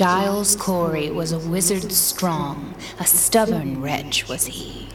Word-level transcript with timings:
Giles 0.00 0.56
Corey 0.56 1.10
was 1.10 1.30
a 1.30 1.38
wizard 1.38 1.92
strong, 1.92 2.74
a 2.98 3.04
stubborn 3.04 3.82
wretch 3.82 4.26
was 4.30 4.46
he. 4.46 4.88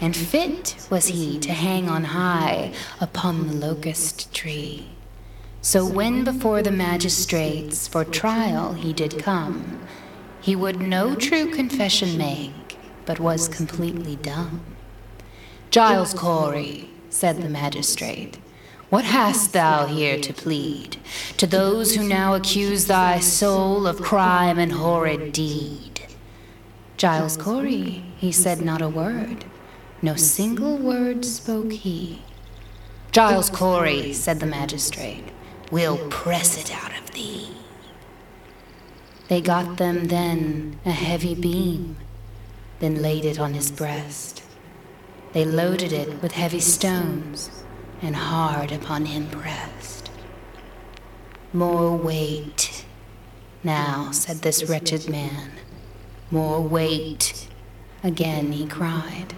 And 0.00 0.14
fit 0.14 0.86
was 0.88 1.08
he 1.08 1.40
to 1.40 1.52
hang 1.52 1.88
on 1.88 2.04
high 2.04 2.72
upon 3.00 3.48
the 3.48 3.54
locust 3.54 4.32
tree. 4.32 4.86
So 5.62 5.84
when 5.84 6.22
before 6.22 6.62
the 6.62 6.70
magistrates 6.70 7.88
for 7.88 8.04
trial 8.04 8.74
he 8.74 8.92
did 8.92 9.18
come, 9.18 9.80
he 10.40 10.54
would 10.54 10.80
no 10.80 11.16
true 11.16 11.50
confession 11.50 12.16
make, 12.16 12.78
but 13.04 13.18
was 13.18 13.48
completely 13.48 14.14
dumb. 14.14 14.60
Giles 15.72 16.14
Corey, 16.14 16.88
said 17.10 17.42
the 17.42 17.48
magistrate, 17.48 18.38
what 18.88 19.04
hast 19.04 19.52
thou 19.52 19.86
here 19.86 20.20
to 20.20 20.32
plead 20.32 20.96
to 21.36 21.46
those 21.46 21.96
who 21.96 22.06
now 22.06 22.34
accuse 22.34 22.86
thy 22.86 23.18
soul 23.18 23.86
of 23.86 24.00
crime 24.00 24.58
and 24.58 24.72
horrid 24.72 25.32
deed? 25.32 26.02
Giles 26.96 27.36
Corey, 27.36 28.04
he 28.16 28.30
said 28.30 28.60
not 28.60 28.80
a 28.80 28.88
word, 28.88 29.44
no 30.02 30.14
single 30.14 30.76
word 30.76 31.24
spoke 31.24 31.72
he. 31.72 32.22
Giles 33.10 33.50
Corey, 33.50 34.12
said 34.12 34.38
the 34.38 34.46
magistrate, 34.46 35.24
we'll 35.72 35.98
press 36.08 36.56
it 36.56 36.72
out 36.72 36.96
of 36.96 37.10
thee. 37.10 37.50
They 39.28 39.40
got 39.40 39.78
them 39.78 40.04
then 40.04 40.78
a 40.86 40.92
heavy 40.92 41.34
beam, 41.34 41.96
then 42.78 43.02
laid 43.02 43.24
it 43.24 43.40
on 43.40 43.54
his 43.54 43.72
breast. 43.72 44.44
They 45.32 45.44
loaded 45.44 45.92
it 45.92 46.22
with 46.22 46.32
heavy 46.32 46.60
stones 46.60 47.64
and 48.02 48.14
hard 48.14 48.72
upon 48.72 49.06
him 49.06 49.28
pressed. 49.28 50.10
More 51.52 51.96
weight, 51.96 52.84
now, 53.64 54.10
said 54.12 54.42
this 54.42 54.68
wretched 54.68 55.08
man. 55.08 55.50
More 56.30 56.60
weight, 56.60 57.48
again 58.02 58.52
he 58.52 58.66
cried. 58.66 59.34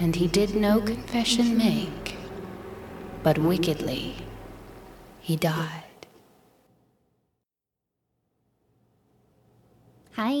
And 0.00 0.16
he 0.16 0.26
did 0.26 0.54
no 0.54 0.80
confession 0.80 1.56
make, 1.56 2.16
but 3.22 3.38
wickedly 3.38 4.16
he 5.20 5.36
died. 5.36 5.84
Hi. 10.12 10.32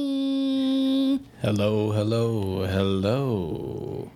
Hello, 1.40 1.92
hello, 1.92 2.66
hello. 2.66 4.07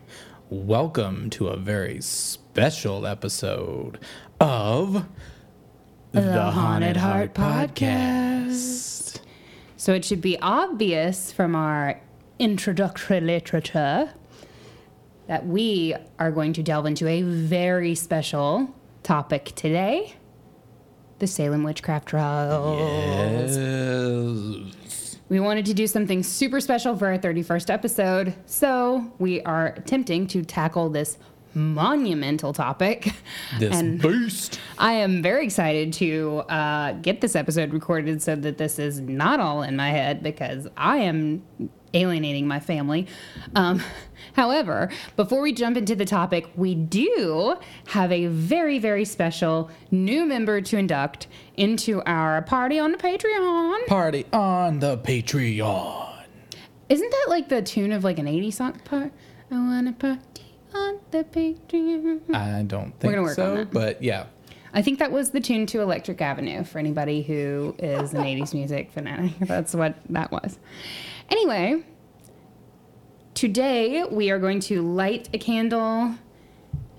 Welcome 0.53 1.31
to 1.31 1.49
a 1.49 1.57
very 1.57 2.03
special 2.03 3.07
episode 3.07 3.99
of 4.39 5.07
The 6.11 6.43
Haunted 6.43 6.99
Heart 6.99 7.33
Podcast. 7.33 9.23
So 9.79 9.95
it 9.95 10.05
should 10.05 10.21
be 10.21 10.39
obvious 10.41 11.33
from 11.33 11.57
our 11.57 12.03
introductory 12.39 13.23
literature 13.23 14.13
that 15.27 15.47
we 15.47 15.95
are 16.19 16.31
going 16.31 16.53
to 16.53 16.63
delve 16.63 16.85
into 16.85 17.09
a 17.09 17.23
very 17.23 17.95
special 17.95 18.75
topic 19.03 19.53
today 19.57 20.17
the 21.19 21.27
Salem 21.27 21.63
Witchcraft 21.63 22.09
Trials. 22.09 23.57
Yes. 23.57 24.82
We 25.33 25.41
wanted 25.41 25.65
to 25.65 25.73
do 25.73 25.87
something 25.87 26.23
super 26.23 26.61
special 26.61 26.95
for 26.95 27.07
our 27.07 27.17
31st 27.17 27.71
episode, 27.71 28.35
so 28.45 29.11
we 29.19 29.41
are 29.45 29.69
attempting 29.69 30.27
to 30.27 30.43
tackle 30.43 30.91
this 30.91 31.17
monumental 31.55 32.53
topic. 32.53 33.15
This 33.59 33.75
and 33.75 33.99
beast. 33.99 34.61
I 34.79 34.93
am 34.93 35.23
very 35.23 35.47
excited 35.47 35.95
to 35.95 36.41
uh, 36.51 36.93
get 37.01 37.23
this 37.23 37.35
episode 37.35 37.73
recorded 37.73 38.21
so 38.21 38.37
that 38.37 38.59
this 38.59 38.79
is 38.79 39.01
not 39.01 39.41
all 39.41 39.63
in 39.63 39.75
my 39.75 39.89
head 39.89 40.23
because 40.23 40.69
I 40.77 40.99
am 40.99 41.43
alienating 41.95 42.47
my 42.47 42.61
family. 42.61 43.07
Um, 43.55 43.83
however, 44.35 44.91
before 45.17 45.41
we 45.41 45.53
jump 45.53 45.77
into 45.77 45.95
the 45.95 46.05
topic, 46.05 46.49
we 46.57 46.75
do 46.75 47.57
have 47.89 48.13
a 48.13 48.27
very, 48.27 48.79
very 48.79 49.05
special 49.05 49.71
new 49.91 50.25
member 50.25 50.61
to 50.61 50.77
induct 50.77 51.27
into 51.57 52.03
our 52.05 52.43
party 52.43 52.79
on 52.79 52.93
the 52.93 52.99
Patreon. 52.99 53.87
Party 53.87 54.27
on 54.33 54.79
the 54.81 54.99
Patreon. 54.99 56.09
Isn't 56.89 57.11
that 57.11 57.27
like 57.29 57.49
the 57.49 57.63
tune 57.63 57.93
of 57.93 58.05
like 58.05 58.19
an 58.19 58.27
80s 58.27 58.55
song? 58.55 58.79
Part, 58.85 59.13
I 59.51 59.55
wanna 59.55 59.93
party 59.93 60.21
on 60.75 60.99
the 61.11 61.25
Patreon. 61.25 62.35
I 62.35 62.63
don't 62.63 62.99
think 62.99 63.05
We're 63.05 63.13
gonna 63.13 63.23
work 63.23 63.37
so, 63.37 63.51
on 63.51 63.57
that. 63.57 63.71
but 63.71 64.03
yeah. 64.03 64.27
I 64.75 64.81
think 64.83 64.99
that 65.01 65.13
was 65.13 65.31
the 65.31 65.41
tune 65.41 65.67
to 65.67 65.83
Electric 65.83 66.21
Avenue 66.23 66.65
for 66.65 66.79
anybody 66.79 67.23
who 67.23 67.75
is 67.79 68.15
an 68.15 68.23
80s 68.23 68.55
music 68.55 68.91
fanatic. 68.91 69.33
That's 69.41 69.75
what 69.75 69.97
that 70.09 70.33
was. 70.33 70.59
Anyway, 71.29 71.83
today 73.35 74.05
we 74.05 74.31
are 74.31 74.39
going 74.39 74.61
to 74.61 74.83
light 74.83 75.29
a 75.33 75.39
candle 75.39 76.15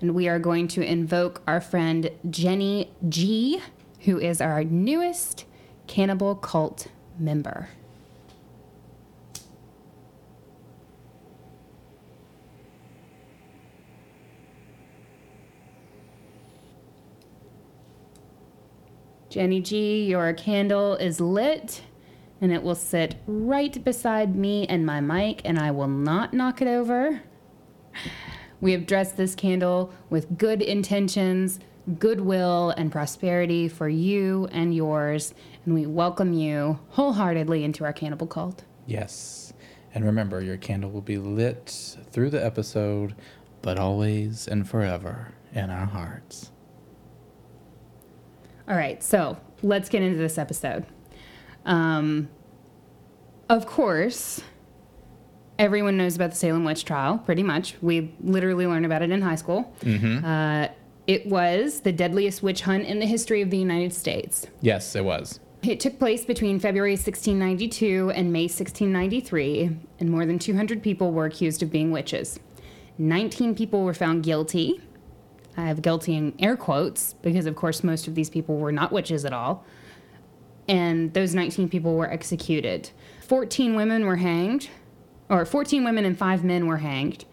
and 0.00 0.14
we 0.14 0.28
are 0.28 0.38
going 0.38 0.68
to 0.68 0.82
invoke 0.82 1.42
our 1.46 1.60
friend 1.60 2.10
Jenny 2.28 2.92
G, 3.08 3.60
who 4.00 4.18
is 4.18 4.40
our 4.40 4.64
newest 4.64 5.44
cannibal 5.86 6.34
cult 6.34 6.88
member. 7.18 7.68
Jenny 19.30 19.60
G, 19.60 20.04
your 20.04 20.32
candle 20.32 20.94
is 20.94 21.20
lit 21.20 21.82
and 22.44 22.52
it 22.52 22.62
will 22.62 22.74
sit 22.74 23.14
right 23.26 23.82
beside 23.82 24.36
me 24.36 24.66
and 24.66 24.84
my 24.84 25.00
mic, 25.00 25.40
and 25.46 25.58
I 25.58 25.70
will 25.70 25.88
not 25.88 26.34
knock 26.34 26.60
it 26.60 26.68
over. 26.68 27.22
We 28.60 28.72
have 28.72 28.84
dressed 28.84 29.16
this 29.16 29.34
candle 29.34 29.94
with 30.10 30.36
good 30.36 30.60
intentions, 30.60 31.58
goodwill, 31.98 32.74
and 32.76 32.92
prosperity 32.92 33.66
for 33.66 33.88
you 33.88 34.46
and 34.52 34.74
yours, 34.74 35.32
and 35.64 35.72
we 35.72 35.86
welcome 35.86 36.34
you 36.34 36.78
wholeheartedly 36.90 37.64
into 37.64 37.82
our 37.82 37.94
cannibal 37.94 38.26
cult. 38.26 38.64
Yes. 38.86 39.54
And 39.94 40.04
remember, 40.04 40.42
your 40.42 40.58
candle 40.58 40.90
will 40.90 41.00
be 41.00 41.16
lit 41.16 41.96
through 42.10 42.28
the 42.28 42.44
episode, 42.44 43.14
but 43.62 43.78
always 43.78 44.46
and 44.46 44.68
forever 44.68 45.32
in 45.54 45.70
our 45.70 45.86
hearts. 45.86 46.50
All 48.68 48.76
right, 48.76 49.02
so 49.02 49.38
let's 49.62 49.88
get 49.88 50.02
into 50.02 50.18
this 50.18 50.36
episode. 50.36 50.84
Um, 51.64 52.28
of 53.48 53.66
course, 53.66 54.42
everyone 55.58 55.96
knows 55.96 56.16
about 56.16 56.30
the 56.30 56.36
Salem 56.36 56.64
witch 56.64 56.84
trial, 56.84 57.18
pretty 57.18 57.42
much. 57.42 57.76
We 57.80 58.14
literally 58.22 58.66
learned 58.66 58.86
about 58.86 59.02
it 59.02 59.10
in 59.10 59.22
high 59.22 59.34
school. 59.36 59.72
Uh, 60.24 60.68
it 61.06 61.26
was 61.26 61.80
the 61.80 61.92
deadliest 61.92 62.42
witch 62.42 62.62
hunt 62.62 62.86
in 62.86 62.98
the 62.98 63.06
history 63.06 63.42
of 63.42 63.50
the 63.50 63.58
United 63.58 63.92
States. 63.92 64.46
Yes, 64.60 64.96
it 64.96 65.04
was. 65.04 65.40
It 65.62 65.80
took 65.80 65.98
place 65.98 66.24
between 66.24 66.60
February 66.60 66.92
1692 66.92 68.12
and 68.14 68.32
May 68.32 68.44
1693, 68.44 69.70
and 70.00 70.10
more 70.10 70.26
than 70.26 70.38
200 70.38 70.82
people 70.82 71.12
were 71.12 71.24
accused 71.24 71.62
of 71.62 71.70
being 71.70 71.90
witches. 71.90 72.38
19 72.98 73.54
people 73.54 73.82
were 73.82 73.94
found 73.94 74.22
guilty. 74.22 74.80
I 75.56 75.66
have 75.66 75.82
guilty 75.82 76.16
in 76.16 76.34
air 76.38 76.56
quotes 76.56 77.14
because, 77.14 77.46
of 77.46 77.56
course, 77.56 77.82
most 77.82 78.06
of 78.06 78.14
these 78.14 78.28
people 78.28 78.56
were 78.56 78.72
not 78.72 78.92
witches 78.92 79.24
at 79.24 79.32
all. 79.32 79.64
And 80.68 81.12
those 81.12 81.34
19 81.34 81.68
people 81.68 81.96
were 81.96 82.10
executed. 82.10 82.90
14 83.26 83.74
women 83.74 84.06
were 84.06 84.16
hanged, 84.16 84.68
or 85.28 85.44
14 85.44 85.84
women 85.84 86.04
and 86.04 86.18
five 86.18 86.44
men 86.44 86.66
were 86.66 86.78
hanged. 86.78 87.24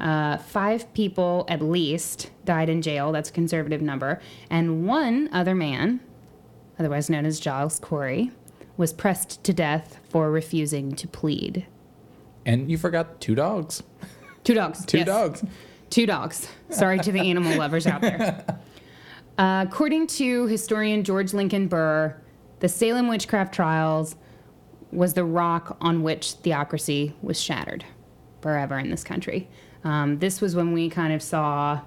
Uh, 0.00 0.36
five 0.36 0.92
people 0.94 1.44
at 1.48 1.62
least 1.62 2.30
died 2.44 2.68
in 2.68 2.82
jail. 2.82 3.12
That's 3.12 3.30
a 3.30 3.32
conservative 3.32 3.80
number. 3.80 4.20
And 4.50 4.86
one 4.86 5.28
other 5.32 5.54
man, 5.54 6.00
otherwise 6.78 7.08
known 7.08 7.24
as 7.24 7.38
Giles 7.38 7.78
Corey, 7.78 8.32
was 8.76 8.92
pressed 8.92 9.44
to 9.44 9.52
death 9.52 10.00
for 10.08 10.30
refusing 10.30 10.94
to 10.96 11.06
plead. 11.06 11.66
And 12.44 12.70
you 12.70 12.78
forgot 12.78 13.20
two 13.20 13.34
dogs. 13.34 13.82
Two 14.44 14.54
dogs. 14.54 14.84
Two 14.84 14.98
yes. 14.98 15.06
dogs. 15.06 15.44
Two 15.90 16.06
dogs. 16.06 16.48
Sorry 16.70 16.98
to 16.98 17.12
the 17.12 17.20
animal 17.20 17.56
lovers 17.56 17.86
out 17.86 18.00
there. 18.00 18.44
Uh, 19.38 19.64
according 19.66 20.06
to 20.06 20.46
historian 20.46 21.02
George 21.02 21.32
Lincoln 21.32 21.66
Burr, 21.66 22.14
the 22.62 22.68
Salem 22.68 23.08
witchcraft 23.08 23.52
trials 23.52 24.14
was 24.92 25.14
the 25.14 25.24
rock 25.24 25.76
on 25.80 26.04
which 26.04 26.34
theocracy 26.34 27.12
was 27.20 27.38
shattered 27.40 27.84
forever 28.40 28.78
in 28.78 28.88
this 28.88 29.02
country. 29.02 29.48
Um, 29.82 30.20
this 30.20 30.40
was 30.40 30.54
when 30.54 30.72
we 30.72 30.88
kind 30.88 31.12
of 31.12 31.20
saw 31.22 31.80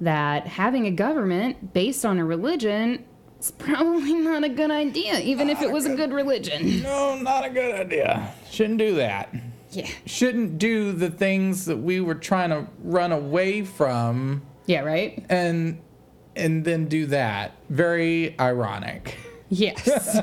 that 0.00 0.46
having 0.46 0.86
a 0.86 0.90
government 0.90 1.74
based 1.74 2.06
on 2.06 2.18
a 2.18 2.24
religion 2.24 3.04
is 3.38 3.50
probably 3.58 4.14
not 4.14 4.44
a 4.44 4.48
good 4.48 4.70
idea, 4.70 5.20
even 5.20 5.50
if 5.50 5.60
it 5.60 5.70
was 5.70 5.84
a 5.84 5.94
good 5.94 6.10
religion. 6.14 6.82
No, 6.82 7.16
not 7.18 7.44
a 7.44 7.50
good 7.50 7.74
idea. 7.74 8.32
Shouldn't 8.50 8.78
do 8.78 8.94
that. 8.94 9.28
Yeah. 9.72 9.88
Shouldn't 10.06 10.56
do 10.56 10.92
the 10.92 11.10
things 11.10 11.66
that 11.66 11.76
we 11.76 12.00
were 12.00 12.14
trying 12.14 12.48
to 12.48 12.66
run 12.82 13.12
away 13.12 13.62
from 13.62 14.40
Yeah, 14.64 14.80
right? 14.80 15.22
and 15.28 15.82
and 16.34 16.64
then 16.64 16.86
do 16.86 17.04
that. 17.06 17.52
Very 17.68 18.38
ironic. 18.40 19.18
Yes. 19.52 20.18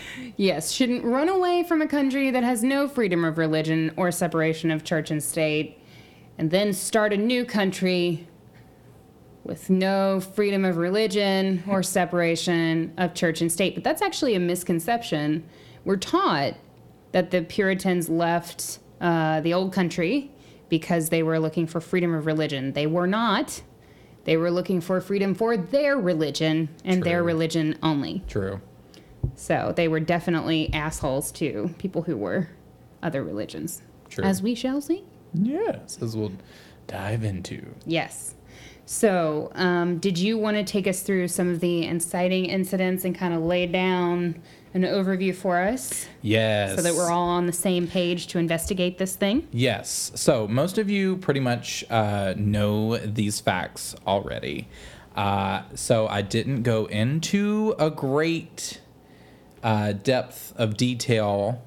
yes, 0.38 0.70
shouldn't 0.72 1.04
run 1.04 1.28
away 1.28 1.62
from 1.62 1.82
a 1.82 1.86
country 1.86 2.30
that 2.30 2.42
has 2.42 2.62
no 2.62 2.88
freedom 2.88 3.22
of 3.22 3.36
religion 3.36 3.92
or 3.98 4.10
separation 4.10 4.70
of 4.70 4.82
church 4.82 5.10
and 5.10 5.22
state, 5.22 5.78
and 6.38 6.50
then 6.50 6.72
start 6.72 7.12
a 7.12 7.18
new 7.18 7.44
country 7.44 8.26
with 9.44 9.68
no 9.68 10.20
freedom 10.20 10.64
of 10.64 10.78
religion 10.78 11.62
or 11.68 11.82
separation 11.82 12.94
of 12.96 13.12
church 13.12 13.42
and 13.42 13.52
state. 13.52 13.74
But 13.74 13.84
that's 13.84 14.00
actually 14.00 14.34
a 14.36 14.40
misconception. 14.40 15.44
We're 15.84 15.96
taught 15.96 16.54
that 17.10 17.30
the 17.30 17.42
Puritans 17.42 18.08
left 18.08 18.78
uh, 19.02 19.42
the 19.42 19.52
old 19.52 19.74
country 19.74 20.30
because 20.70 21.10
they 21.10 21.22
were 21.22 21.38
looking 21.38 21.66
for 21.66 21.82
freedom 21.82 22.14
of 22.14 22.24
religion. 22.24 22.72
They 22.72 22.86
were 22.86 23.06
not. 23.06 23.60
They 24.24 24.36
were 24.36 24.50
looking 24.50 24.80
for 24.80 25.00
freedom 25.00 25.34
for 25.34 25.56
their 25.56 25.96
religion 25.96 26.68
and 26.84 27.02
their 27.02 27.22
religion 27.22 27.78
only. 27.82 28.22
True. 28.28 28.60
So 29.34 29.72
they 29.74 29.88
were 29.88 30.00
definitely 30.00 30.72
assholes 30.72 31.32
to 31.32 31.74
people 31.78 32.02
who 32.02 32.16
were 32.16 32.48
other 33.02 33.22
religions. 33.24 33.82
True. 34.08 34.24
As 34.24 34.42
we 34.42 34.54
shall 34.54 34.80
see. 34.80 35.04
Yes, 35.34 35.98
as 36.00 36.16
we'll 36.16 36.32
dive 36.86 37.24
into. 37.24 37.74
Yes. 37.86 38.34
So, 38.84 39.50
um, 39.54 39.98
did 39.98 40.18
you 40.18 40.36
want 40.36 40.56
to 40.56 40.64
take 40.64 40.86
us 40.86 41.02
through 41.02 41.28
some 41.28 41.48
of 41.48 41.60
the 41.60 41.86
inciting 41.86 42.46
incidents 42.46 43.04
and 43.04 43.14
kind 43.14 43.32
of 43.32 43.42
lay 43.42 43.66
down 43.66 44.42
an 44.74 44.82
overview 44.82 45.34
for 45.34 45.58
us 45.58 46.06
Yes. 46.22 46.76
so 46.76 46.82
that 46.82 46.94
we're 46.94 47.10
all 47.10 47.28
on 47.28 47.46
the 47.46 47.52
same 47.52 47.86
page 47.86 48.26
to 48.28 48.38
investigate 48.38 48.98
this 48.98 49.14
thing? 49.16 49.46
Yes. 49.52 50.12
So 50.14 50.48
most 50.48 50.78
of 50.78 50.88
you 50.90 51.16
pretty 51.18 51.40
much 51.40 51.84
uh, 51.90 52.34
know 52.36 52.96
these 52.98 53.40
facts 53.40 53.94
already. 54.06 54.68
Uh, 55.14 55.62
so 55.74 56.06
I 56.08 56.22
didn't 56.22 56.62
go 56.62 56.86
into 56.86 57.74
a 57.78 57.90
great 57.90 58.80
uh, 59.62 59.92
depth 59.92 60.54
of 60.56 60.76
detail, 60.76 61.62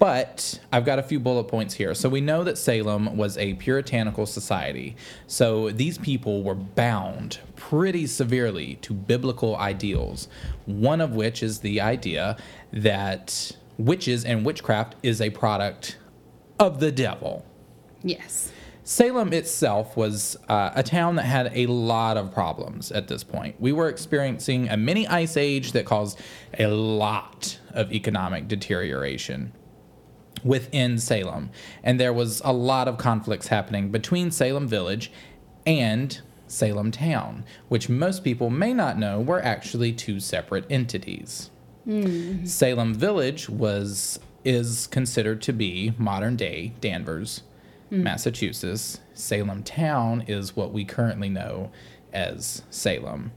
but 0.00 0.58
I've 0.72 0.86
got 0.86 0.98
a 0.98 1.02
few 1.02 1.20
bullet 1.20 1.44
points 1.44 1.74
here. 1.74 1.94
So 1.94 2.08
we 2.08 2.22
know 2.22 2.42
that 2.42 2.56
Salem 2.56 3.18
was 3.18 3.36
a 3.36 3.52
puritanical 3.54 4.24
society. 4.24 4.96
So 5.26 5.70
these 5.70 5.98
people 5.98 6.42
were 6.42 6.54
bound 6.54 7.38
pretty 7.54 8.06
severely 8.06 8.76
to 8.76 8.94
biblical 8.94 9.56
ideals, 9.56 10.26
one 10.64 11.02
of 11.02 11.14
which 11.14 11.42
is 11.42 11.60
the 11.60 11.82
idea 11.82 12.38
that 12.72 13.52
witches 13.76 14.24
and 14.24 14.44
witchcraft 14.44 14.96
is 15.02 15.20
a 15.20 15.28
product 15.28 15.98
of 16.58 16.80
the 16.80 16.90
devil. 16.90 17.44
Yes. 18.02 18.52
Salem 18.84 19.34
itself 19.34 19.98
was 19.98 20.34
uh, 20.48 20.70
a 20.74 20.82
town 20.82 21.16
that 21.16 21.26
had 21.26 21.52
a 21.54 21.66
lot 21.66 22.16
of 22.16 22.32
problems 22.32 22.90
at 22.90 23.06
this 23.08 23.22
point. 23.22 23.54
We 23.60 23.72
were 23.72 23.90
experiencing 23.90 24.70
a 24.70 24.78
mini 24.78 25.06
ice 25.06 25.36
age 25.36 25.72
that 25.72 25.84
caused 25.84 26.18
a 26.58 26.68
lot 26.68 27.58
of 27.74 27.92
economic 27.92 28.48
deterioration 28.48 29.52
within 30.44 30.98
Salem. 30.98 31.50
And 31.82 31.98
there 31.98 32.12
was 32.12 32.40
a 32.44 32.52
lot 32.52 32.88
of 32.88 32.98
conflicts 32.98 33.48
happening 33.48 33.90
between 33.90 34.30
Salem 34.30 34.66
Village 34.66 35.12
and 35.66 36.20
Salem 36.46 36.90
Town, 36.90 37.44
which 37.68 37.88
most 37.88 38.24
people 38.24 38.50
may 38.50 38.74
not 38.74 38.98
know 38.98 39.20
were 39.20 39.42
actually 39.42 39.92
two 39.92 40.20
separate 40.20 40.66
entities. 40.68 41.50
Hmm. 41.84 42.44
Salem 42.44 42.94
Village 42.94 43.48
was 43.48 44.18
is 44.44 44.86
considered 44.86 45.42
to 45.42 45.52
be 45.52 45.92
modern 45.98 46.34
day 46.36 46.72
Danvers, 46.80 47.42
hmm. 47.88 48.02
Massachusetts. 48.02 49.00
Salem 49.14 49.62
Town 49.62 50.24
is 50.26 50.56
what 50.56 50.72
we 50.72 50.84
currently 50.84 51.28
know 51.28 51.70
as 52.12 52.62
Salem. 52.70 53.32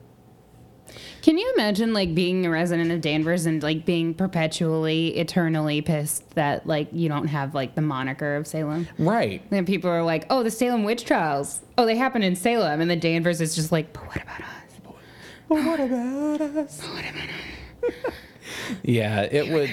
Can 1.22 1.38
you 1.38 1.52
imagine 1.56 1.94
like 1.94 2.14
being 2.14 2.46
a 2.46 2.50
resident 2.50 2.92
of 2.92 3.02
Danvers 3.02 3.46
and 3.46 3.62
like 3.64 3.86
being 3.86 4.14
perpetually, 4.14 5.18
eternally 5.18 5.82
pissed 5.82 6.30
that 6.36 6.68
like 6.68 6.90
you 6.92 7.10
don't 7.10 7.28
have 7.28 7.56
like 7.56 7.76
the 7.76 7.82
moniker 7.82 8.36
of 8.36 8.46
Salem? 8.48 8.88
Right. 8.98 9.42
Then 9.50 9.66
people 9.66 9.90
are 9.90 10.04
like, 10.04 10.26
"Oh, 10.30 10.44
the 10.44 10.52
Salem 10.52 10.84
witch 10.84 11.06
trials. 11.06 11.62
Oh, 11.78 11.86
they 11.86 11.96
happened 11.96 12.24
in 12.24 12.36
Salem," 12.36 12.82
and 12.82 12.90
the 12.90 12.96
Danvers 12.96 13.42
is 13.42 13.56
just 13.56 13.72
like, 13.72 13.94
"But 13.94 14.08
what 14.08 14.22
about 14.22 14.42
us?" 14.42 14.48
But 15.50 15.64
what 15.64 15.80
about 15.80 16.42
us? 16.42 16.82
yeah, 18.84 19.22
it 19.22 19.50
would. 19.50 19.72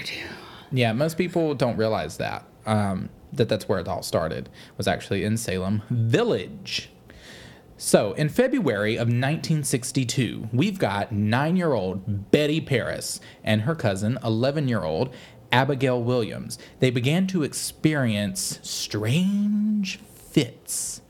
Yeah, 0.73 0.93
most 0.93 1.17
people 1.19 1.55
don't 1.55 1.77
realize 1.77 2.17
that. 2.19 2.45
Um, 2.67 3.09
that 3.33 3.49
that's 3.49 3.69
where 3.69 3.79
it 3.79 3.89
all 3.89 4.03
started 4.03 4.49
was 4.77 4.87
actually 4.89 5.25
in 5.25 5.37
Salem 5.37 5.83
Village. 5.91 6.90
So, 7.83 8.13
in 8.13 8.29
February 8.29 8.97
of 8.97 9.09
1962, 9.09 10.51
we've 10.53 10.79
got 10.79 11.13
nine 11.13 11.57
year 11.57 11.73
old 11.73 12.31
Betty 12.31 12.61
Parris 12.61 13.21
and 13.43 13.63
her 13.63 13.75
cousin, 13.75 14.19
11 14.23 14.69
year 14.69 14.83
old 14.83 15.15
Abigail 15.51 16.03
Williams. 16.03 16.59
They 16.81 16.91
began 16.91 17.27
to 17.29 17.43
experience 17.43 18.59
strange 18.63 19.97
fits. 19.97 21.01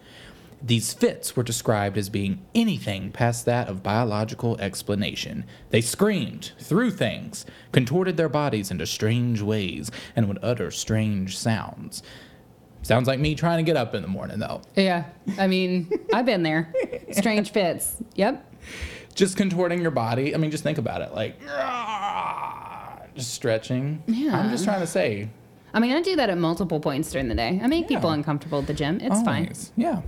These 0.62 0.92
fits 0.92 1.34
were 1.34 1.42
described 1.42 1.98
as 1.98 2.08
being 2.08 2.40
anything 2.54 3.10
past 3.10 3.46
that 3.46 3.68
of 3.68 3.82
biological 3.82 4.56
explanation. 4.60 5.46
They 5.70 5.80
screamed, 5.80 6.52
threw 6.60 6.92
things, 6.92 7.46
contorted 7.72 8.16
their 8.16 8.28
bodies 8.28 8.70
into 8.70 8.86
strange 8.86 9.42
ways, 9.42 9.90
and 10.14 10.28
would 10.28 10.38
utter 10.40 10.70
strange 10.70 11.36
sounds. 11.36 12.04
Sounds 12.82 13.06
like 13.06 13.20
me 13.20 13.34
trying 13.34 13.58
to 13.58 13.62
get 13.62 13.76
up 13.76 13.94
in 13.94 14.02
the 14.02 14.08
morning, 14.08 14.38
though. 14.38 14.62
Yeah, 14.74 15.04
I 15.38 15.46
mean, 15.46 15.90
I've 16.12 16.26
been 16.26 16.42
there. 16.42 16.72
Strange 17.12 17.50
fits. 17.52 17.96
Yep. 18.14 18.46
Just 19.14 19.36
contorting 19.36 19.82
your 19.82 19.90
body. 19.90 20.34
I 20.34 20.38
mean, 20.38 20.50
just 20.50 20.62
think 20.62 20.78
about 20.78 21.02
it. 21.02 21.12
Like, 21.12 21.38
ah, 21.48 23.00
just 23.14 23.34
stretching. 23.34 24.02
Yeah. 24.06 24.38
I'm 24.38 24.50
just 24.50 24.64
trying 24.64 24.80
to 24.80 24.86
say. 24.86 25.28
I 25.74 25.78
mean, 25.78 25.92
I 25.92 26.00
do 26.00 26.16
that 26.16 26.30
at 26.30 26.38
multiple 26.38 26.80
points 26.80 27.12
during 27.12 27.28
the 27.28 27.34
day. 27.34 27.60
I 27.62 27.66
make 27.66 27.86
people 27.86 28.10
uncomfortable 28.10 28.60
at 28.60 28.66
the 28.66 28.74
gym. 28.74 28.98
It's 29.00 29.22
fine. 29.22 29.52
Yeah. 29.76 30.02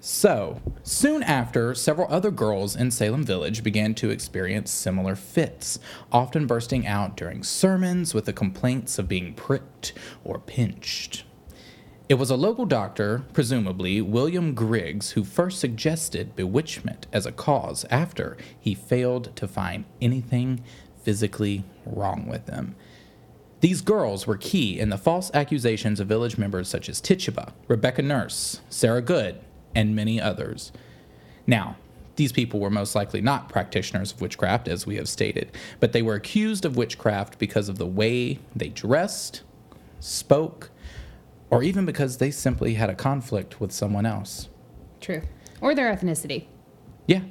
So, 0.00 0.60
soon 0.82 1.22
after, 1.22 1.74
several 1.74 2.06
other 2.12 2.30
girls 2.30 2.76
in 2.76 2.90
Salem 2.90 3.24
Village 3.24 3.62
began 3.62 3.94
to 3.94 4.10
experience 4.10 4.70
similar 4.70 5.16
fits, 5.16 5.78
often 6.12 6.46
bursting 6.46 6.86
out 6.86 7.16
during 7.16 7.42
sermons 7.42 8.14
with 8.14 8.24
the 8.24 8.32
complaints 8.32 8.98
of 8.98 9.08
being 9.08 9.34
pricked 9.34 9.92
or 10.24 10.38
pinched. 10.38 11.24
It 12.08 12.14
was 12.14 12.30
a 12.30 12.36
local 12.36 12.66
doctor, 12.66 13.24
presumably 13.32 14.00
William 14.00 14.54
Griggs, 14.54 15.10
who 15.12 15.24
first 15.24 15.58
suggested 15.58 16.36
bewitchment 16.36 17.08
as 17.12 17.26
a 17.26 17.32
cause 17.32 17.84
after 17.90 18.36
he 18.60 18.74
failed 18.74 19.34
to 19.34 19.48
find 19.48 19.86
anything 20.00 20.62
physically 21.02 21.64
wrong 21.84 22.28
with 22.28 22.46
them. 22.46 22.76
These 23.58 23.80
girls 23.80 24.24
were 24.24 24.36
key 24.36 24.78
in 24.78 24.90
the 24.90 24.98
false 24.98 25.32
accusations 25.34 25.98
of 25.98 26.06
village 26.06 26.38
members 26.38 26.68
such 26.68 26.88
as 26.88 27.00
Tituba, 27.00 27.52
Rebecca 27.66 28.02
Nurse, 28.02 28.60
Sarah 28.68 29.02
Good, 29.02 29.40
and 29.74 29.96
many 29.96 30.20
others. 30.20 30.70
Now, 31.44 31.76
these 32.14 32.30
people 32.30 32.60
were 32.60 32.70
most 32.70 32.94
likely 32.94 33.20
not 33.20 33.48
practitioners 33.48 34.12
of 34.12 34.20
witchcraft, 34.20 34.68
as 34.68 34.86
we 34.86 34.94
have 34.94 35.08
stated, 35.08 35.50
but 35.80 35.92
they 35.92 36.02
were 36.02 36.14
accused 36.14 36.64
of 36.64 36.76
witchcraft 36.76 37.38
because 37.40 37.68
of 37.68 37.78
the 37.78 37.86
way 37.86 38.38
they 38.54 38.68
dressed, 38.68 39.42
spoke, 39.98 40.70
or 41.50 41.62
even 41.62 41.84
because 41.86 42.18
they 42.18 42.30
simply 42.30 42.74
had 42.74 42.90
a 42.90 42.94
conflict 42.94 43.60
with 43.60 43.72
someone 43.72 44.06
else. 44.06 44.48
True. 45.00 45.22
Or 45.60 45.74
their 45.74 45.94
ethnicity. 45.94 46.46
Yeah, 47.06 47.22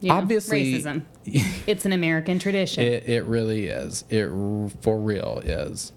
You 0.00 0.08
know, 0.08 0.14
Obviously- 0.16 0.74
racism. 0.74 1.02
it's 1.66 1.84
an 1.84 1.92
American 1.92 2.38
tradition. 2.38 2.82
It, 2.82 3.08
it 3.08 3.24
really 3.24 3.66
is. 3.66 4.04
It 4.10 4.28
for 4.80 4.98
real 4.98 5.40
is. 5.44 5.92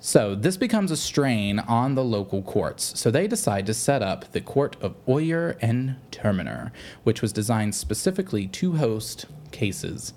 So 0.00 0.34
this 0.34 0.56
becomes 0.56 0.90
a 0.90 0.96
strain 0.96 1.58
on 1.58 1.94
the 1.94 2.04
local 2.04 2.42
courts. 2.42 2.98
So 3.00 3.10
they 3.10 3.26
decide 3.26 3.66
to 3.66 3.74
set 3.74 4.00
up 4.02 4.30
the 4.32 4.40
Court 4.40 4.76
of 4.80 4.94
Oyer 5.08 5.56
and 5.60 5.96
Terminer, 6.12 6.70
which 7.02 7.20
was 7.20 7.32
designed 7.32 7.74
specifically 7.74 8.46
to 8.48 8.76
host 8.76 9.26
cases 9.50 10.12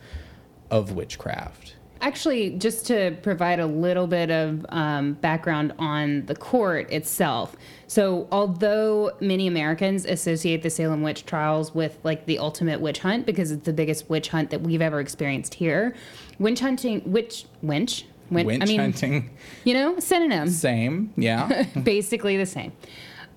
of 0.70 0.92
witchcraft. 0.92 1.76
Actually, 2.02 2.50
just 2.58 2.88
to 2.88 3.16
provide 3.22 3.60
a 3.60 3.66
little 3.66 4.08
bit 4.08 4.32
of 4.32 4.66
um, 4.70 5.14
background 5.14 5.72
on 5.78 6.26
the 6.26 6.36
court 6.36 6.92
itself. 6.92 7.56
So, 7.86 8.28
although 8.32 9.12
many 9.20 9.48
Americans 9.48 10.06
associate 10.06 10.64
the 10.64 10.70
Salem 10.70 11.04
witch 11.04 11.26
trials 11.26 11.76
with 11.76 12.00
like 12.04 12.26
the 12.26 12.40
ultimate 12.40 12.82
witch 12.82 13.00
hunt 13.00 13.26
because 13.26 13.52
it's 13.52 13.66
the 13.66 13.74
biggest 13.74 14.10
witch 14.10 14.30
hunt 14.30 14.50
that 14.50 14.62
we've 14.62 14.82
ever 14.82 15.00
experienced 15.00 15.54
here, 15.54 15.94
witch 16.40 16.60
hunting, 16.60 17.04
witch, 17.06 17.46
winch, 17.62 18.06
win- 18.32 18.48
Witch 18.48 18.62
I 18.62 18.66
mean, 18.66 18.80
hunting, 18.80 19.30
you 19.64 19.74
know, 19.74 20.00
synonyms. 20.00 20.58
same, 20.58 21.14
yeah. 21.18 21.66
basically 21.84 22.38
the 22.38 22.46
same. 22.46 22.72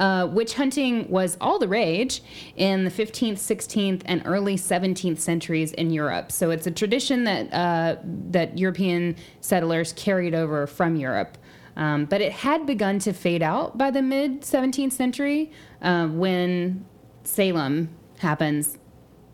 Uh, 0.01 0.27
witch 0.31 0.55
hunting 0.55 1.09
was 1.09 1.37
all 1.41 1.59
the 1.59 1.69
rage 1.69 2.23
in 2.57 2.85
the 2.85 2.91
15th, 2.91 3.35
16th, 3.35 4.03
and 4.07 4.23
early 4.25 4.57
17th 4.57 5.19
centuries 5.19 5.73
in 5.73 5.91
Europe. 5.91 6.33
So 6.33 6.51
it's 6.51 6.67
a 6.67 6.71
tradition 6.71 7.25
that 7.25 7.53
uh, 7.53 7.97
that 8.31 8.59
European 8.59 9.17
settlers 9.41 9.93
carried 9.93 10.35
over 10.35 10.67
from 10.67 10.97
Europe. 10.97 11.39
Um, 11.77 12.05
but 12.05 12.21
it 12.21 12.33
had 12.33 12.67
begun 12.67 12.99
to 13.01 13.13
fade 13.13 13.43
out 13.43 13.77
by 13.77 13.91
the 13.91 14.03
mid 14.03 14.43
17th 14.43 14.93
century 14.93 15.51
uh, 15.83 16.07
when 16.07 16.85
Salem 17.25 17.89
happens, 18.19 18.79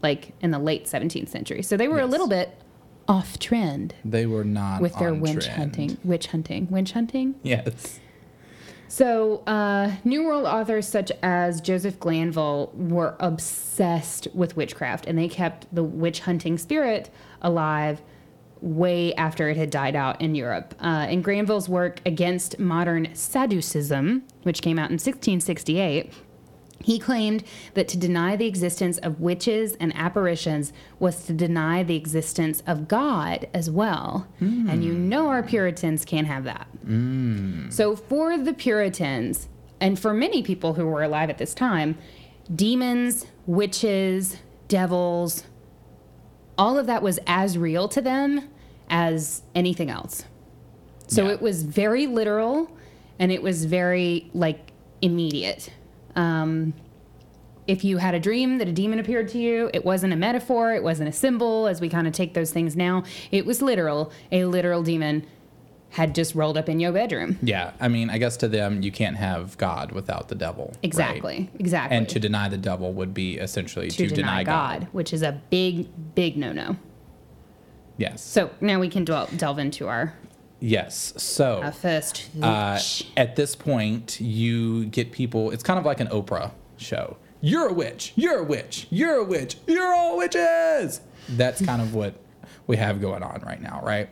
like 0.02 0.32
in 0.40 0.50
the 0.50 0.58
late 0.58 0.86
17th 0.86 1.28
century. 1.28 1.62
So 1.62 1.76
they 1.76 1.88
were 1.88 2.00
a 2.00 2.06
little 2.06 2.28
bit 2.28 2.56
off 3.08 3.38
trend 3.38 3.94
They 4.04 4.24
were 4.24 4.44
not 4.44 4.80
with 4.80 4.96
their 4.98 5.14
trend. 5.14 5.44
hunting. 5.48 5.98
Witch 6.04 6.28
hunting. 6.28 6.68
Winch 6.70 6.92
hunting? 6.92 7.34
Yes. 7.42 7.98
So, 8.90 9.44
uh, 9.46 9.92
New 10.02 10.24
World 10.24 10.46
authors 10.46 10.88
such 10.88 11.12
as 11.22 11.60
Joseph 11.60 12.00
Glanville 12.00 12.72
were 12.74 13.14
obsessed 13.20 14.26
with 14.34 14.56
witchcraft, 14.56 15.06
and 15.06 15.16
they 15.16 15.28
kept 15.28 15.72
the 15.72 15.84
witch 15.84 16.18
hunting 16.18 16.58
spirit 16.58 17.08
alive 17.40 18.02
way 18.60 19.14
after 19.14 19.48
it 19.48 19.56
had 19.56 19.70
died 19.70 19.94
out 19.94 20.20
in 20.20 20.34
Europe. 20.34 20.74
Uh, 20.80 21.06
in 21.08 21.22
Granville's 21.22 21.68
work 21.68 22.00
Against 22.04 22.58
Modern 22.58 23.14
Sadducism, 23.14 24.24
which 24.42 24.60
came 24.60 24.76
out 24.76 24.90
in 24.90 24.94
1668, 24.94 26.12
he 26.82 26.98
claimed 26.98 27.44
that 27.74 27.88
to 27.88 27.98
deny 27.98 28.36
the 28.36 28.46
existence 28.46 28.96
of 28.98 29.20
witches 29.20 29.76
and 29.78 29.94
apparitions 29.94 30.72
was 30.98 31.26
to 31.26 31.32
deny 31.34 31.82
the 31.82 31.94
existence 31.94 32.62
of 32.66 32.88
God 32.88 33.46
as 33.52 33.70
well. 33.70 34.26
And 34.40 34.82
you 34.82 34.94
hmm. 34.94 35.08
know 35.08 35.28
our 35.28 35.42
Puritans 35.42 36.04
can't 36.04 36.26
have 36.26 36.44
that. 36.44 36.66
Hmm. 36.84 37.68
So, 37.68 37.94
for 37.94 38.38
the 38.38 38.54
Puritans, 38.54 39.48
and 39.78 39.98
for 39.98 40.14
many 40.14 40.42
people 40.42 40.74
who 40.74 40.86
were 40.86 41.02
alive 41.02 41.28
at 41.28 41.38
this 41.38 41.52
time, 41.54 41.98
demons, 42.54 43.26
witches, 43.46 44.38
devils, 44.68 45.44
all 46.56 46.78
of 46.78 46.86
that 46.86 47.02
was 47.02 47.18
as 47.26 47.58
real 47.58 47.88
to 47.88 48.00
them 48.00 48.48
as 48.88 49.42
anything 49.54 49.90
else. 49.90 50.24
So, 51.08 51.26
Yeah. 51.26 51.32
it 51.32 51.42
was 51.42 51.62
very 51.62 52.06
literal 52.06 52.70
and 53.18 53.30
it 53.30 53.42
was 53.42 53.66
very 53.66 54.30
like 54.32 54.72
immediate. 55.02 55.70
Um, 56.16 56.74
if 57.66 57.84
you 57.84 57.98
had 57.98 58.14
a 58.14 58.20
dream 58.20 58.58
that 58.58 58.68
a 58.68 58.72
demon 58.72 58.98
appeared 58.98 59.28
to 59.28 59.38
you, 59.38 59.70
it 59.72 59.84
wasn't 59.84 60.12
a 60.12 60.16
metaphor, 60.16 60.74
it 60.74 60.82
wasn't 60.82 61.08
a 61.08 61.12
symbol, 61.12 61.66
as 61.68 61.80
we 61.80 61.88
kind 61.88 62.06
of 62.06 62.12
take 62.12 62.34
those 62.34 62.52
things 62.52 62.74
now. 62.74 63.04
It 63.30 63.46
was 63.46 63.62
literal. 63.62 64.12
A 64.32 64.44
literal 64.46 64.82
demon 64.82 65.26
had 65.90 66.14
just 66.14 66.34
rolled 66.34 66.56
up 66.56 66.68
in 66.68 66.80
your 66.80 66.92
bedroom. 66.92 67.38
Yeah. 67.42 67.72
I 67.80 67.88
mean, 67.88 68.10
I 68.10 68.18
guess 68.18 68.36
to 68.38 68.48
them, 68.48 68.82
you 68.82 68.92
can't 68.92 69.16
have 69.16 69.58
God 69.58 69.92
without 69.92 70.28
the 70.28 70.34
devil. 70.36 70.66
right? 70.66 70.78
Exactly. 70.84 71.50
Exactly. 71.58 71.96
And 71.96 72.08
to 72.08 72.20
deny 72.20 72.48
the 72.48 72.58
devil 72.58 72.92
would 72.92 73.12
be 73.12 73.38
essentially 73.38 73.90
to, 73.90 74.08
to 74.08 74.14
deny, 74.14 74.44
God, 74.44 74.88
which 74.92 75.12
is 75.12 75.22
a 75.22 75.40
big, 75.50 75.88
big 76.14 76.36
no 76.36 76.52
no. 76.52 76.76
Yes. 77.98 78.22
So 78.22 78.50
now 78.60 78.80
we 78.80 78.88
can 78.88 79.04
delve, 79.04 79.36
delve 79.36 79.58
into 79.58 79.88
our, 79.88 80.14
Yes. 80.60 81.14
So. 81.16 81.62
our 81.62 81.72
first 81.72 82.28
Uh, 82.40 82.78
at 83.16 83.36
this 83.36 83.56
point, 83.56 84.20
you 84.20 84.86
get 84.86 85.10
people. 85.12 85.50
It's 85.50 85.62
kind 85.62 85.78
of 85.78 85.84
like 85.84 86.00
an 86.00 86.08
Oprah 86.08 86.52
show. 86.76 87.16
You're 87.40 87.68
a 87.68 87.72
witch. 87.72 88.12
You're 88.16 88.38
a 88.38 88.44
witch. 88.44 88.86
You're 88.90 89.16
a 89.16 89.24
witch. 89.24 89.56
You're 89.66 89.94
all 89.94 90.18
witches. 90.18 91.00
That's 91.28 91.64
kind 91.64 91.80
of 91.80 91.94
what 91.94 92.14
we 92.66 92.76
have 92.76 93.00
going 93.00 93.22
on 93.22 93.42
right 93.46 93.60
now, 93.60 93.80
right? 93.82 94.10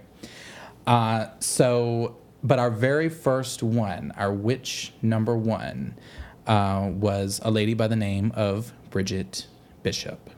Uh, 0.86 1.26
so, 1.40 2.16
but 2.42 2.58
our 2.58 2.70
very 2.70 3.10
first 3.10 3.62
one, 3.62 4.12
our 4.16 4.32
witch 4.32 4.94
number 5.02 5.36
one, 5.36 5.94
uh, 6.46 6.88
was 6.90 7.40
a 7.44 7.50
lady 7.50 7.74
by 7.74 7.86
the 7.86 7.96
name 7.96 8.32
of 8.34 8.72
Bridget 8.90 9.46
Bishop. 9.82 10.30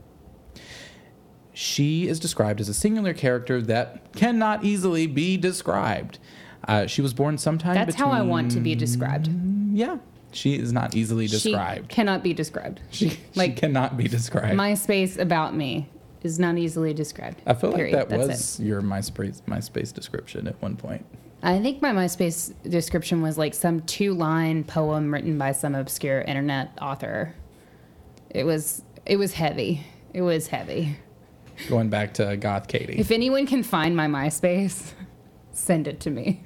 She 1.61 2.09
is 2.09 2.19
described 2.19 2.63
as 2.63 2.71
a 2.71 2.75
singular 2.75 3.13
character 3.13 3.61
that 3.61 4.15
cannot 4.15 4.65
easily 4.65 5.07
be 5.07 5.37
described. 5.37 6.19
Uh, 6.67 6.87
she 6.87 7.03
was 7.03 7.13
born 7.13 7.37
sometime 7.37 7.75
That's 7.75 7.97
how 7.97 8.11
I 8.11 8.23
want 8.23 8.53
to 8.53 8.61
be 8.61 8.75
described. 8.75 9.29
Yeah, 9.71 9.99
she 10.33 10.55
is 10.55 10.73
not 10.73 10.97
easily 10.97 11.27
described. 11.27 11.93
She 11.93 11.95
cannot 11.95 12.23
be 12.23 12.33
described. 12.33 12.81
She, 12.91 13.11
she 13.11 13.19
like 13.35 13.57
cannot 13.57 13.99
be 13.99 14.09
described. 14.09 14.59
MySpace 14.59 15.19
about 15.19 15.55
me 15.55 15.87
is 16.23 16.39
not 16.39 16.57
easily 16.57 16.95
described. 16.95 17.43
I 17.45 17.53
feel 17.53 17.75
Period. 17.75 17.95
like 17.95 18.09
that 18.09 18.27
That's 18.27 18.59
was 18.59 18.61
your 18.61 18.81
MySpace 18.81 19.43
MySpace 19.43 19.93
description 19.93 20.49
at 20.49 20.61
one 20.63 20.77
point. 20.77 21.05
I 21.43 21.59
think 21.59 21.83
my 21.83 21.93
MySpace 21.93 22.55
description 22.71 23.21
was 23.21 23.37
like 23.37 23.53
some 23.53 23.81
two 23.81 24.15
line 24.15 24.65
poem 24.65 25.13
written 25.13 25.37
by 25.37 25.53
some 25.53 25.75
obscure 25.75 26.23
internet 26.23 26.71
author. 26.81 27.35
It 28.31 28.45
was 28.45 28.83
it 29.05 29.17
was 29.17 29.35
heavy. 29.35 29.87
It 30.15 30.23
was 30.23 30.47
heavy. 30.47 30.97
Going 31.69 31.89
back 31.91 32.15
to 32.15 32.37
Goth 32.37 32.69
Katie. 32.69 32.99
If 32.99 33.11
anyone 33.11 33.47
can 33.47 33.63
find 33.63 33.97
my 33.97 34.07
MySpace, 34.07 34.93
send 35.53 35.87
it 35.87 36.01
to 36.01 36.11
me. 36.11 36.43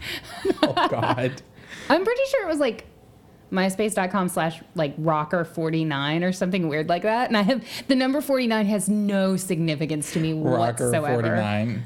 oh 0.63 0.89
God. 0.89 1.43
I'm 1.89 2.05
pretty 2.05 2.23
sure 2.31 2.45
it 2.45 2.49
was 2.49 2.59
like 2.61 2.87
myspace.com 3.53 4.29
slash 4.29 4.63
like 4.75 4.95
rocker 4.99 5.45
49 5.45 6.25
or 6.25 6.33
something 6.33 6.69
weird 6.69 6.89
like 6.89 7.03
that. 7.03 7.29
And 7.29 7.37
I 7.37 7.43
have 7.43 7.65
the 7.89 7.95
number 7.95 8.21
49 8.21 8.67
has 8.67 8.89
no 8.89 9.37
significance 9.37 10.13
to 10.15 10.21
me 10.21 10.33
Rocker 10.33 10.91
whatsoever. 10.91 11.23
49. 11.23 11.83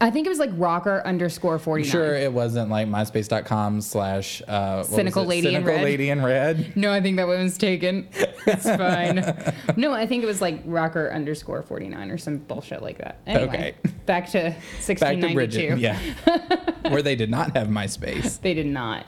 I 0.00 0.10
think 0.10 0.26
it 0.26 0.30
was 0.30 0.38
like 0.38 0.50
rocker 0.54 1.02
underscore 1.04 1.58
49. 1.58 1.90
Sure, 1.90 2.14
it 2.14 2.32
wasn't 2.32 2.70
like 2.70 2.86
myspace.com 2.86 3.80
slash 3.80 4.42
uh, 4.46 4.82
Cynical? 4.84 5.24
Lady 5.24 5.54
in 5.54 5.64
Red. 5.64 5.82
Lady 5.82 6.10
in 6.10 6.22
Red. 6.24 6.76
No, 6.76 6.92
I 6.92 7.00
think 7.00 7.16
that 7.16 7.26
one 7.26 7.42
was 7.42 7.58
taken. 7.58 8.08
It's 8.46 8.64
fine. 8.64 9.24
no, 9.76 9.92
I 9.92 10.06
think 10.06 10.22
it 10.22 10.26
was 10.26 10.40
like 10.40 10.60
rocker 10.64 11.10
underscore 11.10 11.62
49 11.62 12.10
or 12.10 12.18
some 12.18 12.38
bullshit 12.38 12.80
like 12.82 12.98
that. 12.98 13.18
Anyway, 13.26 13.48
Okay. 13.48 13.74
back 14.06 14.28
to 14.30 14.54
1692. 14.84 14.94
Back 14.94 15.20
to 15.20 15.26
1692. 15.26 15.34
Bridget. 15.34 15.78
Yeah. 16.84 16.90
Where 16.92 17.02
they 17.02 17.16
did 17.16 17.30
not 17.30 17.56
have 17.56 17.68
MySpace. 17.68 18.40
They 18.40 18.54
did 18.54 18.66
not. 18.66 19.04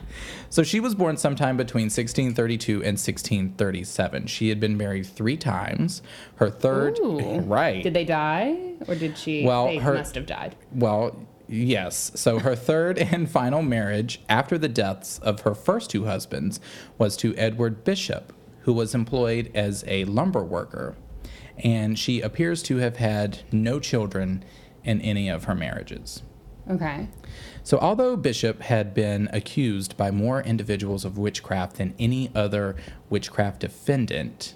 So 0.51 0.63
she 0.63 0.81
was 0.81 0.95
born 0.95 1.15
sometime 1.15 1.55
between 1.55 1.85
1632 1.85 2.73
and 2.73 2.99
1637. 2.99 4.27
She 4.27 4.49
had 4.49 4.59
been 4.59 4.75
married 4.75 5.05
three 5.05 5.37
times. 5.37 6.01
Her 6.35 6.49
third, 6.49 6.99
Ooh. 6.99 7.39
right? 7.39 7.81
Did 7.81 7.93
they 7.93 8.03
die? 8.03 8.73
Or 8.85 8.95
did 8.95 9.17
she? 9.17 9.45
Well, 9.45 9.67
they 9.67 9.77
her- 9.77 9.93
must 9.93 10.13
have 10.15 10.25
died. 10.25 10.57
Well, 10.73 11.25
yes. 11.47 12.11
So 12.15 12.39
her 12.39 12.53
third 12.53 12.97
and 12.99 13.31
final 13.31 13.61
marriage 13.61 14.21
after 14.27 14.57
the 14.57 14.67
deaths 14.67 15.19
of 15.19 15.39
her 15.41 15.55
first 15.55 15.89
two 15.89 16.03
husbands 16.03 16.59
was 16.97 17.15
to 17.17 17.33
Edward 17.37 17.85
Bishop, 17.85 18.33
who 18.63 18.73
was 18.73 18.93
employed 18.93 19.51
as 19.55 19.85
a 19.87 20.03
lumber 20.03 20.43
worker. 20.43 20.97
And 21.63 21.97
she 21.97 22.19
appears 22.19 22.61
to 22.63 22.77
have 22.77 22.97
had 22.97 23.39
no 23.53 23.79
children 23.79 24.43
in 24.83 24.99
any 24.99 25.29
of 25.29 25.45
her 25.45 25.55
marriages. 25.55 26.23
Okay. 26.71 27.09
So, 27.63 27.77
although 27.79 28.15
Bishop 28.15 28.61
had 28.61 28.93
been 28.93 29.29
accused 29.33 29.97
by 29.97 30.09
more 30.09 30.41
individuals 30.41 31.03
of 31.03 31.17
witchcraft 31.17 31.75
than 31.75 31.93
any 31.99 32.31
other 32.33 32.75
witchcraft 33.09 33.59
defendant, 33.59 34.55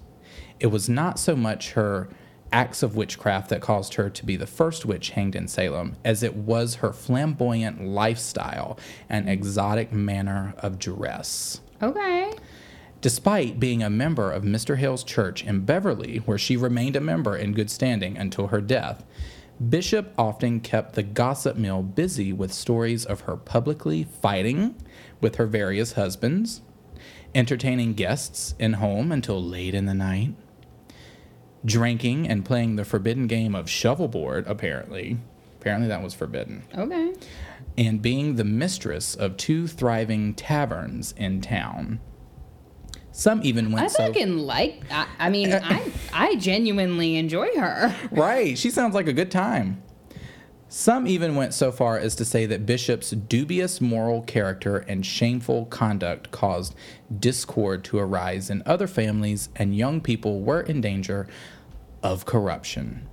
it 0.60 0.68
was 0.68 0.88
not 0.88 1.20
so 1.20 1.36
much 1.36 1.72
her 1.72 2.08
acts 2.52 2.82
of 2.82 2.96
witchcraft 2.96 3.50
that 3.50 3.62
caused 3.62 3.96
her 3.96 4.10
to 4.10 4.26
be 4.26 4.38
the 4.38 4.48
first 4.48 4.86
witch 4.86 5.10
hanged 5.12 5.36
in 5.36 5.48
Salem, 5.48 5.98
as 6.06 6.24
it 6.24 6.36
was 6.36 6.76
her 6.76 6.94
flamboyant 6.94 7.86
lifestyle 7.86 8.80
and 9.10 9.30
exotic 9.30 9.92
manner 9.92 10.54
of 10.60 10.80
dress. 10.80 11.60
Okay. 11.82 12.32
Despite 13.02 13.60
being 13.60 13.84
a 13.84 13.90
member 13.90 14.32
of 14.32 14.44
Mr. 14.44 14.78
Hale's 14.78 15.04
church 15.04 15.44
in 15.44 15.66
Beverly, 15.66 16.18
where 16.20 16.38
she 16.38 16.56
remained 16.56 16.96
a 16.96 17.02
member 17.02 17.36
in 17.36 17.52
good 17.52 17.70
standing 17.70 18.18
until 18.18 18.48
her 18.48 18.62
death, 18.62 19.04
Bishop 19.70 20.14
often 20.18 20.60
kept 20.60 20.96
the 20.96 21.04
gossip 21.04 21.56
mill 21.56 21.82
busy 21.82 22.34
with 22.34 22.52
stories 22.52 23.06
of 23.06 23.22
her 23.22 23.38
publicly 23.38 24.04
fighting 24.04 24.76
with 25.22 25.36
her 25.36 25.46
various 25.46 25.94
husbands, 25.94 26.62
entertaining 27.34 27.94
guests 27.94 28.54
in 28.60 28.74
home 28.74 29.12
until 29.12 29.42
late 29.42 29.74
in 29.74 29.86
the 29.86 29.94
night, 29.94 30.34
drinking 31.64 32.28
and 32.28 32.44
playing 32.44 32.76
the 32.76 32.86
forbidden 32.86 33.28
game 33.28 33.56
of 33.56 33.68
shovelboard, 33.68 34.46
apparently. 34.48 35.18
Apparently, 35.60 35.88
that 35.88 36.04
was 36.04 36.14
forbidden 36.14 36.64
Okay. 36.78 37.14
and 37.78 38.02
being 38.02 38.36
the 38.36 38.44
mistress 38.44 39.16
of 39.16 39.38
two 39.38 39.68
thriving 39.68 40.34
taverns 40.34 41.14
in 41.18 41.42
town. 41.42 42.00
Some 43.18 43.44
even 43.44 43.72
went 43.72 43.86
I 43.86 43.88
so 43.88 44.08
fucking 44.08 44.40
like. 44.40 44.84
I, 44.92 45.08
I 45.18 45.30
mean, 45.30 45.54
uh, 45.54 45.62
I 45.64 45.90
I 46.12 46.36
genuinely 46.36 47.16
enjoy 47.16 47.48
her. 47.56 47.96
right. 48.12 48.58
She 48.58 48.70
sounds 48.70 48.94
like 48.94 49.08
a 49.08 49.14
good 49.14 49.32
time. 49.32 49.82
Some 50.68 51.08
even 51.08 51.34
went 51.34 51.54
so 51.54 51.72
far 51.72 51.98
as 51.98 52.14
to 52.16 52.26
say 52.26 52.46
that 52.46 52.66
Bishop's 52.66 53.12
dubious 53.12 53.80
moral 53.80 54.22
character 54.22 54.80
and 54.80 55.06
shameful 55.06 55.68
conduct 55.68 56.32
caused 56.32 56.76
discord 57.18 57.86
to 57.86 58.00
arise 58.00 58.50
in 58.50 58.62
other 58.66 58.86
families, 58.86 59.48
and 59.56 59.78
young 59.78 60.02
people 60.02 60.42
were 60.42 60.60
in 60.60 60.82
danger 60.82 61.26
of 62.04 62.26
corruption. 62.26 63.08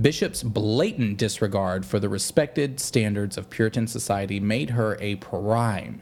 Bishop's 0.00 0.42
blatant 0.42 1.18
disregard 1.18 1.84
for 1.84 2.00
the 2.00 2.08
respected 2.08 2.80
standards 2.80 3.36
of 3.36 3.50
Puritan 3.50 3.86
society 3.86 4.40
made 4.40 4.70
her 4.70 4.96
a 4.98 5.16
prime 5.16 6.00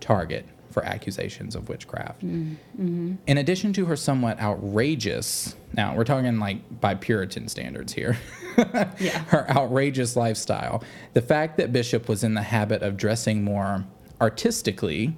target 0.00 0.44
for 0.78 0.84
accusations 0.86 1.56
of 1.56 1.68
witchcraft. 1.68 2.24
Mm, 2.24 2.56
mm-hmm. 2.80 3.14
In 3.26 3.38
addition 3.38 3.72
to 3.72 3.86
her 3.86 3.96
somewhat 3.96 4.38
outrageous, 4.40 5.56
now 5.72 5.96
we're 5.96 6.04
talking 6.04 6.38
like 6.38 6.80
by 6.80 6.94
Puritan 6.94 7.48
standards 7.48 7.92
here, 7.92 8.16
Yeah. 9.00 9.24
her 9.28 9.50
outrageous 9.50 10.14
lifestyle, 10.14 10.84
the 11.14 11.22
fact 11.22 11.56
that 11.56 11.72
Bishop 11.72 12.08
was 12.08 12.22
in 12.22 12.34
the 12.34 12.42
habit 12.42 12.82
of 12.82 12.96
dressing 12.96 13.42
more 13.42 13.84
artistically 14.20 15.16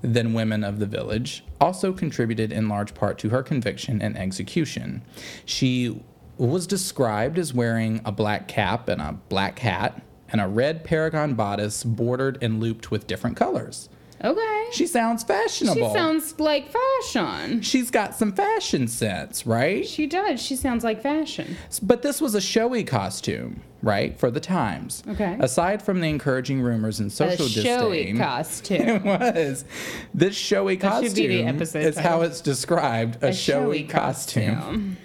than 0.00 0.32
women 0.32 0.64
of 0.64 0.78
the 0.78 0.86
village 0.86 1.44
also 1.60 1.92
contributed 1.92 2.50
in 2.50 2.68
large 2.68 2.94
part 2.94 3.18
to 3.18 3.28
her 3.28 3.42
conviction 3.42 4.00
and 4.00 4.16
execution. 4.16 5.02
She 5.44 6.02
was 6.38 6.66
described 6.66 7.38
as 7.38 7.52
wearing 7.52 8.00
a 8.04 8.12
black 8.12 8.48
cap 8.48 8.88
and 8.88 9.00
a 9.00 9.18
black 9.28 9.58
hat 9.58 10.02
and 10.30 10.40
a 10.40 10.48
red 10.48 10.84
paragon 10.84 11.34
bodice 11.34 11.84
bordered 11.84 12.38
and 12.42 12.60
looped 12.60 12.90
with 12.90 13.06
different 13.06 13.36
colors. 13.36 13.90
Okay. 14.24 14.64
She 14.72 14.86
sounds 14.86 15.24
fashionable. 15.24 15.88
She 15.88 15.94
sounds 15.94 16.38
like 16.38 16.68
fashion. 16.68 17.60
She's 17.62 17.90
got 17.90 18.14
some 18.14 18.32
fashion 18.32 18.86
sense, 18.88 19.46
right? 19.46 19.86
She 19.86 20.06
does. 20.06 20.40
She 20.40 20.56
sounds 20.56 20.84
like 20.84 21.02
fashion. 21.02 21.56
But 21.82 22.02
this 22.02 22.20
was 22.20 22.34
a 22.34 22.40
showy 22.40 22.84
costume, 22.84 23.62
right, 23.82 24.16
for 24.18 24.30
the 24.30 24.40
times. 24.40 25.02
Okay. 25.08 25.36
Aside 25.40 25.82
from 25.82 26.00
the 26.00 26.08
encouraging 26.08 26.62
rumors 26.62 27.00
and 27.00 27.12
social 27.12 27.46
a 27.46 27.48
showy 27.48 27.96
disdain, 28.04 28.18
costume. 28.18 28.80
it 28.88 29.02
was 29.04 29.64
this 30.14 30.36
showy 30.36 30.76
That 30.76 30.88
costume. 30.88 31.08
should 31.08 31.16
be 31.16 31.26
the 31.26 31.42
episode 31.44 31.84
is 31.84 31.98
how 31.98 32.22
it's 32.22 32.40
described. 32.40 33.18
A, 33.22 33.32
showy, 33.32 33.82
costume, 33.84 34.96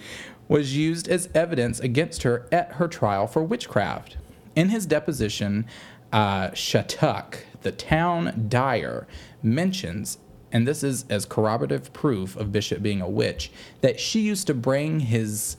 was 0.47 0.77
used 0.77 1.07
as 1.09 1.27
evidence 1.33 1.79
against 1.79 2.23
her 2.23 2.47
at 2.51 2.73
her 2.73 2.87
trial 2.87 3.27
for 3.27 3.43
witchcraft. 3.43 4.17
In 4.55 4.69
his 4.69 4.85
deposition, 4.85 5.65
uh, 6.13 6.51
Shattuck, 6.51 7.39
the 7.67 7.71
town 7.73 8.45
dyer, 8.47 9.05
mentions. 9.43 10.19
And 10.53 10.65
this 10.65 10.83
is 10.83 11.03
as 11.09 11.25
corroborative 11.25 11.91
proof 11.91 12.37
of 12.37 12.53
Bishop 12.53 12.81
being 12.81 13.01
a 13.01 13.09
witch, 13.09 13.51
that 13.81 13.99
she 13.99 14.21
used 14.21 14.47
to 14.47 14.53
bring 14.53 15.01
his 15.01 15.57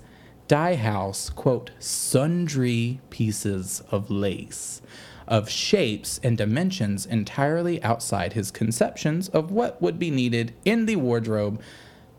dye 0.48 0.76
house, 0.76 1.28
quote, 1.28 1.70
sundry 1.78 3.00
pieces 3.10 3.82
of 3.90 4.10
lace 4.10 4.80
of 5.26 5.50
shapes 5.50 6.18
and 6.22 6.38
dimensions 6.38 7.04
entirely 7.04 7.82
outside 7.82 8.32
his 8.32 8.50
conceptions 8.50 9.28
of 9.28 9.50
what 9.50 9.80
would 9.82 9.98
be 9.98 10.10
needed 10.10 10.54
in 10.64 10.86
the 10.86 10.96
wardrobe 10.96 11.60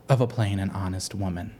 of 0.08 0.20
a 0.20 0.28
plain 0.28 0.60
and 0.60 0.70
honest 0.70 1.12
woman. 1.12 1.52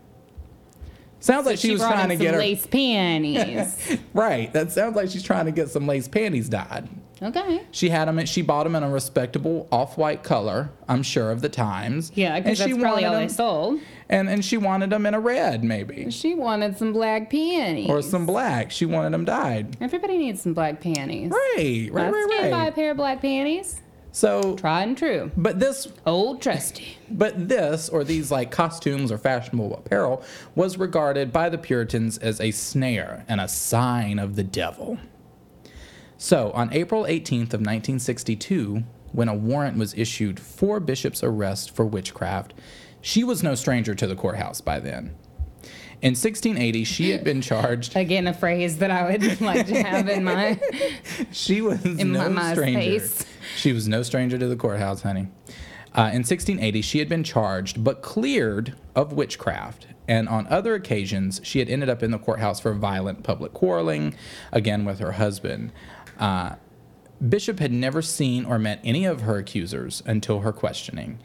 Sounds 1.19 1.47
like 1.47 1.59
she, 1.59 1.73
was 1.73 1.81
brought 1.81 1.95
trying 1.95 2.09
to 2.11 2.17
get 2.17 2.27
some 2.27 2.35
her 2.35 2.39
lace 2.39 2.67
panties. 2.67 3.99
right. 4.15 4.53
That 4.53 4.71
sounds 4.71 4.95
like 4.95 5.11
she's 5.11 5.25
trying 5.25 5.47
to 5.47 5.53
get 5.53 5.71
some 5.71 5.89
lace 5.89 6.07
panties 6.07 6.49
dyed. 6.49 6.89
Okay. 7.23 7.63
She 7.71 7.89
had 7.91 8.07
them. 8.09 8.25
She 8.27 8.43
bought 8.43 8.65
them 8.65 8.75
in 8.77 8.83
a 8.83 8.91
respectable 8.91 9.69
off-white 9.71 10.23
color. 10.23 10.71
I'm 10.89 11.03
sure 11.03 11.31
of 11.31 11.41
the 11.43 11.49
times. 11.49 12.13
Yeah, 12.15 12.39
because 12.41 12.59
that's 12.59 12.71
she 12.71 12.79
probably 12.79 13.05
all 13.05 13.13
wanted 13.15 13.31
they 13.31 13.33
sold. 13.35 13.81
And 14.09 14.29
and 14.29 14.45
she 14.45 14.57
wanted 14.57 14.91
them 14.91 15.07
in 15.07 15.15
a 15.15 15.21
red, 15.21 15.63
maybe, 15.63 16.11
She 16.11 16.35
wanted 16.35 16.77
some 16.77 16.93
black 16.93 17.31
panties. 17.31 17.89
or 17.89 18.03
some 18.03 18.27
black. 18.27 18.71
She 18.71 18.87
wanted 18.87 19.13
them 19.13 19.25
dyed. 19.25 19.77
Everybody 19.81 20.19
needs 20.19 20.41
some 20.43 20.53
black 20.55 20.81
panties. 20.81 21.31
Right, 21.31 21.89
right, 21.93 22.07
I'd 22.07 22.13
right, 22.13 22.31
stand 22.37 22.51
by 22.51 22.67
a 22.67 22.73
pair 22.73 22.91
of 22.91 22.97
black 22.97 23.21
panties. 23.23 23.81
So, 24.13 24.57
Tried 24.57 24.89
and 24.89 24.99
true. 24.99 25.31
but 25.37 25.61
this 25.61 25.87
Old 26.05 26.43
trusty. 26.43 26.97
But 27.09 27.49
this, 27.49 27.89
or 27.89 28.03
these 28.03 28.33
like 28.33 28.51
costumes 28.51 29.13
or 29.13 29.19
fashionable 29.19 29.73
apparel, 29.77 30.25
was 30.57 30.77
regarded 30.79 31.33
by 31.33 31.49
the 31.49 31.59
Puritans 31.59 32.19
as 32.19 32.41
a 32.41 32.51
snare 32.51 33.25
and 33.29 33.41
a 33.41 33.47
sign 33.47 34.19
of 34.19 34.35
the 34.35 34.43
devil. 34.43 34.99
So, 36.23 36.51
on 36.51 36.71
April 36.75 37.05
18th 37.05 37.55
of 37.55 37.63
1962, 37.63 38.85
when 39.13 39.29
a 39.31 39.35
warrant 39.35 39.79
was 39.79 39.95
issued 39.95 40.39
for 40.39 40.79
Bishop's 40.79 41.25
arrest 41.25 41.75
for 41.75 41.87
witchcraft, 41.87 42.53
she 43.01 43.25
was 43.25 43.43
no 43.43 43.55
stranger 43.55 43.95
to 43.95 44.07
the 44.07 44.15
courthouse 44.15 44.61
by 44.61 44.81
then. 44.81 45.15
In 46.03 46.11
1680, 46.11 46.85
she 46.85 47.09
had 47.09 47.25
been 47.25 47.41
charged. 47.41 47.97
Again, 47.97 48.27
a 48.27 48.35
phrase 48.35 48.77
that 48.79 48.91
I 48.91 49.11
would 49.11 49.41
like 49.41 49.67
to 49.69 49.83
have 49.83 50.11
in 50.11 50.23
my. 50.23 50.61
She 51.33 51.63
was 51.63 51.83
In 51.87 52.13
no 52.13 52.29
my 52.29 52.53
stranger. 52.53 52.79
MySpace. 53.03 53.27
She 53.57 53.73
was 53.73 53.89
no 53.89 54.03
stranger 54.03 54.37
to 54.37 54.47
the 54.47 54.57
courthouse, 54.57 55.01
honey. 55.01 55.29
Uh, 55.95 56.13
in 56.13 56.21
1680, 56.23 56.83
she 56.83 56.99
had 56.99 57.09
been 57.09 57.25
charged 57.25 57.83
but 57.83 58.03
cleared 58.03 58.75
of 58.95 59.15
witchcraft. 59.15 59.87
And 60.11 60.29
on 60.29 60.49
other 60.49 60.75
occasions, 60.75 61.41
she 61.45 61.61
had 61.61 61.69
ended 61.69 61.89
up 61.89 62.03
in 62.03 62.11
the 62.11 62.19
courthouse 62.19 62.59
for 62.59 62.75
violent 62.75 63.23
public 63.23 63.53
quarreling, 63.53 64.15
again 64.51 64.85
with 64.85 64.99
her 64.99 65.13
husband. 65.13 65.73
Uh, 66.21 66.55
Bishop 67.27 67.59
had 67.59 67.73
never 67.73 68.01
seen 68.01 68.45
or 68.45 68.59
met 68.59 68.81
any 68.85 69.05
of 69.05 69.23
her 69.23 69.39
accusers 69.39 70.03
until 70.07 70.41
her 70.41 70.53
questioning. 70.53 71.19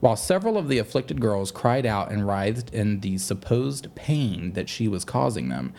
While 0.00 0.16
several 0.16 0.56
of 0.56 0.68
the 0.68 0.78
afflicted 0.78 1.20
girls 1.20 1.50
cried 1.50 1.86
out 1.86 2.10
and 2.12 2.26
writhed 2.26 2.72
in 2.72 3.00
the 3.00 3.18
supposed 3.18 3.94
pain 3.94 4.52
that 4.52 4.68
she 4.68 4.88
was 4.88 5.04
causing 5.04 5.48
them, 5.48 5.72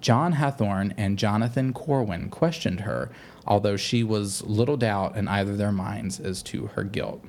John 0.00 0.34
Hathorne 0.34 0.94
and 0.96 1.18
Jonathan 1.18 1.72
Corwin 1.72 2.30
questioned 2.30 2.80
her, 2.80 3.10
although 3.46 3.76
she 3.76 4.02
was 4.02 4.42
little 4.44 4.78
doubt 4.78 5.16
in 5.16 5.28
either 5.28 5.56
their 5.56 5.72
minds 5.72 6.18
as 6.18 6.42
to 6.44 6.68
her 6.68 6.84
guilt. 6.84 7.22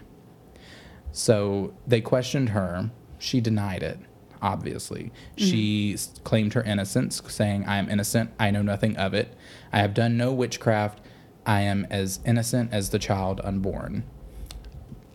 So 1.12 1.74
they 1.86 2.00
questioned 2.00 2.50
her. 2.50 2.92
She 3.20 3.42
denied 3.42 3.84
it, 3.84 4.00
obviously. 4.42 5.12
She 5.36 5.98
claimed 6.24 6.54
her 6.54 6.64
innocence, 6.64 7.22
saying, 7.28 7.66
I 7.66 7.78
am 7.78 7.90
innocent. 7.90 8.32
I 8.40 8.52
know 8.52 8.62
nothing 8.62 8.96
of 8.96 9.14
it. 9.14 9.36
I 9.74 9.80
have 9.80 9.94
done 9.94 10.18
no 10.18 10.32
witchcraft. 10.34 11.00
I 11.46 11.62
am 11.62 11.88
as 11.90 12.20
innocent 12.26 12.72
as 12.74 12.90
the 12.90 13.00
child 13.00 13.42
unborn. 13.44 14.04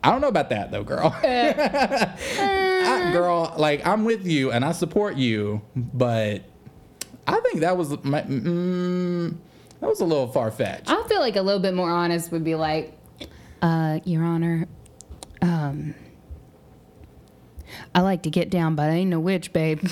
I 0.02 0.10
don't 0.12 0.20
know 0.20 0.28
about 0.28 0.50
that 0.50 0.70
though, 0.70 0.84
girl. 0.84 1.14
I- 1.22 3.10
girl, 3.12 3.54
like 3.56 3.86
I'm 3.86 4.04
with 4.04 4.26
you 4.26 4.50
and 4.52 4.64
I 4.64 4.72
support 4.72 5.16
you, 5.16 5.62
but 5.74 6.42
I 7.26 7.40
think 7.40 7.60
that 7.60 7.76
was 7.76 7.90
my, 8.04 8.22
mm, 8.22 9.34
that 9.80 9.86
was 9.88 10.00
a 10.00 10.04
little 10.04 10.28
far 10.28 10.50
fetched. 10.50 10.88
I 10.90 11.02
feel 11.08 11.20
like 11.20 11.36
a 11.36 11.42
little 11.42 11.60
bit 11.60 11.74
more 11.74 11.90
honest 11.90 12.30
would 12.32 12.44
be 12.44 12.54
like, 12.54 12.92
uh, 13.62 14.00
Your 14.04 14.22
Honor, 14.24 14.66
um, 15.42 15.94
I 17.94 18.00
like 18.00 18.22
to 18.24 18.30
get 18.30 18.50
down, 18.50 18.74
but 18.76 18.90
I 18.90 18.94
ain't 18.94 19.10
no 19.10 19.20
witch, 19.20 19.52
babe. 19.52 19.80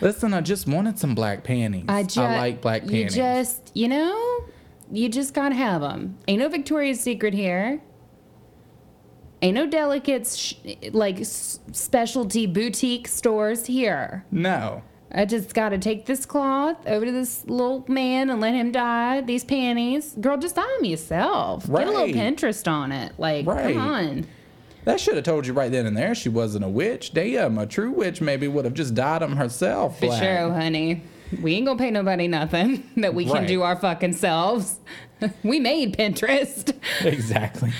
Listen, 0.00 0.34
I 0.34 0.40
just 0.40 0.66
wanted 0.66 0.98
some 0.98 1.14
black 1.14 1.44
panties. 1.44 1.84
I, 1.88 1.98
I 1.98 2.02
just 2.02 2.16
like 2.16 2.60
black 2.60 2.82
panties. 2.82 3.16
You 3.16 3.22
just, 3.22 3.70
you 3.74 3.88
know, 3.88 4.44
you 4.90 5.08
just 5.08 5.34
gotta 5.34 5.54
have 5.54 5.80
them. 5.80 6.18
Ain't 6.28 6.40
no 6.40 6.48
Victoria's 6.48 7.00
Secret 7.00 7.34
here. 7.34 7.80
Ain't 9.42 9.54
no 9.54 9.66
delicates 9.66 10.36
sh- 10.36 10.54
like 10.92 11.20
s- 11.20 11.60
specialty 11.72 12.46
boutique 12.46 13.08
stores 13.08 13.66
here. 13.66 14.24
no. 14.30 14.82
I 15.12 15.24
just 15.24 15.54
gotta 15.54 15.76
take 15.76 16.06
this 16.06 16.24
cloth 16.24 16.86
over 16.86 17.04
to 17.04 17.10
this 17.10 17.44
little 17.46 17.84
man 17.88 18.30
and 18.30 18.40
let 18.40 18.54
him 18.54 18.70
dye 18.70 19.20
these 19.22 19.42
panties. 19.42 20.14
Girl, 20.20 20.36
just 20.38 20.54
dye 20.54 20.62
them 20.76 20.84
yourself. 20.84 21.66
Get 21.66 21.88
a 21.88 21.90
little 21.90 22.06
Pinterest 22.06 22.70
on 22.70 22.92
it. 22.92 23.14
Like, 23.18 23.44
Right. 23.44 23.74
come 23.74 23.78
on. 23.82 24.26
That 24.84 24.98
should 25.00 25.14
have 25.16 25.24
told 25.24 25.46
you 25.46 25.52
right 25.52 25.70
then 25.70 25.86
and 25.86 25.96
there 25.96 26.14
she 26.14 26.28
wasn't 26.28 26.64
a 26.64 26.68
witch. 26.68 27.12
Damn, 27.12 27.58
a 27.58 27.66
true 27.66 27.90
witch 27.90 28.20
maybe 28.20 28.48
would 28.48 28.64
have 28.64 28.74
just 28.74 28.94
dyed 28.94 29.22
them 29.22 29.36
herself. 29.36 29.98
For 29.98 30.10
sure, 30.12 30.50
honey. 30.52 31.02
We 31.42 31.54
ain't 31.54 31.66
gonna 31.66 31.78
pay 31.78 31.90
nobody 31.90 32.26
nothing 32.28 32.88
that 32.96 33.14
we 33.14 33.24
can 33.24 33.34
Right. 33.34 33.46
do 33.48 33.62
our 33.62 33.76
fucking 33.76 34.14
selves. 34.14 34.78
we 35.44 35.60
made 35.60 35.96
Pinterest. 35.96 36.74
Exactly. 37.04 37.72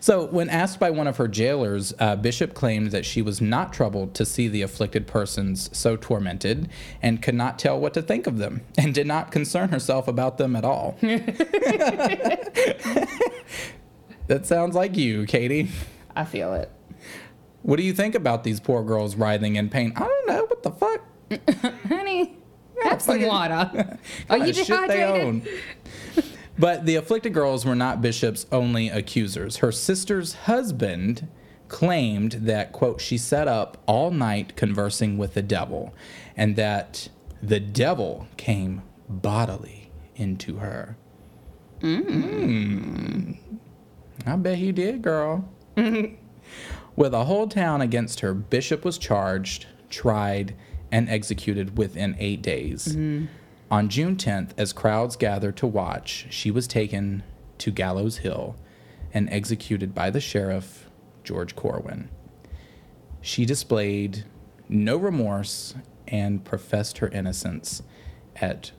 So, 0.00 0.26
when 0.26 0.50
asked 0.50 0.78
by 0.78 0.90
one 0.90 1.06
of 1.06 1.16
her 1.16 1.26
jailers, 1.28 1.94
uh, 1.98 2.14
Bishop 2.16 2.52
claimed 2.52 2.90
that 2.90 3.06
she 3.06 3.22
was 3.22 3.40
not 3.40 3.72
troubled 3.72 4.12
to 4.14 4.26
see 4.26 4.46
the 4.46 4.60
afflicted 4.60 5.06
persons 5.06 5.70
so 5.72 5.96
tormented 5.96 6.68
and 7.00 7.22
could 7.22 7.34
not 7.34 7.58
tell 7.58 7.80
what 7.80 7.94
to 7.94 8.02
think 8.02 8.26
of 8.26 8.36
them 8.36 8.60
and 8.76 8.92
did 8.94 9.06
not 9.06 9.30
concern 9.32 9.70
herself 9.70 10.08
about 10.08 10.36
them 10.36 10.54
at 10.56 10.64
all. 10.64 10.98
that 14.26 14.44
sounds 14.44 14.74
like 14.74 14.96
you, 14.96 15.26
Katie. 15.26 15.68
I 16.14 16.24
feel 16.24 16.54
it. 16.54 16.70
What 17.62 17.76
do 17.76 17.82
you 17.82 17.92
think 17.92 18.14
about 18.14 18.44
these 18.44 18.60
poor 18.60 18.82
girls 18.82 19.14
writhing 19.16 19.56
in 19.56 19.68
pain? 19.68 19.92
I 19.96 20.00
don't 20.00 20.26
know. 20.28 20.44
What 20.46 20.62
the 20.62 20.70
fuck? 20.70 21.00
Honey, 21.88 22.36
have 22.82 23.00
some 23.00 23.22
water. 23.22 23.98
Are 24.30 24.38
you 24.38 24.52
Kinda 24.52 24.64
shit 24.64 24.88
they 24.88 24.96
dehydrated? 24.98 25.24
own. 25.24 25.46
But 26.58 26.84
the 26.84 26.96
afflicted 26.96 27.32
girls 27.32 27.64
were 27.64 27.74
not 27.74 28.02
Bishop's 28.02 28.46
only 28.52 28.88
accusers. 28.88 29.58
Her 29.58 29.72
sister's 29.72 30.34
husband 30.34 31.28
claimed 31.68 32.32
that, 32.32 32.72
quote, 32.72 33.00
she 33.00 33.16
sat 33.16 33.48
up 33.48 33.78
all 33.86 34.10
night 34.10 34.56
conversing 34.56 35.16
with 35.16 35.32
the 35.34 35.42
devil 35.42 35.94
and 36.36 36.56
that 36.56 37.08
the 37.42 37.58
devil 37.60 38.26
came 38.36 38.82
bodily 39.08 39.90
into 40.16 40.56
her. 40.58 40.96
Mm. 41.80 43.36
I 44.26 44.36
bet 44.36 44.58
he 44.58 44.70
did, 44.72 45.00
girl. 45.02 45.48
With 46.96 47.14
a 47.14 47.24
whole 47.24 47.48
town 47.48 47.80
against 47.80 48.20
her, 48.20 48.34
Bishop 48.34 48.84
was 48.84 48.98
charged, 48.98 49.66
tried, 49.88 50.54
and 50.90 51.08
executed 51.08 51.78
within 51.78 52.16
eight 52.18 52.42
days. 52.42 52.88
Mm-hmm. 52.88 53.26
On 53.70 53.88
June 53.88 54.16
10th, 54.16 54.50
as 54.58 54.72
crowds 54.74 55.16
gathered 55.16 55.56
to 55.56 55.66
watch, 55.66 56.26
she 56.28 56.50
was 56.50 56.66
taken 56.66 57.22
to 57.56 57.70
Gallows 57.70 58.18
Hill 58.18 58.56
and 59.14 59.30
executed 59.30 59.94
by 59.94 60.10
the 60.10 60.20
sheriff, 60.20 60.90
George 61.24 61.56
Corwin. 61.56 62.10
She 63.22 63.46
displayed 63.46 64.24
no 64.68 64.96
remorse 64.96 65.74
and 66.06 66.44
professed 66.44 66.98
her 66.98 67.08
innocence 67.08 67.82
at 68.36 68.72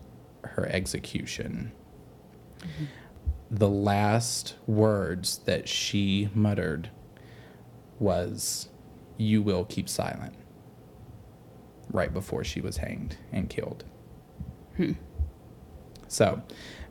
her 0.43 0.67
execution. 0.67 1.71
Mm-hmm. 2.59 2.85
The 3.53 3.69
last 3.69 4.55
words 4.65 5.37
that 5.45 5.69
she 5.69 6.27
muttered 6.33 6.89
was, 7.99 8.69
You 9.15 9.43
will 9.43 9.63
keep 9.63 9.87
silent. 9.87 10.33
right 11.91 12.11
before 12.11 12.43
she 12.43 12.59
was 12.61 12.77
hanged 12.77 13.17
and 13.31 13.47
killed. 13.51 13.83
So, 16.07 16.41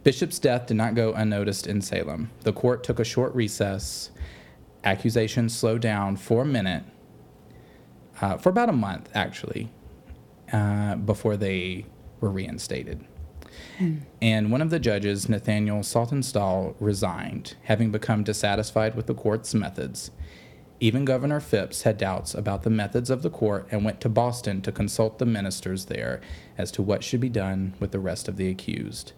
Bishop's 0.04 0.38
death 0.38 0.66
did 0.66 0.76
not 0.76 0.94
go 0.94 1.12
unnoticed 1.12 1.66
in 1.66 1.80
Salem. 1.80 2.30
The 2.42 2.52
court 2.52 2.84
took 2.84 3.00
a 3.00 3.04
short 3.04 3.34
recess. 3.34 4.10
Accusations 4.84 5.56
slowed 5.56 5.80
down 5.80 6.16
for 6.16 6.42
a 6.42 6.46
minute, 6.46 6.84
uh, 8.20 8.36
for 8.36 8.50
about 8.50 8.68
a 8.68 8.72
month 8.72 9.10
actually, 9.14 9.70
uh, 10.52 10.94
before 10.94 11.36
they 11.36 11.86
were 12.20 12.30
reinstated. 12.30 13.04
And 14.20 14.52
one 14.52 14.62
of 14.62 14.70
the 14.70 14.78
judges, 14.78 15.28
Nathaniel 15.28 15.80
Saltonstall, 15.80 16.74
resigned, 16.78 17.54
having 17.64 17.90
become 17.90 18.24
dissatisfied 18.24 18.94
with 18.94 19.06
the 19.06 19.14
court's 19.14 19.54
methods. 19.54 20.10
Even 20.80 21.04
Governor 21.04 21.38
Phips 21.38 21.82
had 21.82 21.96
doubts 21.96 22.34
about 22.34 22.64
the 22.64 22.70
methods 22.70 23.08
of 23.08 23.22
the 23.22 23.30
court 23.30 23.68
and 23.70 23.84
went 23.84 24.00
to 24.00 24.08
Boston 24.08 24.60
to 24.62 24.72
consult 24.72 25.18
the 25.18 25.26
ministers 25.26 25.84
there 25.84 26.20
as 26.58 26.72
to 26.72 26.82
what 26.82 27.04
should 27.04 27.20
be 27.20 27.28
done 27.28 27.74
with 27.78 27.92
the 27.92 28.00
rest 28.00 28.26
of 28.26 28.36
the 28.36 28.48
accused. 28.48 29.12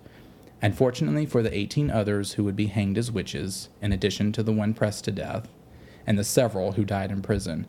Unfortunately 0.60 1.24
for 1.24 1.42
the 1.42 1.56
18 1.56 1.90
others 1.90 2.32
who 2.32 2.44
would 2.44 2.56
be 2.56 2.66
hanged 2.66 2.98
as 2.98 3.10
witches, 3.10 3.70
in 3.80 3.92
addition 3.92 4.30
to 4.32 4.42
the 4.42 4.52
one 4.52 4.74
pressed 4.74 5.04
to 5.04 5.10
death, 5.12 5.48
and 6.06 6.18
the 6.18 6.24
several 6.24 6.72
who 6.72 6.84
died 6.84 7.10
in 7.10 7.22
prison, 7.22 7.66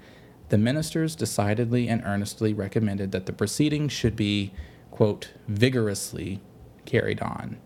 the 0.49 0.57
ministers 0.57 1.15
decidedly 1.15 1.87
and 1.87 2.03
earnestly 2.03 2.53
recommended 2.53 3.11
that 3.13 3.25
the 3.25 3.33
proceedings 3.33 3.91
should 3.91 4.15
be, 4.15 4.53
quote, 4.91 5.31
vigorously 5.47 6.41
carried 6.85 7.21
on. 7.21 7.57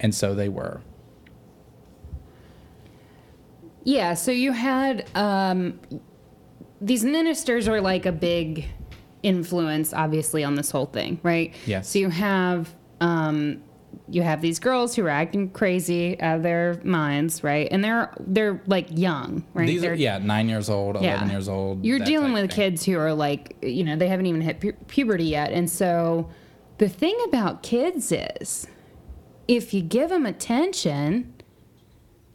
And 0.00 0.14
so 0.14 0.34
they 0.34 0.48
were. 0.48 0.82
Yeah, 3.84 4.14
so 4.14 4.32
you 4.32 4.52
had 4.52 5.08
um, 5.14 5.78
these 6.80 7.04
ministers 7.04 7.68
are 7.68 7.80
like 7.80 8.04
a 8.04 8.12
big 8.12 8.66
influence, 9.22 9.94
obviously, 9.94 10.42
on 10.42 10.56
this 10.56 10.70
whole 10.70 10.86
thing, 10.86 11.20
right? 11.22 11.54
Yes. 11.66 11.88
So 11.88 12.00
you 12.00 12.10
have 12.10 12.74
um, 13.00 13.62
you 14.08 14.22
have 14.22 14.40
these 14.40 14.58
girls 14.58 14.94
who 14.94 15.04
are 15.04 15.10
acting 15.10 15.50
crazy 15.50 16.20
out 16.20 16.36
of 16.36 16.42
their 16.42 16.80
minds, 16.84 17.42
right? 17.42 17.68
And 17.70 17.82
they're 17.82 18.12
they're 18.20 18.60
like 18.66 18.88
young, 18.90 19.44
right? 19.54 19.66
These 19.66 19.82
they're, 19.82 19.92
are, 19.92 19.94
yeah, 19.94 20.18
nine 20.18 20.48
years 20.48 20.68
old, 20.68 20.96
11 20.96 21.30
years 21.30 21.48
old. 21.48 21.84
You're 21.84 21.98
dealing 22.00 22.32
with 22.32 22.50
thing. 22.50 22.56
kids 22.56 22.84
who 22.84 22.98
are 22.98 23.14
like, 23.14 23.56
you 23.62 23.84
know, 23.84 23.96
they 23.96 24.08
haven't 24.08 24.26
even 24.26 24.40
hit 24.40 24.60
pu- 24.60 24.72
puberty 24.88 25.24
yet. 25.24 25.52
And 25.52 25.68
so 25.70 26.28
the 26.78 26.88
thing 26.88 27.16
about 27.26 27.62
kids 27.62 28.12
is 28.12 28.66
if 29.48 29.72
you 29.72 29.82
give 29.82 30.10
them 30.10 30.26
attention, 30.26 31.32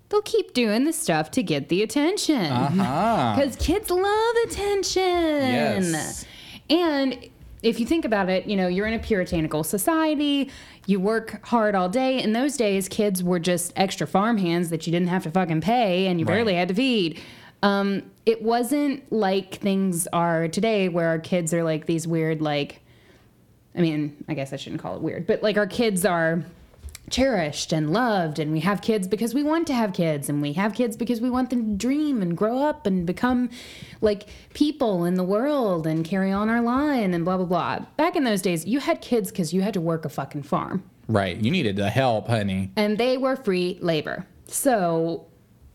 they'll 0.10 0.21
keep 0.21 0.54
doing 0.54 0.84
the 0.86 0.93
stuff 0.93 1.32
to 1.32 1.43
get 1.43 1.69
the 1.69 1.84
attention. 1.84 2.45
Uh-huh. 2.51 3.36
Because 3.41 3.56
kids 3.58 3.89
love 3.89 4.36
attention. 4.45 5.01
Yes. 5.01 6.25
And 6.69 7.30
if 7.63 7.80
you 7.80 7.86
think 7.86 8.06
about 8.06 8.30
it, 8.30 8.47
you 8.47 8.56
know, 8.56 8.67
you're 8.67 8.88
in 8.88 8.93
a 8.93 8.99
puritanical 8.99 9.63
society, 9.63 10.49
you 10.88 10.99
work 10.99 11.45
hard 11.45 11.75
all 11.75 11.89
day. 11.89 12.21
In 12.21 12.34
those 12.34 12.58
days, 12.58 12.89
kids 12.89 13.23
were 13.23 13.39
just 13.39 13.71
extra 13.75 14.08
farm 14.08 14.38
hands 14.38 14.69
that 14.69 14.88
you 14.88 14.91
didn't 14.91 15.10
have 15.10 15.23
to 15.23 15.32
fucking 15.32 15.62
pay 15.62 16.08
and 16.08 16.19
you 16.19 16.25
Right. 16.25 16.36
barely 16.36 16.56
had 16.56 16.69
to 16.69 16.73
feed. 16.73 17.19
Um, 17.63 18.04
it 18.25 18.41
wasn't 18.41 19.12
like 19.13 19.56
things 19.56 20.08
are 20.12 20.47
today 20.47 20.89
where 20.89 21.08
our 21.10 21.19
kids 21.19 21.54
are 21.54 21.63
like 21.63 21.86
these 21.86 22.08
weird, 22.08 22.41
like, 22.41 22.82
I 23.75 23.81
mean, 23.81 24.23
I 24.27 24.34
guess 24.34 24.53
I 24.53 24.57
shouldn't 24.57 24.81
call 24.81 24.95
it 24.95 25.01
weird, 25.01 25.27
but 25.27 25.41
like 25.43 25.57
our 25.57 25.67
kids 25.67 26.05
are 26.05 26.43
cherished 27.10 27.73
and 27.73 27.91
loved 27.91 28.39
and 28.39 28.53
we 28.53 28.62
have 28.62 28.81
kids 28.81 29.05
because 29.07 29.34
we 29.34 29.43
want 29.43 29.67
to 29.67 29.73
have 29.73 29.91
kids 29.91 30.29
and 30.29 30.41
we 30.41 30.53
have 30.53 30.73
kids 30.73 30.95
because 30.95 31.19
we 31.19 31.29
want 31.29 31.49
them 31.49 31.71
to 31.71 31.75
dream 31.77 32.21
and 32.21 32.38
grow 32.38 32.60
up 32.60 32.86
and 32.86 33.05
become 33.05 33.49
like 33.99 34.27
people 34.53 35.03
in 35.03 35.15
the 35.15 35.23
world 35.23 35.86
and 35.86 36.05
carry 36.05 36.31
on 36.31 36.47
our 36.47 36.62
line 36.62 37.13
and 37.13 37.25
blah 37.25 37.36
blah 37.36 37.45
blah. 37.45 37.79
Back 37.97 38.15
in 38.15 38.23
those 38.23 38.41
days, 38.41 38.65
you 38.65 38.79
had 38.79 39.01
kids 39.01 39.29
cuz 39.31 39.51
you 39.53 39.62
had 39.62 39.73
to 39.73 39.81
work 39.81 40.05
a 40.05 40.10
fucking 40.10 40.43
farm 40.43 40.84
Right. 41.07 41.36
You 41.36 41.51
needed 41.51 41.75
the 41.75 41.89
help, 41.89 42.27
honey. 42.29 42.71
and 42.77 42.97
they 42.97 43.17
were 43.17 43.36
free 43.36 43.77
labor. 43.81 44.25
So 44.47 45.25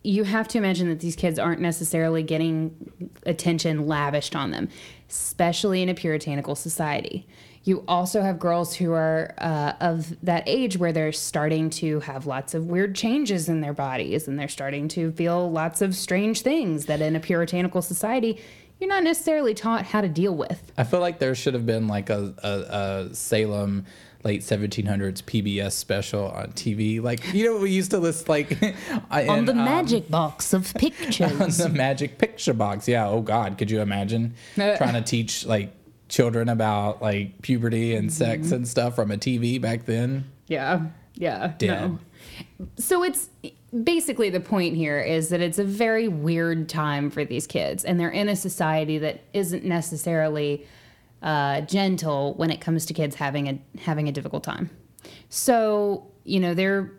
you 0.02 0.24
have 0.24 0.48
to 0.48 0.58
imagine 0.58 0.88
that 0.88 1.00
these 1.00 1.16
kids 1.16 1.38
aren't 1.38 1.60
necessarily 1.60 2.22
getting 2.22 3.10
attention 3.26 3.86
lavished 3.86 4.34
on 4.34 4.52
them, 4.52 4.68
especially 5.10 5.82
in 5.82 5.88
a 5.90 5.94
puritanical 5.94 6.54
society. 6.54 7.26
You 7.66 7.82
also 7.88 8.22
have 8.22 8.38
girls 8.38 8.76
who 8.76 8.92
are 8.92 9.34
uh, 9.38 9.72
of 9.80 10.16
that 10.24 10.44
age 10.46 10.78
where 10.78 10.92
they're 10.92 11.10
starting 11.10 11.68
to 11.70 11.98
have 12.00 12.24
lots 12.24 12.54
of 12.54 12.66
weird 12.66 12.94
changes 12.94 13.48
in 13.48 13.60
their 13.60 13.72
bodies 13.72 14.28
and 14.28 14.38
they're 14.38 14.46
starting 14.46 14.86
to 14.88 15.10
feel 15.12 15.50
lots 15.50 15.82
of 15.82 15.94
strange 15.96 16.42
things 16.42 16.86
that 16.86 17.00
in 17.02 17.16
a 17.16 17.20
puritanical 17.20 17.82
society 17.82 18.40
you're 18.78 18.88
not 18.88 19.02
necessarily 19.02 19.52
taught 19.52 19.84
how 19.86 20.00
to 20.00 20.08
deal 20.08 20.34
with. 20.34 20.70
I 20.78 20.84
feel 20.84 21.00
like 21.00 21.18
there 21.18 21.34
should 21.34 21.54
have 21.54 21.66
been 21.66 21.88
like 21.88 22.08
a, 22.08 22.34
a, 22.42 23.08
a 23.10 23.14
Salem 23.14 23.86
late 24.22 24.42
1700s 24.42 25.22
PBS 25.22 25.72
special 25.72 26.28
on 26.28 26.52
TV. 26.52 27.02
Like, 27.02 27.32
you 27.32 27.46
know, 27.46 27.58
we 27.58 27.70
used 27.70 27.90
to 27.92 27.98
list 27.98 28.28
like 28.28 28.52
On 29.10 29.38
in, 29.38 29.44
the 29.46 29.52
um, 29.52 29.64
magic 29.64 30.08
box 30.10 30.52
of 30.52 30.72
pictures. 30.74 31.20
on 31.40 31.70
the 31.70 31.74
magic 31.74 32.18
picture 32.18 32.52
box. 32.52 32.86
Yeah. 32.86 33.08
Oh 33.08 33.22
God, 33.22 33.58
could 33.58 33.70
you 33.72 33.80
imagine 33.80 34.34
Uh. 34.56 34.76
trying 34.76 34.94
to 34.94 35.02
teach 35.02 35.46
like 35.46 35.72
children 36.08 36.48
about 36.48 37.02
like 37.02 37.42
puberty 37.42 37.94
and 37.94 38.12
sex 38.12 38.52
and 38.52 38.66
stuff 38.66 38.94
from 38.94 39.10
a 39.10 39.16
TV 39.16 39.60
back 39.60 39.86
then? 39.86 40.30
Yeah, 40.46 40.86
yeah. 41.14 41.54
Dead. 41.58 41.90
No. 41.90 41.98
So 42.76 43.02
it's 43.02 43.30
basically 43.82 44.30
the 44.30 44.40
point 44.40 44.76
here 44.76 45.00
is 45.00 45.28
that 45.30 45.40
it's 45.40 45.58
a 45.58 45.64
very 45.64 46.08
weird 46.08 46.68
time 46.68 47.10
for 47.10 47.24
these 47.24 47.46
kids, 47.46 47.84
and 47.84 47.98
they're 47.98 48.10
in 48.10 48.28
a 48.28 48.36
society 48.36 48.98
that 48.98 49.20
isn't 49.32 49.64
necessarily 49.64 50.66
uh, 51.22 51.62
gentle 51.62 52.34
when 52.34 52.50
it 52.50 52.60
comes 52.60 52.86
to 52.86 52.94
kids 52.94 53.16
having 53.16 53.48
a 53.48 53.80
having 53.80 54.08
a 54.08 54.12
difficult 54.12 54.44
time. 54.44 54.70
So 55.28 56.10
you 56.24 56.40
know 56.40 56.54
they're 56.54 56.92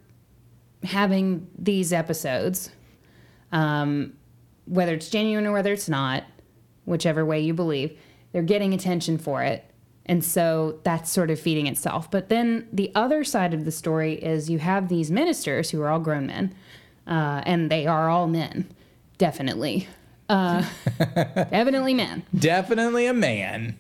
having 0.84 1.48
these 1.58 1.94
episodes, 1.94 2.70
um, 3.52 4.14
whether 4.66 4.94
it's 4.94 5.10
genuine 5.10 5.46
or 5.46 5.54
whether 5.54 5.74
it's 5.74 5.90
not, 5.90 6.24
whichever 6.86 7.26
way 7.26 7.40
you 7.40 7.54
believe, 7.54 7.98
they're 8.38 8.44
getting 8.44 8.72
attention 8.72 9.18
for 9.18 9.42
it. 9.42 9.66
And 10.06 10.24
so 10.24 10.78
that's 10.84 11.10
sort 11.10 11.32
of 11.32 11.40
feeding 11.40 11.66
itself. 11.66 12.12
But 12.12 12.30
then 12.30 12.68
the 12.72 12.92
other 12.94 13.24
side 13.24 13.52
of 13.52 13.66
the 13.66 13.72
story 13.72 14.14
is 14.14 14.48
you 14.48 14.60
have 14.60 14.90
these 14.90 15.10
ministers 15.10 15.72
who 15.72 15.82
are 15.82 15.90
all 15.90 16.00
grown 16.00 16.28
men, 16.28 16.54
uh, 17.08 17.42
and 17.48 17.72
they 17.72 17.88
are 17.88 18.12
all 18.12 18.28
men, 18.28 18.70
definitely. 19.18 19.88
Uh, 20.30 20.64
evidently 21.52 21.96
men. 21.96 22.22
Definitely 22.38 23.08
a 23.08 23.14
man. 23.14 23.76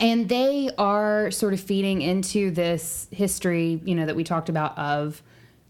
And 0.00 0.28
they 0.28 0.70
are 0.76 1.30
sort 1.30 1.52
of 1.52 1.60
feeding 1.60 2.02
into 2.02 2.50
this 2.50 3.06
history, 3.12 3.80
you 3.84 3.94
know, 3.94 4.04
that 4.04 4.16
we 4.16 4.24
talked 4.24 4.48
about 4.48 4.76
of 4.76 5.22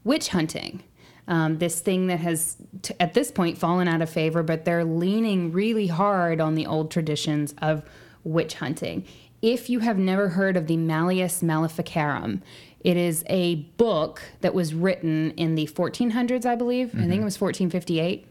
witch 0.05 0.29
hunting. 0.29 0.83
Um, 1.31 1.59
this 1.59 1.79
thing 1.81 2.09
that 2.09 2.19
has, 2.19 2.57
t- 2.83 2.93
at 2.99 3.14
this 3.14 3.31
point, 3.31 3.57
fallen 3.57 3.87
out 3.87 4.03
of 4.03 4.11
favor, 4.11 4.43
but 4.43 4.64
they're 4.64 4.85
leaning 4.85 5.53
really 5.53 5.87
hard 5.87 6.40
on 6.40 6.57
the 6.57 6.66
old 6.66 6.90
traditions 6.90 7.55
of 7.62 7.85
witch 8.25 8.55
hunting. 8.55 9.07
If 9.40 9.71
you 9.71 9.79
have 9.79 9.97
never 9.97 10.31
heard 10.31 10.57
of 10.57 10.66
the 10.66 10.77
Malleus 10.77 11.40
Maleficarum, 11.40 12.43
it 12.81 12.97
is 12.97 13.23
a 13.29 13.55
book 13.77 14.23
that 14.40 14.55
was 14.55 14.75
written 14.75 15.31
in 15.33 15.55
the 15.55 15.66
1400s, 15.66 16.45
I 16.45 16.57
believe. 16.57 16.95
I 16.95 17.07
think 17.07 17.21
it 17.21 17.25
was 17.25 17.40
1458. 17.40 18.27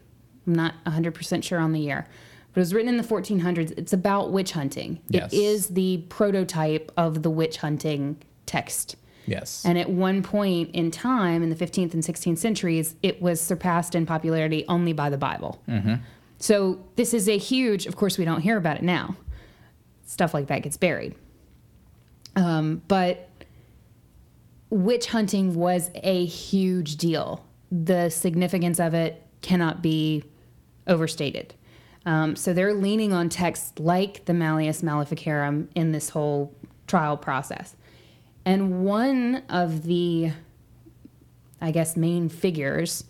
I'm 0.46 0.54
not 0.54 0.74
100% 0.86 1.42
sure 1.42 1.58
on 1.58 1.72
the 1.72 1.80
year. 1.80 2.06
But 2.52 2.58
it 2.58 2.62
was 2.62 2.74
written 2.74 2.88
in 2.88 2.96
the 2.96 3.04
1400s. 3.04 3.72
It's 3.78 3.92
about 3.92 4.32
witch 4.32 4.52
hunting. 4.52 5.00
Yes. 5.08 5.32
It 5.32 5.36
is 5.36 5.68
the 5.68 6.04
prototype 6.08 6.92
of 6.96 7.22
the 7.22 7.30
witch 7.30 7.58
hunting 7.58 8.16
text. 8.46 8.96
Yes. 9.30 9.64
And 9.64 9.78
at 9.78 9.88
one 9.88 10.24
point 10.24 10.74
in 10.74 10.90
time, 10.90 11.44
in 11.44 11.50
the 11.50 11.54
15th 11.54 11.94
and 11.94 12.02
16th 12.02 12.38
centuries, 12.38 12.96
it 13.00 13.22
was 13.22 13.40
surpassed 13.40 13.94
in 13.94 14.04
popularity 14.04 14.64
only 14.68 14.92
by 14.92 15.08
the 15.08 15.16
Bible. 15.16 15.62
So 16.38 16.84
this 16.96 17.14
is 17.14 17.28
a 17.28 17.38
huge, 17.38 17.86
of 17.86 17.94
course, 17.94 18.18
we 18.18 18.24
don't 18.24 18.40
hear 18.40 18.56
about 18.56 18.78
it 18.78 18.82
now. 18.82 19.16
Stuff 20.04 20.34
like 20.34 20.48
that 20.48 20.62
gets 20.62 20.76
buried. 20.76 21.14
Um, 22.34 22.82
but 22.88 23.28
witch 24.70 25.06
hunting 25.06 25.54
was 25.54 25.90
a 25.94 26.24
huge 26.24 26.96
deal. 26.96 27.44
The 27.70 28.10
significance 28.10 28.80
of 28.80 28.94
it 28.94 29.24
cannot 29.42 29.80
be 29.80 30.24
overstated. 30.88 31.54
Um, 32.04 32.34
so 32.34 32.52
they're 32.52 32.74
leaning 32.74 33.12
on 33.12 33.28
texts 33.28 33.78
like 33.78 34.24
the 34.24 34.32
Malleus 34.32 34.82
Maleficarum 34.82 35.68
in 35.76 35.92
this 35.92 36.08
whole 36.08 36.52
trial 36.88 37.16
process. 37.16 37.76
And 38.44 38.84
one 38.84 39.42
of 39.48 39.84
the, 39.84 40.32
I 41.60 41.70
guess, 41.70 41.96
main 41.96 42.28
figures 42.28 43.04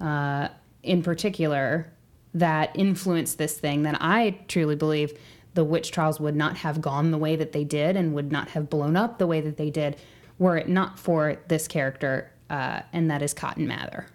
uh, 0.00 0.48
in 0.82 1.02
particular 1.02 1.92
that 2.34 2.70
influenced 2.74 3.38
this 3.38 3.58
thing 3.58 3.82
that 3.82 3.96
I 4.00 4.38
truly 4.48 4.76
believe 4.76 5.18
the 5.54 5.64
witch 5.64 5.90
trials 5.90 6.20
would 6.20 6.36
not 6.36 6.58
have 6.58 6.80
gone 6.80 7.10
the 7.10 7.18
way 7.18 7.34
that 7.34 7.52
they 7.52 7.64
did 7.64 7.96
and 7.96 8.14
would 8.14 8.30
not 8.30 8.50
have 8.50 8.68
blown 8.68 8.94
up 8.94 9.18
the 9.18 9.26
way 9.26 9.40
that 9.40 9.56
they 9.56 9.70
did 9.70 9.96
were 10.38 10.56
it 10.58 10.68
not 10.68 10.98
for 10.98 11.38
this 11.48 11.66
character, 11.66 12.30
uh, 12.50 12.82
and 12.92 13.10
that 13.10 13.22
is 13.22 13.32
Cotton 13.32 13.66
Mather. 13.66 14.06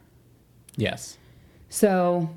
yes. 0.76 1.18
So 1.70 2.30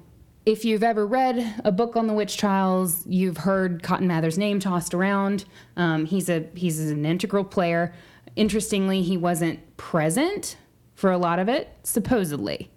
if 0.47 0.65
you've 0.65 0.83
ever 0.83 1.07
read 1.07 1.61
a 1.65 1.73
book 1.73 1.97
on 1.97 2.07
the 2.07 2.13
witch 2.13 2.37
trials, 2.37 3.05
you've 3.07 3.39
heard 3.39 3.83
Cotton 3.83 4.07
Mather's 4.07 4.39
name 4.39 4.61
tossed 4.61 4.95
around. 4.95 5.45
Um, 5.77 6.07
he's 6.07 6.29
a 6.29 6.47
he's 6.55 6.79
an 6.81 7.05
integral 7.05 7.45
player. 7.45 7.93
Interestingly, 8.37 9.03
he 9.03 9.17
wasn't 9.17 9.77
present 9.77 10.57
for 10.95 11.11
a 11.11 11.19
lot 11.19 11.39
of 11.39 11.49
it, 11.49 11.77
supposedly. 11.83 12.71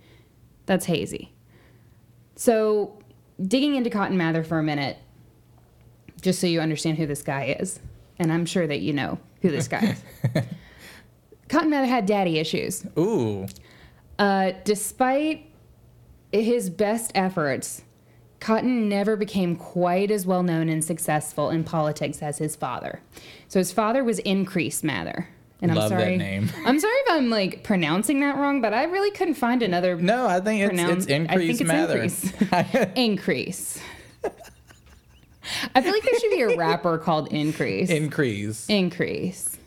That's 0.65 0.85
hazy. 0.85 1.33
So, 2.35 2.99
digging 3.41 3.75
into 3.75 3.89
Cotton 3.89 4.17
Mather 4.17 4.43
for 4.43 4.59
a 4.59 4.63
minute, 4.63 4.97
just 6.21 6.39
so 6.39 6.47
you 6.47 6.59
understand 6.59 6.97
who 6.97 7.05
this 7.05 7.23
guy 7.23 7.55
is, 7.59 7.79
and 8.19 8.31
I'm 8.31 8.45
sure 8.45 8.67
that 8.67 8.81
you 8.81 8.93
know 8.93 9.19
who 9.41 9.49
this 9.49 9.67
guy 9.67 9.97
is. 10.33 10.43
Cotton 11.49 11.69
Mather 11.69 11.87
had 11.87 12.05
daddy 12.05 12.39
issues. 12.39 12.85
Ooh. 12.97 13.47
Uh, 14.19 14.51
despite 14.63 15.49
his 16.31 16.69
best 16.69 17.11
efforts, 17.15 17.83
Cotton 18.39 18.89
never 18.89 19.15
became 19.15 19.55
quite 19.55 20.11
as 20.11 20.25
well 20.25 20.43
known 20.43 20.69
and 20.69 20.83
successful 20.83 21.49
in 21.49 21.63
politics 21.63 22.21
as 22.21 22.37
his 22.37 22.55
father. 22.55 23.01
So 23.47 23.59
his 23.59 23.71
father 23.71 24.03
was 24.03 24.19
Increase 24.19 24.83
Mather. 24.83 25.29
And 25.61 25.73
Love 25.73 25.91
I'm 25.91 25.97
that 25.97 26.03
sorry. 26.05 26.17
name. 26.17 26.49
I'm 26.65 26.79
sorry 26.79 26.93
if 26.97 27.11
I'm 27.11 27.29
like 27.31 27.63
pronouncing 27.63 28.19
that 28.19 28.37
wrong, 28.37 28.61
but 28.61 28.73
I 28.73 28.83
really 28.83 29.09
couldn't 29.11 29.33
find 29.35 29.63
another 29.63 29.95
No, 29.95 30.27
I 30.27 30.39
think 30.39 30.61
it's, 30.71 30.81
it's 30.81 31.05
increased 31.07 31.61
I 31.63 31.83
think 31.83 32.03
it's 32.11 32.41
Mather. 32.43 32.91
increase. 32.95 33.79
I 35.73 35.81
feel 35.81 35.93
like 35.93 36.03
there 36.03 36.19
should 36.19 36.31
be 36.31 36.41
a 36.41 36.57
rapper 36.57 36.97
called 37.03 37.31
Increase. 37.31 37.89
increase. 37.89 38.67
increase. 38.69 39.57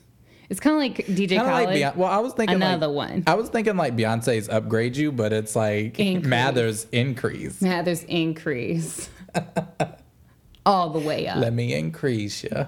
It's 0.50 0.60
kind 0.60 0.74
of 0.74 0.80
like 0.80 1.06
DJ 1.06 1.36
Kind 1.36 1.40
of 1.42 1.46
Khaled. 1.46 1.66
like 1.66 1.76
Beyonce. 1.78 1.96
Well, 1.96 2.10
I 2.10 2.18
was 2.18 2.32
thinking 2.34 2.56
Another 2.56 2.86
like, 2.88 3.08
one. 3.10 3.24
I 3.26 3.34
was 3.34 3.48
thinking 3.48 3.76
like 3.76 3.96
Beyonce's 3.96 4.48
upgrade 4.48 4.96
you, 4.96 5.10
but 5.10 5.32
it's 5.32 5.56
like 5.56 5.98
Increase. 5.98 6.26
Mather's 6.28 6.84
increase. 6.92 7.62
Mather's 7.62 8.02
increase. 8.04 9.08
All 10.66 10.90
the 10.90 10.98
way 10.98 11.26
up. 11.26 11.38
Let 11.38 11.52
me 11.54 11.72
increase 11.74 12.44
you. 12.44 12.66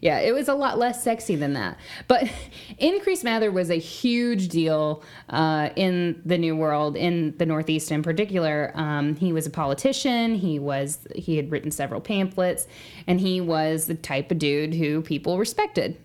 Yeah, 0.00 0.20
it 0.20 0.32
was 0.32 0.48
a 0.48 0.54
lot 0.54 0.78
less 0.78 1.02
sexy 1.02 1.36
than 1.36 1.52
that. 1.54 1.76
But 2.08 2.30
Increase 2.78 3.22
Mather 3.22 3.50
was 3.52 3.70
a 3.70 3.78
huge 3.78 4.48
deal 4.48 5.02
uh, 5.28 5.70
in 5.76 6.22
the 6.24 6.38
New 6.38 6.56
World, 6.56 6.96
in 6.96 7.36
the 7.36 7.44
Northeast 7.44 7.92
in 7.92 8.02
particular. 8.02 8.72
Um, 8.74 9.16
he 9.16 9.32
was 9.32 9.46
a 9.46 9.50
politician. 9.50 10.34
He 10.34 10.58
was 10.58 11.06
he 11.14 11.36
had 11.36 11.50
written 11.50 11.70
several 11.70 12.00
pamphlets, 12.00 12.66
and 13.06 13.20
he 13.20 13.40
was 13.40 13.86
the 13.86 13.94
type 13.94 14.30
of 14.30 14.38
dude 14.38 14.74
who 14.74 15.02
people 15.02 15.38
respected. 15.38 15.98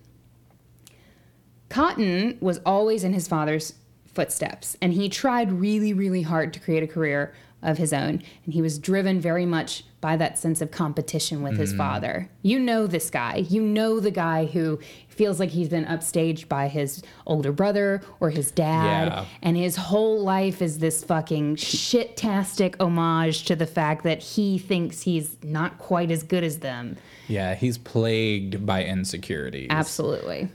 Cotton 1.69 2.37
was 2.41 2.59
always 2.65 3.03
in 3.03 3.13
his 3.13 3.27
father's 3.27 3.73
footsteps, 4.13 4.77
and 4.81 4.93
he 4.93 5.09
tried 5.09 5.51
really, 5.51 5.93
really 5.93 6.21
hard 6.21 6.53
to 6.53 6.59
create 6.59 6.83
a 6.83 6.87
career 6.87 7.33
of 7.65 7.77
his 7.77 7.91
own. 7.91 8.23
And 8.45 8.53
he 8.53 8.61
was 8.61 8.79
driven 8.79 9.19
very 9.19 9.45
much 9.45 9.83
by 9.99 10.15
that 10.17 10.37
sense 10.37 10.61
of 10.61 10.71
competition 10.71 11.41
with 11.41 11.57
his 11.57 11.73
mm. 11.73 11.77
father. 11.77 12.29
You 12.43 12.59
know 12.59 12.87
this 12.87 13.09
guy. 13.09 13.37
You 13.37 13.61
know 13.61 13.99
the 13.99 14.11
guy 14.11 14.45
who 14.45 14.79
feels 15.07 15.39
like 15.39 15.49
he's 15.49 15.69
been 15.69 15.85
upstaged 15.85 16.47
by 16.47 16.67
his 16.67 17.01
older 17.25 17.51
brother 17.51 18.01
or 18.19 18.29
his 18.29 18.51
dad. 18.51 19.07
Yeah. 19.07 19.25
And 19.41 19.57
his 19.57 19.75
whole 19.75 20.21
life 20.21 20.61
is 20.61 20.79
this 20.79 21.03
fucking 21.03 21.55
shit-tastic 21.55 22.79
homage 22.79 23.45
to 23.45 23.55
the 23.55 23.65
fact 23.65 24.03
that 24.03 24.21
he 24.21 24.57
thinks 24.57 25.01
he's 25.01 25.37
not 25.43 25.79
quite 25.79 26.11
as 26.11 26.21
good 26.23 26.43
as 26.43 26.59
them. 26.59 26.97
Yeah, 27.27 27.55
he's 27.55 27.77
plagued 27.77 28.65
by 28.65 28.85
insecurities. 28.85 29.67
Absolutely. 29.71 30.49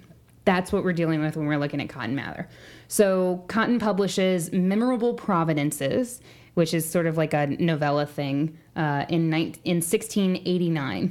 That's 0.45 0.73
what 0.73 0.85
we're 0.85 0.93
dealing 0.93 1.21
with 1.21 1.37
when 1.37 1.47
we're 1.47 1.59
looking 1.59 1.81
at 1.81 1.89
Cotton 1.89 2.15
Mather. 2.15 2.49
So, 2.89 3.45
Cotton 3.47 3.79
publishes 3.79 4.53
Memorable 4.53 5.15
Providences, 5.15 6.21
which 6.61 6.75
is 6.75 6.87
sort 6.87 7.07
of 7.07 7.17
like 7.17 7.33
a 7.33 7.47
novella 7.47 8.05
thing, 8.05 8.55
uh, 8.77 9.07
in, 9.09 9.31
nine 9.31 9.55
in 9.65 9.77
1689, 9.77 11.11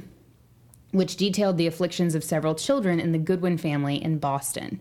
which 0.92 1.16
detailed 1.16 1.58
the 1.58 1.66
afflictions 1.66 2.14
of 2.14 2.22
several 2.22 2.54
children 2.54 3.00
in 3.00 3.10
the 3.10 3.18
Goodwin 3.18 3.58
family 3.58 4.00
in 4.00 4.20
Boston. 4.20 4.78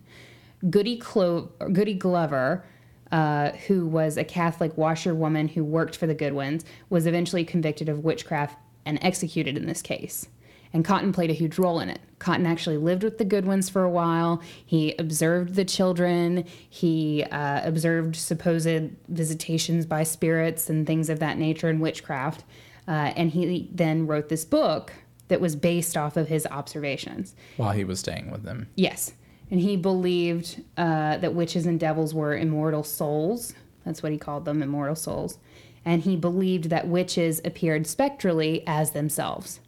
Goody, 0.70 0.96
Clo- 0.98 1.50
Goody 1.74 1.96
Glover, 1.96 2.64
uh, 3.12 3.50
who 3.66 3.88
was 3.88 4.16
a 4.16 4.24
Catholic 4.24 4.78
washerwoman 4.78 5.48
who 5.48 5.64
worked 5.64 5.96
for 5.96 6.06
the 6.06 6.14
Goodwins, 6.14 6.64
was 6.88 7.08
eventually 7.08 7.44
convicted 7.44 7.90
of 7.90 8.04
witchcraft 8.04 8.56
and 8.86 9.00
executed 9.02 9.58
in 9.58 9.66
this 9.66 9.82
case. 9.82 10.28
And 10.72 10.86
Cotton 10.86 11.12
played 11.12 11.30
a 11.30 11.34
huge 11.34 11.58
role 11.58 11.80
in 11.80 11.90
it. 11.90 12.00
Cotton 12.20 12.46
actually 12.46 12.78
lived 12.78 13.04
with 13.04 13.18
the 13.18 13.26
Goodwins 13.26 13.70
for 13.70 13.84
a 13.84 13.90
while. 13.90 14.42
He 14.66 14.94
observed 15.00 15.56
the 15.56 15.66
children. 15.66 16.46
He 16.70 17.24
uh, 17.24 17.62
observed 17.64 18.16
supposed 18.16 18.92
visitations 19.08 19.86
by 19.86 20.04
spirits 20.04 20.70
and 20.70 20.86
things 20.86 21.10
of 21.10 21.20
that 21.20 21.38
nature 21.38 21.70
and 21.70 21.82
witchcraft. 21.82 22.44
Uh, 22.88 23.14
and 23.16 23.32
he 23.32 23.70
then 23.72 24.06
wrote 24.06 24.30
this 24.30 24.46
book 24.46 24.94
that 25.30 25.42
was 25.42 25.56
based 25.56 25.96
off 25.96 26.18
of 26.18 26.28
his 26.28 26.46
observations. 26.48 27.36
While 27.58 27.72
he 27.72 27.84
was 27.84 28.00
staying 28.00 28.30
with 28.30 28.44
them. 28.44 28.68
Yes. 28.76 29.14
And 29.50 29.60
he 29.60 29.78
believed 29.78 30.64
uh, 30.78 31.18
that 31.18 31.34
witches 31.34 31.66
and 31.66 31.80
devils 31.80 32.14
were 32.14 32.36
immortal 32.36 32.84
souls. 32.84 33.54
That's 33.86 34.04
what 34.04 34.12
he 34.12 34.18
called 34.18 34.46
them, 34.46 34.62
immortal 34.62 34.96
souls. 34.96 35.40
And 35.86 36.04
he 36.04 36.16
believed 36.16 36.66
that 36.66 36.88
witches 36.88 37.42
appeared 37.46 37.88
spectrally 37.88 38.64
as 38.68 38.92
themselves. 38.92 39.62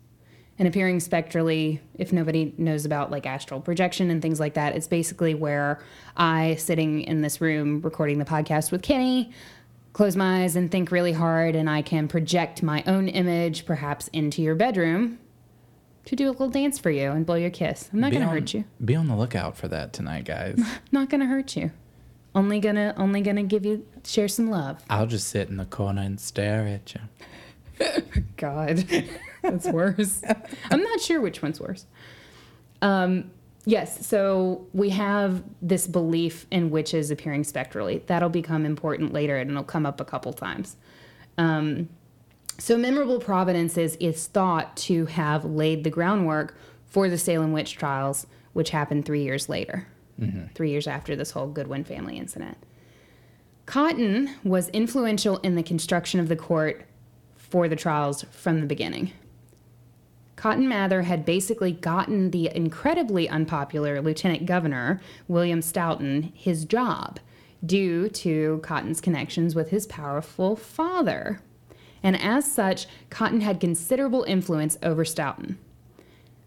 And 0.62 0.68
appearing 0.68 1.00
spectrally, 1.00 1.82
if 1.96 2.14
nobody 2.14 2.54
knows 2.56 2.86
about 2.86 3.10
like 3.10 3.26
astral 3.26 3.62
projection 3.62 4.12
and 4.12 4.22
things 4.22 4.40
like 4.40 4.54
that, 4.54 4.76
it's 4.76 4.86
basically 4.86 5.34
where 5.34 5.82
I, 6.16 6.54
sitting 6.54 7.02
in 7.02 7.24
this 7.24 7.42
room 7.42 7.82
recording 7.82 8.20
the 8.20 8.26
podcast 8.26 8.72
with 8.72 8.84
Kenny, 8.84 9.32
close 9.94 10.16
my 10.16 10.44
eyes 10.44 10.56
and 10.56 10.70
think 10.70 10.92
really 10.92 11.14
hard, 11.14 11.56
and 11.56 11.68
I 11.68 11.82
can 11.82 12.08
project 12.08 12.62
my 12.62 12.84
own 12.86 13.08
image 13.08 13.66
perhaps 13.66 14.08
into 14.10 14.44
your 14.44 14.54
bedroom 14.54 15.18
to 16.06 16.16
do 16.16 16.30
a 16.30 16.32
little 16.32 16.52
dance 16.52 16.78
for 16.78 16.92
you 16.92 17.10
and 17.10 17.26
blow 17.26 17.38
your 17.38 17.50
kiss. 17.50 17.90
I'm 17.92 18.00
not 18.00 18.12
Be 18.12 18.18
going 18.18 18.28
to 18.28 18.32
hurt 18.32 18.54
you. 18.54 18.66
Be 18.86 18.96
on 18.96 19.08
the 19.08 19.16
lookout 19.16 19.58
for 19.58 19.68
that 19.68 19.94
tonight, 19.94 20.26
guys. 20.26 20.64
Not 20.92 21.10
going 21.10 21.22
to 21.22 21.28
hurt 21.28 21.56
you. 21.58 21.72
Only 22.36 22.60
gonna 22.60 22.94
only 22.98 23.20
gonna 23.22 23.44
give 23.44 23.66
you 23.66 23.86
share 24.06 24.30
some 24.30 24.50
love. 24.50 24.82
I'll 24.90 25.08
just 25.08 25.28
sit 25.28 25.50
in 25.50 25.58
the 25.58 25.66
corner 25.66 26.02
and 26.02 26.18
stare 26.18 26.66
at 26.66 26.94
you. 26.94 27.02
God, 28.38 28.86
that's 29.42 29.68
worse. 29.68 30.22
I'm 30.72 30.82
not 30.82 31.02
sure 31.02 31.22
which 31.22 31.42
one's 31.42 31.60
worse. 31.60 31.86
Um, 32.82 33.32
yes, 33.66 34.06
so 34.06 34.68
we 34.74 34.90
have 34.90 35.44
this 35.62 35.88
belief 35.88 36.46
in 36.52 36.70
witches 36.70 37.12
appearing 37.12 37.44
spectrally. 37.44 38.04
That'll 38.08 38.30
become 38.30 38.66
important 38.66 39.14
later, 39.14 39.38
and 39.38 39.52
it'll 39.52 39.64
come 39.64 39.86
up 39.86 40.00
a 40.02 40.06
couple 40.06 40.34
times. 40.34 40.78
Um, 41.38 41.90
so, 42.58 42.78
Memorable 42.78 43.20
Providences 43.20 43.96
is 43.96 44.28
thought 44.28 44.78
to 44.78 45.08
have 45.08 45.46
laid 45.46 45.84
the 45.84 45.90
groundwork 45.90 46.56
for 46.86 47.10
the 47.10 47.18
Salem 47.18 47.54
witch 47.54 47.76
trials, 47.76 48.28
which 48.54 48.70
happened 48.70 49.06
three 49.06 49.24
years 49.24 49.50
later, 49.50 49.88
three 50.54 50.70
years 50.70 50.86
after 50.88 51.16
this 51.16 51.32
whole 51.32 51.48
Goodwin 51.48 51.84
family 51.84 52.18
incident. 52.18 52.58
Cotton 53.66 54.30
was 54.44 54.70
influential 54.70 55.38
in 55.38 55.56
the 55.56 55.64
construction 55.64 56.20
of 56.20 56.28
the 56.28 56.36
court 56.36 56.86
for 57.36 57.68
the 57.68 57.76
trials 57.76 58.26
from 58.32 58.60
the 58.60 58.68
beginning. 58.68 59.12
Cotton 60.42 60.68
Mather 60.68 61.04
had 61.04 61.24
basically 61.24 61.72
gotten 61.72 62.32
the 62.32 62.50
incredibly 62.56 63.30
unpopular 63.30 64.02
Lieutenant 64.02 64.48
Governor, 64.48 65.00
William 65.28 65.62
Stoughton, 65.62 66.34
his 66.34 66.66
job 66.66 67.20
due 67.64 68.10
to 68.10 68.60
Cotton's 68.64 69.02
connections 69.02 69.54
with 69.54 69.70
his 69.70 69.86
powerful 69.86 70.56
father. 70.56 71.44
And 72.02 72.20
as 72.20 72.52
such, 72.52 72.88
Cotton 73.12 73.42
had 73.42 73.60
considerable 73.60 74.24
influence 74.24 74.80
over 74.82 75.06
Stoughton. 75.06 75.60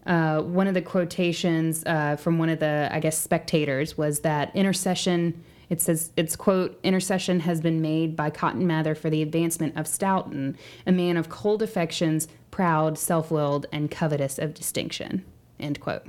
Uh, 0.05 0.41
one 0.41 0.67
of 0.67 0.73
the 0.73 0.81
quotations 0.81 1.81
uh, 1.85 2.17
from 2.17 2.37
one 2.37 2.49
of 2.49 2.59
the, 2.59 2.89
I 2.91 2.99
guess, 2.99 3.17
spectators 3.17 3.97
was 3.97 4.19
that 4.19 4.53
intercession. 4.53 5.41
It 5.69 5.79
says, 5.79 6.11
it's 6.17 6.35
quote, 6.35 6.77
intercession 6.83 7.39
has 7.39 7.61
been 7.61 7.81
made 7.81 8.17
by 8.17 8.29
Cotton 8.29 8.67
Mather 8.67 8.93
for 8.93 9.09
the 9.09 9.21
advancement 9.21 9.77
of 9.77 9.87
Stoughton, 9.87 10.57
a 10.85 10.91
man 10.91 11.15
of 11.15 11.29
cold 11.29 11.61
affections, 11.61 12.27
proud, 12.59 12.97
self 12.97 13.29
willed, 13.31 13.65
and 13.73 13.91
covetous 13.91 14.39
of 14.39 14.53
distinction, 14.53 15.25
end 15.59 15.77
quote. 15.81 16.03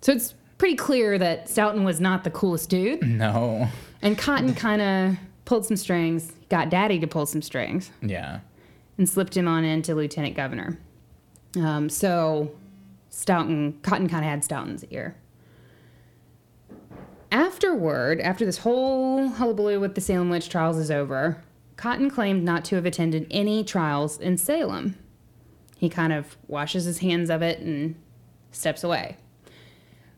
So 0.00 0.10
it's 0.10 0.34
pretty 0.58 0.74
clear 0.74 1.16
that 1.16 1.48
Stoughton 1.48 1.84
was 1.84 2.00
not 2.00 2.24
the 2.24 2.30
coolest 2.32 2.68
dude, 2.68 3.06
No. 3.06 3.68
and 4.02 4.18
Cotton 4.18 4.54
kind 4.54 4.82
of 4.82 5.16
pulled 5.44 5.64
some 5.64 5.76
strings, 5.76 6.32
got 6.48 6.70
Daddy 6.70 6.98
to 6.98 7.06
pull 7.06 7.24
some 7.26 7.40
strings 7.40 7.92
Yeah. 8.02 8.40
and 8.98 9.08
slipped 9.08 9.36
him 9.36 9.46
on 9.46 9.62
into 9.62 9.94
lieutenant 9.94 10.34
governor. 10.34 10.76
Um, 11.56 11.88
so 11.88 12.50
Stoughton, 13.10 13.78
Cotton 13.82 14.08
kind 14.08 14.24
of 14.24 14.30
had 14.32 14.42
Stoughton's 14.42 14.84
ear. 14.86 15.14
Afterward, 17.30 18.20
after 18.20 18.44
this 18.44 18.58
whole 18.58 19.28
hullabaloo 19.28 19.78
with 19.78 19.94
the 19.94 20.00
Salem 20.00 20.30
witch 20.30 20.48
trials 20.48 20.78
is 20.78 20.90
over, 20.90 21.42
Cotton 21.76 22.10
claimed 22.10 22.42
not 22.42 22.64
to 22.66 22.74
have 22.74 22.86
attended 22.86 23.28
any 23.30 23.62
trials 23.62 24.18
in 24.18 24.36
Salem. 24.36 24.96
He 25.78 25.88
kind 25.88 26.12
of 26.12 26.36
washes 26.48 26.84
his 26.84 26.98
hands 26.98 27.30
of 27.30 27.42
it 27.42 27.60
and 27.60 27.96
steps 28.52 28.84
away. 28.84 29.16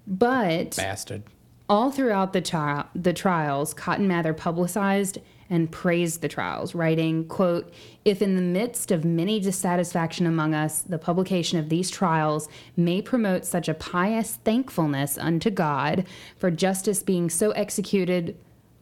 But 0.07 0.77
Bastard. 0.77 1.25
All 1.69 1.90
throughout 1.90 2.33
the, 2.33 2.40
tri- 2.40 2.85
the 2.95 3.12
trials, 3.12 3.75
Cotton 3.75 4.07
Mather 4.07 4.33
publicized 4.33 5.19
and 5.51 5.71
praised 5.71 6.21
the 6.21 6.29
trials, 6.29 6.75
writing, 6.75 7.27
quote, 7.27 7.73
If 8.05 8.23
in 8.23 8.37
the 8.37 8.42
midst 8.42 8.90
of 8.90 9.05
many 9.05 9.40
dissatisfaction 9.40 10.27
among 10.27 10.55
us, 10.55 10.83
the 10.83 10.99
publication 10.99 11.59
of 11.59 11.69
these 11.69 11.90
trials 11.90 12.49
may 12.77 13.03
promote 13.03 13.45
such 13.45 13.69
a 13.69 13.75
pious 13.75 14.37
thankfulness 14.45 15.19
unto 15.19 15.51
God 15.51 16.07
for 16.37 16.51
justice 16.51 17.03
being 17.03 17.31
so 17.31 17.51
executed 17.53 18.37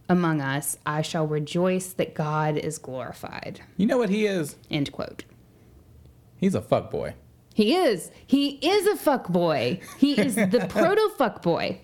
among 0.09 0.41
us, 0.41 0.79
I 0.85 1.03
shall 1.03 1.27
rejoice 1.27 1.93
that 1.95 2.15
God 2.15 2.59
is 2.59 2.79
glorified. 2.79 3.61
You 3.77 3.87
know 3.87 3.99
what 3.99 4.11
he 4.11 4.27
is? 4.27 4.57
End 4.71 4.93
quote. 4.93 5.25
He's 6.37 6.55
a 6.55 6.61
fuck 6.61 6.91
boy. 6.91 7.15
He 7.55 7.75
is. 7.75 8.11
He 8.27 8.51
is 8.57 8.87
a 8.87 8.97
fuck 8.97 9.29
boy. 9.29 9.81
He 9.99 10.21
is 10.21 10.35
the 10.35 10.67
proto 10.69 11.09
fuck 11.17 11.43
boy. 11.43 11.81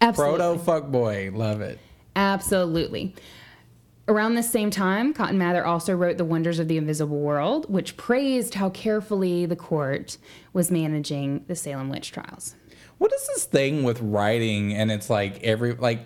Absolutely. 0.00 0.38
Proto 0.38 0.58
fuck 0.58 0.90
boy. 0.90 1.30
Love 1.34 1.60
it. 1.60 1.78
Absolutely. 2.16 3.14
Around 4.08 4.34
the 4.34 4.42
same 4.42 4.70
time, 4.70 5.14
Cotton 5.14 5.38
Mather 5.38 5.64
also 5.64 5.94
wrote 5.94 6.18
The 6.18 6.24
Wonders 6.24 6.58
of 6.58 6.66
the 6.66 6.76
Invisible 6.76 7.20
World, 7.20 7.70
which 7.72 7.96
praised 7.96 8.54
how 8.54 8.68
carefully 8.70 9.46
the 9.46 9.54
court 9.54 10.18
was 10.52 10.70
managing 10.70 11.44
the 11.46 11.54
Salem 11.54 11.88
witch 11.88 12.10
trials. 12.10 12.56
What 12.98 13.12
is 13.12 13.26
this 13.28 13.44
thing 13.44 13.84
with 13.84 14.00
writing 14.00 14.74
and 14.74 14.90
it's 14.90 15.08
like 15.08 15.42
every 15.42 15.74
like 15.74 16.00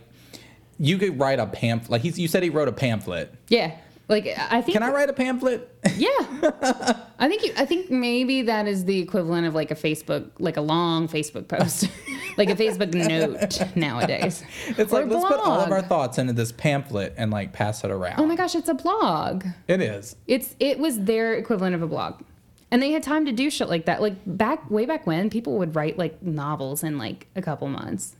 you 0.78 0.98
could 0.98 1.18
write 1.18 1.38
a 1.38 1.46
pamphlet 1.46 1.90
like 1.90 2.02
he's 2.02 2.18
you 2.18 2.28
said 2.28 2.42
he 2.42 2.50
wrote 2.50 2.68
a 2.68 2.72
pamphlet. 2.72 3.34
Yeah. 3.48 3.76
Like 4.08 4.26
I 4.38 4.62
think 4.62 4.74
Can 4.74 4.84
I 4.84 4.90
write 4.90 5.10
a 5.10 5.12
pamphlet? 5.12 5.68
Yeah. 5.96 6.08
I 7.18 7.28
think 7.28 7.42
you, 7.42 7.52
I 7.56 7.66
think 7.66 7.90
maybe 7.90 8.42
that 8.42 8.68
is 8.68 8.84
the 8.84 9.00
equivalent 9.00 9.48
of 9.48 9.54
like 9.54 9.72
a 9.72 9.74
Facebook 9.74 10.30
like 10.38 10.56
a 10.56 10.60
long 10.60 11.08
Facebook 11.08 11.48
post. 11.48 11.88
like 12.36 12.48
a 12.48 12.54
Facebook 12.54 12.94
note 12.94 13.76
nowadays. 13.76 14.44
It's 14.68 14.92
Or 14.92 15.00
like 15.00 15.10
let's 15.10 15.26
put 15.26 15.40
all 15.40 15.60
of 15.60 15.72
our 15.72 15.82
thoughts 15.82 16.18
into 16.18 16.32
this 16.32 16.52
pamphlet 16.52 17.14
and 17.16 17.32
like 17.32 17.52
pass 17.52 17.82
it 17.82 17.90
around. 17.90 18.20
Oh 18.20 18.26
my 18.26 18.36
gosh, 18.36 18.54
it's 18.54 18.68
a 18.68 18.74
blog. 18.74 19.44
It 19.66 19.80
is. 19.80 20.14
It's 20.28 20.54
it 20.60 20.78
was 20.78 21.00
their 21.00 21.34
equivalent 21.34 21.74
of 21.74 21.82
a 21.82 21.88
blog. 21.88 22.22
And 22.70 22.80
they 22.80 22.92
had 22.92 23.02
time 23.02 23.24
to 23.26 23.32
do 23.32 23.50
shit 23.50 23.68
like 23.68 23.86
that. 23.86 24.00
Like 24.00 24.14
back 24.24 24.70
way 24.70 24.86
back 24.86 25.04
when 25.04 25.30
people 25.30 25.58
would 25.58 25.74
write 25.74 25.98
like 25.98 26.22
novels 26.22 26.84
in 26.84 26.96
like 26.96 27.26
a 27.34 27.42
couple 27.42 27.66
months. 27.68 28.14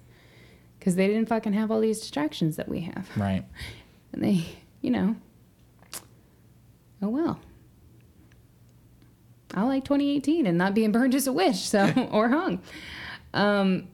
Cuz 0.81 0.97
they 0.97 1.07
didn't 1.07 1.29
fucking 1.29 1.53
have 1.53 1.71
all 1.71 1.81
these 1.81 2.01
distractions 2.01 2.57
that 2.57 2.69
we 2.69 2.81
have. 2.81 3.09
Right. 3.17 3.45
And 4.13 4.25
they, 4.25 4.47
you 4.81 4.91
know, 4.91 5.15
oh 7.03 7.09
well. 7.09 7.41
I 9.55 9.63
like 9.63 9.85
2018 9.85 10.47
and 10.47 10.59
not 10.59 10.75
being 10.75 10.93
burned 10.93 11.15
as 11.15 11.27
a 11.27 11.33
witch, 11.33 11.57
so 11.57 11.93
or 12.13 12.29
hung. 12.29 12.61
Um, 13.33 13.89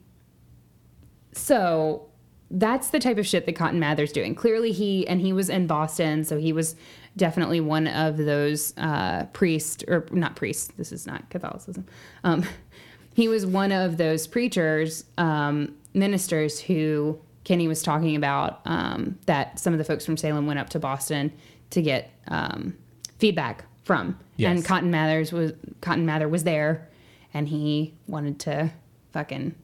so 1.33 2.09
that's 2.51 2.91
the 2.91 2.99
type 2.99 3.19
of 3.19 3.27
shit 3.27 3.47
that 3.47 3.55
Cotton 3.55 3.81
Mather's 3.81 4.13
doing. 4.13 4.35
Clearly, 4.35 4.73
he 4.73 5.07
and 5.09 5.21
he 5.21 5.33
was 5.33 5.49
in 5.49 5.67
Boston, 5.67 6.25
so 6.25 6.39
he 6.39 6.53
was 6.53 6.77
definitely 7.17 7.61
one 7.61 7.87
of 7.87 8.17
those 8.17 8.75
uh, 8.77 9.25
priests 9.33 9.85
or 9.89 10.07
not 10.11 10.37
priests. 10.37 10.73
This 10.77 10.93
is 10.93 11.07
not 11.07 11.29
Catholicism. 11.31 11.87
Um, 12.25 12.45
he 13.15 13.29
was 13.29 13.47
one 13.47 13.73
of 13.73 13.97
those 13.97 14.27
preachers, 14.27 15.05
um, 15.17 15.75
ministers 15.95 16.61
who 16.61 17.19
Kenny 17.45 17.69
was 17.69 17.83
talking 17.83 18.17
about. 18.17 18.61
Um, 18.67 19.19
that 19.27 19.59
some 19.59 19.73
of 19.73 19.79
the 19.79 19.85
folks 19.85 20.05
from 20.05 20.17
Salem 20.17 20.47
went 20.47 20.59
up 20.59 20.71
to 20.71 20.79
Boston 20.79 21.33
to 21.71 21.81
get 21.81 22.11
um, 22.29 22.77
feedback 23.23 23.65
from, 23.85 24.19
Yes. 24.37 24.51
and 24.51 24.65
Cotton 24.65 24.91
Mathers 24.91 25.33
was 25.33 25.53
Cotton 25.81 26.05
Mather 26.05 26.29
was 26.29 26.43
there, 26.43 26.89
and 27.33 27.47
he 27.49 27.95
wanted 28.09 28.41
to 28.41 28.73
fucking 29.13 29.55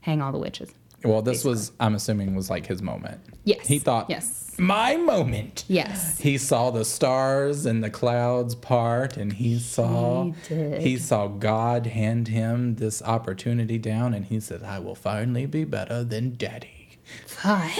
hang 0.00 0.22
all 0.22 0.32
the 0.32 0.38
witches. 0.38 0.72
Well, 1.04 1.20
this 1.20 1.44
was 1.44 1.72
I'm 1.78 1.94
assuming 1.94 2.34
was 2.34 2.48
like 2.48 2.64
his 2.66 2.80
moment. 2.80 3.20
Yes. 3.44 3.66
He 3.66 3.78
thought 3.78 4.08
Yes. 4.08 4.54
my 4.58 4.96
moment. 4.96 5.64
Yes. 5.68 6.18
He 6.18 6.38
saw 6.38 6.70
the 6.70 6.86
stars 6.86 7.66
and 7.66 7.84
the 7.84 7.90
clouds 7.90 8.54
part 8.54 9.18
and 9.18 9.34
he 9.34 9.58
saw 9.58 10.32
He 10.48 10.78
he 10.80 10.96
saw 10.96 11.28
God 11.28 11.86
hand 11.86 12.28
him 12.28 12.76
this 12.76 13.02
opportunity 13.02 13.76
down 13.76 14.14
and 14.14 14.24
he 14.24 14.40
said 14.40 14.62
I 14.62 14.78
will 14.78 14.94
finally 14.94 15.44
be 15.44 15.64
better 15.64 16.02
than 16.02 16.34
daddy. 16.36 16.98
Fine. 17.26 17.70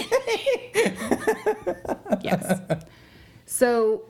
yes. 2.21 2.61
So, 3.45 4.03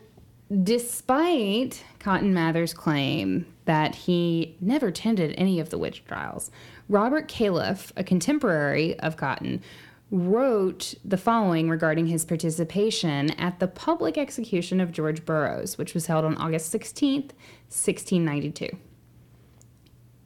despite 0.63 1.83
Cotton 1.99 2.33
Mather's 2.33 2.73
claim 2.73 3.45
that 3.65 3.95
he 3.95 4.55
never 4.61 4.87
attended 4.87 5.35
any 5.37 5.59
of 5.59 5.69
the 5.69 5.77
witch 5.77 6.03
trials, 6.05 6.51
Robert 6.89 7.27
Calef, 7.27 7.91
a 7.97 8.03
contemporary 8.03 8.97
of 8.99 9.17
Cotton, 9.17 9.61
wrote 10.09 10.93
the 11.03 11.17
following 11.17 11.69
regarding 11.69 12.07
his 12.07 12.23
participation 12.23 13.31
at 13.31 13.59
the 13.59 13.67
public 13.67 14.17
execution 14.17 14.79
of 14.79 14.91
George 14.91 15.25
Burroughs, 15.25 15.77
which 15.77 15.93
was 15.93 16.05
held 16.05 16.23
on 16.23 16.35
August 16.37 16.73
16th, 16.73 17.33
1692. 17.69 18.69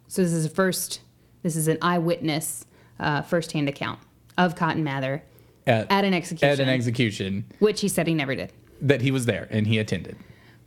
So 0.07 0.21
this 0.21 0.34
is 0.34 0.45
a 0.45 0.49
first, 0.49 1.01
this 1.41 1.55
is 1.55 1.67
an 1.67 1.79
eyewitness, 1.81 2.65
uh, 2.99 3.23
firsthand 3.23 3.67
account 3.69 3.99
of 4.38 4.55
Cotton 4.55 4.84
Mather 4.84 5.23
At, 5.65 5.91
at 5.91 6.05
an 6.05 6.13
execution, 6.13 6.49
at 6.49 6.60
an 6.60 6.69
execution 6.69 7.45
which 7.57 7.81
he 7.81 7.88
said 7.88 8.05
he 8.05 8.13
never 8.13 8.36
did. 8.36 8.53
That 8.81 9.01
he 9.01 9.11
was 9.11 9.25
there 9.25 9.47
and 9.49 9.67
he 9.67 9.77
attended. 9.77 10.17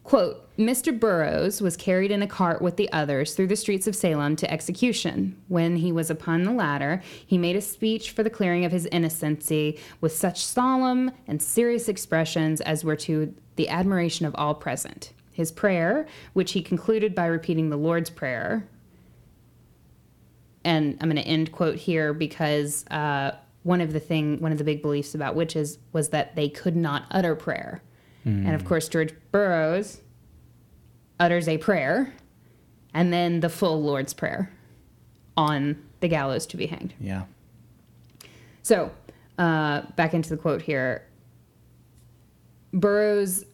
Quote, 0.05 0.55
Mr. 0.59 0.99
Burroughs 0.99 1.63
was 1.63 1.79
carried 1.79 2.11
in 2.11 2.23
a 2.23 2.27
cart 2.27 2.61
with 2.61 2.77
the 2.77 2.93
others 2.93 3.35
through 3.35 3.47
the 3.47 3.57
streets 3.57 3.87
of 3.87 3.97
Salem 3.97 4.37
to 4.37 4.51
execution. 4.53 5.41
When 5.49 5.77
he 5.77 5.93
was 5.93 6.11
upon 6.11 6.43
the 6.43 6.53
ladder, 6.53 7.03
he 7.27 7.39
made 7.39 7.57
a 7.57 7.63
speech 7.63 8.11
for 8.11 8.23
the 8.23 8.31
clearing 8.31 8.67
of 8.67 8.71
his 8.71 8.87
innocency 8.87 9.79
with 10.03 10.13
such 10.15 10.45
solemn 10.45 11.11
and 11.27 11.43
serious 11.43 11.89
expressions 11.89 12.61
as 12.61 12.85
were 12.85 12.97
to 12.97 13.35
the 13.57 13.69
admiration 13.71 14.27
of 14.27 14.35
all 14.37 14.55
present. 14.55 15.13
His 15.33 15.51
prayer, 15.51 16.07
which 16.35 16.53
he 16.53 16.63
concluded 16.63 17.15
by 17.15 17.27
repeating 17.27 17.71
the 17.71 17.77
Lord's 17.77 18.11
Prayer, 18.11 18.69
and 20.65 20.97
I'm 21.01 21.11
going 21.11 21.23
to 21.23 21.29
end 21.29 21.53
quote 21.53 21.77
here 21.77 22.13
because 22.13 22.87
uh, 22.91 23.33
one 23.65 23.81
of 23.81 23.93
the 23.93 24.01
thing, 24.01 24.41
one 24.41 24.53
of 24.53 24.59
the 24.59 24.65
big 24.65 24.83
beliefs 24.83 25.15
about 25.15 25.35
witches 25.35 25.79
was 25.93 26.11
that 26.11 26.37
they 26.37 26.49
could 26.49 26.77
not 26.77 27.07
utter 27.11 27.35
prayer, 27.35 27.83
and 28.25 28.55
of 28.55 28.65
course 28.65 28.89
George 28.89 29.13
Burroughs 29.33 30.01
utters 31.21 31.47
a 31.49 31.59
prayer, 31.59 32.15
and 32.93 33.13
then 33.13 33.41
the 33.41 33.49
full 33.49 33.83
Lord's 33.83 34.15
Prayer 34.15 34.51
on 35.37 35.83
the 36.01 36.09
gallows 36.09 36.47
to 36.47 36.57
be 36.57 36.67
hanged. 36.67 36.95
Yeah. 37.01 37.25
So, 38.63 38.91
uh, 39.39 39.83
back 39.97 40.15
into 40.15 40.31
the 40.31 40.37
quote 40.37 40.63
here. 40.63 41.07
Burroughs' 42.73 43.45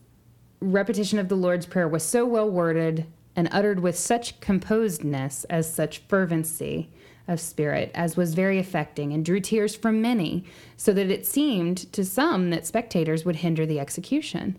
repetition 0.60 1.18
of 1.18 1.28
the 1.28 1.34
Lord's 1.34 1.66
Prayer 1.66 1.88
was 1.88 2.02
so 2.02 2.24
well 2.24 2.48
worded 2.48 3.06
and 3.36 3.48
uttered 3.52 3.80
with 3.80 3.98
such 3.98 4.40
composedness, 4.40 5.44
as 5.44 5.72
such 5.72 5.98
fervency 6.08 6.90
of 7.30 7.40
spirit, 7.40 7.90
as 7.94 8.16
was 8.16 8.34
very 8.34 8.58
affecting, 8.58 9.12
and 9.12 9.24
drew 9.24 9.40
tears 9.40 9.74
from 9.74 10.02
many, 10.02 10.44
so 10.76 10.92
that 10.92 11.10
it 11.10 11.24
seemed 11.24 11.90
to 11.92 12.04
some 12.04 12.50
that 12.50 12.66
spectators 12.66 13.24
would 13.24 13.36
hinder 13.36 13.64
the 13.64 13.80
execution. 13.80 14.58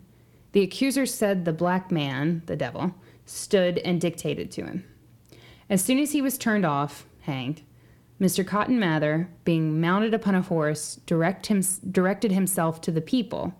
The 0.52 0.62
accusers 0.62 1.14
said 1.14 1.44
the 1.44 1.52
black 1.52 1.90
man, 1.90 2.42
the 2.46 2.56
devil, 2.56 2.94
stood 3.26 3.78
and 3.78 4.00
dictated 4.00 4.50
to 4.52 4.64
him. 4.64 4.84
As 5.70 5.84
soon 5.84 5.98
as 5.98 6.12
he 6.12 6.22
was 6.22 6.38
turned 6.38 6.66
off, 6.66 7.06
hanged, 7.20 7.62
Mr. 8.20 8.46
Cotton 8.46 8.78
Mather, 8.78 9.28
being 9.44 9.80
mounted 9.80 10.14
upon 10.14 10.34
a 10.34 10.42
horse, 10.42 11.00
direct 11.06 11.46
him, 11.46 11.62
directed 11.90 12.32
himself 12.32 12.80
to 12.82 12.90
the 12.90 13.00
people, 13.00 13.52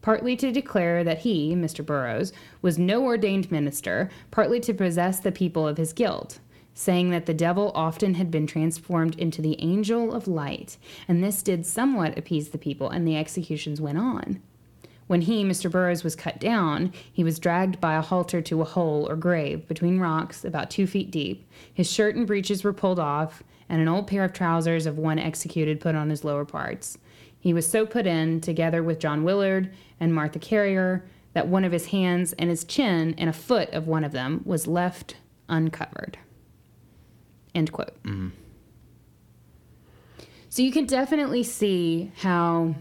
partly 0.00 0.34
to 0.36 0.50
declare 0.50 1.04
that 1.04 1.18
he, 1.18 1.54
Mr. 1.54 1.84
Burroughs, 1.84 2.32
was 2.60 2.78
no 2.78 3.04
ordained 3.04 3.50
minister, 3.50 4.10
partly 4.30 4.60
to 4.60 4.74
possess 4.74 5.20
the 5.20 5.30
people 5.30 5.66
of 5.68 5.76
his 5.76 5.92
guild, 5.92 6.38
saying 6.74 7.10
that 7.10 7.26
the 7.26 7.34
devil 7.34 7.72
often 7.74 8.14
had 8.14 8.30
been 8.30 8.46
transformed 8.46 9.18
into 9.18 9.42
the 9.42 9.60
angel 9.62 10.12
of 10.12 10.28
light, 10.28 10.76
and 11.06 11.22
this 11.22 11.42
did 11.42 11.66
somewhat 11.66 12.16
appease 12.16 12.50
the 12.50 12.58
people, 12.58 12.88
and 12.88 13.06
the 13.06 13.16
executions 13.16 13.80
went 13.80 13.98
on. 13.98 14.40
When 15.06 15.22
he, 15.22 15.44
Mr. 15.44 15.70
Burroughs, 15.70 16.04
was 16.04 16.16
cut 16.16 16.40
down, 16.40 16.92
he 17.12 17.22
was 17.22 17.38
dragged 17.38 17.80
by 17.80 17.96
a 17.96 18.00
halter 18.00 18.40
to 18.42 18.62
a 18.62 18.64
hole 18.64 19.06
or 19.10 19.16
grave 19.16 19.68
between 19.68 20.00
rocks 20.00 20.44
about 20.44 20.70
two 20.70 20.86
feet 20.86 21.10
deep. 21.10 21.46
His 21.74 21.90
shirt 21.90 22.14
and 22.14 22.26
breeches 22.26 22.64
were 22.64 22.72
pulled 22.72 22.98
off, 22.98 23.42
and 23.68 23.82
an 23.82 23.88
old 23.88 24.06
pair 24.06 24.24
of 24.24 24.32
trousers 24.32 24.86
of 24.86 24.98
one 24.98 25.18
executed 25.18 25.80
put 25.80 25.94
on 25.94 26.08
his 26.08 26.24
lower 26.24 26.44
parts. 26.44 26.96
He 27.38 27.52
was 27.52 27.66
so 27.66 27.84
put 27.84 28.06
in, 28.06 28.40
together 28.40 28.82
with 28.82 29.00
John 29.00 29.24
Willard 29.24 29.74
and 29.98 30.14
Martha 30.14 30.38
Carrier, 30.38 31.04
that 31.34 31.48
one 31.48 31.64
of 31.64 31.72
his 31.72 31.86
hands 31.86 32.32
and 32.34 32.48
his 32.48 32.64
chin 32.64 33.14
and 33.18 33.28
a 33.28 33.32
foot 33.32 33.70
of 33.70 33.86
one 33.86 34.04
of 34.04 34.12
them 34.12 34.42
was 34.44 34.66
left 34.66 35.16
uncovered. 35.48 36.18
End 37.54 37.72
quote. 37.72 38.02
Mm-hmm. 38.02 38.28
So 40.48 40.62
you 40.62 40.72
can 40.72 40.86
definitely 40.86 41.42
see 41.42 42.12
how 42.18 42.74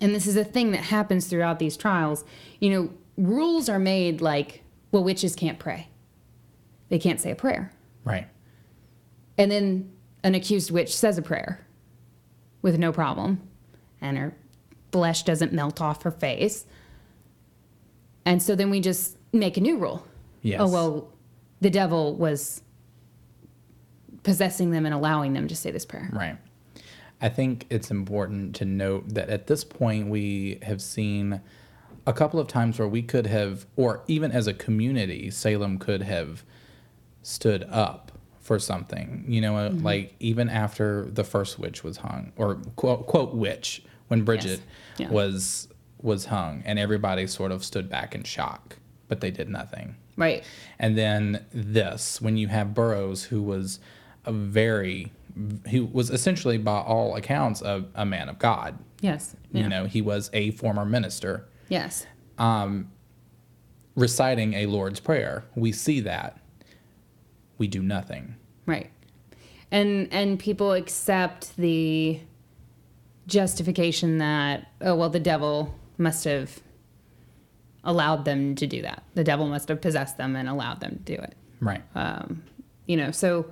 and 0.00 0.14
this 0.14 0.26
is 0.26 0.36
a 0.36 0.44
thing 0.44 0.72
that 0.72 0.82
happens 0.82 1.26
throughout 1.26 1.58
these 1.58 1.76
trials. 1.76 2.24
You 2.60 2.70
know, 2.70 2.90
rules 3.16 3.68
are 3.68 3.78
made 3.78 4.20
like, 4.20 4.62
well, 4.92 5.02
witches 5.02 5.34
can't 5.34 5.58
pray. 5.58 5.88
They 6.88 6.98
can't 6.98 7.20
say 7.20 7.30
a 7.30 7.34
prayer. 7.34 7.72
Right. 8.04 8.28
And 9.38 9.50
then 9.50 9.92
an 10.22 10.34
accused 10.34 10.70
witch 10.70 10.94
says 10.94 11.18
a 11.18 11.22
prayer, 11.22 11.66
with 12.62 12.78
no 12.78 12.92
problem, 12.92 13.40
and 14.00 14.16
her 14.18 14.34
flesh 14.92 15.22
doesn't 15.22 15.52
melt 15.52 15.80
off 15.80 16.02
her 16.02 16.10
face. 16.10 16.66
And 18.24 18.42
so 18.42 18.54
then 18.54 18.70
we 18.70 18.80
just 18.80 19.16
make 19.32 19.56
a 19.56 19.60
new 19.60 19.78
rule. 19.78 20.06
Yes. 20.42 20.60
Oh, 20.60 20.68
well, 20.68 21.12
the 21.60 21.70
devil 21.70 22.14
was 22.16 22.62
possessing 24.26 24.72
them 24.72 24.84
and 24.84 24.94
allowing 24.94 25.32
them 25.32 25.46
to 25.46 25.54
say 25.56 25.70
this 25.70 25.86
prayer. 25.86 26.10
Right. 26.12 26.36
I 27.20 27.28
think 27.28 27.64
it's 27.70 27.90
important 27.92 28.56
to 28.56 28.64
note 28.64 29.14
that 29.14 29.30
at 29.30 29.46
this 29.46 29.62
point 29.64 30.08
we 30.08 30.58
have 30.62 30.82
seen 30.82 31.40
a 32.06 32.12
couple 32.12 32.40
of 32.40 32.48
times 32.48 32.78
where 32.78 32.88
we 32.88 33.02
could 33.02 33.28
have, 33.28 33.66
or 33.76 34.02
even 34.08 34.32
as 34.32 34.48
a 34.48 34.52
community, 34.52 35.30
Salem 35.30 35.78
could 35.78 36.02
have 36.02 36.44
stood 37.22 37.64
up 37.70 38.10
for 38.40 38.58
something. 38.58 39.24
You 39.28 39.40
know, 39.40 39.56
uh, 39.56 39.70
like 39.70 40.14
even 40.18 40.48
after 40.50 41.04
the 41.04 41.24
first 41.24 41.58
witch 41.58 41.84
was 41.84 41.98
hung, 41.98 42.32
or 42.36 42.56
quote, 42.74 43.06
quote 43.06 43.32
witch, 43.34 43.82
when 44.08 44.22
Bridget 44.22 44.60
Yeah. 44.98 45.08
was 45.10 45.68
was 46.02 46.26
hung, 46.26 46.62
and 46.66 46.78
everybody 46.78 47.26
sort 47.26 47.50
of 47.52 47.64
stood 47.64 47.88
back 47.88 48.14
in 48.14 48.24
shock, 48.24 48.76
but 49.08 49.20
they 49.20 49.30
did 49.30 49.48
nothing. 49.48 49.94
Right. 50.16 50.44
And 50.78 50.96
then 50.96 51.44
this, 51.52 52.20
when 52.20 52.36
you 52.36 52.48
have 52.48 52.74
Burroughs, 52.74 53.24
who 53.24 53.42
was 53.42 53.80
a 54.26 54.32
very, 54.32 55.12
he 55.66 55.80
was 55.80 56.10
essentially 56.10 56.58
by 56.58 56.78
all 56.80 57.16
accounts 57.16 57.62
a, 57.62 57.84
a 57.94 58.04
man 58.04 58.28
of 58.28 58.38
God. 58.38 58.78
Yes. 59.00 59.36
Yeah. 59.52 59.62
You 59.62 59.68
know, 59.68 59.84
he 59.86 60.02
was 60.02 60.30
a 60.32 60.50
former 60.52 60.84
minister 60.84 61.48
Yes. 61.68 62.06
Um, 62.38 62.90
reciting 63.94 64.54
a 64.54 64.66
Lord's 64.66 65.00
Prayer. 65.00 65.44
We 65.54 65.72
see 65.72 66.00
that. 66.00 66.38
We 67.58 67.66
do 67.66 67.82
nothing. 67.82 68.36
Right. 68.66 68.90
And 69.70 70.08
and 70.12 70.38
people 70.38 70.72
accept 70.72 71.56
the 71.56 72.20
justification 73.26 74.18
that 74.18 74.70
oh 74.80 74.94
well 74.94 75.10
the 75.10 75.18
devil 75.18 75.74
must 75.98 76.24
have 76.24 76.60
allowed 77.82 78.24
them 78.24 78.54
to 78.56 78.66
do 78.66 78.82
that. 78.82 79.02
The 79.14 79.24
devil 79.24 79.46
must 79.46 79.68
have 79.68 79.80
possessed 79.80 80.18
them 80.18 80.36
and 80.36 80.48
allowed 80.48 80.80
them 80.80 81.02
to 81.04 81.16
do 81.16 81.20
it. 81.20 81.34
Right. 81.60 81.82
Um, 81.94 82.42
You 82.86 82.96
know, 82.96 83.10
so 83.10 83.46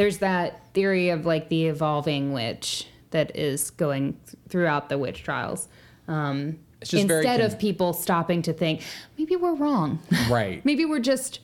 there's 0.00 0.16
that 0.16 0.62
theory 0.72 1.10
of 1.10 1.26
like 1.26 1.50
the 1.50 1.66
evolving 1.66 2.32
witch 2.32 2.86
that 3.10 3.36
is 3.36 3.68
going 3.68 4.14
th- 4.24 4.34
throughout 4.48 4.88
the 4.88 4.96
witch 4.96 5.22
trials. 5.22 5.68
Um, 6.08 6.58
It's 6.80 6.90
just 6.90 7.06
very 7.06 7.18
instead 7.20 7.42
of 7.42 7.58
people 7.58 7.92
stopping 7.92 8.40
to 8.42 8.54
think 8.54 8.80
maybe 9.18 9.36
we're 9.36 9.54
wrong, 9.54 9.98
right. 10.30 10.64
maybe 10.64 10.86
we're 10.86 11.00
just 11.00 11.40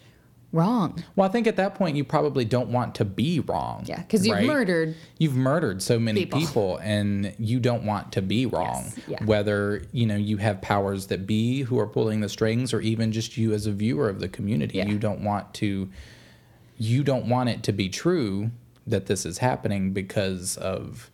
wrong. 0.53 1.05
Well, 1.17 1.29
I 1.29 1.31
think 1.31 1.47
at 1.47 1.57
that 1.57 1.75
point 1.75 1.99
you 1.99 2.05
probably 2.05 2.47
don't 2.47 2.71
want 2.71 2.95
to 2.95 3.05
be 3.05 3.41
wrong. 3.41 3.85
Yeah, 3.87 4.01
because 4.01 4.27
you've 4.27 4.37
right? 4.39 4.47
murdered 4.47 4.95
You've 5.19 5.37
murdered 5.37 5.83
so 5.83 5.99
many 5.99 6.21
People. 6.25 6.41
people. 6.41 6.77
and 6.79 7.35
you 7.39 7.61
don't 7.61 7.85
want 7.85 8.13
to 8.13 8.23
be 8.23 8.47
wrong. 8.47 8.85
Yes, 8.85 9.01
yeah. 9.07 9.25
Whether, 9.27 9.83
you 9.93 10.07
know, 10.07 10.17
you 10.17 10.39
have 10.39 10.63
powers 10.63 11.09
that 11.09 11.27
be 11.27 11.61
who 11.61 11.79
are 11.79 11.87
pulling 11.87 12.23
the 12.23 12.31
strings 12.31 12.73
or 12.73 12.81
even 12.81 13.13
just 13.13 13.37
you 13.37 13.53
as 13.53 13.67
a 13.67 13.73
viewer 13.73 14.09
of 14.09 14.19
the 14.21 14.29
community. 14.29 14.79
Yeah. 14.79 14.87
You 14.87 14.97
don't 14.99 15.21
want 15.21 15.53
to 15.55 15.91
you 16.79 17.03
don't 17.03 17.29
want 17.29 17.49
it 17.49 17.63
to 17.65 17.73
be 17.73 17.89
true 17.89 18.51
that 18.87 19.07
this 19.07 19.27
is 19.27 19.39
happening 19.39 19.93
because 19.93 20.57
of 20.57 21.11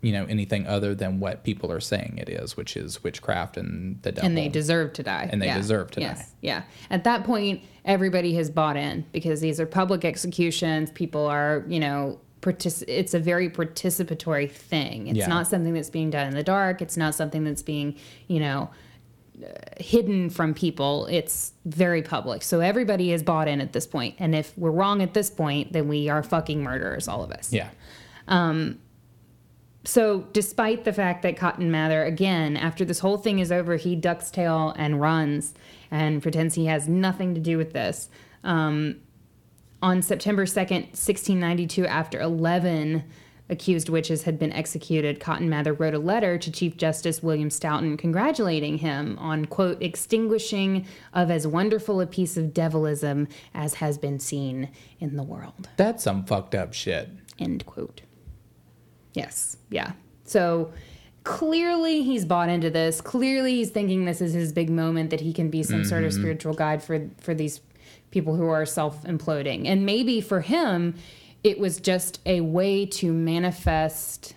you 0.00 0.12
know 0.12 0.26
anything 0.26 0.66
other 0.66 0.94
than 0.94 1.18
what 1.18 1.44
people 1.44 1.72
are 1.72 1.80
saying 1.80 2.18
it 2.18 2.28
is, 2.28 2.56
which 2.56 2.76
is 2.76 3.02
witchcraft 3.02 3.56
and 3.56 4.00
the 4.02 4.12
devil. 4.12 4.28
and 4.28 4.36
they 4.36 4.48
deserve 4.48 4.92
to 4.94 5.02
die. 5.02 5.28
And 5.32 5.40
they 5.40 5.52
deserve 5.52 5.90
to 5.92 6.00
yes. 6.00 6.18
die. 6.18 6.26
Yeah. 6.42 6.62
At 6.90 7.04
that 7.04 7.24
point, 7.24 7.62
everybody 7.86 8.34
has 8.34 8.50
bought 8.50 8.76
in 8.76 9.06
because 9.12 9.40
these 9.40 9.58
are 9.58 9.66
public 9.66 10.04
executions. 10.04 10.90
People 10.90 11.26
are, 11.26 11.64
you 11.68 11.80
know, 11.80 12.20
partic- 12.42 12.84
it's 12.86 13.14
a 13.14 13.18
very 13.18 13.48
participatory 13.48 14.50
thing. 14.50 15.06
It's 15.08 15.18
Yeah. 15.20 15.26
not 15.28 15.46
something 15.46 15.72
that's 15.72 15.88
being 15.90 16.10
done 16.10 16.28
in 16.28 16.34
the 16.34 16.42
dark. 16.42 16.82
It's 16.82 16.98
not 16.98 17.14
something 17.14 17.42
that's 17.44 17.62
being, 17.62 17.96
you 18.28 18.40
know, 18.40 18.68
hidden 19.78 20.30
from 20.30 20.54
people. 20.54 21.06
It's 21.06 21.52
very 21.64 22.02
public. 22.02 22.42
So 22.42 22.60
everybody 22.60 23.12
is 23.12 23.22
bought 23.22 23.48
in 23.48 23.60
at 23.60 23.72
this 23.72 23.86
point. 23.86 24.16
And 24.18 24.34
if 24.34 24.56
we're 24.56 24.70
wrong 24.70 25.02
at 25.02 25.14
this 25.14 25.30
point, 25.30 25.72
then 25.72 25.88
we 25.88 26.08
are 26.08 26.22
fucking 26.22 26.62
murderers, 26.62 27.08
all 27.08 27.22
of 27.24 27.32
us. 27.32 27.52
Yeah. 27.52 27.70
So, 29.86 30.22
despite 30.32 30.84
the 30.84 30.94
fact 30.94 31.22
that 31.22 31.36
Cotton 31.36 31.70
Mather, 31.70 32.04
again, 32.04 32.56
after 32.56 32.86
this 32.86 33.00
whole 33.00 33.18
thing 33.18 33.38
is 33.38 33.52
over, 33.52 33.76
he 33.76 33.94
ducks 33.94 34.30
tail 34.30 34.74
and 34.78 34.98
runs 35.00 35.52
and 35.90 36.22
pretends 36.22 36.54
he 36.54 36.66
has 36.66 36.88
nothing 36.88 37.34
to 37.34 37.40
do 37.40 37.58
with 37.58 37.74
this. 37.74 38.08
Um, 38.42 38.96
on 39.82 40.00
September 40.00 40.46
2nd, 40.46 40.86
1692, 40.94 41.86
after 41.86 42.18
11 42.18 43.04
accused 43.48 43.88
witches 43.88 44.22
had 44.22 44.38
been 44.38 44.52
executed, 44.52 45.20
Cotton 45.20 45.48
Mather 45.48 45.74
wrote 45.74 45.94
a 45.94 45.98
letter 45.98 46.38
to 46.38 46.50
Chief 46.50 46.76
Justice 46.76 47.22
William 47.22 47.50
Stoughton 47.50 47.96
congratulating 47.96 48.78
him 48.78 49.18
on, 49.18 49.44
quote, 49.44 49.82
extinguishing 49.82 50.86
of 51.12 51.30
as 51.30 51.46
wonderful 51.46 52.00
a 52.00 52.06
piece 52.06 52.36
of 52.36 52.54
devilism 52.54 53.28
as 53.52 53.74
has 53.74 53.98
been 53.98 54.18
seen 54.18 54.70
in 54.98 55.16
the 55.16 55.22
world. 55.22 55.68
That's 55.76 56.02
some 56.02 56.24
fucked 56.24 56.54
up 56.54 56.72
shit. 56.72 57.10
End 57.38 57.66
quote. 57.66 58.00
Yes. 59.12 59.58
Yeah. 59.70 59.92
So 60.24 60.72
clearly 61.24 62.02
he's 62.02 62.24
bought 62.24 62.48
into 62.48 62.70
this. 62.70 63.00
Clearly 63.00 63.56
he's 63.56 63.70
thinking 63.70 64.04
this 64.04 64.20
is 64.20 64.32
his 64.32 64.52
big 64.52 64.70
moment 64.70 65.10
that 65.10 65.20
he 65.20 65.32
can 65.32 65.50
be 65.50 65.62
some 65.62 65.84
sort 65.84 66.04
of 66.04 66.12
mm-hmm. 66.12 66.20
spiritual 66.20 66.54
guide 66.54 66.82
for 66.82 67.10
for 67.20 67.34
these 67.34 67.60
people 68.10 68.36
who 68.36 68.46
are 68.46 68.64
self-imploding. 68.64 69.66
And 69.66 69.84
maybe 69.84 70.20
for 70.20 70.40
him 70.40 70.94
it 71.44 71.58
was 71.58 71.78
just 71.78 72.20
a 72.26 72.40
way 72.40 72.86
to 72.86 73.12
manifest 73.12 74.34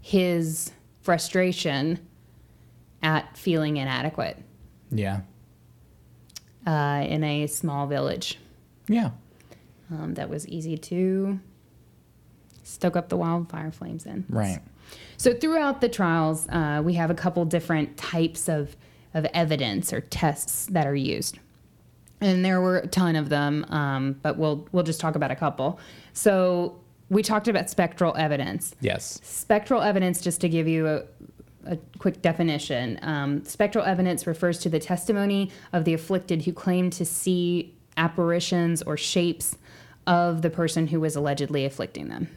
his 0.00 0.72
frustration 1.00 1.98
at 3.02 3.36
feeling 3.36 3.78
inadequate 3.78 4.36
Yeah. 4.90 5.22
uh, 6.66 7.04
in 7.08 7.24
a 7.24 7.46
small 7.46 7.86
village. 7.86 8.38
Yeah. 8.88 9.10
um, 9.90 10.14
that 10.14 10.28
was 10.28 10.46
easy 10.48 10.76
to 10.76 11.40
stoke 12.62 12.96
up 12.96 13.08
the 13.08 13.16
wildfire 13.16 13.72
flames 13.72 14.04
in. 14.06 14.24
Right. 14.28 14.60
So 15.16 15.32
throughout 15.34 15.80
the 15.80 15.88
trials, 15.88 16.46
uh, 16.48 16.82
we 16.84 16.94
have 16.94 17.10
a 17.10 17.14
couple 17.14 17.44
different 17.44 17.96
types 17.96 18.48
of, 18.48 18.76
of 19.14 19.24
evidence 19.34 19.92
or 19.92 20.00
tests 20.02 20.66
that 20.66 20.86
are 20.86 20.94
used. 20.94 21.38
And 22.20 22.44
there 22.44 22.60
were 22.60 22.78
a 22.78 22.86
ton 22.86 23.16
of 23.16 23.28
them, 23.28 23.64
um, 23.70 24.16
but 24.22 24.36
we'll 24.36 24.68
we'll 24.72 24.84
just 24.84 25.00
talk 25.00 25.14
about 25.14 25.30
a 25.30 25.36
couple. 25.36 25.80
So 26.12 26.80
we 27.08 27.22
talked 27.22 27.48
about 27.48 27.68
spectral 27.68 28.14
evidence. 28.16 28.74
Yes. 28.80 29.20
Spectral 29.22 29.82
evidence, 29.82 30.20
just 30.20 30.40
to 30.42 30.48
give 30.48 30.68
you 30.68 30.86
a, 30.86 31.02
a 31.66 31.76
quick 31.98 32.22
definition, 32.22 32.98
um, 33.02 33.44
spectral 33.44 33.84
evidence 33.84 34.26
refers 34.26 34.58
to 34.60 34.68
the 34.68 34.78
testimony 34.78 35.50
of 35.72 35.84
the 35.84 35.94
afflicted 35.94 36.42
who 36.42 36.52
claim 36.52 36.90
to 36.90 37.04
see 37.04 37.74
apparitions 37.96 38.82
or 38.82 38.96
shapes 38.96 39.56
of 40.06 40.42
the 40.42 40.50
person 40.50 40.86
who 40.86 41.00
was 41.00 41.16
allegedly 41.16 41.64
afflicting 41.64 42.08
them. 42.08 42.28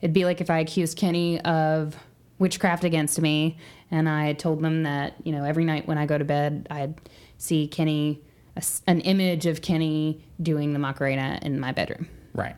It'd 0.00 0.12
be 0.12 0.24
like 0.24 0.40
if 0.40 0.50
I 0.50 0.58
accused 0.58 0.98
Kenny 0.98 1.40
of 1.42 1.96
witchcraft 2.38 2.84
against 2.84 3.20
me 3.20 3.56
and 3.90 4.08
I 4.08 4.34
told 4.34 4.60
them 4.60 4.82
that, 4.82 5.14
you 5.24 5.32
know, 5.32 5.44
every 5.44 5.64
night 5.64 5.86
when 5.86 5.98
I 5.98 6.06
go 6.06 6.18
to 6.18 6.24
bed, 6.24 6.66
I'd 6.70 6.94
see 7.38 7.66
Kenny, 7.68 8.20
a 8.56 8.62
an 8.86 9.00
image 9.00 9.46
of 9.46 9.62
Kenny 9.62 10.24
doing 10.40 10.72
the 10.72 10.78
Macarena 10.78 11.38
in 11.42 11.60
my 11.60 11.72
bedroom 11.72 12.08
Right. 12.34 12.56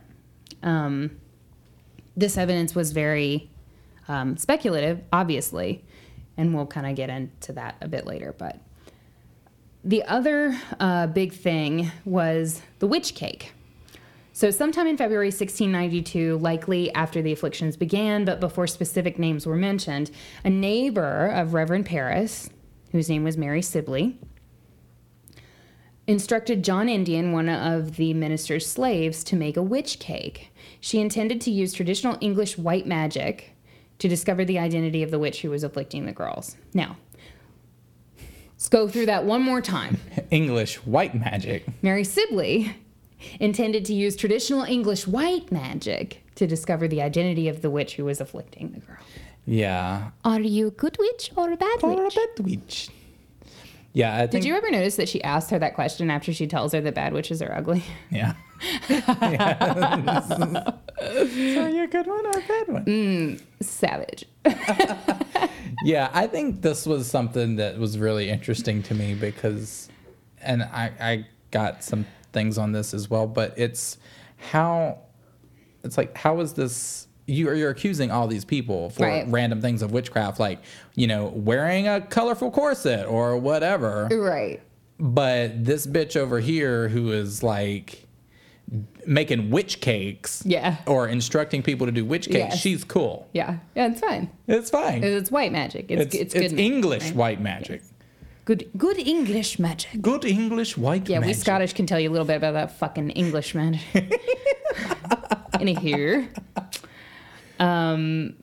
this 2.16 2.36
evidence 2.36 2.74
was 2.74 2.90
very 2.92 3.48
um, 4.08 4.36
speculative, 4.36 5.00
obviously, 5.12 5.84
and 6.36 6.54
we'll 6.54 6.66
kind 6.66 6.86
of 6.86 6.96
get 6.96 7.10
into 7.10 7.52
that 7.52 7.76
a 7.80 7.88
bit 7.88 8.06
later. 8.06 8.34
But 8.36 8.58
the 9.84 10.02
other 10.04 10.58
uh, 10.80 11.06
big 11.06 11.32
thing 11.32 11.90
was 12.04 12.60
the 12.80 12.86
witch 12.86 13.14
cake. 13.14 13.52
So, 14.32 14.50
sometime 14.50 14.86
in 14.86 14.96
February 14.96 15.28
1692, 15.28 16.38
likely 16.38 16.92
after 16.94 17.22
the 17.22 17.32
afflictions 17.32 17.76
began, 17.76 18.24
but 18.24 18.38
before 18.38 18.66
specific 18.68 19.18
names 19.18 19.46
were 19.46 19.56
mentioned, 19.56 20.10
a 20.44 20.50
neighbor 20.50 21.26
of 21.26 21.54
Reverend 21.54 21.86
Parris, 21.86 22.48
whose 22.92 23.08
name 23.08 23.24
was 23.24 23.36
Mary 23.36 23.62
Sibley, 23.62 24.16
instructed 26.08 26.64
John 26.64 26.88
Indian, 26.88 27.32
one 27.32 27.50
of 27.50 27.96
the 27.96 28.14
minister's 28.14 28.66
slaves, 28.66 29.22
to 29.24 29.36
make 29.36 29.56
a 29.56 29.62
witch 29.62 29.98
cake. 30.00 30.50
She 30.80 31.00
intended 31.00 31.40
to 31.42 31.50
use 31.50 31.72
traditional 31.72 32.16
English 32.20 32.56
white 32.56 32.86
magic 32.86 33.54
to 33.98 34.08
discover 34.08 34.44
the 34.44 34.58
identity 34.58 35.02
of 35.02 35.10
the 35.10 35.18
witch 35.18 35.42
who 35.42 35.50
was 35.50 35.62
afflicting 35.62 36.06
the 36.06 36.12
girls. 36.12 36.56
Now, 36.72 36.96
let's 38.52 38.68
go 38.70 38.88
through 38.88 39.06
that 39.06 39.24
one 39.24 39.42
more 39.42 39.60
time. 39.60 39.98
English 40.30 40.76
white 40.86 41.14
magic. 41.14 41.66
Mary 41.82 42.04
Sibley 42.04 42.74
intended 43.38 43.84
to 43.84 43.92
use 43.92 44.16
traditional 44.16 44.62
English 44.62 45.06
white 45.06 45.52
magic 45.52 46.24
to 46.36 46.46
discover 46.46 46.88
the 46.88 47.02
identity 47.02 47.48
of 47.48 47.60
the 47.60 47.70
witch 47.70 47.96
who 47.96 48.06
was 48.06 48.20
afflicting 48.20 48.72
the 48.72 48.80
girl. 48.80 48.96
Yeah. 49.44 50.10
Are 50.24 50.40
you 50.40 50.68
a 50.68 50.70
good 50.70 50.96
witch 50.98 51.32
or 51.36 51.52
a 51.52 51.56
bad 51.56 51.80
Or 51.82 52.06
a 52.06 52.10
bad 52.10 52.46
witch. 52.46 52.88
Yeah, 53.92 54.14
I 54.14 54.18
think. 54.20 54.30
Did 54.30 54.44
you 54.44 54.54
ever 54.54 54.70
notice 54.70 54.96
that 54.96 55.08
she 55.08 55.22
asked 55.24 55.50
her 55.50 55.58
that 55.58 55.74
question 55.74 56.10
after 56.10 56.32
she 56.32 56.46
tells 56.46 56.72
her 56.72 56.80
that 56.80 56.94
bad 56.94 57.12
witches 57.12 57.42
are 57.42 57.52
ugly? 57.52 57.82
Yeah. 58.10 58.34
Sorry, 60.98 61.78
a 61.78 61.86
good 61.86 62.06
one 62.08 62.26
or 62.26 62.30
a 62.30 62.42
bad 62.48 62.68
one? 62.68 62.84
Mm, 62.86 63.40
savage. 63.60 64.24
yeah, 65.84 66.10
I 66.12 66.26
think 66.26 66.62
this 66.62 66.84
was 66.86 67.08
something 67.08 67.56
that 67.56 67.78
was 67.78 67.98
really 67.98 68.30
interesting 68.30 68.82
to 68.84 68.94
me 68.94 69.14
because, 69.14 69.88
and 70.42 70.62
I, 70.64 70.90
I 71.00 71.26
got 71.50 71.84
some 71.84 72.04
things 72.32 72.58
on 72.58 72.72
this 72.72 72.94
as 72.94 73.08
well, 73.08 73.26
but 73.26 73.54
it's 73.56 73.98
how, 74.36 74.98
it's 75.84 75.96
like, 75.96 76.16
how 76.16 76.40
is 76.40 76.54
this? 76.54 77.07
You 77.28 77.48
are 77.50 77.54
you're 77.54 77.70
accusing 77.70 78.10
all 78.10 78.26
these 78.26 78.44
people 78.46 78.88
for 78.90 79.04
Right. 79.04 79.26
random 79.28 79.60
things 79.60 79.82
of 79.82 79.92
witchcraft, 79.92 80.40
like 80.40 80.60
you 80.94 81.06
know 81.06 81.26
wearing 81.26 81.86
a 81.86 82.00
colorful 82.00 82.50
corset 82.50 83.06
or 83.06 83.36
whatever. 83.36 84.08
Right. 84.10 84.60
But 84.98 85.64
this 85.64 85.86
bitch 85.86 86.16
over 86.16 86.40
here 86.40 86.88
who 86.88 87.12
is 87.12 87.42
like 87.42 88.06
making 89.06 89.50
witch 89.50 89.80
cakes, 89.80 90.42
Yeah. 90.46 90.76
or 90.86 91.06
instructing 91.08 91.62
people 91.62 91.86
to 91.86 91.92
do 91.92 92.04
witch 92.04 92.26
cakes, 92.26 92.54
Yes. 92.54 92.58
she's 92.60 92.82
cool. 92.84 93.26
Yeah. 93.32 93.58
Yeah, 93.74 93.88
it's 93.88 94.00
fine. 94.00 94.30
It's 94.46 94.70
fine. 94.70 95.02
It's 95.04 95.30
white 95.30 95.52
magic. 95.52 95.86
It's 95.90 96.02
It's, 96.02 96.14
it's, 96.14 96.34
good. 96.34 96.42
magic, 96.52 96.58
English 96.58 97.04
right? 97.04 97.14
white 97.16 97.40
magic. 97.40 97.82
Good 98.46 98.70
good 98.78 98.98
English 98.98 99.58
magic. 99.58 100.00
Good 100.00 100.24
English 100.24 100.78
white 100.78 101.06
Yeah, 101.08 101.20
magic. 101.20 101.36
we 101.36 101.40
Scottish 101.40 101.74
can 101.74 101.84
tell 101.86 102.00
you 102.00 102.08
a 102.08 102.12
little 102.12 102.26
bit 102.26 102.36
about 102.36 102.54
that 102.54 102.78
fucking 102.78 103.10
English 103.10 103.54
magic. 103.54 103.82
Anywho. 105.54 106.26
Um 107.58 108.34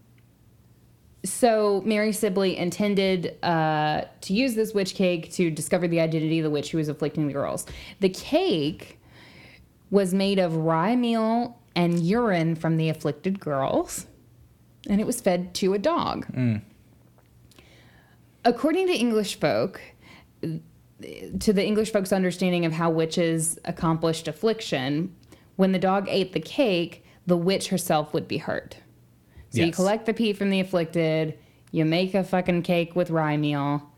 so 1.25 1.81
Mary 1.85 2.11
Sibley 2.11 2.55
intended 2.55 3.43
uh, 3.43 4.03
to 4.21 4.33
use 4.33 4.55
this 4.55 4.73
witch 4.73 4.95
cake 4.95 5.31
to 5.33 5.49
discover 5.49 5.87
the 5.87 5.99
identity 5.99 6.39
of 6.39 6.43
the 6.43 6.49
witch 6.49 6.71
who 6.71 6.77
was 6.77 6.87
afflicting 6.87 7.27
the 7.27 7.33
girls. 7.33 7.65
The 7.99 8.09
cake 8.09 8.99
was 9.89 10.13
made 10.13 10.39
of 10.39 10.55
rye 10.55 10.95
meal 10.95 11.59
and 11.75 11.99
urine 11.99 12.55
from 12.55 12.77
the 12.77 12.89
afflicted 12.89 13.39
girls, 13.39 14.05
and 14.87 15.01
it 15.01 15.07
was 15.07 15.19
fed 15.19 15.53
to 15.55 15.73
a 15.73 15.79
dog. 15.79 16.27
According 18.43 18.87
to 18.87 18.93
English 18.93 19.39
folk, 19.39 19.81
to 20.41 21.53
the 21.53 21.65
English 21.65 21.91
folks' 21.91 22.13
understanding 22.13 22.65
of 22.65 22.73
how 22.73 22.89
witches 22.89 23.57
accomplished 23.65 24.27
affliction, 24.27 25.15
when 25.55 25.71
the 25.71 25.79
dog 25.79 26.07
ate 26.07 26.33
the 26.33 26.39
cake, 26.39 27.03
the 27.25 27.37
witch 27.37 27.69
herself 27.69 28.13
would 28.13 28.27
be 28.27 28.37
hurt. 28.37 28.77
So 29.55 29.63
you 29.63 29.71
collect 29.71 30.05
the 30.05 30.13
pee 30.13 30.33
from 30.33 30.49
the 30.49 30.59
afflicted, 30.59 31.37
you 31.71 31.85
make 31.85 32.13
a 32.13 32.23
fucking 32.23 32.63
cake 32.63 32.95
with 32.95 33.09
rye 33.09 33.37
meal, 33.37 33.89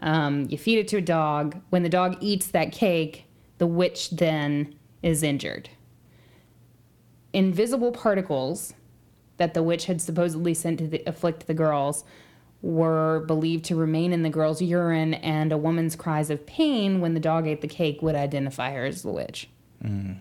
um, 0.00 0.46
you 0.50 0.58
feed 0.58 0.78
it 0.78 0.88
to 0.88 0.96
a 0.98 1.00
dog. 1.02 1.60
When 1.70 1.82
the 1.82 1.88
dog 1.88 2.16
eats 2.20 2.46
that 2.48 2.72
cake, 2.72 3.26
the 3.58 3.66
witch 3.66 4.10
then 4.10 4.74
is 5.02 5.22
injured. 5.22 5.70
Invisible 7.32 7.92
particles 7.92 8.74
that 9.36 9.54
the 9.54 9.62
witch 9.62 9.86
had 9.86 10.00
supposedly 10.00 10.54
sent 10.54 10.78
to 10.78 10.86
the, 10.86 11.02
afflict 11.06 11.46
the 11.46 11.54
girls 11.54 12.04
were 12.62 13.24
believed 13.26 13.64
to 13.66 13.76
remain 13.76 14.12
in 14.12 14.22
the 14.22 14.30
girl's 14.30 14.62
urine, 14.62 15.14
and 15.14 15.52
a 15.52 15.58
woman's 15.58 15.94
cries 15.96 16.30
of 16.30 16.46
pain 16.46 17.00
when 17.00 17.12
the 17.12 17.20
dog 17.20 17.46
ate 17.46 17.60
the 17.60 17.68
cake 17.68 18.00
would 18.00 18.14
identify 18.14 18.72
her 18.72 18.86
as 18.86 19.02
the 19.02 19.10
witch. 19.10 19.48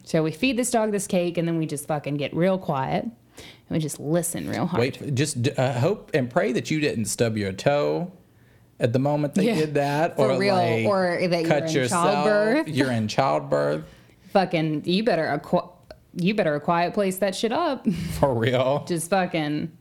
So 0.04 0.24
we 0.24 0.32
feed 0.32 0.58
this 0.58 0.70
dog 0.72 0.92
this 0.92 1.08
cake, 1.08 1.38
and 1.38 1.48
then 1.48 1.58
we 1.58 1.66
just 1.66 1.88
fucking 1.88 2.18
get 2.18 2.36
real 2.36 2.58
quiet, 2.58 3.06
and 3.38 3.46
we 3.70 3.80
just 3.80 4.00
listen 4.00 4.50
real 4.50 4.66
hard. 4.66 4.80
Wait, 4.82 5.16
just 5.16 5.48
uh, 5.58 5.74
hope 5.74 6.12
and 6.14 6.30
pray 6.30 6.52
that 6.52 6.70
you 6.72 6.80
didn't 6.80 7.06
stub 7.06 7.38
your 7.38 7.52
toe 7.54 8.12
at 8.80 8.92
the 8.94 9.00
moment 9.00 9.36
they 9.36 9.46
Yeah. 9.46 9.56
did 9.56 9.74
that, 9.76 10.16
For 10.18 10.32
or 10.32 10.38
real, 10.40 10.56
like 10.56 10.86
or 10.86 11.28
that 11.28 11.46
you're 11.46 11.58
in 11.58 11.72
yourself. 11.74 12.06
childbirth. 12.14 12.68
You're 12.68 12.92
in 12.92 13.08
childbirth 13.08 13.84
Fucking, 14.34 14.84
you 14.86 15.04
better 15.04 15.28
a 15.28 15.40
qu- 15.40 15.70
you 16.16 16.34
better 16.36 16.56
a 16.56 16.60
quiet 16.60 16.94
place 16.94 17.18
that 17.20 17.36
shit 17.36 17.52
up. 17.52 17.88
for 18.20 18.34
real. 18.34 18.84
just 18.88 19.10
fucking, 19.10 19.72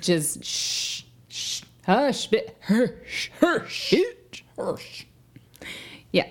just 0.00 0.44
shh, 0.44 1.02
shh, 1.28 1.62
hush, 1.86 2.26
bit, 2.28 2.56
hush. 2.66 3.30
Hirsch, 3.40 3.94
Hirsch. 4.56 5.04
Yeah. 6.12 6.26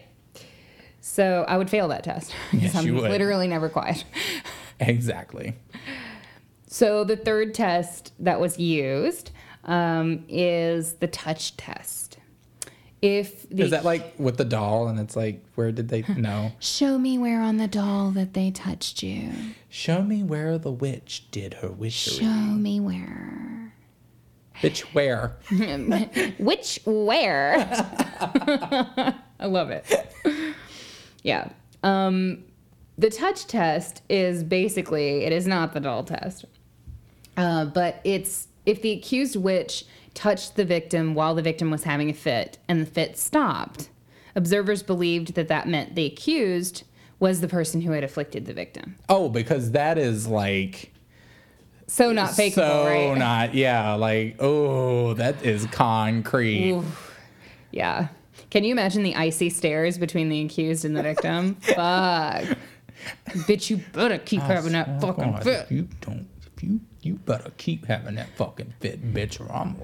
So 1.02 1.45
I 1.47 1.58
would 1.58 1.70
fail 1.70 1.88
that 1.89 2.04
test 2.04 2.34
Yes, 2.54 2.76
I'm 2.76 2.86
you 2.86 2.95
would. 2.95 3.10
literally 3.12 3.47
never 3.47 3.70
quiet. 3.70 4.04
Exactly. 4.80 5.56
So 6.72 7.03
the 7.03 7.17
third 7.17 7.55
test 7.55 8.13
that 8.20 8.39
was 8.39 8.59
used 8.59 9.32
um, 9.63 10.24
is 10.30 10.93
the 10.93 11.07
touch 11.07 11.57
test. 11.57 12.20
If 13.01 13.49
the 13.49 13.63
Is 13.63 13.72
that 13.72 13.84
like 13.84 14.13
with 14.20 14.38
the 14.38 14.45
doll, 14.45 14.88
and 14.88 14.99
it's 14.99 15.15
like, 15.15 15.43
where 15.55 15.72
did 15.72 15.89
they 15.89 16.03
know? 16.15 16.51
show 16.59 16.99
me 16.99 17.17
where 17.17 17.41
on 17.41 17.57
the 17.57 17.67
doll 17.67 18.11
that 18.11 18.36
they 18.36 18.51
touched 18.51 19.01
you. 19.01 19.32
Show 19.67 20.03
me 20.03 20.22
where 20.22 20.59
the 20.59 20.72
witch 20.72 21.26
did 21.32 21.55
her 21.55 21.70
witchery. 21.70 22.17
Show 22.17 22.26
me 22.26 22.80
where. 22.80 23.74
Bitch, 24.61 24.82
where? 24.93 25.38
Which 26.38 26.82
where? 26.86 27.55
I 29.39 29.45
love 29.45 29.72
it. 29.72 29.86
Yeah. 31.24 31.49
Um, 31.82 32.43
the 32.97 33.09
touch 33.09 33.47
test 33.47 34.03
is 34.09 34.43
basically 34.43 35.24
it 35.24 35.32
is 35.32 35.47
not 35.47 35.74
the 35.74 35.80
doll 35.80 36.03
test, 36.03 36.43
uh, 37.40 37.66
but 37.66 38.02
it's 38.04 38.48
if 38.66 38.82
the 38.82 38.92
accused 38.92 39.38
witch 39.38 39.86
touched 40.14 40.58
the 40.58 40.66
victim 40.66 41.14
while 41.14 41.34
the 41.34 41.42
victim 41.42 41.72
was 41.72 41.84
having 41.86 42.10
a 42.10 42.14
fit 42.14 42.58
and 42.68 42.82
the 42.82 42.86
fit 42.86 43.18
stopped. 43.18 43.90
Observers 44.36 44.84
believed 44.84 45.36
that 45.36 45.48
that 45.48 45.68
meant 45.68 45.96
the 45.96 46.06
accused 46.06 46.84
was 47.20 47.40
the 47.42 47.48
person 47.48 47.82
who 47.82 47.92
had 47.92 48.04
afflicted 48.04 48.46
the 48.46 48.54
victim. 48.54 48.96
Oh, 49.08 49.30
because 49.30 49.72
that 49.72 49.98
is 49.98 50.28
like 50.28 50.92
So 51.88 52.12
not 52.12 52.32
fakeable, 52.32 52.56
so 52.56 52.86
right? 52.86 53.18
not 53.18 53.54
yeah. 53.54 53.94
Like 53.94 54.36
oh, 54.40 55.14
that 55.14 55.44
is 55.46 55.66
concrete. 55.68 56.82
Yeah. 57.72 58.10
Can 58.50 58.64
you 58.66 58.72
imagine 58.72 59.04
the 59.04 59.16
icy 59.16 59.50
stares 59.50 59.98
between 59.98 60.28
the 60.28 60.42
accused 60.42 60.84
and 60.84 60.96
the 60.96 61.04
victim? 61.04 61.56
Fuck. 61.62 62.58
Bitch, 63.48 63.70
you 63.70 63.78
better 63.94 64.18
keep 64.18 64.42
having 64.42 64.74
that 64.74 65.00
fucking 65.00 65.38
fit. 65.38 65.72
You 65.72 65.88
don't, 66.02 66.28
you 66.64 66.82
you 67.01 67.16
better 67.16 67.51
keep 67.57 67.86
having 67.86 68.16
that 68.16 68.30
fucking 68.36 68.74
fit, 68.80 69.14
bitch, 69.14 69.39
or 69.39 69.51
I'm 69.51 69.76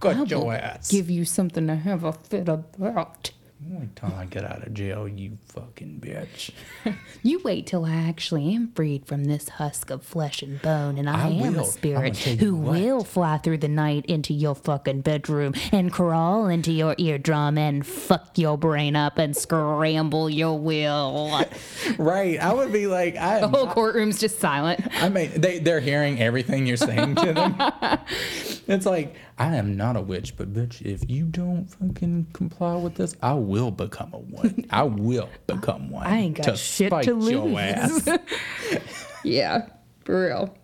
gonna 0.00 0.16
cut 0.18 0.30
your 0.30 0.54
ass. 0.54 0.90
Give 0.90 1.10
you 1.10 1.24
something 1.24 1.66
to 1.66 1.76
have 1.76 2.04
a 2.04 2.12
fit 2.12 2.48
about. 2.48 3.30
Wait 3.60 3.96
till 3.96 4.12
I 4.14 4.24
get 4.26 4.44
out 4.44 4.64
of 4.64 4.72
jail, 4.72 5.08
you 5.08 5.36
fucking 5.46 6.00
bitch. 6.00 6.50
You 7.24 7.40
wait 7.44 7.66
till 7.66 7.84
I 7.84 7.96
actually 7.96 8.54
am 8.54 8.70
freed 8.74 9.04
from 9.06 9.24
this 9.24 9.48
husk 9.48 9.90
of 9.90 10.04
flesh 10.04 10.40
and 10.40 10.62
bone, 10.62 10.96
and 10.98 11.10
I, 11.10 11.24
I 11.26 11.28
am 11.30 11.54
will. 11.54 11.62
a 11.62 11.66
spirit 11.66 11.98
I'ma 11.98 12.14
tell 12.14 12.32
you 12.34 12.38
who 12.38 12.56
what. 12.56 12.72
will 12.80 13.04
fly 13.04 13.38
through 13.38 13.58
the 13.58 13.68
night 13.68 14.06
into 14.06 14.32
your 14.32 14.54
fucking 14.54 15.00
bedroom 15.00 15.54
and 15.72 15.92
crawl 15.92 16.46
into 16.46 16.70
your 16.70 16.94
eardrum 16.96 17.58
and 17.58 17.84
fuck 17.84 18.38
your 18.38 18.56
brain 18.56 18.94
up 18.94 19.18
and 19.18 19.36
scramble 19.36 20.30
your 20.30 20.58
will. 20.58 21.44
Right. 21.98 22.38
I 22.38 22.52
would 22.52 22.72
be 22.72 22.86
like, 22.86 23.16
I 23.16 23.40
The 23.40 23.48
whole 23.48 23.66
courtroom's 23.66 24.20
just 24.20 24.38
silent. 24.38 24.80
I 25.02 25.08
mean, 25.08 25.32
they, 25.34 25.58
they're 25.58 25.80
hearing 25.80 26.20
everything 26.20 26.66
you're 26.66 26.76
saying 26.76 27.16
to 27.16 27.32
them. 27.32 27.56
it's 28.68 28.86
like, 28.86 29.16
I 29.38 29.54
am 29.56 29.76
not 29.76 29.96
a 29.96 30.00
witch, 30.00 30.36
but 30.36 30.52
bitch, 30.52 30.82
if 30.82 31.08
you 31.08 31.24
don't 31.26 31.66
fucking 31.66 32.26
comply 32.32 32.74
with 32.74 32.96
this, 32.96 33.14
I 33.22 33.34
will 33.34 33.70
become 33.70 34.12
a 34.12 34.18
one. 34.18 34.64
I 34.70 34.82
will 34.82 35.28
become 35.46 35.90
one. 35.90 36.06
I 36.06 36.16
ain't 36.18 36.36
got 36.36 36.44
to 36.44 36.56
shit 36.56 36.88
spite 36.90 37.04
to 37.04 37.18
your 37.30 37.44
lose. 37.46 37.56
ass. 37.58 38.18
Yeah, 39.24 39.66
for 40.04 40.26
real. 40.26 40.54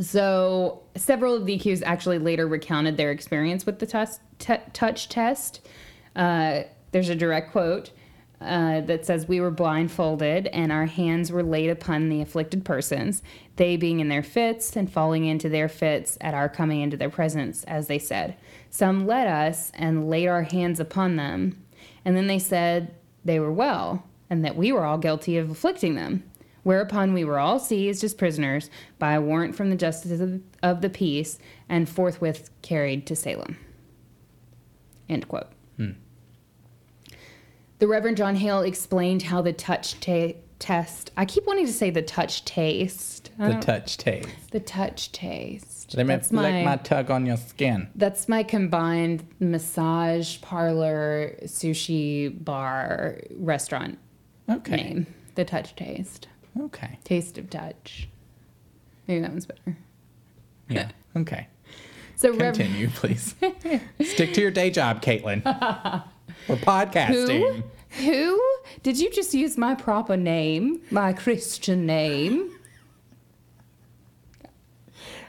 So, 0.00 0.82
several 0.94 1.34
of 1.34 1.46
the 1.46 1.54
accused 1.54 1.82
actually 1.84 2.18
later 2.18 2.46
recounted 2.46 2.96
their 2.96 3.10
experience 3.10 3.66
with 3.66 3.78
the 3.78 3.86
test, 3.86 4.20
t- 4.38 4.54
touch 4.72 5.08
test. 5.08 5.66
Uh, 6.14 6.62
there's 6.92 7.08
a 7.08 7.14
direct 7.14 7.50
quote 7.52 7.90
uh, 8.40 8.80
that 8.82 9.06
says, 9.06 9.26
We 9.26 9.40
were 9.40 9.50
blindfolded 9.50 10.46
and 10.48 10.70
our 10.70 10.86
hands 10.86 11.32
were 11.32 11.42
laid 11.42 11.70
upon 11.70 12.08
the 12.10 12.20
afflicted 12.20 12.64
persons, 12.64 13.22
they 13.56 13.76
being 13.76 14.00
in 14.00 14.08
their 14.08 14.22
fits 14.22 14.76
and 14.76 14.90
falling 14.90 15.24
into 15.24 15.48
their 15.48 15.68
fits 15.68 16.16
at 16.20 16.34
our 16.34 16.48
coming 16.48 16.80
into 16.80 16.96
their 16.96 17.10
presence, 17.10 17.64
as 17.64 17.86
they 17.86 17.98
said. 17.98 18.36
Some 18.70 19.06
led 19.06 19.26
us 19.26 19.72
and 19.74 20.08
laid 20.08 20.28
our 20.28 20.42
hands 20.42 20.78
upon 20.78 21.16
them. 21.16 21.64
And 22.04 22.16
then 22.16 22.26
they 22.26 22.38
said 22.38 22.94
they 23.24 23.40
were 23.40 23.52
well 23.52 24.04
and 24.28 24.44
that 24.44 24.56
we 24.56 24.72
were 24.72 24.84
all 24.84 24.98
guilty 24.98 25.36
of 25.38 25.50
afflicting 25.50 25.94
them. 25.94 26.22
Whereupon 26.62 27.14
we 27.14 27.24
were 27.24 27.38
all 27.38 27.60
seized 27.60 28.02
as 28.02 28.12
prisoners 28.12 28.70
by 28.98 29.12
a 29.12 29.20
warrant 29.20 29.54
from 29.54 29.70
the 29.70 29.76
justice 29.76 30.20
of, 30.20 30.40
of 30.62 30.80
the 30.80 30.90
peace 30.90 31.38
and 31.68 31.88
forthwith 31.88 32.50
carried 32.60 33.06
to 33.06 33.14
Salem. 33.14 33.56
End 35.08 35.28
quote. 35.28 35.46
Hmm. 35.76 35.92
The 37.78 37.86
Reverend 37.86 38.16
John 38.16 38.36
Hale 38.36 38.62
explained 38.62 39.22
how 39.22 39.42
the 39.42 39.52
touch 39.52 40.00
ta- 40.00 40.32
test. 40.58 41.10
I 41.16 41.24
keep 41.24 41.46
wanting 41.46 41.66
to 41.66 41.72
say 41.72 41.90
the 41.90 42.02
touch 42.02 42.44
taste. 42.44 43.30
I 43.38 43.52
The 43.52 43.60
touch 43.60 43.96
taste. 43.98 44.28
the 44.50 44.60
touch 44.60 45.12
taste. 45.12 45.94
They 45.96 46.02
may 46.04 46.16
That's 46.16 46.32
like 46.32 46.64
my 46.64 46.76
tug 46.76 47.10
on 47.10 47.26
your 47.26 47.36
skin. 47.36 47.88
that's 47.94 48.28
my 48.28 48.42
combined 48.42 49.26
massage 49.40 50.40
parlor, 50.40 51.36
sushi 51.44 52.42
bar, 52.44 53.18
restaurant 53.36 53.98
Okay. 54.48 54.76
name. 54.76 55.06
the 55.34 55.44
touch 55.44 55.76
taste. 55.76 56.28
Okay. 56.58 56.98
Taste 57.04 57.36
of 57.38 57.50
touch. 57.50 58.08
Maybe 59.06 59.20
that 59.20 59.30
one's 59.30 59.46
better. 59.46 59.76
Yeah. 60.68 60.88
Okay. 61.14 61.46
So 62.16 62.30
Rev- 62.34 62.54
Continue, 62.56 62.88
please. 62.88 63.34
Stick 64.00 64.32
to 64.34 64.40
your 64.40 64.50
day 64.50 64.70
job, 64.70 65.02
Caitlin. 65.02 65.42
We're 66.48 66.56
podcasting. 66.56 67.56
Who? 67.56 67.62
Who? 67.90 68.42
Did 68.82 68.98
you 68.98 69.10
just 69.10 69.34
use 69.34 69.56
my 69.56 69.74
proper 69.74 70.16
name, 70.16 70.80
my 70.90 71.12
Christian 71.12 71.86
name? 71.86 72.50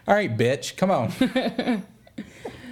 All 0.07 0.15
right, 0.15 0.35
bitch. 0.35 0.77
Come 0.77 0.91
on. 0.91 1.83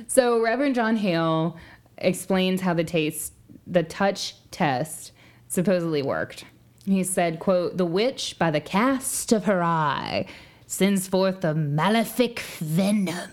So 0.07 0.41
Reverend 0.41 0.75
John 0.75 0.95
Hale 0.95 1.57
explains 1.97 2.61
how 2.61 2.73
the 2.73 2.86
taste, 2.86 3.33
the 3.67 3.83
touch 3.83 4.36
test, 4.49 5.11
supposedly 5.49 6.01
worked. 6.01 6.45
He 6.86 7.03
said, 7.03 7.39
"quote 7.39 7.75
The 7.75 7.86
witch, 7.86 8.39
by 8.39 8.49
the 8.49 8.61
cast 8.61 9.33
of 9.33 9.43
her 9.43 9.61
eye, 9.61 10.25
sends 10.67 11.09
forth 11.09 11.43
a 11.43 11.53
malefic 11.53 12.39
venom 12.39 13.29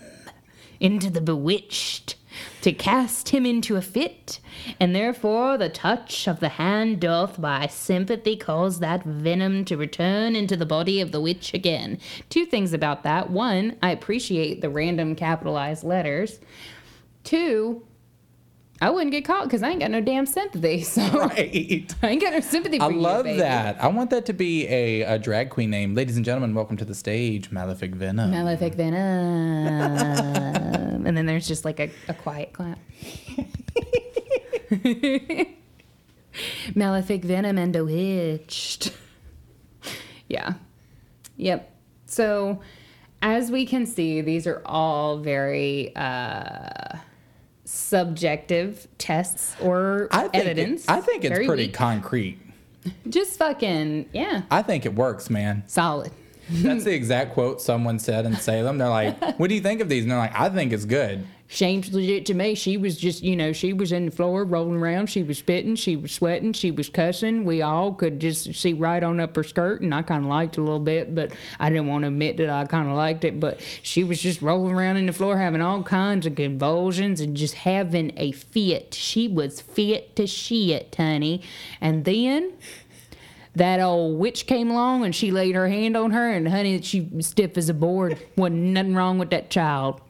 into 0.81 1.09
the 1.09 1.21
bewitched." 1.21 2.15
To 2.61 2.71
cast 2.71 3.29
him 3.29 3.45
into 3.45 3.75
a 3.75 3.81
fit, 3.81 4.39
and 4.79 4.95
therefore 4.95 5.57
the 5.57 5.69
touch 5.69 6.27
of 6.27 6.39
the 6.39 6.49
hand 6.49 6.99
doth 6.99 7.39
by 7.39 7.67
sympathy 7.67 8.35
cause 8.35 8.79
that 8.79 9.03
venom 9.03 9.65
to 9.65 9.77
return 9.77 10.35
into 10.35 10.55
the 10.55 10.65
body 10.65 11.01
of 11.01 11.11
the 11.11 11.21
witch 11.21 11.53
again. 11.53 11.99
Two 12.29 12.45
things 12.45 12.73
about 12.73 13.03
that. 13.03 13.29
One, 13.29 13.77
I 13.81 13.91
appreciate 13.91 14.61
the 14.61 14.69
random 14.69 15.15
capitalized 15.15 15.83
letters. 15.83 16.39
Two, 17.23 17.83
I 18.81 18.89
wouldn't 18.89 19.11
get 19.11 19.23
caught 19.23 19.45
because 19.45 19.63
I 19.63 19.69
ain't 19.69 19.79
got 19.79 19.91
no 19.91 20.01
damn 20.01 20.25
sympathy. 20.25 20.83
So 20.93 21.01
right. 21.19 21.95
I 22.01 22.07
ain't 22.09 22.21
got 22.21 22.33
no 22.33 22.41
sympathy 22.41 22.79
for 22.79 22.85
I 22.85 22.89
you, 22.89 22.99
love 22.99 23.23
baby. 23.23 23.39
that. 23.39 23.81
I 23.81 23.87
want 23.87 24.09
that 24.09 24.25
to 24.25 24.33
be 24.33 24.67
a, 24.67 25.01
a 25.03 25.17
drag 25.19 25.49
queen 25.49 25.69
name. 25.69 25.95
Ladies 25.95 26.17
and 26.17 26.25
gentlemen, 26.25 26.53
welcome 26.53 26.75
to 26.77 26.85
the 26.85 26.95
stage, 26.95 27.49
Malefic 27.51 27.95
Venom. 27.95 28.31
Malefic 28.31 28.73
venom. 28.75 30.73
And 31.05 31.15
then 31.17 31.25
there's 31.25 31.47
just 31.47 31.65
like 31.65 31.79
a, 31.79 31.89
a 32.07 32.13
quiet 32.13 32.53
clap. 32.53 32.79
Malefic 36.75 37.23
venom 37.23 37.57
and 37.57 37.71
bewitched. 37.73 38.91
yeah. 40.27 40.53
Yep. 41.37 41.69
So 42.07 42.61
as 43.21 43.51
we 43.51 43.65
can 43.65 43.85
see, 43.85 44.21
these 44.21 44.47
are 44.47 44.61
all 44.65 45.17
very 45.17 45.95
uh, 45.95 46.97
subjective 47.65 48.87
tests 48.97 49.55
or 49.61 50.07
I 50.11 50.27
think 50.27 50.35
evidence. 50.35 50.83
It, 50.85 50.89
I 50.91 51.01
think 51.01 51.23
it's 51.23 51.33
Very 51.33 51.45
pretty 51.47 51.63
weak. 51.67 51.73
concrete. 51.73 52.39
Just 53.07 53.39
fucking, 53.39 54.09
yeah, 54.11 54.41
I 54.51 54.61
think 54.61 54.85
it 54.85 54.93
works, 54.93 55.29
man. 55.29 55.63
solid. 55.67 56.11
That's 56.49 56.83
the 56.83 56.93
exact 56.93 57.33
quote 57.33 57.61
someone 57.61 57.99
said 57.99 58.25
in 58.25 58.35
Salem. 58.35 58.77
They're 58.77 58.89
like, 58.89 59.21
"What 59.39 59.47
do 59.47 59.55
you 59.55 59.61
think 59.61 59.81
of 59.81 59.89
these?" 59.89 60.03
And 60.03 60.11
they're 60.11 60.17
like, 60.17 60.37
"I 60.37 60.49
think 60.49 60.73
it's 60.73 60.85
good." 60.85 61.25
Seems 61.53 61.93
legit 61.93 62.25
to 62.27 62.33
me. 62.33 62.55
She 62.55 62.77
was 62.77 62.97
just, 62.97 63.21
you 63.21 63.35
know, 63.35 63.53
she 63.53 63.73
was 63.73 63.91
in 63.91 64.05
the 64.07 64.11
floor 64.11 64.43
rolling 64.43 64.79
around. 64.79 65.07
She 65.07 65.21
was 65.21 65.37
spitting. 65.37 65.75
She 65.75 65.95
was 65.95 66.11
sweating. 66.11 66.51
She 66.53 66.71
was 66.71 66.89
cussing. 66.89 67.45
We 67.45 67.61
all 67.61 67.93
could 67.93 68.19
just 68.19 68.55
see 68.55 68.73
right 68.73 69.03
on 69.03 69.19
up 69.19 69.35
her 69.35 69.43
skirt, 69.43 69.81
and 69.81 69.93
I 69.93 70.01
kind 70.01 70.23
of 70.23 70.29
liked 70.31 70.57
it 70.57 70.61
a 70.61 70.63
little 70.63 70.79
bit, 70.79 71.13
but 71.13 71.31
I 71.59 71.69
didn't 71.69 71.85
want 71.85 72.03
to 72.03 72.07
admit 72.07 72.37
that 72.37 72.49
I 72.49 72.65
kind 72.65 72.89
of 72.89 72.95
liked 72.95 73.23
it. 73.23 73.39
But 73.39 73.61
she 73.83 74.03
was 74.03 74.19
just 74.19 74.41
rolling 74.41 74.73
around 74.73 74.97
in 74.97 75.05
the 75.05 75.13
floor, 75.13 75.37
having 75.37 75.61
all 75.61 75.83
kinds 75.83 76.25
of 76.25 76.33
convulsions 76.33 77.21
and 77.21 77.37
just 77.37 77.53
having 77.53 78.13
a 78.17 78.31
fit. 78.31 78.95
She 78.95 79.27
was 79.27 79.61
fit 79.61 80.15
to 80.15 80.25
shit, 80.25 80.95
honey. 80.97 81.43
And 81.79 82.03
then 82.03 82.53
that 83.55 83.79
old 83.79 84.19
witch 84.19 84.47
came 84.47 84.71
along 84.71 85.05
and 85.05 85.15
she 85.15 85.31
laid 85.31 85.55
her 85.55 85.67
hand 85.67 85.95
on 85.95 86.11
her 86.11 86.31
and 86.31 86.47
honey 86.47 86.81
she 86.81 87.07
stiff 87.19 87.57
as 87.57 87.69
a 87.69 87.73
board. 87.73 88.17
Wasn't 88.35 88.59
nothing 88.59 88.95
wrong 88.95 89.19
with 89.19 89.29
that 89.29 89.49
child. 89.49 90.01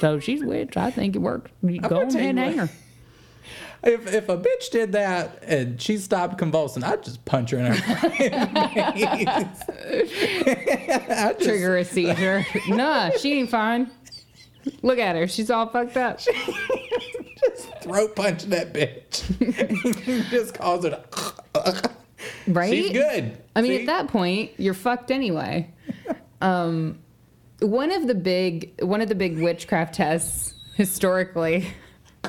So 0.00 0.18
she's 0.18 0.42
a 0.42 0.46
witch. 0.46 0.76
I 0.76 0.90
think 0.90 1.16
it 1.16 1.20
worked. 1.20 1.50
You 1.62 1.80
go 1.80 2.00
on 2.00 2.08
ahead 2.08 2.30
and 2.30 2.38
hang 2.38 2.58
her. 2.58 2.68
If 3.82 4.12
if 4.12 4.28
a 4.28 4.36
bitch 4.36 4.70
did 4.72 4.92
that 4.92 5.42
and 5.42 5.80
she 5.80 5.96
stopped 5.98 6.38
convulsing, 6.38 6.82
I'd 6.82 7.02
just 7.04 7.24
punch 7.24 7.50
her 7.52 7.58
in 7.58 7.66
her 7.66 7.74
face. 8.10 8.30
Trigger 11.44 11.76
a 11.78 11.84
seizure. 11.84 12.44
Nah 12.68 13.10
she 13.10 13.38
ain't 13.38 13.50
fine. 13.50 13.90
Look 14.82 14.98
at 14.98 15.14
her. 15.14 15.28
She's 15.28 15.50
all 15.50 15.68
fucked 15.68 15.96
up. 15.96 16.18
Just 16.18 16.36
throat 17.82 18.16
punch 18.16 18.44
that 18.44 18.74
bitch. 18.74 19.22
just 20.30 20.54
cause 20.54 20.84
her 20.84 20.90
to. 20.90 21.90
Right 22.46 22.70
She's 22.70 22.92
good. 22.92 23.36
I 23.54 23.62
mean, 23.62 23.72
See? 23.72 23.80
at 23.80 23.86
that 23.86 24.08
point, 24.08 24.52
you're 24.58 24.74
fucked 24.74 25.10
anyway. 25.10 25.72
Um, 26.40 26.98
one 27.60 27.90
of 27.92 28.06
the 28.06 28.14
big 28.14 28.80
one 28.82 29.00
of 29.00 29.08
the 29.08 29.14
big 29.14 29.38
witchcraft 29.38 29.94
tests 29.94 30.54
historically. 30.74 31.68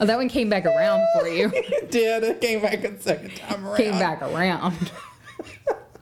oh, 0.00 0.06
that 0.06 0.16
one 0.16 0.28
came 0.28 0.48
back 0.48 0.66
around 0.66 1.06
for 1.18 1.28
you. 1.28 1.50
it 1.54 1.90
did. 1.90 2.24
It 2.24 2.40
came 2.40 2.60
back 2.60 2.84
a 2.84 3.00
second 3.00 3.36
time 3.36 3.64
around. 3.64 3.76
came 3.76 3.92
back 3.92 4.22
around. 4.22 4.92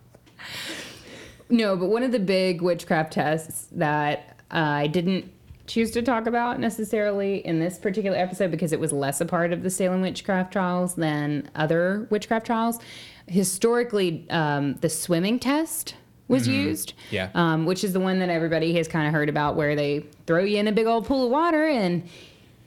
no, 1.50 1.76
but 1.76 1.86
one 1.86 2.02
of 2.02 2.12
the 2.12 2.18
big 2.18 2.62
witchcraft 2.62 3.12
tests 3.12 3.68
that 3.72 4.36
uh, 4.50 4.56
I 4.56 4.86
didn't 4.86 5.30
choose 5.66 5.90
to 5.92 6.02
talk 6.02 6.26
about 6.26 6.60
necessarily 6.60 7.44
in 7.46 7.58
this 7.58 7.78
particular 7.78 8.16
episode 8.16 8.50
because 8.50 8.72
it 8.72 8.80
was 8.80 8.92
less 8.92 9.20
a 9.20 9.26
part 9.26 9.52
of 9.52 9.62
the 9.62 9.70
Salem 9.70 10.00
witchcraft 10.00 10.52
trials 10.52 10.94
than 10.94 11.50
other 11.54 12.06
witchcraft 12.10 12.46
trials. 12.46 12.78
Historically, 13.26 14.26
um, 14.30 14.74
the 14.74 14.88
swimming 14.88 15.38
test 15.38 15.94
was 16.28 16.48
used. 16.48 16.92
Yeah. 17.10 17.30
Um, 17.34 17.66
which 17.66 17.84
is 17.84 17.92
the 17.92 18.00
one 18.00 18.18
that 18.18 18.30
everybody 18.30 18.74
has 18.74 18.88
kind 18.88 19.06
of 19.06 19.12
heard 19.12 19.28
about 19.28 19.54
where 19.54 19.76
they 19.76 20.04
throw 20.26 20.42
you 20.42 20.58
in 20.58 20.66
a 20.66 20.72
big 20.72 20.86
old 20.86 21.06
pool 21.06 21.26
of 21.26 21.30
water 21.30 21.66
and 21.66 22.08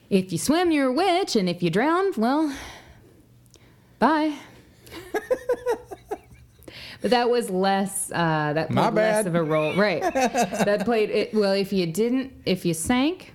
if 0.09 0.31
you 0.31 0.39
swim, 0.39 0.71
you're 0.71 0.87
a 0.87 0.91
witch, 0.91 1.35
and 1.35 1.47
if 1.47 1.61
you 1.61 1.69
drown, 1.69 2.11
well, 2.17 2.55
bye. 3.99 4.33
but 7.01 7.11
that 7.11 7.29
was 7.29 7.49
less. 7.49 8.11
Uh, 8.11 8.53
that 8.53 8.67
played 8.67 8.75
My 8.75 8.89
less 8.89 9.23
bad. 9.23 9.27
of 9.27 9.35
a 9.35 9.43
role, 9.43 9.75
right? 9.75 10.01
that 10.13 10.85
played 10.85 11.09
it. 11.09 11.33
Well, 11.33 11.53
if 11.53 11.71
you 11.71 11.85
didn't, 11.85 12.33
if 12.45 12.65
you 12.65 12.73
sank, 12.73 13.33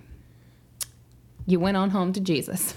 you 1.46 1.60
went 1.60 1.76
on 1.76 1.90
home 1.90 2.12
to 2.12 2.20
Jesus, 2.20 2.74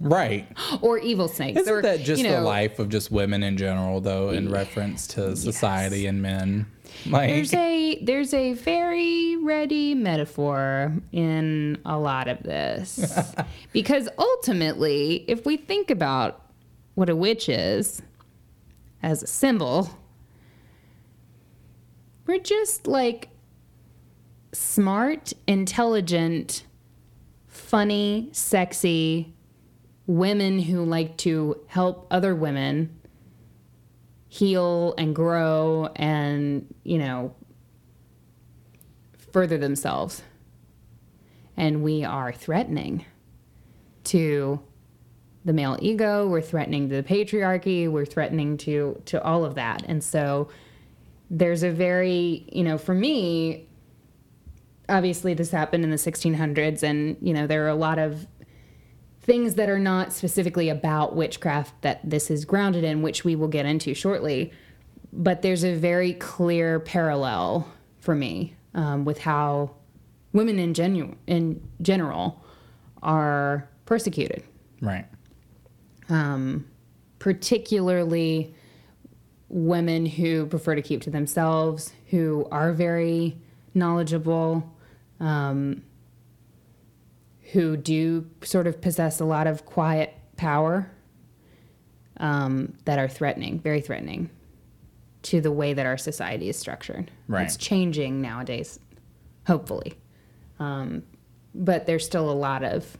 Right. 0.00 0.46
or 0.80 0.98
evil 0.98 1.28
snakes. 1.28 1.60
Isn't 1.60 1.72
or, 1.72 1.82
that 1.82 2.00
just 2.00 2.22
you 2.22 2.28
know, 2.28 2.36
the 2.36 2.42
life 2.42 2.78
of 2.78 2.88
just 2.88 3.10
women 3.10 3.42
in 3.42 3.56
general, 3.56 4.00
though, 4.00 4.30
in 4.30 4.50
reference 4.50 5.06
to 5.08 5.36
society 5.36 6.06
and 6.06 6.22
men? 6.22 6.66
Like, 7.06 7.30
There's 7.30 7.54
a 7.54 7.98
there's 8.02 8.34
a 8.34 8.54
very 8.54 9.36
ready 9.36 9.94
metaphor 9.94 10.92
in 11.12 11.78
a 11.84 11.98
lot 11.98 12.28
of 12.28 12.42
this. 12.42 13.34
because 13.72 14.08
ultimately, 14.18 15.24
if 15.28 15.44
we 15.44 15.56
think 15.56 15.90
about 15.90 16.42
what 16.94 17.08
a 17.08 17.16
witch 17.16 17.48
is 17.48 18.02
as 19.02 19.22
a 19.22 19.26
symbol, 19.26 19.97
we're 22.28 22.38
just 22.38 22.86
like 22.86 23.30
smart, 24.52 25.32
intelligent, 25.46 26.64
funny, 27.46 28.28
sexy 28.32 29.34
women 30.06 30.58
who 30.58 30.84
like 30.84 31.16
to 31.16 31.58
help 31.68 32.06
other 32.10 32.34
women 32.34 32.94
heal 34.28 34.94
and 34.98 35.16
grow 35.16 35.90
and, 35.96 36.66
you 36.84 36.98
know, 36.98 37.34
further 39.32 39.56
themselves. 39.56 40.22
And 41.56 41.82
we 41.82 42.04
are 42.04 42.30
threatening 42.30 43.06
to 44.04 44.60
the 45.46 45.54
male 45.54 45.78
ego, 45.80 46.28
we're 46.28 46.42
threatening 46.42 46.90
to 46.90 46.96
the 46.96 47.02
patriarchy, 47.02 47.90
we're 47.90 48.04
threatening 48.04 48.58
to 48.58 49.00
to 49.06 49.22
all 49.22 49.46
of 49.46 49.54
that. 49.54 49.82
And 49.88 50.04
so 50.04 50.50
there's 51.30 51.62
a 51.62 51.70
very, 51.70 52.46
you 52.52 52.64
know, 52.64 52.78
for 52.78 52.94
me, 52.94 53.68
obviously 54.88 55.34
this 55.34 55.50
happened 55.50 55.84
in 55.84 55.90
the 55.90 55.96
1600s 55.96 56.82
and, 56.82 57.16
you 57.20 57.34
know, 57.34 57.46
there 57.46 57.64
are 57.64 57.68
a 57.68 57.74
lot 57.74 57.98
of 57.98 58.26
things 59.20 59.56
that 59.56 59.68
are 59.68 59.78
not 59.78 60.12
specifically 60.12 60.70
about 60.70 61.14
witchcraft 61.14 61.82
that 61.82 62.00
this 62.08 62.30
is 62.30 62.46
grounded 62.46 62.82
in, 62.82 63.02
which 63.02 63.24
we 63.24 63.36
will 63.36 63.48
get 63.48 63.66
into 63.66 63.92
shortly. 63.92 64.50
But 65.12 65.42
there's 65.42 65.64
a 65.64 65.74
very 65.74 66.14
clear 66.14 66.80
parallel 66.80 67.70
for 68.00 68.14
me 68.14 68.54
um, 68.74 69.04
with 69.04 69.18
how 69.18 69.74
women 70.32 70.58
in, 70.58 70.72
genu- 70.72 71.14
in 71.26 71.60
general 71.82 72.42
are 73.02 73.68
persecuted, 73.84 74.42
right. 74.80 75.06
um, 76.08 76.66
particularly 77.18 78.54
women 79.48 80.06
who 80.06 80.46
prefer 80.46 80.74
to 80.74 80.82
keep 80.82 81.00
to 81.02 81.10
themselves, 81.10 81.92
who 82.10 82.46
are 82.50 82.72
very 82.72 83.36
knowledgeable, 83.74 84.76
um, 85.20 85.82
who 87.52 87.76
do 87.76 88.28
sort 88.42 88.66
of 88.66 88.80
possess 88.80 89.20
a 89.20 89.24
lot 89.24 89.46
of 89.46 89.64
quiet 89.64 90.14
power. 90.36 90.90
um, 92.20 92.74
that 92.84 92.98
are 92.98 93.06
threatening, 93.06 93.60
very 93.60 93.80
threatening 93.80 94.28
to 95.22 95.40
the 95.40 95.52
way 95.52 95.72
that 95.72 95.86
our 95.86 95.96
society 95.96 96.48
is 96.48 96.56
structured. 96.58 97.12
Right. 97.28 97.44
It's 97.44 97.56
changing 97.56 98.20
nowadays, 98.20 98.80
hopefully. 99.46 99.94
Um, 100.58 101.04
but 101.54 101.86
there's 101.86 102.04
still 102.04 102.28
a 102.28 102.34
lot 102.34 102.64
of 102.64 102.96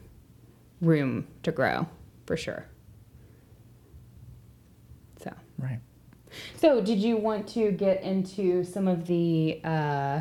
room 0.80 1.26
to 1.42 1.50
grow, 1.50 1.88
for 2.26 2.36
sure. 2.36 2.64
So, 5.20 5.32
Right. 5.58 5.80
So 6.56 6.80
did 6.80 6.98
you 6.98 7.16
want 7.16 7.48
to 7.48 7.70
get 7.72 8.02
into 8.02 8.64
some 8.64 8.88
of 8.88 9.06
the? 9.06 9.60
Uh, 9.64 10.20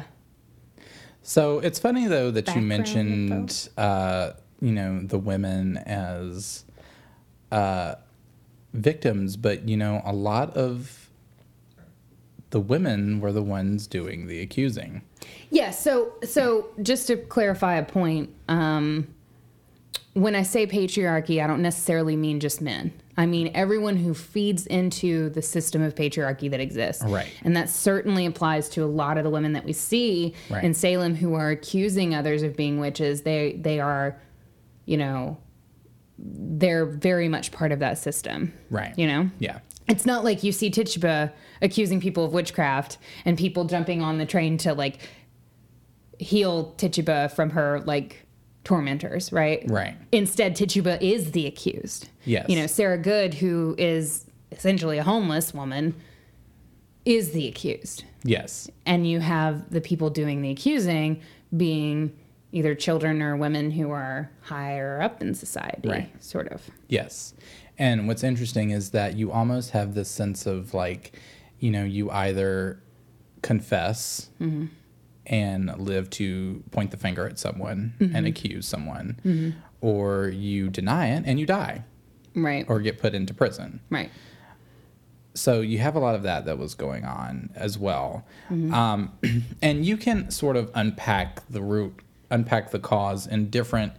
So 1.23 1.59
it's 1.59 1.79
funny 1.79 2.07
though 2.07 2.31
that 2.31 2.55
you 2.55 2.61
mentioned, 2.61 3.69
uh, 3.77 4.31
you 4.61 4.71
know, 4.71 5.01
the 5.01 5.19
women 5.19 5.77
as 5.77 6.63
uh, 7.51 7.95
victims, 8.73 9.35
but 9.37 9.67
you 9.67 9.77
know, 9.77 10.01
a 10.05 10.13
lot 10.13 10.55
of 10.55 11.09
the 12.51 12.59
women 12.61 13.19
were 13.19 13.33
the 13.33 13.43
ones 13.43 13.87
doing 13.87 14.27
the 14.27 14.39
accusing. 14.41 15.01
Yeah, 15.49 15.71
so 15.71 16.13
so 16.23 16.67
just 16.81 17.07
to 17.07 17.17
clarify 17.17 17.75
a 17.75 17.83
point, 17.83 18.29
um, 18.47 19.07
when 20.13 20.33
I 20.33 20.43
say 20.43 20.65
patriarchy, 20.65 21.43
I 21.43 21.47
don't 21.47 21.61
necessarily 21.61 22.15
mean 22.15 22.39
just 22.39 22.61
men. 22.61 22.93
I 23.17 23.25
mean 23.25 23.51
everyone 23.55 23.95
who 23.97 24.13
feeds 24.13 24.67
into 24.67 25.29
the 25.29 25.41
system 25.41 25.81
of 25.81 25.95
patriarchy 25.95 26.49
that 26.51 26.59
exists. 26.59 27.03
Right. 27.03 27.27
And 27.43 27.55
that 27.55 27.69
certainly 27.69 28.25
applies 28.27 28.69
to 28.69 28.83
a 28.83 28.85
lot 28.85 29.17
of 29.17 29.23
the 29.23 29.29
women 29.31 29.53
that 29.53 29.65
we 29.65 29.73
see 29.73 30.35
Right. 30.49 30.63
in 30.63 30.73
Salem 30.73 31.15
who 31.15 31.33
are 31.33 31.49
accusing 31.49 32.13
others 32.13 32.43
of 32.43 32.55
being 32.55 32.79
witches. 32.79 33.23
They 33.23 33.53
they 33.59 33.79
are, 33.79 34.19
you 34.85 34.97
know, 34.97 35.37
they're 36.19 36.85
very 36.85 37.27
much 37.27 37.51
part 37.51 37.71
of 37.71 37.79
that 37.79 37.97
system. 37.97 38.53
Right. 38.69 38.93
You 38.97 39.07
know? 39.07 39.29
Yeah. 39.39 39.59
It's 39.87 40.05
not 40.05 40.23
like 40.23 40.43
you 40.43 40.51
see 40.51 40.69
Tituba 40.69 41.31
accusing 41.61 41.99
people 42.01 42.25
of 42.25 42.33
witchcraft 42.33 42.97
and 43.25 43.37
people 43.37 43.65
jumping 43.65 44.01
on 44.01 44.17
the 44.19 44.25
train 44.25 44.57
to 44.59 44.73
like 44.73 44.99
heal 46.19 46.73
Tituba 46.77 47.29
from 47.29 47.51
her 47.51 47.81
like 47.85 48.26
tormentors, 48.67 49.31
right? 49.31 49.63
Right. 49.69 49.95
Instead, 50.11 50.53
Tituba 50.53 51.01
is 51.01 51.31
the 51.31 51.47
accused. 51.47 52.09
Yes. 52.25 52.47
You 52.49 52.57
know, 52.57 52.67
Sarah 52.67 52.97
Good, 52.97 53.33
who 53.33 53.75
is 53.77 54.25
essentially 54.51 54.97
a 54.97 55.03
homeless 55.03 55.53
woman, 55.53 55.95
is 57.05 57.31
the 57.31 57.47
accused. 57.47 58.03
Yes. 58.25 58.69
And 58.85 59.09
you 59.09 59.21
have 59.21 59.69
the 59.69 59.79
people 59.79 60.09
doing 60.09 60.41
the 60.41 60.51
accusing 60.51 61.21
being 61.55 62.11
either 62.51 62.75
children 62.75 63.21
or 63.21 63.37
women 63.37 63.71
who 63.71 63.89
are 63.91 64.29
higher 64.41 65.01
up 65.01 65.21
in 65.21 65.33
society, 65.33 65.87
Right. 65.87 66.23
sort 66.23 66.49
of. 66.49 66.61
Yes. 66.89 67.33
And 67.77 68.05
what's 68.05 68.23
interesting 68.23 68.71
is 68.71 68.89
that 68.89 69.15
you 69.15 69.31
almost 69.31 69.71
have 69.71 69.93
this 69.93 70.09
sense 70.09 70.45
of 70.45 70.73
like, 70.73 71.17
you 71.59 71.71
know, 71.71 71.85
you 71.85 72.11
either 72.11 72.81
confess 73.43 74.29
mm-hmm. 74.41 74.65
And 75.27 75.77
live 75.77 76.09
to 76.11 76.63
point 76.71 76.91
the 76.91 76.97
finger 76.97 77.27
at 77.27 77.37
someone 77.39 77.93
and 77.99 78.25
accuse 78.25 78.67
someone, 78.67 79.55
or 79.81 80.27
you 80.29 80.69
deny 80.69 81.07
it 81.07 81.23
and 81.25 81.39
you 81.39 81.45
die 81.45 81.83
Right. 82.33 82.65
or 82.67 82.79
get 82.79 82.97
put 82.99 83.13
into 83.13 83.33
prison. 83.33 83.79
right. 83.89 84.09
So 85.33 85.61
you 85.61 85.77
have 85.77 85.95
a 85.95 85.99
lot 85.99 86.15
of 86.15 86.23
that 86.23 86.45
that 86.45 86.57
was 86.57 86.73
going 86.73 87.05
on 87.05 87.51
as 87.53 87.77
well. 87.77 88.25
Um, 88.49 89.11
and 89.61 89.85
you 89.85 89.95
can 89.95 90.31
sort 90.31 90.55
of 90.55 90.71
unpack 90.73 91.47
the 91.47 91.61
root, 91.61 91.99
unpack 92.31 92.71
the 92.71 92.79
cause 92.79 93.27
in 93.27 93.49
different 93.51 93.93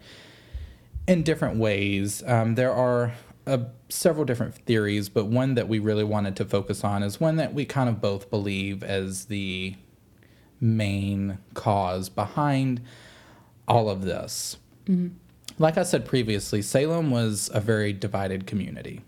in 1.06 1.22
different 1.22 1.56
ways. 1.58 2.24
Um, 2.26 2.56
there 2.56 2.72
are 2.72 3.12
uh, 3.46 3.58
several 3.88 4.24
different 4.24 4.56
theories, 4.56 5.08
but 5.08 5.26
one 5.26 5.54
that 5.54 5.68
we 5.68 5.78
really 5.78 6.02
wanted 6.04 6.34
to 6.36 6.44
focus 6.44 6.82
on 6.82 7.02
is 7.04 7.20
one 7.20 7.36
that 7.36 7.54
we 7.54 7.64
kind 7.64 7.88
of 7.88 8.00
both 8.00 8.30
believe 8.30 8.82
as 8.82 9.26
the 9.26 9.76
main 10.60 11.38
cause 11.54 12.08
behind 12.08 12.80
all 13.66 13.88
of 13.88 14.02
this. 14.02 14.56
Like 15.58 15.76
I 15.76 15.82
said 15.82 16.06
previously, 16.06 16.62
Salem 16.62 17.10
was 17.10 17.50
a 17.52 17.60
very 17.60 17.92
divided 17.92 18.46
community. 18.46 19.02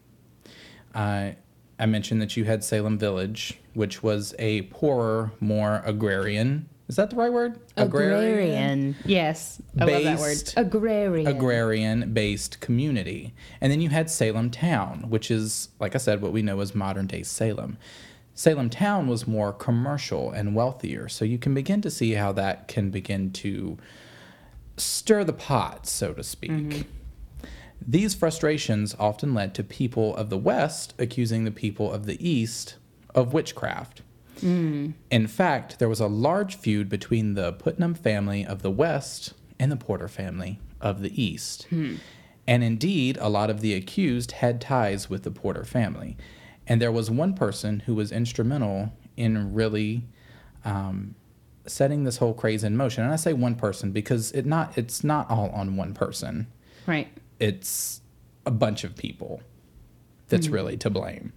Uh, 0.95 1.31
I 1.79 1.87
mentioned 1.87 2.21
that 2.21 2.37
you 2.37 2.45
had 2.45 2.63
Salem 2.63 2.99
Village, 2.99 3.59
which 3.75 4.03
was 4.03 4.35
a 4.39 4.63
poorer, 4.63 5.33
more 5.41 5.83
agrarian. 5.87 6.69
Is 6.89 6.97
that 6.97 7.11
the 7.11 7.17
right 7.17 7.33
word? 7.33 7.61
Agrarian. 7.77 8.97
Yes. 9.05 9.63
I 9.81 9.85
love 9.85 10.03
that 10.03 10.19
word. 10.19 10.53
Agrarian. 10.57 11.27
agrarian 11.29 12.13
based 12.13 12.61
community. 12.61 13.33
And 13.61 13.71
then 13.71 13.81
you 13.81 13.91
had 13.91 14.11
Salem 14.11 14.51
Town, 14.51 15.07
which 15.09 15.31
is, 15.31 15.69
like 15.79 15.95
I 15.95 15.99
said, 15.99 16.21
what 16.21 16.33
we 16.33 16.43
know 16.43 16.61
as 16.61 16.75
modern 16.75 17.07
day 17.07 17.23
Salem. 17.23 17.79
Salem 18.41 18.71
Town 18.71 19.07
was 19.07 19.27
more 19.27 19.53
commercial 19.53 20.31
and 20.31 20.55
wealthier. 20.55 21.11
So 21.11 21.27
you 21.27 21.37
can 21.37 21.53
begin 21.53 21.83
to 21.83 21.91
see 21.91 22.13
how 22.13 22.33
that 22.33 22.69
can 22.69 22.89
begin 22.89 23.33
to 23.33 23.77
stir 24.79 25.25
the 25.25 25.35
pot, 25.35 25.87
so 25.87 26.15
to 26.15 26.23
speak. 26.25 26.51
Mm-hmm. 26.51 27.47
These 27.87 28.15
frustrations 28.15 28.97
often 28.99 29.35
led 29.35 29.55
to 29.57 29.63
people 29.63 30.17
of 30.17 30.31
the 30.31 30.39
West 30.39 30.95
accusing 30.99 31.45
the 31.45 31.51
people 31.51 31.93
of 31.93 32.07
the 32.07 32.17
East 32.27 32.77
of 33.15 33.35
witchcraft. 33.35 34.01
Mm. 34.39 34.95
In 35.11 35.27
fact, 35.27 35.79
there 35.79 35.91
was 35.91 36.01
a 36.01 36.07
large 36.07 36.57
feud 36.57 36.89
between 36.89 37.35
the 37.35 37.53
Putnam 37.53 37.93
family 37.93 38.47
of 38.47 38.63
the 38.63 38.71
West 38.71 39.35
and 39.59 39.71
the 39.71 39.77
Porter 39.77 40.09
family 40.09 40.59
of 40.81 41.03
the 41.03 41.23
East. 41.23 41.65
Hmm. 41.65 41.97
And 42.47 42.65
indeed, 42.65 43.19
a 43.21 43.29
lot 43.29 43.51
of 43.51 43.61
the 43.61 43.75
accused 43.75 44.33
had 44.33 44.63
ties 44.63 45.11
with 45.11 45.25
the 45.25 45.31
Porter 45.31 45.67
family. 45.67 46.17
And 46.71 46.81
there 46.81 46.93
was 46.93 47.11
one 47.11 47.35
person 47.35 47.81
who 47.81 47.97
was 47.97 48.13
instrumental 48.13 48.93
in 49.17 49.53
really 49.53 50.05
um, 50.65 51.17
setting 51.67 52.05
this 52.05 52.19
whole 52.19 52.33
craze 52.33 52.63
in 52.63 52.77
motion. 52.77 53.03
And 53.03 53.13
I 53.13 53.17
say 53.17 53.33
one 53.33 53.57
person 53.57 53.91
because 53.91 54.31
it 54.33 54.47
not 54.47 54.79
it's 54.79 55.03
not 55.03 55.29
all 55.29 55.51
on 55.51 55.77
one 55.77 55.95
person. 55.95 56.47
Right. 56.87 57.09
It's 57.41 58.01
a 58.47 58.53
bunch 58.53 58.85
of 58.85 58.97
people 58.97 59.43
that's 60.29 60.47
really 60.49 60.77
to 60.79 60.91
blame. 60.91 61.33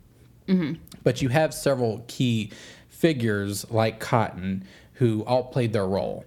But 1.04 1.22
you 1.24 1.30
have 1.30 1.52
several 1.54 2.06
key 2.08 2.52
figures 2.90 3.66
like 3.72 4.00
Cotton 4.00 4.66
who 4.94 5.24
all 5.26 5.46
played 5.46 5.74
their 5.74 5.88
role. 5.88 6.26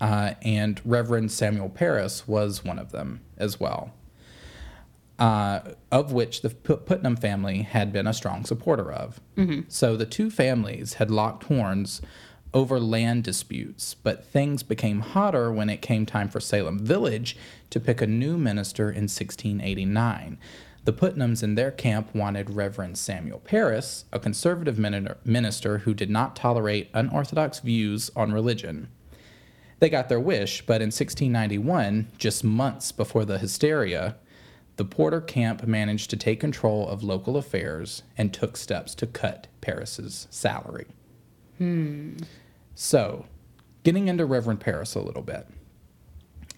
Uh, 0.00 0.34
and 0.42 0.80
Reverend 0.84 1.30
Samuel 1.30 1.68
Parris 1.68 2.26
was 2.26 2.64
one 2.64 2.80
of 2.80 2.90
them 2.90 3.20
as 3.36 3.60
well, 3.60 3.92
uh, 5.18 5.60
of 5.90 6.12
which 6.12 6.42
the 6.42 6.50
Putnam 6.50 7.16
family 7.16 7.62
had 7.62 7.92
been 7.92 8.06
a 8.06 8.14
strong 8.14 8.44
supporter 8.44 8.90
of. 8.90 9.20
So 9.68 9.96
the 9.96 10.06
two 10.06 10.30
families 10.30 10.94
had 10.94 11.10
locked 11.10 11.44
horns 11.44 12.00
over 12.54 12.78
land 12.78 13.24
disputes, 13.24 13.94
but 13.94 14.24
things 14.24 14.62
became 14.62 15.00
hotter 15.00 15.50
when 15.50 15.70
it 15.70 15.80
came 15.80 16.04
time 16.04 16.28
for 16.28 16.40
Salem 16.40 16.78
Village 16.78 17.36
to 17.70 17.80
pick 17.80 18.00
a 18.02 18.06
new 18.06 18.36
minister 18.36 18.90
in 18.90 19.04
1689. 19.04 20.38
The 20.84 20.92
Putnams 20.92 21.42
in 21.42 21.54
their 21.54 21.70
camp 21.70 22.12
wanted 22.14 22.50
Reverend 22.50 22.98
Samuel 22.98 23.38
Parris, 23.38 24.04
a 24.12 24.18
conservative 24.18 24.78
minister 25.24 25.78
who 25.78 25.94
did 25.94 26.10
not 26.10 26.34
tolerate 26.34 26.90
unorthodox 26.92 27.60
views 27.60 28.10
on 28.16 28.32
religion. 28.32 28.88
They 29.78 29.88
got 29.88 30.08
their 30.08 30.20
wish, 30.20 30.66
but 30.66 30.82
in 30.82 30.88
1691, 30.88 32.08
just 32.18 32.44
months 32.44 32.92
before 32.92 33.24
the 33.24 33.38
hysteria, 33.38 34.16
the 34.76 34.84
Porter 34.84 35.20
camp 35.20 35.66
managed 35.66 36.10
to 36.10 36.16
take 36.16 36.40
control 36.40 36.88
of 36.88 37.02
local 37.02 37.36
affairs 37.36 38.02
and 38.16 38.32
took 38.32 38.56
steps 38.56 38.94
to 38.96 39.06
cut 39.06 39.46
Parris's 39.60 40.26
salary. 40.30 40.86
So, 42.74 43.26
getting 43.84 44.08
into 44.08 44.24
Reverend 44.24 44.58
Parris 44.60 44.94
a 44.96 45.00
little 45.00 45.22
bit. 45.22 45.46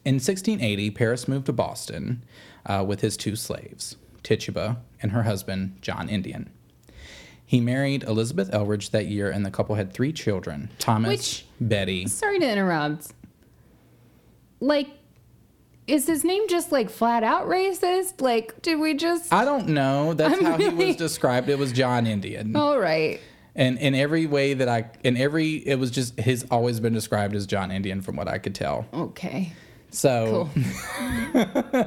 In 0.04 0.14
1680, 0.14 0.90
Parris 0.92 1.28
moved 1.28 1.46
to 1.46 1.52
Boston 1.52 2.24
uh, 2.64 2.84
with 2.86 3.00
his 3.02 3.16
two 3.16 3.36
slaves, 3.36 3.96
Tituba 4.22 4.78
and 5.02 5.12
her 5.12 5.24
husband, 5.24 5.76
John 5.82 6.08
Indian. 6.08 6.48
He 7.44 7.60
married 7.60 8.02
Elizabeth 8.04 8.48
Eldridge 8.52 8.90
that 8.90 9.06
year, 9.06 9.30
and 9.30 9.44
the 9.44 9.50
couple 9.50 9.74
had 9.74 9.92
three 9.92 10.12
children 10.12 10.70
Thomas, 10.78 11.10
Which- 11.10 11.46
Betty. 11.60 12.06
Sorry 12.06 12.38
to 12.38 12.50
interrupt. 12.50 13.12
Like, 14.60 14.88
is 15.86 16.06
his 16.06 16.24
name 16.24 16.48
just 16.48 16.72
like 16.72 16.90
flat 16.90 17.22
out 17.22 17.46
racist? 17.46 18.20
Like, 18.20 18.62
did 18.62 18.78
we 18.78 18.94
just. 18.94 19.32
I 19.32 19.44
don't 19.44 19.68
know. 19.68 20.14
That's 20.14 20.38
I'm 20.38 20.44
how 20.44 20.56
he 20.58 20.68
was 20.68 20.96
described. 20.96 21.48
It 21.48 21.58
was 21.58 21.72
John 21.72 22.06
Indian. 22.06 22.56
All 22.56 22.78
right. 22.78 23.20
And 23.56 23.78
in 23.78 23.94
every 23.94 24.26
way 24.26 24.54
that 24.54 24.68
I, 24.68 24.90
in 25.04 25.16
every, 25.16 25.54
it 25.56 25.78
was 25.78 25.90
just, 25.92 26.18
his 26.18 26.44
always 26.50 26.80
been 26.80 26.92
described 26.92 27.36
as 27.36 27.46
John 27.46 27.70
Indian 27.70 28.00
from 28.00 28.16
what 28.16 28.26
I 28.26 28.38
could 28.38 28.54
tell. 28.54 28.84
Okay. 28.92 29.52
So, 29.90 30.50
Cool. 30.52 30.64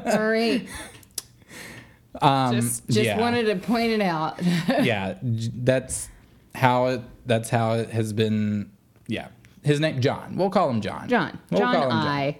All 0.05 0.29
right. 0.29 0.65
um, 2.21 2.55
Just, 2.55 2.87
just 2.87 2.99
yeah. 2.99 3.19
wanted 3.19 3.47
to 3.47 3.55
point 3.57 3.91
it 3.91 4.01
out. 4.01 4.41
yeah, 4.81 5.17
that's 5.21 6.07
how 6.55 6.85
it, 6.85 7.01
that's 7.25 7.49
how 7.49 7.73
it 7.73 7.89
has 7.89 8.13
been. 8.13 8.71
Yeah. 9.07 9.27
His 9.63 9.81
name, 9.81 9.99
John. 9.99 10.37
We'll 10.37 10.49
call 10.49 10.69
him 10.69 10.79
John. 10.79 11.09
John. 11.09 11.37
We'll 11.51 11.59
John 11.59 11.75
him 11.75 11.91
I. 11.91 12.37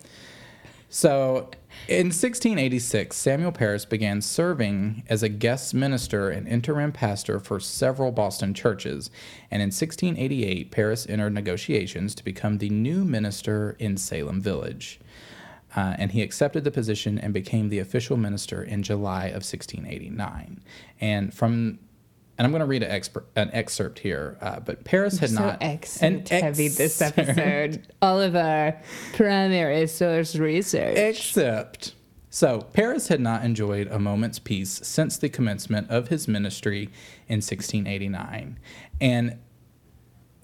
So, 0.89 1.49
in 1.87 2.07
1686, 2.07 3.15
Samuel 3.15 3.51
Parris 3.51 3.85
began 3.85 4.21
serving 4.21 5.03
as 5.09 5.21
a 5.21 5.29
guest 5.29 5.73
minister 5.73 6.29
and 6.29 6.47
interim 6.47 6.91
pastor 6.93 7.39
for 7.39 7.59
several 7.59 8.11
Boston 8.11 8.53
churches. 8.53 9.09
And 9.51 9.61
in 9.61 9.67
1688, 9.67 10.71
Parris 10.71 11.05
entered 11.07 11.33
negotiations 11.33 12.15
to 12.15 12.23
become 12.23 12.57
the 12.57 12.69
new 12.69 13.03
minister 13.03 13.75
in 13.79 13.97
Salem 13.97 14.41
Village. 14.41 14.99
Uh, 15.75 15.95
and 15.99 16.11
he 16.11 16.21
accepted 16.21 16.63
the 16.63 16.71
position 16.71 17.19
and 17.19 17.33
became 17.33 17.69
the 17.69 17.79
official 17.79 18.17
minister 18.17 18.63
in 18.63 18.81
July 18.81 19.25
of 19.25 19.43
1689. 19.43 20.63
And 20.99 21.33
from 21.33 21.79
and 22.37 22.45
I'm 22.45 22.51
going 22.51 22.59
to 22.61 22.67
read 22.67 22.83
an, 22.83 22.91
exper- 22.91 23.23
an 23.35 23.49
excerpt 23.53 23.99
here, 23.99 24.37
uh, 24.41 24.59
but 24.59 24.83
Parris 24.83 25.19
had 25.19 25.31
so 25.31 25.45
not. 25.45 25.57
excerpt 25.61 26.29
heavy 26.29 26.67
this 26.67 27.01
episode. 27.01 27.87
All 28.01 28.21
of 28.21 28.35
our 28.35 28.79
primary 29.13 29.87
source 29.87 30.35
research. 30.35 30.97
Except. 30.97 31.93
So, 32.29 32.61
Parris 32.73 33.07
had 33.07 33.19
not 33.19 33.43
enjoyed 33.43 33.87
a 33.87 33.97
moment's 33.97 34.37
peace 34.37 34.81
since 34.83 35.17
the 35.17 35.29
commencement 35.29 35.89
of 35.89 36.09
his 36.09 36.27
ministry 36.27 36.83
in 37.27 37.37
1689. 37.37 38.59
And 39.01 39.39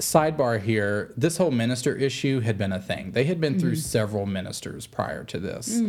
sidebar 0.04 0.62
here 0.62 1.14
this 1.16 1.38
whole 1.38 1.52
minister 1.52 1.96
issue 1.96 2.42
had 2.42 2.58
been 2.58 2.72
a 2.72 2.80
thing. 2.80 3.12
They 3.12 3.24
had 3.24 3.40
been 3.40 3.60
through 3.60 3.76
several 3.76 4.26
ministers 4.26 4.86
prior 4.88 5.24
to 5.26 5.40
this. 5.40 5.82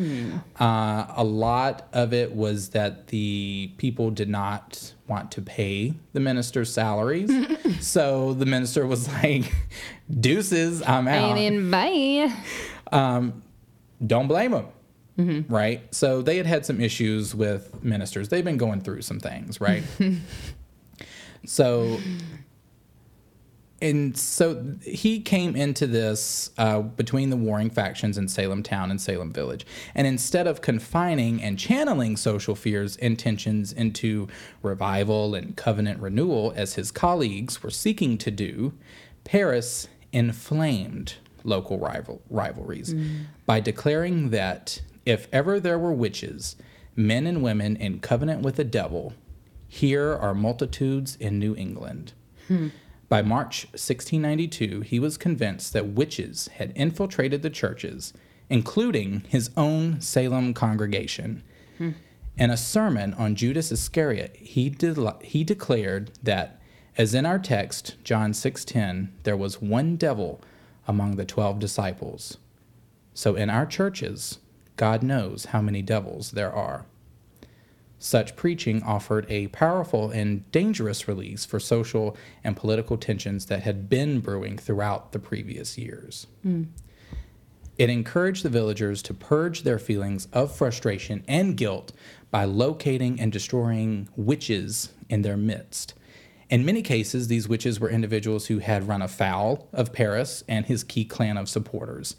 Uh, 0.60 1.06
a 1.16 1.24
lot 1.24 1.88
of 1.92 2.12
it 2.12 2.34
was 2.34 2.70
that 2.70 3.08
the 3.08 3.72
people 3.76 4.10
did 4.10 4.28
not 4.28 4.92
want 5.08 5.30
to 5.32 5.42
pay 5.42 5.94
the 6.12 6.20
minister's 6.20 6.72
salaries. 6.72 7.30
so 7.80 8.34
the 8.34 8.46
minister 8.46 8.86
was 8.86 9.08
like, 9.22 9.52
deuces, 10.20 10.82
I'm 10.82 11.08
out 11.08 11.36
And 11.38 11.70
bye. 11.70 12.32
Um, 12.92 13.42
don't 14.04 14.28
blame 14.28 14.52
them. 14.52 14.66
Right. 15.48 15.94
So 15.94 16.22
they 16.22 16.36
had 16.36 16.46
had 16.46 16.66
some 16.66 16.80
issues 16.80 17.34
with 17.34 17.82
ministers. 17.84 18.28
They've 18.28 18.44
been 18.44 18.56
going 18.56 18.80
through 18.80 19.02
some 19.02 19.20
things, 19.20 19.60
right? 19.60 19.84
so, 21.46 21.98
and 23.84 24.16
so 24.16 24.64
he 24.82 25.20
came 25.20 25.54
into 25.54 25.86
this 25.86 26.50
uh, 26.56 26.80
between 26.80 27.28
the 27.28 27.36
warring 27.36 27.68
factions 27.68 28.16
in 28.16 28.28
Salem 28.28 28.62
Town 28.62 28.90
and 28.90 28.98
Salem 28.98 29.30
Village. 29.30 29.66
And 29.94 30.06
instead 30.06 30.46
of 30.46 30.62
confining 30.62 31.42
and 31.42 31.58
channeling 31.58 32.16
social 32.16 32.54
fears 32.54 32.96
and 32.96 33.18
tensions 33.18 33.74
into 33.74 34.26
revival 34.62 35.34
and 35.34 35.54
covenant 35.54 36.00
renewal, 36.00 36.54
as 36.56 36.74
his 36.76 36.90
colleagues 36.90 37.62
were 37.62 37.70
seeking 37.70 38.16
to 38.18 38.30
do, 38.30 38.72
Parris 39.24 39.88
inflamed 40.12 41.16
local 41.44 41.78
rival, 41.78 42.22
rivalries 42.30 42.94
by 43.44 43.60
declaring 43.60 44.30
that 44.30 44.80
if 45.04 45.28
ever 45.30 45.60
there 45.60 45.78
were 45.78 45.92
witches, 45.92 46.56
men 46.96 47.26
and 47.26 47.42
women 47.42 47.76
in 47.76 48.00
covenant 48.00 48.40
with 48.40 48.56
the 48.56 48.64
devil, 48.64 49.12
here 49.68 50.14
are 50.14 50.34
multitudes 50.34 51.16
in 51.16 51.38
New 51.38 51.54
England. 51.54 52.14
By 53.14 53.22
March 53.22 53.66
1692, 53.66 54.80
he 54.80 54.98
was 54.98 55.16
convinced 55.16 55.72
that 55.72 55.86
witches 55.86 56.48
had 56.56 56.72
infiltrated 56.74 57.42
the 57.42 57.48
churches, 57.48 58.12
including 58.50 59.22
his 59.28 59.52
own 59.56 60.00
Salem 60.00 60.52
congregation. 60.52 61.44
In 62.36 62.50
a 62.50 62.56
sermon 62.56 63.14
on 63.14 63.36
Judas 63.36 63.70
Iscariot, 63.70 64.34
he, 64.34 64.68
de- 64.68 65.16
he 65.22 65.44
declared 65.44 66.10
that, 66.24 66.60
as 66.98 67.14
in 67.14 67.24
our 67.24 67.38
text, 67.38 67.94
John 68.02 68.32
6:10, 68.32 69.10
there 69.22 69.36
was 69.36 69.62
one 69.62 69.94
devil 69.94 70.40
among 70.88 71.14
the 71.14 71.24
12 71.24 71.60
disciples. 71.60 72.38
So 73.14 73.36
in 73.36 73.48
our 73.48 73.64
churches, 73.64 74.40
God 74.74 75.04
knows 75.04 75.44
how 75.52 75.62
many 75.62 75.82
devils 75.82 76.32
there 76.32 76.52
are. 76.52 76.84
Such 78.04 78.36
preaching 78.36 78.82
offered 78.82 79.24
a 79.30 79.46
powerful 79.46 80.10
and 80.10 80.52
dangerous 80.52 81.08
release 81.08 81.46
for 81.46 81.58
social 81.58 82.14
and 82.44 82.54
political 82.54 82.98
tensions 82.98 83.46
that 83.46 83.62
had 83.62 83.88
been 83.88 84.20
brewing 84.20 84.58
throughout 84.58 85.12
the 85.12 85.18
previous 85.18 85.78
years. 85.78 86.26
It 87.78 87.88
encouraged 87.88 88.42
the 88.42 88.50
villagers 88.50 89.00
to 89.04 89.14
purge 89.14 89.62
their 89.62 89.78
feelings 89.78 90.28
of 90.34 90.54
frustration 90.54 91.24
and 91.26 91.56
guilt 91.56 91.92
by 92.30 92.44
locating 92.44 93.18
and 93.18 93.32
destroying 93.32 94.10
witches 94.16 94.92
in 95.08 95.22
their 95.22 95.38
midst. 95.38 95.94
In 96.50 96.62
many 96.66 96.82
cases, 96.82 97.28
these 97.28 97.48
witches 97.48 97.80
were 97.80 97.88
individuals 97.88 98.48
who 98.48 98.58
had 98.58 98.86
run 98.86 99.00
afoul 99.00 99.66
of 99.72 99.94
Parris 99.94 100.44
and 100.46 100.66
his 100.66 100.84
key 100.84 101.06
clan 101.06 101.38
of 101.38 101.48
supporters, 101.48 102.16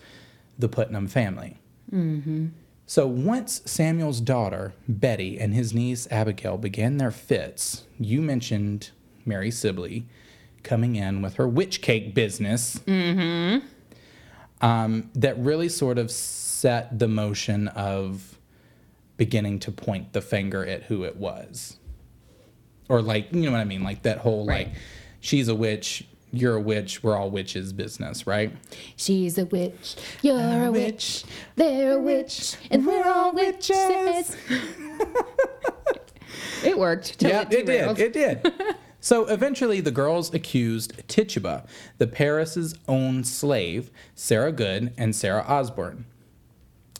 the 0.57 0.67
Putnam 0.67 1.07
family. 1.07 1.59
Mm-hmm. 1.91 2.47
So 2.87 3.07
once 3.07 3.61
Samuel's 3.65 4.21
daughter, 4.21 4.73
Betty, 4.87 5.39
and 5.39 5.53
his 5.53 5.73
niece, 5.73 6.07
Abigail, 6.11 6.57
began 6.57 6.97
their 6.97 7.11
fits, 7.11 7.83
you 7.99 8.21
mentioned 8.21 8.91
Mary 9.25 9.49
Sibley 9.49 10.05
coming 10.63 10.95
in 10.95 11.21
with 11.21 11.35
her 11.35 11.47
witch 11.47 11.81
cake 11.81 12.13
business. 12.13 12.79
Um, 14.61 15.09
that 15.15 15.37
really 15.37 15.67
sort 15.69 15.97
of 15.97 16.09
set 16.11 16.97
the 16.99 17.07
motion 17.07 17.67
of 17.69 18.37
beginning 19.17 19.59
to 19.59 19.71
point 19.71 20.13
the 20.13 20.21
finger 20.21 20.65
at 20.65 20.83
who 20.83 21.03
it 21.03 21.17
was. 21.17 21.77
Or, 22.87 23.01
like, 23.01 23.33
you 23.33 23.41
know 23.41 23.51
what 23.51 23.59
I 23.61 23.65
mean? 23.65 23.83
Like 23.83 24.03
that 24.03 24.19
whole, 24.19 24.45
Right. 24.45 24.67
like, 24.67 24.75
she's 25.19 25.47
a 25.47 25.55
witch, 25.55 26.05
you're 26.37 26.55
a 26.55 26.61
witch, 26.61 27.03
we're 27.03 27.15
all 27.15 27.29
witches 27.29 27.73
business, 27.73 28.27
right? 28.27 28.51
She's 28.95 29.37
a 29.37 29.45
witch. 29.45 29.95
You're 30.21 30.65
a 30.65 30.71
witch. 30.71 31.23
They're 31.55 31.93
a 31.93 31.99
witch. 31.99 32.55
And 32.71 32.85
we're 32.85 33.07
all 33.07 33.33
witches. 33.33 34.35
it 36.63 36.77
worked. 36.77 37.21
Yeah, 37.21 37.41
it 37.41 37.65
did. 37.65 37.99
It 37.99 38.13
did. 38.13 38.53
so 38.99 39.25
eventually, 39.25 39.81
the 39.81 39.91
girls 39.91 40.33
accused 40.33 41.07
Tituba, 41.07 41.65
the 41.97 42.07
Parris's 42.07 42.75
own 42.87 43.23
slave, 43.23 43.91
Sarah 44.13 44.51
Good, 44.51 44.93
and 44.97 45.15
Sarah 45.15 45.45
Osborne. 45.47 46.05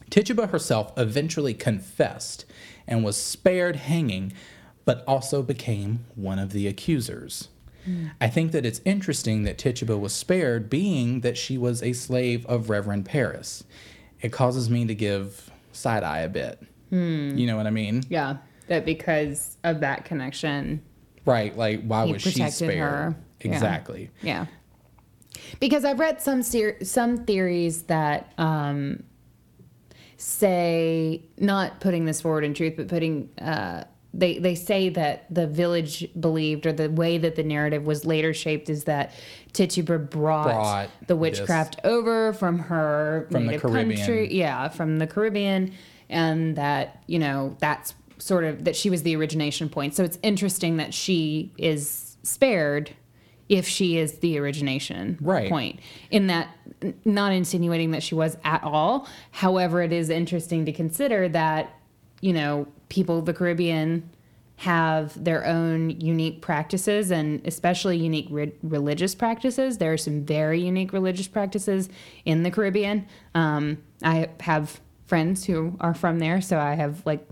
Tituba 0.10 0.48
herself 0.48 0.94
eventually 0.98 1.54
confessed 1.54 2.46
and 2.88 3.04
was 3.04 3.18
spared 3.18 3.76
hanging, 3.76 4.34
but 4.86 5.04
also 5.08 5.42
became 5.42 6.06
one 6.16 6.40
of 6.40 6.52
the 6.52 6.68
accusers. 6.68 7.50
I 8.20 8.28
think 8.28 8.52
that 8.52 8.66
it's 8.66 8.82
interesting 8.86 9.44
that 9.44 9.58
Tituba 9.58 9.98
was 9.98 10.14
spared, 10.14 10.70
being 10.70 11.22
that 11.22 11.38
she 11.38 11.58
was 11.58 11.84
a 11.84 11.94
slave 11.94 12.46
of 12.48 12.70
Reverend 12.70 13.06
Parris. 13.06 13.64
It 14.22 14.32
causes 14.32 14.70
me 14.70 14.86
to 14.86 14.96
give 14.96 15.52
side 15.72 16.04
eye 16.04 16.20
a 16.20 16.30
bit. 16.30 16.62
You 16.90 17.46
know 17.46 17.58
what 17.58 17.68
I 17.68 17.72
mean? 17.72 18.04
Yeah. 18.10 18.38
That 18.68 18.86
because 18.86 19.58
of 19.64 19.82
that 19.82 20.06
connection. 20.06 20.82
Right, 21.26 21.56
like 21.58 21.84
why 21.84 22.06
was 22.06 22.22
she 22.22 22.50
spared? 22.50 22.78
her. 22.80 23.16
Yeah. 23.44 23.52
Exactly. 23.52 24.10
Yeah. 24.22 24.46
Because 25.60 25.84
I've 25.86 26.00
read 26.00 26.22
some 26.22 26.42
ser- 26.42 26.78
some 26.84 27.26
theories 27.26 27.84
that 27.84 28.32
um, 28.38 29.04
say 30.18 31.24
not 31.38 31.80
putting 31.80 32.06
this 32.06 32.22
forward 32.22 32.44
in 32.44 32.54
truth, 32.54 32.74
but 32.78 32.88
putting 32.88 33.30
uh, 33.40 33.84
they 34.18 34.38
they 34.40 34.56
say 34.56 34.90
that 34.90 35.26
the 35.34 35.46
village 35.48 36.08
believed, 36.20 36.66
or 36.66 36.72
the 36.74 36.90
way 36.90 37.18
that 37.18 37.36
the 37.36 37.44
narrative 37.44 37.86
was 37.86 38.06
later 38.06 38.34
shaped, 38.34 38.70
is 38.70 38.86
that 38.86 39.12
Tituba 39.54 39.98
brought, 40.00 40.46
Brought 40.46 40.90
the 41.08 41.16
witchcraft 41.16 41.80
over 41.84 42.34
from 42.34 42.60
her 42.60 43.28
From 43.32 43.46
the 43.46 43.52
native 43.52 43.62
Caribbean. 43.62 43.98
country, 43.98 44.34
yeah, 44.34 44.70
from 44.70 45.00
the 45.00 45.08
Caribbean, 45.08 45.74
and 46.10 46.56
that 46.56 47.04
you 47.08 47.20
know 47.20 47.56
that's 47.60 47.94
sort 48.18 48.46
of 48.46 48.64
that 48.64 48.76
she 48.76 48.90
was 48.90 49.04
the 49.04 49.16
origination 49.16 49.68
point. 49.70 49.96
So 49.96 50.04
it's 50.04 50.18
interesting 50.24 50.78
that 50.78 50.94
she 50.94 51.52
is 51.58 52.16
spared 52.24 52.92
if 53.50 53.68
she 53.68 53.98
is 53.98 54.20
the 54.20 54.40
origination 54.40 55.18
Right. 55.22 55.50
point. 55.50 55.80
In 56.10 56.28
that, 56.28 56.48
not 57.04 57.32
insinuating 57.34 57.92
that 57.92 58.02
she 58.02 58.16
was 58.16 58.38
at 58.44 58.64
all. 58.64 59.08
However, 59.32 59.82
it 59.84 59.92
is 59.94 60.10
interesting 60.10 60.66
to 60.66 60.72
consider 60.72 61.28
that 61.30 61.74
you 62.22 62.34
know 62.34 62.68
people 62.90 63.20
of 63.20 63.26
the 63.26 63.34
Caribbean 63.34 64.10
have 64.58 65.22
their 65.22 65.46
own 65.46 65.90
unique 65.90 66.42
practices 66.42 67.12
and 67.12 67.46
especially 67.46 67.98
unique 67.98 68.28
re- 68.30 68.54
religious 68.64 69.14
practices. 69.14 69.78
There 69.78 69.92
are 69.92 69.98
some 69.98 70.24
very 70.24 70.62
unique 70.62 70.94
religious 70.94 71.28
practices 71.28 71.90
in 72.24 72.44
the 72.44 72.52
Caribbean. 72.52 73.06
Um, 73.34 73.80
I 74.02 74.30
have 74.40 74.80
friends 75.06 75.46
who 75.46 75.76
are 75.82 75.94
from 75.94 76.20
there, 76.20 76.40
so 76.42 76.58
I 76.58 76.76
have 76.76 77.06
like 77.06 77.28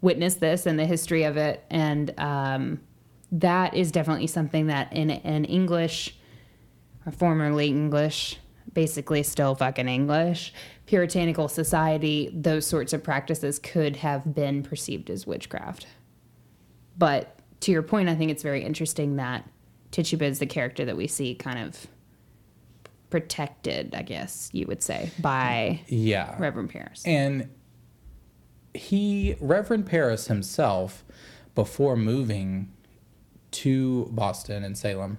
witnessed 0.00 0.40
this 0.40 0.66
and 0.66 0.78
the 0.78 0.86
history 0.86 1.24
of 1.24 1.36
it, 1.36 1.62
and 1.70 2.12
um, 2.18 2.80
that 3.30 3.74
is 3.74 3.92
definitely 3.92 4.26
something 4.26 4.66
that 4.66 4.92
in 4.92 5.10
an 5.10 5.44
English 5.44 6.16
or 7.06 7.12
formerly 7.12 7.68
English, 7.68 8.38
basically 8.74 9.22
still 9.22 9.54
fucking 9.54 9.88
English, 9.88 10.52
puritanical 10.86 11.48
society, 11.48 12.30
those 12.32 12.66
sorts 12.66 12.92
of 12.92 13.02
practices 13.02 13.58
could 13.58 13.96
have 13.96 14.34
been 14.34 14.62
perceived 14.62 15.10
as 15.10 15.26
witchcraft. 15.26 15.86
But 16.96 17.38
to 17.60 17.72
your 17.72 17.82
point, 17.82 18.08
I 18.08 18.14
think 18.14 18.30
it's 18.30 18.42
very 18.42 18.64
interesting 18.64 19.16
that 19.16 19.48
Tituba 19.90 20.24
is 20.24 20.38
the 20.38 20.46
character 20.46 20.84
that 20.84 20.96
we 20.96 21.06
see 21.06 21.34
kind 21.34 21.58
of 21.58 21.86
protected, 23.10 23.94
I 23.94 24.02
guess 24.02 24.48
you 24.52 24.66
would 24.66 24.82
say, 24.82 25.10
by 25.20 25.80
Yeah. 25.86 26.34
Reverend 26.38 26.70
Parris. 26.70 27.02
And 27.04 27.48
he, 28.74 29.36
Reverend 29.38 29.86
Parris 29.86 30.28
himself, 30.28 31.04
before 31.54 31.94
moving 31.94 32.72
to 33.50 34.08
Boston 34.10 34.64
and 34.64 34.78
Salem, 34.78 35.18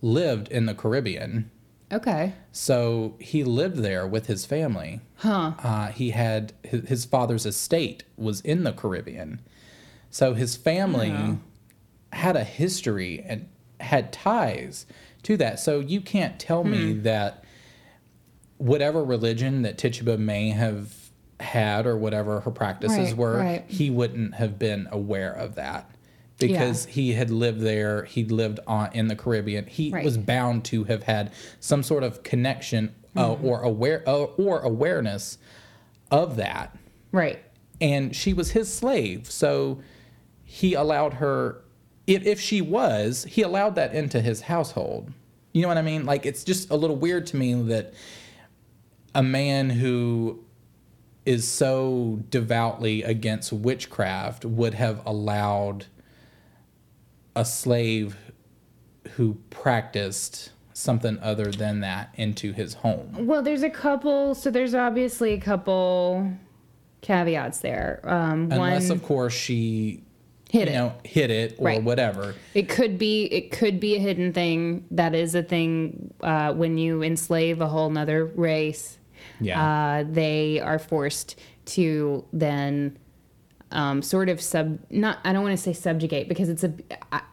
lived 0.00 0.46
in 0.48 0.66
the 0.66 0.74
Caribbean. 0.74 1.50
Okay. 1.92 2.34
So 2.52 3.16
he 3.18 3.44
lived 3.44 3.76
there 3.78 4.06
with 4.06 4.26
his 4.26 4.46
family. 4.46 5.00
Huh. 5.16 5.52
Uh, 5.62 5.88
he 5.88 6.10
had 6.10 6.52
his, 6.62 6.88
his 6.88 7.04
father's 7.04 7.46
estate 7.46 8.04
was 8.16 8.40
in 8.42 8.64
the 8.64 8.72
Caribbean. 8.72 9.40
So 10.10 10.34
his 10.34 10.56
family 10.56 11.38
had 12.12 12.36
a 12.36 12.44
history 12.44 13.24
and 13.26 13.48
had 13.80 14.12
ties 14.12 14.86
to 15.24 15.36
that. 15.38 15.58
So 15.58 15.80
you 15.80 16.00
can't 16.00 16.38
tell 16.38 16.62
me 16.64 16.92
Hmm. 16.94 17.02
that 17.02 17.42
whatever 18.58 19.02
religion 19.04 19.62
that 19.62 19.76
Tituba 19.78 20.16
may 20.16 20.50
have 20.50 20.94
had 21.40 21.86
or 21.86 21.96
whatever 21.96 22.40
her 22.40 22.50
practices 22.50 22.98
Right, 23.10 23.16
were, 23.16 23.38
right. 23.38 23.64
he 23.66 23.90
wouldn't 23.90 24.34
have 24.36 24.58
been 24.58 24.86
aware 24.92 25.32
of 25.32 25.56
that 25.56 25.90
because 26.38 26.86
he 26.86 27.12
had 27.12 27.30
lived 27.30 27.60
there. 27.60 28.04
He'd 28.04 28.30
lived 28.32 28.60
on 28.66 28.90
in 28.92 29.08
the 29.08 29.16
Caribbean. 29.16 29.66
He 29.66 29.90
Right. 29.90 30.04
was 30.04 30.18
bound 30.18 30.64
to 30.66 30.84
have 30.84 31.04
had 31.04 31.32
some 31.60 31.82
sort 31.82 32.02
of 32.02 32.22
connection 32.22 32.94
uh, 33.16 33.28
Mm-hmm. 33.30 33.44
or 33.46 33.62
aware 33.62 34.02
uh, 34.06 34.24
or 34.24 34.60
awareness 34.60 35.38
of 36.10 36.36
that 36.36 36.76
Right. 37.12 37.40
and 37.80 38.14
she 38.14 38.32
was 38.34 38.50
his 38.50 38.72
slave. 38.72 39.30
So 39.30 39.80
he 40.42 40.74
allowed 40.74 41.14
her, 41.14 41.62
if, 42.06 42.24
if 42.26 42.40
she 42.40 42.60
was, 42.60 43.24
he 43.24 43.42
allowed 43.42 43.76
that 43.76 43.94
into 43.94 44.20
his 44.20 44.42
household. 44.42 45.12
You 45.52 45.62
know 45.62 45.68
what 45.68 45.78
I 45.78 45.82
mean? 45.82 46.04
Like, 46.04 46.26
it's 46.26 46.42
just 46.44 46.70
a 46.70 46.76
little 46.76 46.96
weird 46.96 47.26
to 47.28 47.36
me 47.36 47.54
that 47.54 47.94
a 49.14 49.22
man 49.22 49.70
who 49.70 50.40
is 51.24 51.46
so 51.48 52.20
devoutly 52.30 53.02
against 53.04 53.52
witchcraft 53.52 54.44
would 54.44 54.74
have 54.74 55.00
allowed 55.06 55.86
a 57.36 57.44
slave 57.44 58.16
who 59.16 59.34
practiced 59.50 60.50
something 60.72 61.18
other 61.20 61.46
than 61.46 61.80
that 61.80 62.10
into 62.14 62.52
his 62.52 62.74
home. 62.74 63.26
Well, 63.26 63.42
there's 63.42 63.62
a 63.62 63.70
couple. 63.70 64.34
So 64.34 64.50
there's 64.50 64.74
obviously 64.74 65.32
a 65.34 65.40
couple 65.40 66.32
caveats 67.00 67.60
there. 67.60 68.00
Um, 68.04 68.48
Unless, 68.50 68.88
one, 68.88 68.98
of 68.98 69.04
course, 69.04 69.34
she 69.34 70.02
hit 70.50 70.68
you 70.68 70.74
it. 70.74 70.76
know, 70.76 70.92
hit 71.04 71.30
it 71.30 71.56
or 71.58 71.66
Right. 71.66 71.82
whatever. 71.82 72.34
It 72.54 72.68
could 72.68 72.98
be 72.98 73.24
it 73.26 73.50
could 73.52 73.78
be 73.78 73.96
a 73.96 73.98
hidden 74.00 74.32
thing. 74.32 74.84
That 74.90 75.14
is 75.14 75.34
a 75.34 75.42
thing 75.42 76.12
uh, 76.22 76.52
when 76.54 76.78
you 76.78 77.02
enslave 77.02 77.60
a 77.60 77.66
whole 77.68 77.90
nother 77.90 78.24
race. 78.24 78.98
Yeah. 79.40 79.62
Uh, 79.62 80.04
they 80.08 80.60
are 80.60 80.78
forced 80.78 81.38
to 81.66 82.24
then 82.32 82.98
um, 83.74 84.00
sort 84.00 84.28
of 84.28 84.40
sub 84.40 84.78
not 84.88 85.18
I 85.24 85.32
don't 85.32 85.42
want 85.42 85.56
to 85.56 85.62
say 85.62 85.72
subjugate 85.72 86.28
because 86.28 86.48
it's 86.48 86.64
a 86.64 86.72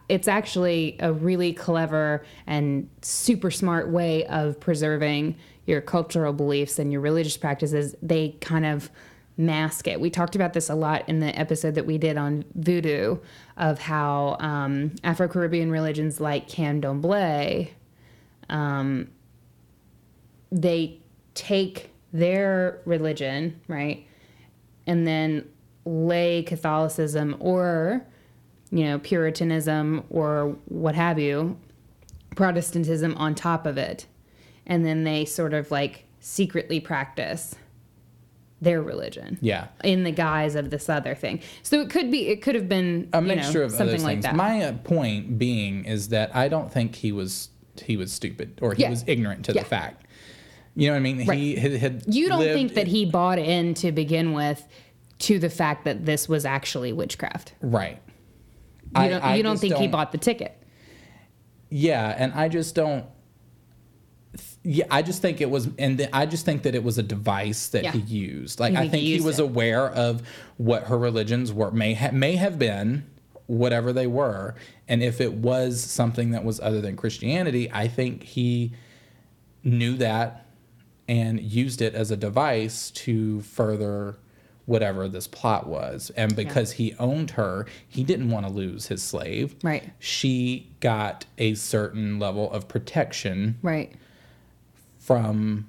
it's 0.08 0.28
actually 0.28 0.96
a 1.00 1.12
really 1.12 1.52
clever 1.52 2.24
and 2.46 2.90
super 3.00 3.50
smart 3.50 3.88
way 3.88 4.26
of 4.26 4.60
preserving 4.60 5.36
your 5.64 5.80
cultural 5.80 6.32
beliefs 6.32 6.78
and 6.78 6.92
your 6.92 7.00
religious 7.00 7.36
practices. 7.36 7.94
They 8.02 8.36
kind 8.40 8.66
of 8.66 8.90
mask 9.36 9.86
it. 9.86 10.00
We 10.00 10.10
talked 10.10 10.34
about 10.34 10.52
this 10.52 10.68
a 10.68 10.74
lot 10.74 11.08
in 11.08 11.20
the 11.20 11.38
episode 11.38 11.76
that 11.76 11.86
we 11.86 11.96
did 11.96 12.18
on 12.18 12.44
voodoo 12.54 13.18
of 13.56 13.78
how 13.78 14.36
um, 14.40 14.92
Afro 15.04 15.28
Caribbean 15.28 15.70
religions 15.70 16.20
like 16.20 16.48
Candomblé 16.48 17.70
um, 18.50 19.08
they 20.50 20.98
take 21.34 21.90
their 22.12 22.80
religion, 22.84 23.58
right, 23.68 24.06
and 24.86 25.06
then 25.06 25.48
lay 25.84 26.42
Catholicism 26.42 27.36
or, 27.40 28.06
you 28.70 28.84
know, 28.84 28.98
Puritanism 28.98 30.04
or 30.10 30.56
what 30.66 30.94
have 30.94 31.18
you, 31.18 31.58
Protestantism 32.36 33.14
on 33.16 33.34
top 33.34 33.66
of 33.66 33.76
it. 33.76 34.06
And 34.66 34.84
then 34.84 35.04
they 35.04 35.24
sort 35.24 35.54
of 35.54 35.70
like 35.70 36.04
secretly 36.20 36.80
practice 36.80 37.54
their 38.60 38.80
religion 38.80 39.38
yeah. 39.40 39.66
in 39.82 40.04
the 40.04 40.12
guise 40.12 40.54
of 40.54 40.70
this 40.70 40.88
other 40.88 41.16
thing. 41.16 41.40
So 41.64 41.80
it 41.80 41.90
could 41.90 42.12
be, 42.12 42.28
it 42.28 42.42
could 42.42 42.54
have 42.54 42.68
been 42.68 43.08
A 43.12 43.20
know, 43.20 43.34
mixture 43.34 43.64
of 43.64 43.72
something 43.72 44.02
like 44.04 44.22
that. 44.22 44.36
My 44.36 44.62
uh, 44.62 44.72
point 44.84 45.36
being 45.36 45.84
is 45.84 46.08
that 46.10 46.34
I 46.34 46.46
don't 46.48 46.72
think 46.72 46.94
he 46.94 47.10
was 47.12 47.48
he 47.82 47.96
was 47.96 48.12
stupid 48.12 48.58
or 48.62 48.74
he 48.74 48.82
Yeah. 48.82 48.90
was 48.90 49.02
ignorant 49.06 49.46
to 49.46 49.52
Yeah. 49.52 49.62
the 49.62 49.68
fact. 49.68 50.06
You 50.76 50.86
know 50.86 50.92
what 50.92 50.98
I 50.98 51.02
mean? 51.02 51.18
He 51.20 51.28
Right. 51.28 51.58
had, 51.58 51.72
had 51.72 52.04
You 52.06 52.28
don't 52.28 52.42
think 52.42 52.74
that 52.74 52.86
he 52.86 53.04
bought 53.04 53.38
in 53.38 53.74
to 53.74 53.92
begin 53.92 54.32
with 54.32 54.66
to 55.22 55.38
the 55.38 55.50
fact 55.50 55.84
that 55.84 56.04
this 56.04 56.28
was 56.28 56.44
actually 56.44 56.92
witchcraft. 56.92 57.54
right. 57.60 58.00
You 58.94 59.08
don't, 59.08 59.36
you 59.38 59.42
don't 59.42 59.58
think 59.58 59.76
he 59.76 59.88
bought 59.88 60.12
the 60.12 60.18
ticket. 60.18 60.54
Yeah, 61.70 62.14
and 62.18 62.34
I 62.34 62.48
just 62.50 62.74
don't. 62.74 63.06
Yeah, 64.62 64.84
I 64.90 65.00
just 65.02 65.22
think 65.22 65.40
it 65.40 65.48
was, 65.50 65.68
and 65.78 65.96
th- 65.98 66.10
I 66.12 66.26
just 66.26 66.44
think 66.44 66.62
that 66.64 66.74
it 66.74 66.84
was 66.84 66.98
a 66.98 67.02
device 67.02 67.68
that 67.68 67.84
Yeah. 67.84 67.92
he 67.92 68.00
used. 68.00 68.60
Like 68.60 68.74
I 68.74 68.88
think 68.88 69.02
he 69.02 69.14
he 69.16 69.20
was 69.24 69.38
it. 69.38 69.44
aware 69.44 69.88
of 69.90 70.22
what 70.58 70.84
her 70.84 70.98
religions 70.98 71.52
were, 71.54 71.70
may 71.70 71.94
ha- 71.94 72.10
may 72.12 72.36
have 72.36 72.58
been, 72.58 73.06
whatever 73.46 73.92
they 73.94 74.06
were, 74.06 74.54
and 74.88 75.02
if 75.02 75.20
it 75.22 75.32
was 75.32 75.82
something 75.82 76.30
that 76.32 76.44
was 76.44 76.60
other 76.60 76.80
than 76.82 76.94
Christianity, 76.96 77.70
I 77.72 77.88
think 77.88 78.22
he 78.22 78.72
knew 79.64 79.96
that 79.96 80.46
and 81.08 81.40
used 81.40 81.80
it 81.82 81.94
as 81.94 82.10
a 82.10 82.16
device 82.16 82.90
to 82.90 83.40
further 83.40 84.16
whatever 84.66 85.08
this 85.08 85.26
plot 85.26 85.66
was. 85.66 86.10
And 86.16 86.36
because 86.36 86.72
he 86.72 86.94
owned 86.98 87.32
her, 87.32 87.66
he 87.88 88.04
didn't 88.04 88.30
want 88.30 88.46
to 88.46 88.52
lose 88.52 88.86
his 88.86 89.02
slave. 89.02 89.56
Right. 89.62 89.90
She 89.98 90.70
got 90.80 91.26
a 91.38 91.54
certain 91.54 92.18
level 92.18 92.50
of 92.52 92.68
protection 92.68 93.58
Right. 93.62 93.92
from 94.98 95.66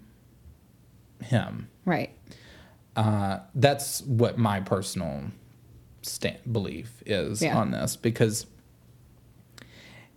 him. 1.21 1.69
Right. 1.85 2.11
Uh, 2.95 3.39
that's 3.55 4.01
what 4.03 4.37
my 4.37 4.59
personal 4.59 5.23
stand, 6.03 6.37
belief 6.51 7.01
is 7.05 7.41
Yeah. 7.41 7.57
on 7.57 7.71
this 7.71 7.95
because 7.95 8.45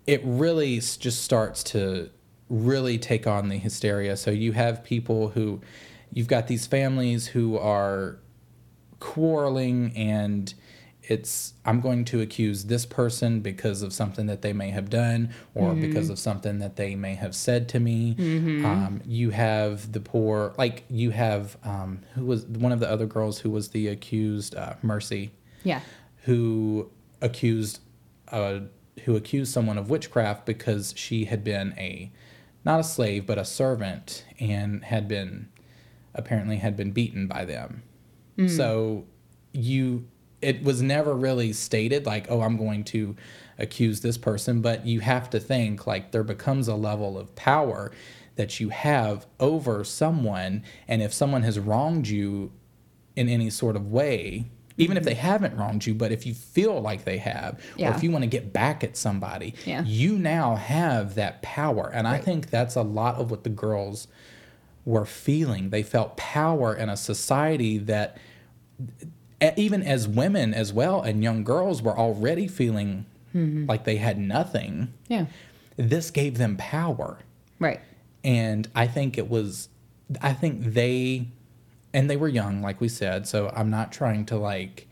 it 0.06 0.20
really 0.24 0.76
s- 0.78 0.96
just 0.96 1.22
starts 1.22 1.62
to 1.64 2.10
really 2.48 2.98
take 2.98 3.26
on 3.26 3.48
the 3.48 3.56
hysteria. 3.56 4.16
So 4.16 4.30
you 4.30 4.52
have 4.52 4.84
people 4.84 5.30
who, 5.30 5.60
you've 6.12 6.28
got 6.28 6.46
these 6.46 6.66
families 6.66 7.28
who 7.28 7.56
are 7.58 8.18
quarreling 9.00 9.92
and 9.96 10.52
it's 11.08 11.54
I'm 11.64 11.80
going 11.80 12.04
to 12.06 12.20
accuse 12.20 12.64
this 12.64 12.84
person 12.84 13.38
because 13.40 13.82
of 13.82 13.92
something 13.92 14.26
that 14.26 14.42
they 14.42 14.52
may 14.52 14.70
have 14.70 14.90
done 14.90 15.30
or 15.54 15.72
because 15.74 16.10
of 16.10 16.18
something 16.18 16.58
that 16.58 16.74
they 16.74 16.96
may 16.96 17.14
have 17.14 17.32
said 17.36 17.68
to 17.70 17.80
me. 17.80 18.16
Um, 18.64 19.00
you 19.06 19.30
have 19.30 19.92
the 19.92 20.00
poor, 20.00 20.52
like 20.58 20.82
you 20.90 21.10
have 21.10 21.56
um, 21.62 22.00
who 22.16 22.24
was 22.26 22.44
one 22.46 22.72
of 22.72 22.80
the 22.80 22.90
other 22.90 23.06
girls 23.06 23.38
who 23.38 23.50
was 23.50 23.68
the 23.68 23.86
accused, 23.86 24.56
uh, 24.56 24.74
Mercy, 24.82 25.30
Yeah. 25.62 25.80
who 26.24 26.90
accused 27.22 27.78
uh, 28.32 28.60
who 29.04 29.14
accused 29.14 29.52
someone 29.52 29.78
of 29.78 29.88
witchcraft 29.88 30.44
because 30.44 30.92
she 30.96 31.26
had 31.26 31.44
been 31.44 31.72
a 31.78 32.10
not 32.64 32.80
a 32.80 32.84
slave 32.84 33.26
but 33.26 33.38
a 33.38 33.44
servant 33.44 34.24
and 34.40 34.82
had 34.86 35.06
been 35.06 35.48
apparently 36.14 36.56
had 36.56 36.76
been 36.76 36.90
beaten 36.90 37.28
by 37.28 37.44
them. 37.44 37.84
Mm. 38.38 38.50
So 38.50 39.04
you 39.52 40.06
it 40.42 40.62
was 40.62 40.82
never 40.82 41.14
really 41.14 41.52
stated 41.52 42.04
like 42.04 42.30
oh 42.30 42.42
I'm 42.42 42.56
going 42.56 42.84
to 42.84 43.16
accuse 43.58 44.02
this 44.02 44.18
person 44.18 44.60
but 44.60 44.86
you 44.86 45.00
have 45.00 45.30
to 45.30 45.40
think 45.40 45.86
like 45.86 46.12
there 46.12 46.22
becomes 46.22 46.68
a 46.68 46.74
level 46.74 47.16
of 47.18 47.34
power 47.34 47.90
that 48.36 48.60
you 48.60 48.68
have 48.68 49.26
over 49.40 49.82
someone. 49.82 50.62
And 50.86 51.02
if 51.02 51.12
someone 51.12 51.42
has 51.42 51.58
wronged 51.58 52.06
you 52.06 52.52
in 53.16 53.28
any 53.28 53.50
sort 53.50 53.76
of 53.76 53.90
way, 53.90 54.46
even 54.78 54.96
if 54.96 55.02
mm-hmm. 55.02 55.08
they 55.08 55.14
haven't 55.14 55.56
wronged 55.56 55.86
you, 55.86 55.94
but 55.94 56.12
if 56.12 56.26
you 56.26 56.34
feel 56.34 56.80
like 56.80 57.04
they 57.04 57.16
have, 57.16 57.58
or 57.78 57.88
if 57.88 58.02
you 58.02 58.10
want 58.10 58.22
to 58.22 58.28
get 58.28 58.52
back 58.52 58.84
at 58.84 58.96
somebody, 58.96 59.54
Yeah. 59.64 59.82
you 59.84 60.18
now 60.18 60.54
have 60.54 61.14
that 61.14 61.40
power. 61.40 61.90
And 61.92 62.06
I 62.06 62.18
think 62.18 62.50
that's 62.50 62.76
a 62.76 62.82
lot 62.82 63.16
of 63.16 63.30
what 63.30 63.42
the 63.42 63.50
girls 63.50 64.06
were 64.86 65.04
feeling. 65.04 65.68
They 65.68 65.82
felt 65.82 66.16
power 66.16 66.74
in 66.74 66.88
a 66.88 66.96
society 66.96 67.76
that, 67.76 68.16
even 69.56 69.82
as 69.82 70.08
women 70.08 70.54
as 70.54 70.72
well, 70.72 71.02
and 71.02 71.22
young 71.22 71.44
girls 71.44 71.82
were 71.82 71.98
already 71.98 72.48
feeling 72.48 73.04
mm-hmm. 73.34 73.66
like 73.66 73.84
they 73.84 73.96
had 73.96 74.16
nothing. 74.18 74.94
Yeah. 75.08 75.26
This 75.76 76.10
gave 76.10 76.38
them 76.38 76.56
power 76.56 77.18
Right. 77.58 77.80
and 78.24 78.68
I 78.74 78.86
think 78.86 79.18
it 79.18 79.28
was, 79.28 79.68
I 80.22 80.32
think 80.32 80.62
they, 80.62 81.28
and 81.92 82.08
they 82.08 82.16
were 82.16 82.28
young, 82.28 82.62
like 82.62 82.80
we 82.80 82.88
said. 82.88 83.26
So 83.26 83.52
I'm 83.54 83.70
not 83.70 83.92
trying 83.92 84.24
to 84.26 84.36
like, 84.36 84.88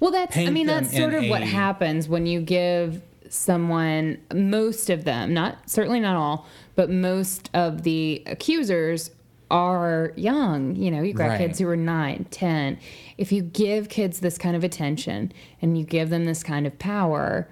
Well, 0.00 0.12
that's, 0.12 0.36
I 0.36 0.50
mean, 0.50 0.66
that's 0.66 0.94
sort 0.96 1.14
of 1.14 1.26
what 1.28 1.42
happens 1.42 2.08
when 2.08 2.26
you 2.26 2.40
give 2.40 3.02
someone, 3.32 4.18
most 4.34 4.90
of 4.90 5.04
them, 5.04 5.32
not 5.32 5.70
certainly 5.70 6.00
not 6.00 6.16
all, 6.16 6.46
but 6.74 6.90
most 6.90 7.48
of 7.54 7.82
the 7.82 8.22
accusers 8.26 9.10
are 9.50 10.12
young. 10.16 10.76
You 10.76 10.90
know, 10.90 11.02
you've 11.02 11.16
got 11.16 11.30
Right. 11.30 11.38
kids 11.38 11.58
who 11.58 11.66
are 11.68 11.76
nine, 11.76 12.26
ten. 12.30 12.78
If 13.16 13.32
you 13.32 13.40
give 13.42 13.88
kids 13.88 14.20
this 14.20 14.36
kind 14.36 14.54
of 14.54 14.64
attention 14.64 15.32
and 15.62 15.78
you 15.78 15.84
give 15.84 16.10
them 16.10 16.26
this 16.26 16.42
kind 16.42 16.66
of 16.66 16.78
power, 16.78 17.48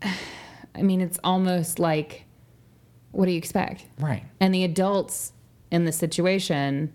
I 0.74 0.82
mean, 0.82 1.00
it's 1.02 1.18
almost 1.22 1.78
like, 1.78 2.24
what 3.12 3.26
do 3.26 3.32
you 3.32 3.38
expect? 3.38 3.84
Right. 3.98 4.24
And 4.40 4.54
the 4.54 4.64
adults 4.64 5.32
in 5.70 5.84
the 5.84 5.92
situation 5.92 6.92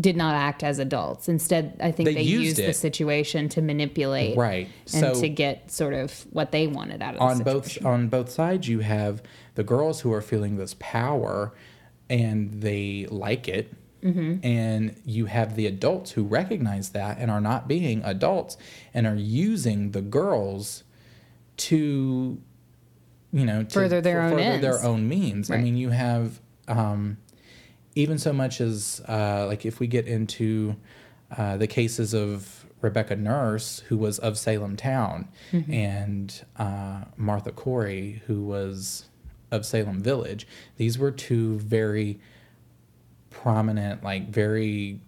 did 0.00 0.16
not 0.16 0.34
act 0.34 0.62
as 0.62 0.78
adults. 0.78 1.28
Instead, 1.28 1.76
I 1.80 1.90
think 1.90 2.06
They 2.08 2.14
they, 2.14 2.22
used 2.22 2.58
used, 2.58 2.68
the 2.68 2.72
situation 2.72 3.48
to 3.50 3.60
manipulate 3.60 4.36
Right. 4.36 4.68
and 4.94 5.14
So- 5.16 5.20
to 5.20 5.28
get 5.28 5.70
sort 5.70 5.94
of 5.94 6.26
what 6.32 6.52
they 6.52 6.66
wanted 6.66 7.02
out 7.02 7.14
of 7.16 7.18
the 7.20 7.24
on 7.24 7.38
both 7.42 7.84
on 7.84 8.08
both 8.08 8.30
sides 8.30 8.68
you 8.68 8.80
have 8.80 9.22
the 9.56 9.64
girls 9.64 10.00
who 10.00 10.12
are 10.12 10.22
feeling 10.22 10.56
this 10.56 10.74
power 10.78 11.52
and 12.08 12.62
they 12.62 13.06
like 13.10 13.46
it 13.48 13.72
Mm-hmm. 14.02 14.36
and 14.42 14.96
you 15.04 15.26
have 15.26 15.56
the 15.56 15.66
adults 15.66 16.12
who 16.12 16.22
recognize 16.22 16.88
that 16.90 17.18
and 17.18 17.30
are 17.30 17.40
not 17.40 17.68
being 17.68 18.00
adults 18.02 18.56
and 18.94 19.06
are 19.06 19.14
using 19.14 19.90
the 19.90 20.00
girls 20.00 20.84
to 21.58 22.40
you 23.32 23.44
know 23.44 23.62
to 23.62 23.70
Further 23.74 24.00
their 24.00 24.22
own 24.22 24.30
further 24.30 24.42
ends. 24.42 24.62
their 24.62 24.82
own 24.82 25.06
means 25.06 25.50
i 25.50 25.58
mean 25.58 25.76
you 25.76 25.90
have 25.90 26.40
um, 26.66 27.18
even 28.00 28.18
so 28.18 28.32
much 28.32 28.60
as 28.60 29.00
uh, 29.08 29.44
like 29.46 29.64
if 29.66 29.78
we 29.80 29.86
get 29.86 30.06
into 30.06 30.76
uh, 31.36 31.56
the 31.56 31.66
cases 31.66 32.14
of 32.14 32.66
Rebecca 32.80 33.14
Nurse, 33.14 33.80
who 33.88 33.96
was 33.98 34.18
of 34.18 34.38
Salem 34.38 34.76
Town, 34.76 35.28
Mm-hmm. 35.52 35.72
and 35.72 36.44
uh, 36.56 37.02
Martha 37.16 37.52
Corey, 37.52 38.22
who 38.26 38.42
was 38.42 39.04
of 39.50 39.66
Salem 39.66 40.00
Village. 40.02 40.46
These 40.76 40.98
were 40.98 41.10
two 41.10 41.58
very 41.58 42.18
prominent, 43.30 44.02
like 44.02 44.28
very 44.30 45.00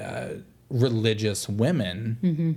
uh, 0.00 0.28
religious 0.70 1.48
women. 1.48 2.18
Mm-hmm. 2.22 2.52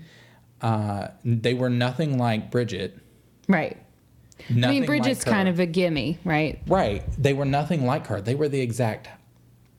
Uh, 0.61 1.07
they 1.25 1.53
were 1.53 1.69
nothing 1.69 2.17
like 2.17 2.49
Bridget. 2.51 2.97
right. 3.47 3.77
Nothing 4.49 4.63
I 4.63 4.79
mean, 4.79 4.85
Bridget's 4.85 5.25
like 5.25 5.33
kind 5.35 5.47
of 5.49 5.59
a 5.59 5.65
gimme, 5.65 6.19
right? 6.25 6.61
right. 6.67 7.03
They 7.21 7.33
were 7.33 7.45
nothing 7.45 7.85
like 7.85 8.07
her. 8.07 8.21
They 8.21 8.35
were 8.35 8.49
the 8.49 8.61
exact 8.61 9.07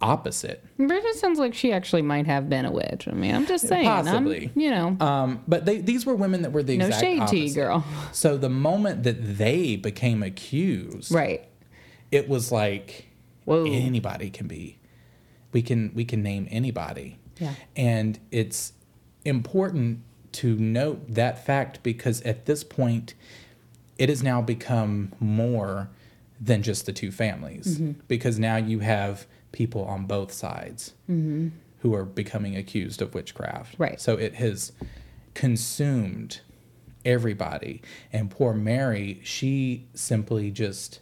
opposite. 0.00 0.62
Bridget 0.76 1.14
sounds 1.14 1.38
like 1.38 1.54
she 1.54 1.72
actually 1.72 2.02
might 2.02 2.26
have 2.26 2.48
been 2.50 2.64
a 2.64 2.70
witch. 2.72 3.06
I 3.08 3.12
mean, 3.12 3.34
I'm 3.34 3.46
just 3.46 3.66
saying. 3.68 3.86
I'm- 3.86 4.04
Possibly. 4.04 4.50
you 4.54 4.70
know, 4.70 4.96
Um, 5.00 5.42
but 5.48 5.64
they, 5.64 5.78
these 5.78 6.04
were 6.04 6.14
women 6.14 6.42
that 6.42 6.52
were 6.52 6.62
the 6.62 6.76
no 6.76 6.86
exact 6.86 7.00
shade 7.02 7.26
to 7.28 7.38
you, 7.38 7.54
girl. 7.54 7.84
So 8.12 8.36
the 8.36 8.50
moment 8.50 9.02
that 9.04 9.38
they 9.38 9.76
became 9.76 10.22
accused, 10.22 11.12
Right. 11.12 11.46
it 12.10 12.28
was 12.28 12.52
like 12.52 13.06
Whoa. 13.44 13.64
anybody 13.66 14.30
can 14.30 14.46
be. 14.46 14.78
We 15.52 15.62
can 15.62 15.92
we 15.94 16.04
can 16.04 16.22
name 16.22 16.48
anybody. 16.50 17.18
Yeah. 17.38 17.54
And 17.76 18.18
it's 18.30 18.72
important 19.24 20.00
to 20.32 20.56
note 20.56 21.14
that 21.14 21.44
fact 21.44 21.82
because 21.82 22.20
at 22.22 22.46
this 22.46 22.64
point 22.64 23.14
it 23.98 24.08
has 24.08 24.22
now 24.22 24.40
become 24.42 25.12
more 25.20 25.88
than 26.40 26.62
just 26.62 26.86
the 26.86 26.92
two 26.92 27.10
families 27.12 27.78
Mm-hmm. 27.78 28.00
because 28.08 28.38
now 28.38 28.56
you 28.56 28.80
have 28.80 29.26
people 29.52 29.84
on 29.84 30.04
both 30.06 30.32
sides 30.32 30.92
who 31.06 31.94
are 31.94 32.04
becoming 32.04 32.56
accused 32.56 33.00
of 33.02 33.14
witchcraft. 33.14 33.74
Mm-hmm. 33.74 33.82
Right. 33.82 34.00
So 34.00 34.14
it 34.14 34.34
has 34.34 34.72
consumed 35.34 36.40
everybody. 37.04 37.82
And 38.12 38.30
poor 38.30 38.54
Mary, 38.54 39.20
she 39.22 39.86
simply 39.94 40.50
just 40.50 41.00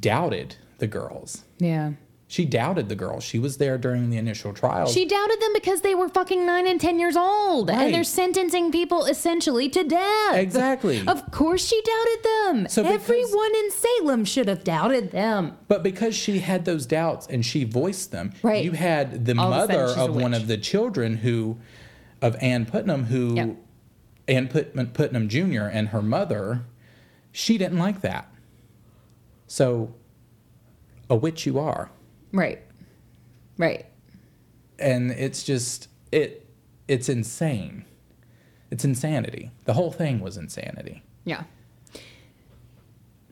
doubted 0.00 0.56
the 0.78 0.86
girls. 0.86 1.44
Yeah. 1.58 1.92
She 2.26 2.46
doubted 2.46 2.88
the 2.88 2.94
girls. 2.96 3.22
She 3.22 3.38
was 3.38 3.58
there 3.58 3.76
during 3.76 4.08
the 4.10 4.16
initial 4.16 4.52
trial. 4.54 4.86
She 4.86 5.04
doubted 5.04 5.40
them 5.40 5.52
because 5.52 5.82
they 5.82 5.94
were 5.94 6.08
fucking 6.08 6.44
nine 6.46 6.66
and 6.66 6.80
ten 6.80 6.98
years 6.98 7.16
old, 7.16 7.68
Right. 7.68 7.82
and 7.82 7.94
they're 7.94 8.02
sentencing 8.02 8.72
people 8.72 9.04
essentially 9.04 9.68
to 9.68 9.84
death. 9.84 10.34
Exactly. 10.36 11.06
Of 11.06 11.30
course, 11.30 11.64
she 11.66 11.80
doubted 11.82 12.22
them. 12.24 12.68
So 12.68 12.82
because- 12.82 12.94
everyone 13.02 13.54
in 13.54 13.70
Salem 13.70 14.24
should 14.24 14.48
have 14.48 14.64
doubted 14.64 15.10
them. 15.10 15.56
But 15.68 15.82
because 15.82 16.14
she 16.16 16.38
had 16.38 16.64
those 16.64 16.86
doubts 16.86 17.26
and 17.28 17.44
she 17.44 17.62
voiced 17.64 18.10
them, 18.10 18.32
Right. 18.42 18.64
you 18.64 18.72
had 18.72 19.26
the 19.26 19.36
All 19.38 19.52
of 19.52 19.68
mother 19.68 19.84
a 19.84 20.04
of 20.06 20.16
one 20.16 20.32
of 20.34 20.46
the 20.46 20.56
children 20.56 21.18
who, 21.18 21.58
of 22.22 22.36
Ann 22.40 22.64
Putnam, 22.64 23.04
who, 23.04 23.34
Yep. 23.36 23.56
Ann 24.28 24.48
Putnam, 24.48 24.86
Putnam 24.88 25.28
Jr. 25.28 25.64
and 25.70 25.88
her 25.88 26.00
mother, 26.02 26.62
she 27.32 27.58
didn't 27.58 27.78
like 27.78 28.00
that. 28.00 28.26
So, 29.46 29.92
a 31.10 31.14
witch 31.14 31.44
you 31.44 31.58
are. 31.58 31.90
Right. 32.34 32.60
Right. 33.56 33.86
And 34.78 35.10
it's 35.12 35.42
just, 35.44 35.88
it, 36.12 36.46
it's 36.88 37.08
insane. 37.08 37.84
It's 38.70 38.84
insanity. 38.84 39.50
The 39.64 39.72
whole 39.72 39.92
thing 39.92 40.20
was 40.20 40.36
insanity. 40.36 41.02
Yeah. 41.24 41.44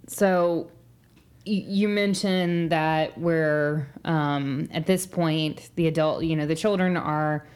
So 0.07 0.70
y- 1.46 1.64
you 1.66 1.88
mentioned 1.88 2.70
that 2.70 3.18
we're 3.18 3.88
um, 4.05 4.68
at 4.72 4.86
this 4.86 5.07
point 5.07 5.70
the 5.76 5.86
adult 5.88 6.24
you 6.24 6.36
know 6.36 6.46
the 6.46 6.55
children 6.57 6.96
are 6.96 7.46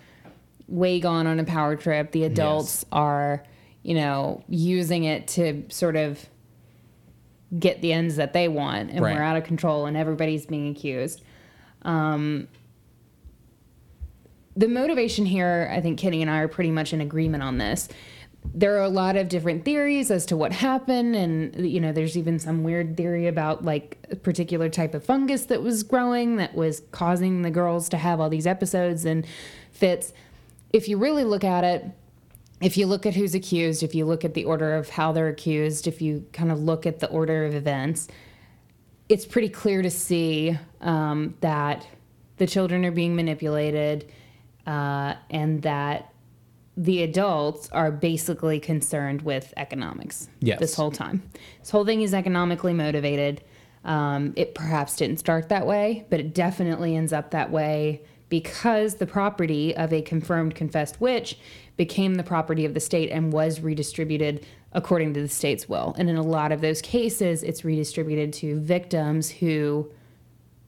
way 0.69 0.99
gone 1.01 1.27
on 1.27 1.39
a 1.39 1.45
power 1.45 1.77
trip 1.77 2.11
the 2.13 2.25
adults 2.25 2.85
are 2.91 3.45
you 3.83 3.95
know 3.95 4.43
using 4.49 5.05
it 5.05 5.29
to 5.29 5.63
sort 5.69 5.95
of 5.97 6.25
get 7.57 7.81
the 7.83 7.93
ends 7.93 8.17
that 8.17 8.33
they 8.33 8.49
want 8.49 8.91
and 8.91 9.01
Right. 9.01 9.15
we're 9.15 9.23
out 9.23 9.37
of 9.37 9.45
control 9.45 9.87
and 9.87 9.97
everybody's 9.97 10.45
being 10.47 10.69
accused 10.69 11.23
um, 11.87 12.49
the 14.57 14.69
motivation 14.69 15.25
here 15.27 15.71
i 15.73 15.81
think 15.81 15.99
kenny 15.99 16.21
and 16.23 16.31
i 16.31 16.39
are 16.39 16.49
pretty 16.49 16.71
much 16.71 16.93
in 16.93 17.01
agreement 17.01 17.43
on 17.43 17.59
this. 17.59 17.89
There 18.55 18.77
are 18.77 18.83
a 18.83 18.89
lot 18.89 19.17
of 19.17 19.29
different 19.29 19.65
theories 19.65 20.11
as 20.11 20.25
to 20.27 20.37
what 20.37 20.53
happened 20.53 21.17
and 21.17 21.69
you 21.69 21.81
know 21.81 21.93
there's 21.93 22.17
even 22.17 22.39
some 22.39 22.63
weird 22.63 22.97
theory 22.97 23.27
about 23.27 23.65
like 23.65 23.99
a 24.11 24.17
particular 24.17 24.69
type 24.69 24.95
of 24.95 25.05
fungus 25.05 25.47
that 25.47 25.63
was 25.63 25.83
growing 25.83 26.37
that 26.37 26.55
was 26.55 26.83
causing 26.93 27.43
the 27.43 27.51
girls 27.51 27.89
to 27.89 27.97
have 27.97 28.21
all 28.21 28.31
these 28.31 28.47
episodes 28.47 29.05
and 29.05 29.27
fits. 29.73 30.13
If 30.73 30.89
you 30.89 30.97
really 30.97 31.25
look 31.25 31.45
at 31.45 31.65
it 31.65 31.85
if 32.61 32.77
you 32.79 32.87
look 32.87 33.05
at 33.05 33.15
who's 33.15 33.35
accused 33.35 33.83
if 33.83 33.95
you 33.95 34.05
look 34.07 34.25
at 34.25 34.35
the 34.35 34.45
order 34.45 34.75
of 34.75 34.91
how 34.91 35.13
they're 35.13 35.29
accused 35.29 35.87
if 35.87 36.01
you 36.01 36.25
kind 36.33 36.51
of 36.51 36.59
look 36.59 36.87
at 36.87 37.01
the 37.01 37.09
order 37.09 37.45
of 37.45 37.55
events 37.55 38.09
it's 39.09 39.25
pretty 39.27 39.49
clear 39.49 39.83
to 39.83 39.91
see 39.91 40.59
um, 40.81 41.35
that 41.41 41.87
the 42.39 42.47
children 42.47 42.85
are 42.85 42.91
being 42.91 43.15
manipulated 43.17 44.11
uh, 44.67 45.15
and 45.31 45.63
that 45.63 46.13
the 46.77 47.03
adults 47.03 47.69
are 47.71 47.91
basically 47.91 48.61
concerned 48.61 49.23
with 49.23 49.55
economics 49.57 50.29
Yes. 50.41 50.59
this 50.59 50.75
whole 50.75 50.91
time. 50.91 51.23
This 51.61 51.71
whole 51.71 51.87
thing 51.87 52.03
is 52.03 52.13
economically 52.13 52.75
motivated. 52.75 53.43
Um, 53.85 54.35
it 54.37 54.55
perhaps 54.55 54.97
didn't 54.97 55.19
start 55.19 55.49
that 55.49 55.67
way, 55.67 56.05
but 56.11 56.21
it 56.21 56.35
definitely 56.35 56.97
ends 56.97 57.13
up 57.13 57.31
that 57.31 57.51
way 57.51 58.03
because 58.29 58.97
the 58.97 59.07
property 59.07 59.75
of 59.77 59.93
a 59.93 60.03
confirmed 60.03 60.55
confessed 60.55 61.01
witch 61.01 61.39
became 61.77 62.17
the 62.17 62.25
property 62.25 62.65
of 62.65 62.75
the 62.75 62.81
state 62.81 63.09
and 63.11 63.33
was 63.33 63.61
redistributed 63.61 64.45
according 64.73 65.15
to 65.15 65.21
the 65.23 65.29
state's 65.29 65.69
will. 65.69 65.95
And 65.99 66.09
in 66.11 66.17
a 66.17 66.23
lot 66.23 66.53
of 66.53 66.61
those 66.61 66.83
cases, 66.83 67.43
it's 67.43 67.65
redistributed 67.65 68.33
to 68.35 68.59
victims 68.61 69.31
who, 69.31 69.91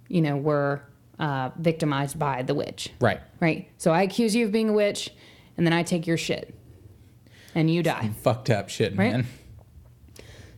you 0.08 0.20
know, 0.22 0.36
were 0.36 0.82
uh, 1.18 1.50
victimized 1.58 2.18
by 2.18 2.42
the 2.42 2.54
witch 2.54 2.90
Right. 3.00 3.20
right? 3.40 3.68
So 3.76 3.90
I 3.92 4.02
accuse 4.02 4.34
you 4.36 4.44
of 4.46 4.52
being 4.52 4.68
a 4.68 4.72
witch, 4.72 5.10
and 5.56 5.66
then 5.66 5.72
I 5.72 5.82
take 5.82 6.06
your 6.06 6.16
shit, 6.16 6.54
and 7.54 7.68
you 7.68 7.82
die. 7.82 8.10
Fucked 8.22 8.50
up 8.50 8.68
shit, 8.68 8.96
Right. 8.96 9.12
man. 9.12 9.26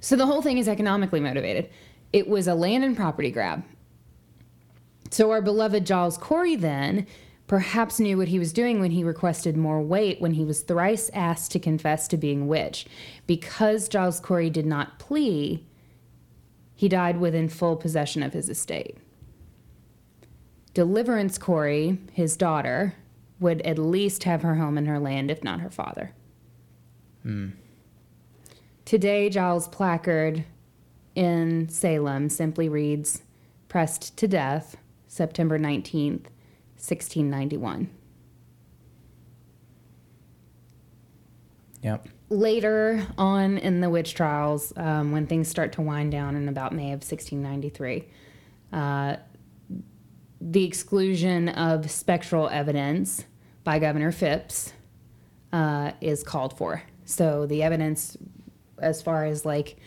So 0.00 0.16
the 0.16 0.26
whole 0.26 0.42
thing 0.42 0.58
is 0.58 0.68
economically 0.68 1.20
motivated. 1.20 1.70
It 2.12 2.28
was 2.28 2.46
a 2.46 2.54
land 2.54 2.84
and 2.84 2.96
property 2.96 3.30
grab. 3.30 3.64
So 5.10 5.30
our 5.30 5.42
beloved 5.42 5.86
Giles 5.86 6.16
Corey 6.18 6.56
then 6.56 7.06
perhaps 7.50 7.98
knew 7.98 8.16
what 8.16 8.28
he 8.28 8.38
was 8.38 8.52
doing 8.52 8.78
when 8.78 8.92
he 8.92 9.02
requested 9.02 9.56
more 9.56 9.82
weight 9.82 10.20
when 10.20 10.34
he 10.34 10.44
was 10.44 10.60
thrice 10.60 11.10
asked 11.12 11.50
to 11.50 11.58
confess 11.58 12.06
to 12.06 12.16
being 12.16 12.46
witch. 12.46 12.86
Because 13.26 13.88
Giles 13.88 14.20
Corey 14.20 14.48
did 14.48 14.66
not 14.66 15.00
plea, 15.00 15.66
he 16.76 16.88
died 16.88 17.18
within 17.18 17.48
full 17.48 17.74
possession 17.74 18.22
of 18.22 18.34
his 18.34 18.48
estate. 18.48 18.98
Deliverance 20.74 21.38
Corey, 21.38 21.98
his 22.12 22.36
daughter, 22.36 22.94
would 23.40 23.62
at 23.62 23.80
least 23.80 24.22
have 24.22 24.42
her 24.42 24.54
home 24.54 24.78
and 24.78 24.86
her 24.86 25.00
land, 25.00 25.28
if 25.28 25.42
not 25.42 25.58
her 25.58 25.70
father. 25.70 26.12
Hmm. 27.24 27.48
Today, 28.84 29.28
Giles' 29.28 29.66
placard 29.66 30.44
in 31.16 31.68
Salem 31.68 32.28
simply 32.28 32.68
reads, 32.68 33.22
Pressed 33.66 34.16
to 34.18 34.28
death, 34.28 34.76
September 35.08 35.58
19th, 35.58 36.26
1691. 36.80 37.90
Yep. 41.82 42.08
later 42.28 43.06
on 43.16 43.56
in 43.56 43.80
the 43.80 43.88
witch 43.88 44.14
trials, 44.14 44.72
um, 44.76 45.12
when 45.12 45.26
things 45.26 45.48
start 45.48 45.72
to 45.72 45.82
wind 45.82 46.12
down 46.12 46.36
in 46.36 46.48
about 46.48 46.74
May 46.74 46.92
of 46.92 47.00
1693, 47.00 48.06
uh, 48.72 49.16
the 50.40 50.64
exclusion 50.64 51.48
of 51.48 51.90
spectral 51.90 52.48
evidence 52.48 53.24
by 53.64 53.78
Governor 53.78 54.12
Phips 54.12 54.72
uh, 55.52 55.92
is 56.00 56.22
called 56.22 56.56
for. 56.56 56.82
So 57.04 57.46
the 57.46 57.62
evidence, 57.62 58.16
as 58.78 59.02
far 59.02 59.24
as 59.24 59.44
like, 59.44 59.78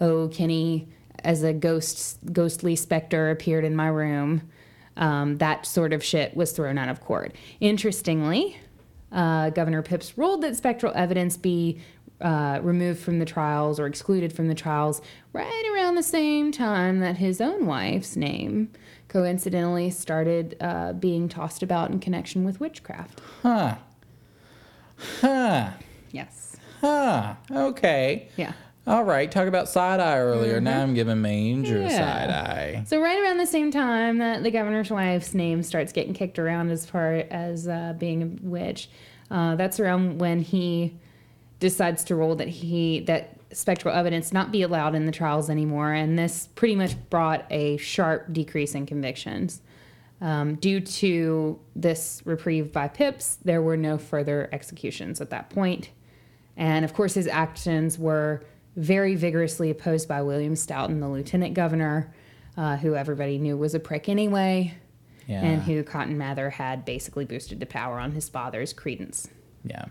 oh, 0.00 0.28
Kenny 0.28 0.88
as 1.20 1.42
a 1.42 1.52
ghost, 1.52 2.18
ghostly 2.32 2.76
specter 2.76 3.30
appeared 3.30 3.64
in 3.64 3.76
my 3.76 3.86
room, 3.86 4.50
um, 4.96 5.38
that 5.38 5.66
sort 5.66 5.92
of 5.92 6.02
shit 6.02 6.36
was 6.36 6.52
thrown 6.52 6.78
out 6.78 6.88
of 6.88 7.00
court. 7.00 7.34
Interestingly, 7.60 8.56
uh, 9.10 9.50
Governor 9.50 9.82
Phips 9.82 10.16
ruled 10.16 10.42
that 10.42 10.56
spectral 10.56 10.92
evidence 10.94 11.36
be 11.36 11.80
uh, 12.20 12.60
removed 12.62 13.00
from 13.00 13.18
the 13.18 13.24
trials 13.24 13.80
or 13.80 13.86
excluded 13.86 14.32
from 14.32 14.48
the 14.48 14.54
trials 14.54 15.02
right 15.32 15.72
around 15.74 15.96
the 15.96 16.02
same 16.02 16.52
time 16.52 17.00
that 17.00 17.16
his 17.16 17.40
own 17.40 17.66
wife's 17.66 18.16
name 18.16 18.70
coincidentally 19.08 19.90
started 19.90 20.56
uh, 20.60 20.92
being 20.92 21.28
tossed 21.28 21.62
about 21.62 21.90
in 21.90 21.98
connection 21.98 22.44
with 22.44 22.60
witchcraft. 22.60 23.20
Huh. 23.42 23.74
Huh. 25.20 25.70
Yes. 26.12 26.56
Huh. 26.80 27.34
Okay. 27.50 28.28
Yeah. 28.36 28.52
All 28.86 29.04
right. 29.04 29.30
Talk 29.30 29.46
about 29.46 29.68
side 29.68 30.00
eye 30.00 30.18
earlier. 30.18 30.60
Now 30.60 30.82
I'm 30.82 30.94
giving 30.94 31.18
Mm-hmm. 31.22 31.82
Yeah. 31.82 31.88
side 31.98 32.30
eye. 32.30 32.84
So 32.86 33.00
right 33.00 33.22
around 33.22 33.38
the 33.38 33.46
same 33.46 33.70
time 33.70 34.18
that 34.18 34.42
the 34.42 34.50
governor's 34.50 34.90
wife's 34.90 35.34
name 35.34 35.62
starts 35.62 35.92
getting 35.92 36.14
kicked 36.14 36.38
around 36.38 36.70
as 36.70 36.84
far 36.84 37.14
as 37.30 37.68
uh, 37.68 37.94
being 37.96 38.22
a 38.22 38.46
witch, 38.46 38.88
uh, 39.30 39.54
that's 39.54 39.78
around 39.78 40.18
when 40.18 40.40
he 40.40 40.94
decides 41.60 42.02
to 42.04 42.16
rule 42.16 42.34
that 42.36 42.48
he 42.48 43.00
that 43.00 43.36
spectral 43.52 43.94
evidence 43.94 44.32
not 44.32 44.50
be 44.50 44.62
allowed 44.62 44.94
in 44.96 45.06
the 45.06 45.12
trials 45.12 45.48
anymore, 45.48 45.92
and 45.92 46.18
this 46.18 46.48
pretty 46.54 46.74
much 46.74 46.96
brought 47.10 47.44
a 47.50 47.76
sharp 47.76 48.32
decrease 48.32 48.74
in 48.74 48.84
convictions. 48.86 49.60
Um, 50.20 50.54
due 50.56 50.80
to 50.80 51.58
this 51.76 52.22
reprieve 52.24 52.72
by 52.72 52.88
Phips, 52.88 53.36
there 53.44 53.60
were 53.62 53.76
no 53.76 53.98
further 53.98 54.48
executions 54.52 55.20
at 55.20 55.30
that 55.30 55.50
point. 55.50 55.90
And 56.56 56.84
of 56.84 56.94
course, 56.94 57.14
his 57.14 57.26
actions 57.26 57.98
were 57.98 58.42
very 58.76 59.14
vigorously 59.14 59.70
opposed 59.70 60.08
by 60.08 60.22
William 60.22 60.56
Stoughton, 60.56 61.00
the 61.00 61.08
lieutenant 61.08 61.54
governor, 61.54 62.12
uh, 62.56 62.76
who 62.76 62.94
everybody 62.94 63.38
knew 63.38 63.56
was 63.56 63.74
a 63.74 63.80
prick 63.80 64.08
anyway, 64.08 64.74
Yeah. 65.26 65.42
and 65.42 65.62
who 65.62 65.82
Cotton 65.82 66.16
Mather 66.18 66.50
had 66.50 66.84
basically 66.84 67.24
boosted 67.24 67.60
to 67.60 67.66
power 67.66 67.98
on 67.98 68.12
his 68.12 68.28
father's 68.28 68.72
credence. 68.72 69.28
Yeah. 69.64 69.86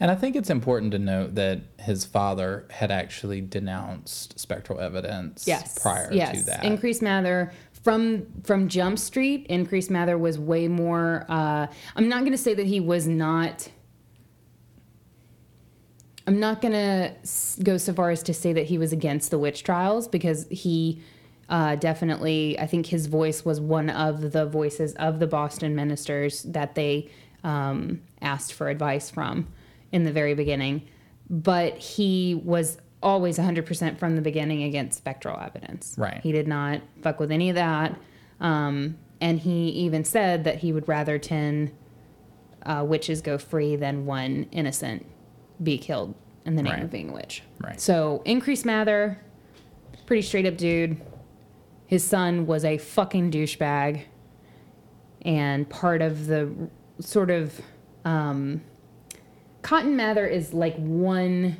And 0.00 0.10
I 0.10 0.14
think 0.16 0.34
it's 0.34 0.50
important 0.50 0.90
to 0.92 0.98
note 0.98 1.36
that 1.36 1.60
his 1.78 2.04
father 2.04 2.66
had 2.70 2.90
actually 2.90 3.40
denounced 3.40 4.38
spectral 4.38 4.80
evidence 4.80 5.46
Yes. 5.46 5.78
prior 5.78 6.10
yes. 6.12 6.38
to 6.40 6.44
that. 6.46 6.64
Increase 6.64 7.00
Mather 7.00 7.52
from 7.84 8.26
from 8.42 8.68
Jump 8.68 8.98
Street. 8.98 9.46
Increase 9.48 9.90
Mather 9.90 10.18
was 10.18 10.38
way 10.38 10.66
more. 10.66 11.24
Uh, 11.28 11.66
I'm 11.94 12.08
not 12.08 12.20
going 12.20 12.32
to 12.32 12.38
say 12.38 12.54
that 12.54 12.66
he 12.66 12.80
was 12.80 13.06
not. 13.06 13.68
I'm 16.26 16.38
not 16.38 16.60
going 16.60 16.72
to 16.72 17.14
go 17.62 17.76
so 17.76 17.92
far 17.92 18.10
as 18.10 18.22
to 18.24 18.34
say 18.34 18.52
that 18.52 18.66
he 18.66 18.78
was 18.78 18.92
against 18.92 19.30
the 19.30 19.38
witch 19.38 19.64
trials 19.64 20.06
because 20.06 20.46
he 20.50 21.02
uh, 21.48 21.76
definitely, 21.76 22.58
I 22.58 22.66
think 22.66 22.86
his 22.86 23.06
voice 23.06 23.44
was 23.44 23.60
one 23.60 23.90
of 23.90 24.32
the 24.32 24.46
voices 24.46 24.94
of 24.94 25.18
the 25.18 25.26
Boston 25.26 25.74
ministers 25.74 26.42
that 26.44 26.74
they 26.74 27.10
um, 27.44 28.00
asked 28.20 28.54
for 28.54 28.68
advice 28.68 29.10
from 29.10 29.48
in 29.90 30.04
the 30.04 30.12
very 30.12 30.34
beginning. 30.34 30.82
But 31.28 31.76
he 31.78 32.34
was 32.34 32.78
always 33.02 33.36
100% 33.36 33.98
from 33.98 34.16
the 34.16 34.22
beginning 34.22 34.62
against 34.62 34.96
spectral 34.96 35.38
evidence. 35.40 35.94
Right. 35.98 36.20
He 36.22 36.30
did 36.32 36.46
not 36.46 36.82
fuck 37.02 37.18
with 37.18 37.32
any 37.32 37.48
of 37.48 37.56
that. 37.56 37.98
Um, 38.40 38.96
and 39.20 39.40
he 39.40 39.68
even 39.70 40.04
said 40.04 40.44
that 40.44 40.58
he 40.58 40.72
would 40.72 40.88
rather 40.88 41.18
10 41.18 41.72
uh, 42.64 42.84
witches 42.86 43.20
go 43.20 43.38
free 43.38 43.76
than 43.76 44.06
one 44.06 44.46
innocent 44.52 45.06
be 45.62 45.78
killed 45.78 46.14
in 46.44 46.56
the 46.56 46.62
name 46.62 46.72
Right. 46.72 46.82
of 46.84 46.90
being 46.90 47.10
a 47.10 47.12
witch. 47.12 47.42
Right. 47.60 47.80
So, 47.80 48.22
Increase 48.24 48.64
Mather, 48.64 49.18
pretty 50.06 50.22
straight 50.22 50.46
up 50.46 50.56
dude. 50.56 51.00
His 51.86 52.04
son 52.04 52.46
was 52.46 52.64
a 52.64 52.78
fucking 52.78 53.30
douchebag 53.30 54.02
and 55.22 55.68
part 55.68 56.02
of 56.02 56.26
the 56.26 56.52
sort 57.00 57.30
of 57.30 57.60
um, 58.04 58.62
Cotton 59.62 59.94
Mather 59.96 60.26
is 60.26 60.52
like 60.52 60.74
one 60.76 61.58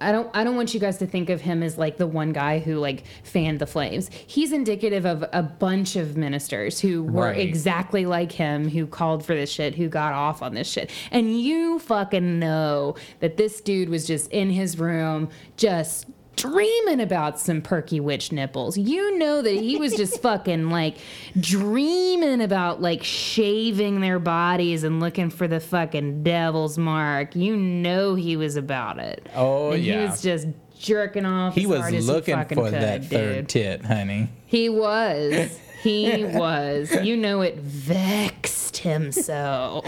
I 0.00 0.12
don't 0.12 0.30
I 0.34 0.44
don't 0.44 0.56
want 0.56 0.72
you 0.74 0.80
guys 0.80 0.98
to 0.98 1.06
think 1.06 1.30
of 1.30 1.40
him 1.40 1.62
as 1.62 1.76
like 1.78 1.96
the 1.96 2.06
one 2.06 2.32
guy 2.32 2.58
who 2.58 2.76
like 2.78 3.04
fanned 3.22 3.58
the 3.58 3.66
flames. 3.66 4.10
He's 4.26 4.52
indicative 4.52 5.04
of 5.04 5.24
a 5.32 5.42
bunch 5.42 5.96
of 5.96 6.16
ministers 6.16 6.80
who 6.80 7.02
were 7.04 7.24
Right. 7.26 7.38
exactly 7.38 8.06
like 8.06 8.32
him 8.32 8.68
who 8.68 8.86
called 8.86 9.24
for 9.24 9.34
this 9.34 9.50
shit, 9.50 9.74
who 9.74 9.88
got 9.88 10.12
off 10.12 10.42
on 10.42 10.54
this 10.54 10.70
shit. 10.70 10.90
And 11.10 11.40
you 11.40 11.78
fucking 11.80 12.38
know 12.38 12.94
that 13.20 13.36
this 13.36 13.60
dude 13.60 13.88
was 13.88 14.06
just 14.06 14.30
in 14.30 14.50
his 14.50 14.78
room 14.78 15.28
just 15.56 16.06
dreaming 16.40 17.00
about 17.00 17.38
some 17.38 17.60
perky 17.60 18.00
witch 18.00 18.32
nipples. 18.32 18.78
You 18.78 19.18
know 19.18 19.42
that 19.42 19.54
he 19.54 19.76
was 19.76 19.94
just 19.94 20.20
fucking 20.22 20.70
like 20.70 20.96
dreaming 21.38 22.40
about 22.40 22.80
like 22.80 23.02
shaving 23.02 24.00
their 24.00 24.18
bodies 24.18 24.84
and 24.84 25.00
looking 25.00 25.30
for 25.30 25.46
the 25.46 25.60
fucking 25.60 26.22
devil's 26.22 26.78
mark. 26.78 27.36
You 27.36 27.56
know 27.56 28.14
he 28.14 28.36
was 28.36 28.56
about 28.56 28.98
it. 28.98 29.28
Oh, 29.34 29.72
And 29.72 29.82
yeah. 29.84 30.00
He 30.00 30.06
was 30.06 30.22
just 30.22 30.48
jerking 30.78 31.26
off. 31.26 31.54
he 31.54 31.64
as 31.64 31.92
was 31.92 32.06
looking 32.08 32.34
fucking 32.36 32.56
for 32.56 32.70
could, 32.70 32.80
that 32.80 33.04
third 33.04 33.34
dude. 33.46 33.48
tit, 33.48 33.84
honey. 33.84 34.30
He 34.46 34.68
was. 34.68 35.58
He 35.82 36.24
was. 36.24 36.90
You 37.02 37.16
know 37.16 37.42
it 37.42 37.56
vexed 37.58 38.78
him 38.78 39.12
so. 39.12 39.82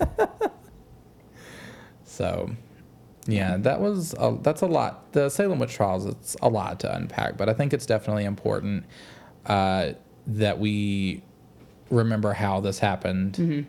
So, 2.04 2.50
yeah, 3.26 3.56
that 3.58 3.80
was 3.80 4.14
a, 4.18 4.36
that's 4.42 4.62
a 4.62 4.66
lot. 4.66 5.12
The 5.12 5.28
Salem 5.28 5.58
witch 5.58 5.74
trials, 5.74 6.06
it's 6.06 6.36
a 6.42 6.48
lot 6.48 6.80
to 6.80 6.94
unpack, 6.94 7.36
but 7.36 7.48
I 7.48 7.52
think 7.54 7.72
it's 7.72 7.86
definitely 7.86 8.24
important 8.24 8.84
uh, 9.46 9.92
that 10.26 10.58
we 10.58 11.22
remember 11.90 12.32
how 12.32 12.60
this 12.60 12.78
happened, 12.78 13.66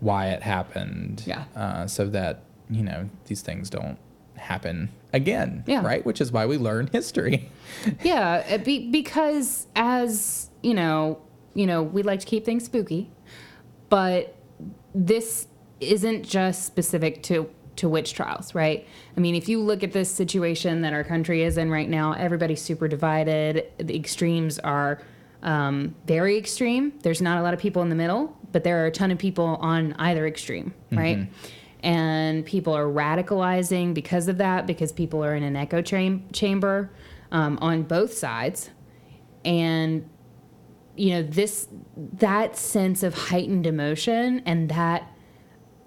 why 0.00 0.28
it 0.28 0.42
happened, 0.42 1.18
Mm-hmm. 1.26 1.30
Yeah. 1.30 1.44
uh, 1.56 1.86
so 1.86 2.06
that 2.08 2.40
you 2.70 2.82
know 2.82 3.10
these 3.26 3.42
things 3.42 3.68
don't 3.68 3.98
happen 4.36 4.90
again, 5.12 5.64
Yeah. 5.66 5.84
right? 5.84 6.04
Which 6.04 6.20
is 6.20 6.32
why 6.32 6.46
we 6.46 6.56
learn 6.58 6.88
history. 6.92 7.50
Yeah, 8.02 8.56
be, 8.58 8.90
because 8.90 9.66
as 9.76 10.48
you 10.62 10.74
know, 10.74 11.20
you 11.54 11.66
know, 11.66 11.82
we 11.82 12.02
like 12.02 12.20
to 12.20 12.26
keep 12.26 12.44
things 12.44 12.64
spooky, 12.64 13.10
but 13.90 14.34
this 14.94 15.46
isn't 15.80 16.22
just 16.24 16.64
specific 16.64 17.22
to 17.24 17.48
to 17.76 17.88
witch 17.88 18.14
trials, 18.14 18.54
right? 18.54 18.86
I 19.16 19.20
mean, 19.20 19.34
if 19.34 19.48
you 19.48 19.60
look 19.60 19.82
at 19.82 19.92
this 19.92 20.10
situation 20.10 20.82
that 20.82 20.92
our 20.92 21.04
country 21.04 21.42
is 21.42 21.58
in 21.58 21.70
right 21.70 21.88
now, 21.88 22.12
everybody's 22.12 22.62
super 22.62 22.88
divided. 22.88 23.66
The 23.78 23.96
extremes 23.96 24.58
are 24.60 25.00
um, 25.42 25.94
very 26.06 26.36
extreme. 26.38 26.92
There's 27.02 27.20
not 27.20 27.38
a 27.38 27.42
lot 27.42 27.52
of 27.54 27.60
people 27.60 27.82
in 27.82 27.88
the 27.88 27.94
middle, 27.94 28.36
but 28.52 28.64
there 28.64 28.82
are 28.82 28.86
a 28.86 28.90
ton 28.90 29.10
of 29.10 29.18
people 29.18 29.58
on 29.60 29.92
either 29.94 30.26
extreme, 30.26 30.72
right? 30.92 31.28
And 31.82 32.46
people 32.46 32.72
are 32.72 32.86
radicalizing 32.86 33.92
because 33.92 34.28
of 34.28 34.38
that, 34.38 34.66
because 34.66 34.90
people 34.92 35.22
are 35.24 35.34
in 35.34 35.42
an 35.42 35.56
echo 35.56 35.82
cham- 35.82 36.24
chamber 36.32 36.90
um, 37.30 37.58
on 37.60 37.82
both 37.82 38.14
sides. 38.14 38.70
And 39.44 40.08
you 40.96 41.10
know 41.10 41.22
this 41.22 41.68
that 41.96 42.56
sense 42.56 43.02
of 43.02 43.14
heightened 43.14 43.66
emotion 43.66 44.42
and 44.46 44.68
that 44.68 45.10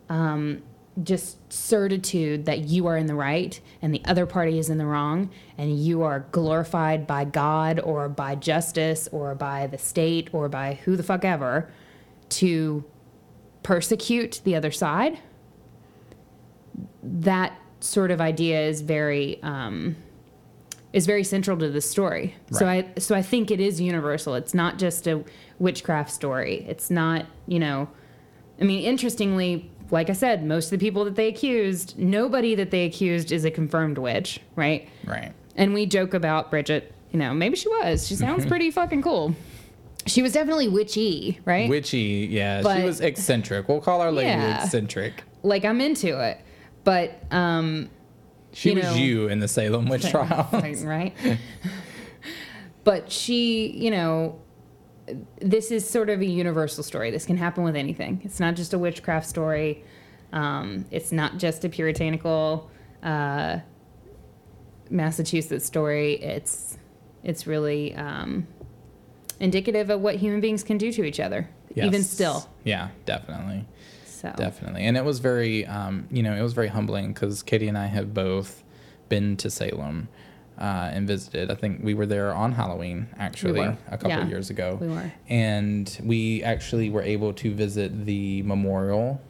um, 0.09 0.61
just 1.03 1.51
certitude 1.53 2.45
that 2.45 2.59
you 2.59 2.87
are 2.87 2.97
in 2.97 3.05
the 3.05 3.15
right 3.15 3.59
and 3.81 3.93
the 3.93 4.01
other 4.05 4.25
party 4.25 4.57
is 4.57 4.69
in 4.69 4.77
the 4.77 4.85
wrong 4.85 5.29
and 5.57 5.77
you 5.77 6.01
are 6.01 6.21
glorified 6.31 7.05
by 7.05 7.23
god 7.23 7.79
or 7.79 8.09
by 8.09 8.33
justice 8.33 9.07
or 9.11 9.35
by 9.35 9.67
the 9.67 9.77
state 9.77 10.27
or 10.33 10.49
by 10.49 10.73
who 10.85 10.95
the 10.95 11.03
fuck 11.03 11.23
ever 11.23 11.71
to 12.29 12.83
persecute 13.61 14.41
the 14.43 14.55
other 14.55 14.71
side 14.71 15.19
that 17.03 17.53
sort 17.79 18.11
of 18.11 18.19
idea 18.19 18.61
is 18.61 18.81
very 18.81 19.41
um, 19.43 19.95
is 20.93 21.05
very 21.05 21.23
central 21.23 21.57
to 21.57 21.69
the 21.69 21.81
story. 21.81 22.35
So 22.51 22.67
I 22.67 22.87
so 22.97 23.15
I 23.15 23.21
think 23.21 23.51
it 23.51 23.59
is 23.59 23.79
universal. 23.79 24.35
It's 24.35 24.53
not 24.53 24.77
just 24.77 25.07
a 25.07 25.23
witchcraft 25.59 26.11
story. 26.11 26.65
It's 26.67 26.89
not, 26.89 27.25
you 27.47 27.59
know, 27.59 27.89
I 28.59 28.63
mean, 28.63 28.83
interestingly, 28.83 29.71
like 29.91 30.09
I 30.09 30.14
said, 30.14 30.45
most 30.45 30.65
of 30.65 30.72
the 30.80 30.85
people 30.85 31.05
that 31.05 31.15
they 31.15 31.27
accused, 31.27 31.97
nobody 31.97 32.55
that 32.55 32.72
they 32.72 32.85
accused 32.85 33.31
is 33.31 33.45
a 33.45 33.51
confirmed 33.51 33.97
witch, 33.97 34.39
right? 34.55 34.88
right. 35.05 35.31
And 35.55 35.73
we 35.73 35.85
joke 35.85 36.14
about 36.14 36.51
Bridget, 36.51 36.93
you 37.11 37.19
know, 37.19 37.34
maybe 37.34 37.55
she 37.55 37.69
was. 37.69 38.07
She 38.07 38.15
sounds 38.15 38.45
pretty 38.47 38.69
fucking 38.72 39.01
cool. 39.01 39.35
She 40.05 40.22
was 40.22 40.31
definitely 40.34 40.68
witchy, 40.68 41.39
right? 41.45 41.69
Witchy, 41.69 42.27
yeah. 42.30 42.61
But- 42.61 42.77
she 42.80 42.84
was 42.84 43.01
eccentric. 43.01 43.68
We'll 43.68 43.81
call 43.81 44.01
our 44.01 44.11
lady 44.11 44.30
Yeah. 44.30 44.64
eccentric. 44.64 45.23
like 45.43 45.64
I'm 45.65 45.80
into 45.81 46.19
it. 46.22 46.39
but 46.84 47.22
um, 47.31 47.89
She 48.53 48.69
you 48.69 48.76
was 48.76 48.84
know- 48.85 48.93
you 48.95 49.27
in 49.30 49.39
the 49.39 49.47
Salem 49.47 49.88
witch 49.88 50.09
trial. 50.09 50.47
right, 50.53 50.77
right? 50.84 51.14
but 52.84 53.11
she, 53.11 53.68
you 53.72 53.91
know, 53.91 54.39
this 55.39 55.71
is 55.71 55.89
sort 55.89 56.09
of 56.09 56.21
a 56.21 56.25
universal 56.25 56.84
story. 56.84 57.11
This 57.11 57.25
can 57.25 57.38
happen 57.38 57.63
with 57.63 57.75
anything. 57.75 58.21
It's 58.23 58.39
not 58.39 58.55
just 58.55 58.73
a 58.73 58.79
witchcraft 58.79 59.27
story. 59.27 59.84
Um, 60.34 60.85
it's 60.91 61.11
not 61.11 61.38
just 61.38 61.63
a 61.63 61.69
puritanical 61.69 62.69
uh, 63.03 63.59
Massachusetts 64.89 65.65
story. 65.65 66.15
It's 66.15 66.77
it's 67.23 67.47
really 67.47 67.95
um, 67.95 68.47
indicative 69.39 69.89
of 69.89 70.01
what 70.01 70.15
human 70.15 70.41
beings 70.41 70.63
can 70.63 70.77
do 70.77 70.91
to 70.91 71.03
each 71.03 71.19
other, 71.19 71.49
even 71.75 72.03
still. 72.03 72.49
Yeah, 72.63 72.89
definitely. 73.05 73.65
So 74.05 74.34
Definitely. 74.35 74.81
And 74.81 74.97
it 74.97 75.05
was 75.05 75.19
very, 75.19 75.63
um, 75.67 76.07
you 76.09 76.23
know, 76.23 76.34
it 76.34 76.41
was 76.41 76.53
very 76.53 76.69
humbling 76.69 77.13
because 77.13 77.43
Katie 77.43 77.67
and 77.67 77.77
I 77.77 77.85
have 77.85 78.15
both 78.15 78.63
been 79.09 79.38
to 79.38 79.51
Salem 79.51 80.09
uh, 80.57 80.89
and 80.91 81.07
visited. 81.07 81.51
I 81.51 81.55
think 81.55 81.84
we 81.84 81.93
were 81.93 82.05
there 82.05 82.34
on 82.34 82.51
Halloween, 82.53 83.07
actually, 83.17 83.61
were. 83.61 83.77
a 83.88 83.91
couple 83.91 84.09
Yeah, 84.09 84.27
years 84.27 84.49
ago. 84.49 84.77
we 84.81 84.88
were. 84.88 85.11
And 85.29 85.97
we 86.03 86.43
actually 86.43 86.89
were 86.89 87.03
able 87.03 87.34
to 87.34 87.53
visit 87.53 88.05
the 88.05 88.41
memorial, 88.43 89.21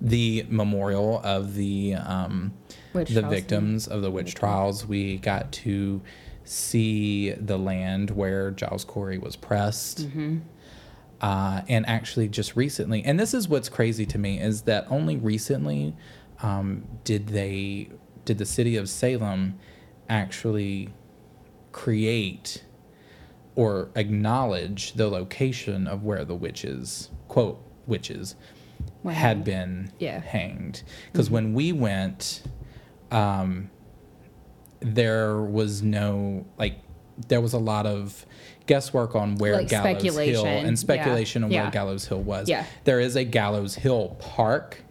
the 0.00 0.44
memorial 0.48 1.20
of 1.24 1.54
the, 1.54 1.94
um, 1.94 2.52
the 2.92 3.22
victims 3.22 3.86
of 3.86 4.02
the 4.02 4.10
witch 4.10 4.34
trials. 4.34 4.86
We 4.86 5.18
got 5.18 5.52
to 5.52 6.02
see 6.44 7.30
the 7.32 7.58
land 7.58 8.10
where 8.10 8.50
Giles 8.50 8.84
Corey 8.84 9.18
was 9.18 9.36
pressed. 9.36 10.06
Mm-hmm. 10.08 10.38
Uh, 11.20 11.62
and 11.68 11.86
actually, 11.86 12.28
just 12.28 12.54
recently, 12.56 13.02
and 13.02 13.18
this 13.18 13.32
is 13.32 13.48
what's 13.48 13.70
crazy 13.70 14.04
to 14.04 14.18
me 14.18 14.38
is 14.38 14.62
that 14.62 14.86
only 14.90 15.16
recently 15.16 15.96
um, 16.42 16.84
did 17.04 17.28
they 17.28 17.88
did 18.26 18.36
the 18.36 18.44
city 18.44 18.76
of 18.76 18.88
Salem 18.90 19.58
actually 20.08 20.88
create 21.72 22.64
or 23.54 23.88
acknowledge 23.94 24.92
the 24.94 25.08
location 25.08 25.86
of 25.86 26.02
where 26.04 26.24
the 26.24 26.34
witches 26.34 27.10
quote 27.28 27.60
witches 27.86 28.34
had 29.10 29.44
been 29.44 29.90
Yeah. 29.98 30.20
hanged 30.20 30.82
because 31.12 31.30
when 31.30 31.54
we 31.54 31.72
went 31.72 32.42
um, 33.10 33.70
there 34.80 35.40
was 35.40 35.82
no 35.82 36.44
like 36.58 36.78
there 37.28 37.40
was 37.40 37.52
a 37.54 37.58
lot 37.58 37.86
of 37.86 38.26
guesswork 38.66 39.14
on 39.14 39.36
where 39.36 39.54
Like 39.56 39.68
Gallows 39.68 40.02
Hill 40.02 40.12
speculation, 40.12 40.44
yeah. 40.44 40.66
and 40.66 40.78
speculation 40.78 41.44
on 41.44 41.50
Yeah. 41.50 41.62
where 41.62 41.70
Gallows 41.70 42.04
Hill 42.06 42.20
was. 42.20 42.48
Yeah. 42.48 42.66
There 42.84 43.00
is 43.00 43.16
a 43.16 43.24
Gallows 43.24 43.74
Hill 43.76 44.16
Park, 44.18 44.82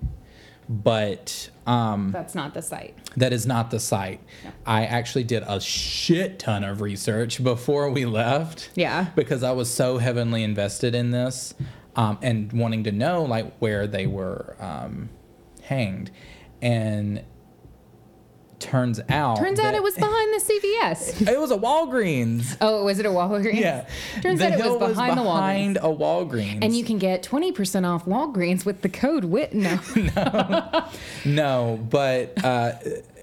but 0.67 1.49
um, 1.67 2.11
That's 2.11 2.35
not 2.35 2.53
the 2.53 2.61
site. 2.61 2.95
that 3.17 3.33
is 3.33 3.45
not 3.45 3.71
the 3.71 3.79
site. 3.79 4.19
I 4.65 4.85
actually 4.85 5.23
did 5.23 5.43
a 5.47 5.59
shit 5.59 6.39
ton 6.39 6.63
of 6.63 6.81
research 6.81 7.43
before 7.43 7.89
we 7.89 8.05
left. 8.05 8.69
Yeah. 8.75 9.07
Because 9.15 9.43
I 9.43 9.51
was 9.51 9.69
so 9.71 9.97
heavily 9.97 10.43
invested 10.43 10.95
in 10.95 11.11
this 11.11 11.53
um, 11.95 12.17
and 12.21 12.51
wanting 12.53 12.83
to 12.85 12.91
know 12.91 13.23
like 13.23 13.57
where 13.59 13.87
they 13.87 14.07
were 14.07 14.55
um, 14.59 15.09
hanged. 15.63 16.11
And 16.61 17.23
turns 18.65 18.99
out 19.09 19.37
Turns 19.37 19.59
out 19.59 19.73
it 19.73 19.81
was 19.83 19.95
behind 19.95 20.33
the 20.33 20.43
CVS. 20.43 21.27
it 21.33 21.39
was 21.39 21.51
a 21.51 21.57
Walgreens. 21.57 22.57
Oh, 22.59 22.83
was 22.85 22.99
it 22.99 23.05
a 23.05 23.09
Walgreens? 23.09 23.59
Yeah. 23.59 23.87
Turns 24.21 24.39
the 24.39 24.47
out 24.47 24.53
it 24.53 24.59
hill 24.61 24.79
was 24.79 24.93
behind 24.95 25.17
the 25.17 25.21
Walgreens. 25.23 25.73
behind 25.73 25.77
a 25.77 25.81
Walgreens. 25.81 26.59
And 26.63 26.75
you 26.75 26.83
can 26.83 26.97
get 26.97 27.23
20% 27.23 27.85
off 27.87 28.05
Walgreens 28.05 28.65
with 28.65 28.81
the 28.81 28.89
code 28.89 29.25
WIT. 29.25 29.53
No. 29.55 29.79
No, 31.25 31.79
but 31.89 32.43
uh, 32.43 32.73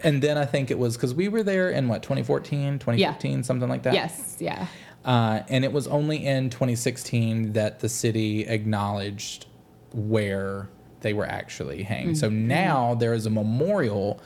and 0.02 0.22
then 0.22 0.36
I 0.38 0.44
think 0.44 0.70
it 0.70 0.78
was 0.78 0.96
because 0.96 1.14
we 1.14 1.28
were 1.28 1.42
there 1.42 1.70
in 1.70 1.88
what 1.88 2.02
2014, 2.02 2.78
2015, 2.78 3.42
something 3.44 3.68
like 3.68 3.82
that. 3.84 3.94
yes. 3.94 4.36
Yeah. 4.40 4.66
Uh, 5.04 5.40
and 5.48 5.64
it 5.64 5.72
was 5.72 5.86
only 5.88 6.24
in 6.24 6.48
2016 6.50 7.52
that 7.54 7.80
the 7.80 7.88
city 7.88 8.46
acknowledged 8.46 9.46
where 9.92 10.68
they 11.00 11.12
were 11.12 11.26
actually 11.26 11.82
hanged. 11.82 12.16
So 12.16 12.28
Mm-hmm. 12.28 12.46
now 12.48 12.94
there 12.94 13.12
is 13.14 13.26
a 13.26 13.30
memorial 13.30 14.20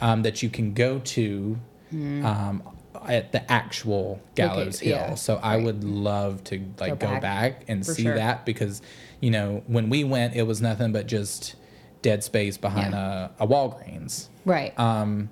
um, 0.00 0.22
that 0.22 0.42
you 0.42 0.50
can 0.50 0.74
go 0.74 0.98
to 1.00 1.58
Mm-hmm. 1.92 2.26
um, 2.26 2.62
at 3.06 3.30
the 3.32 3.52
actual 3.52 4.20
Gallows 4.34 4.80
Hill. 4.80 4.96
yeah, 4.96 5.14
so 5.14 5.36
I 5.36 5.56
would 5.58 5.84
love 5.84 6.42
to 6.44 6.58
like 6.80 6.98
Go 6.98 7.06
go 7.06 7.12
back, 7.12 7.20
back, 7.20 7.64
and 7.68 7.84
for 7.86 7.92
see 7.92 8.04
sure. 8.04 8.14
that 8.16 8.44
because 8.46 8.82
you 9.20 9.30
know 9.30 9.62
when 9.66 9.90
we 9.90 10.02
went, 10.02 10.34
it 10.34 10.42
was 10.42 10.60
nothing 10.62 10.90
but 10.92 11.06
just 11.06 11.54
dead 12.02 12.24
space 12.24 12.56
behind 12.56 12.94
a, 12.94 13.30
a 13.38 13.46
Walgreens. 13.46 14.28
Right. 14.44 14.76
Um, 14.78 15.28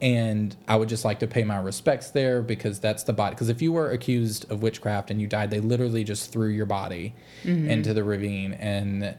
and 0.00 0.56
I 0.66 0.74
would 0.76 0.88
just 0.88 1.04
like 1.04 1.20
to 1.20 1.26
pay 1.28 1.44
my 1.44 1.58
respects 1.58 2.10
there 2.10 2.42
because 2.42 2.80
that's 2.80 3.04
the 3.04 3.12
body. 3.12 3.34
Because 3.34 3.48
if 3.50 3.62
you 3.62 3.72
were 3.72 3.90
accused 3.90 4.50
of 4.50 4.60
witchcraft 4.62 5.10
and 5.12 5.20
you 5.20 5.26
died, 5.28 5.50
they 5.50 5.60
literally 5.60 6.02
just 6.02 6.32
threw 6.32 6.48
your 6.48 6.66
body 6.66 7.14
Mm-hmm. 7.44 7.68
into 7.70 7.94
the 7.94 8.02
ravine. 8.02 8.52
And 8.54 9.14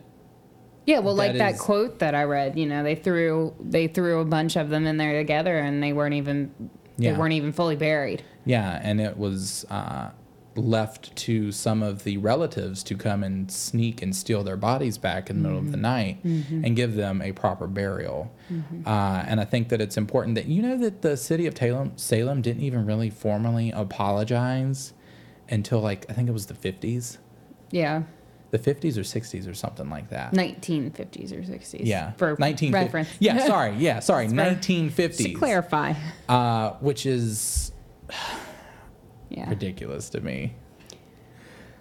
yeah. 0.86 1.00
Well, 1.00 1.16
like 1.16 1.34
that 1.34 1.38
that 1.40 1.54
is- 1.56 1.62
quote 1.62 2.00
that 2.00 2.16
I 2.16 2.24
read, 2.24 2.58
you 2.58 2.66
know, 2.66 2.84
they 2.84 2.96
threw 2.96 3.54
they 3.60 3.88
threw 3.88 4.20
a 4.20 4.26
bunch 4.26 4.56
of 4.56 4.70
them 4.70 4.86
in 4.88 4.98
there 4.98 5.18
together, 5.18 5.58
and 5.60 5.82
they 5.82 5.94
weren't 5.94 6.16
even 6.16 6.52
they 6.98 7.12
weren't 7.14 7.34
even 7.34 7.52
fully 7.54 7.76
buried. 7.76 8.24
yeah, 8.46 8.80
and 8.84 9.02
it 9.02 9.18
was 9.18 9.66
uh, 9.70 10.10
left 10.56 11.16
to 11.16 11.52
some 11.52 11.82
of 11.82 12.04
the 12.04 12.18
relatives 12.18 12.84
to 12.84 12.96
come 12.96 13.24
and 13.24 13.52
sneak 13.52 14.04
and 14.04 14.16
steal 14.16 14.44
their 14.44 14.56
bodies 14.56 15.00
back 15.00 15.28
in 15.32 15.38
the 15.38 15.42
middle 15.50 15.58
of 15.58 15.72
the 15.72 15.78
night 15.78 16.24
and 16.24 16.76
give 16.76 16.94
them 16.94 17.22
a 17.24 17.32
proper 17.32 17.66
burial. 17.66 18.32
Uh, 18.86 19.24
and 19.26 19.40
I 19.42 19.46
think 19.46 19.70
that 19.70 19.82
it's 19.82 19.98
important 19.98 20.36
that 20.36 20.46
you 20.46 20.62
know 20.62 20.78
that 20.78 21.02
the 21.02 21.18
city 21.18 21.48
of 21.48 21.58
Salem, 21.58 21.94
Salem 21.96 22.42
didn't 22.44 22.62
even 22.62 22.86
really 22.86 23.10
formally 23.10 23.72
apologize 23.72 24.94
until 25.50 25.80
like 25.82 26.06
I 26.10 26.14
think 26.14 26.30
it 26.30 26.34
was 26.34 26.46
the 26.46 26.54
50s. 26.54 27.18
Yeah. 27.72 28.04
The 28.54 28.60
50s 28.60 28.98
or 28.98 29.02
60s 29.02 29.50
or 29.50 29.56
something 29.56 29.90
like 29.90 30.12
that. 30.12 30.32
1950s 30.32 31.32
or 31.32 31.42
60s. 31.42 31.82
yeah, 31.82 32.12
For 32.12 32.36
19 32.38 32.72
reference. 32.72 33.10
Yeah, 33.18 33.40
sorry. 33.48 33.76
Yeah, 33.78 34.00
sorry. 34.00 34.28
1950s. 34.28 35.18
To 35.18 35.34
clarify. 35.34 35.94
uh, 36.30 36.74
which 36.74 37.08
is 37.08 37.72
Yeah. 39.30 39.50
ridiculous 39.50 40.12
to 40.12 40.22
me. 40.22 40.54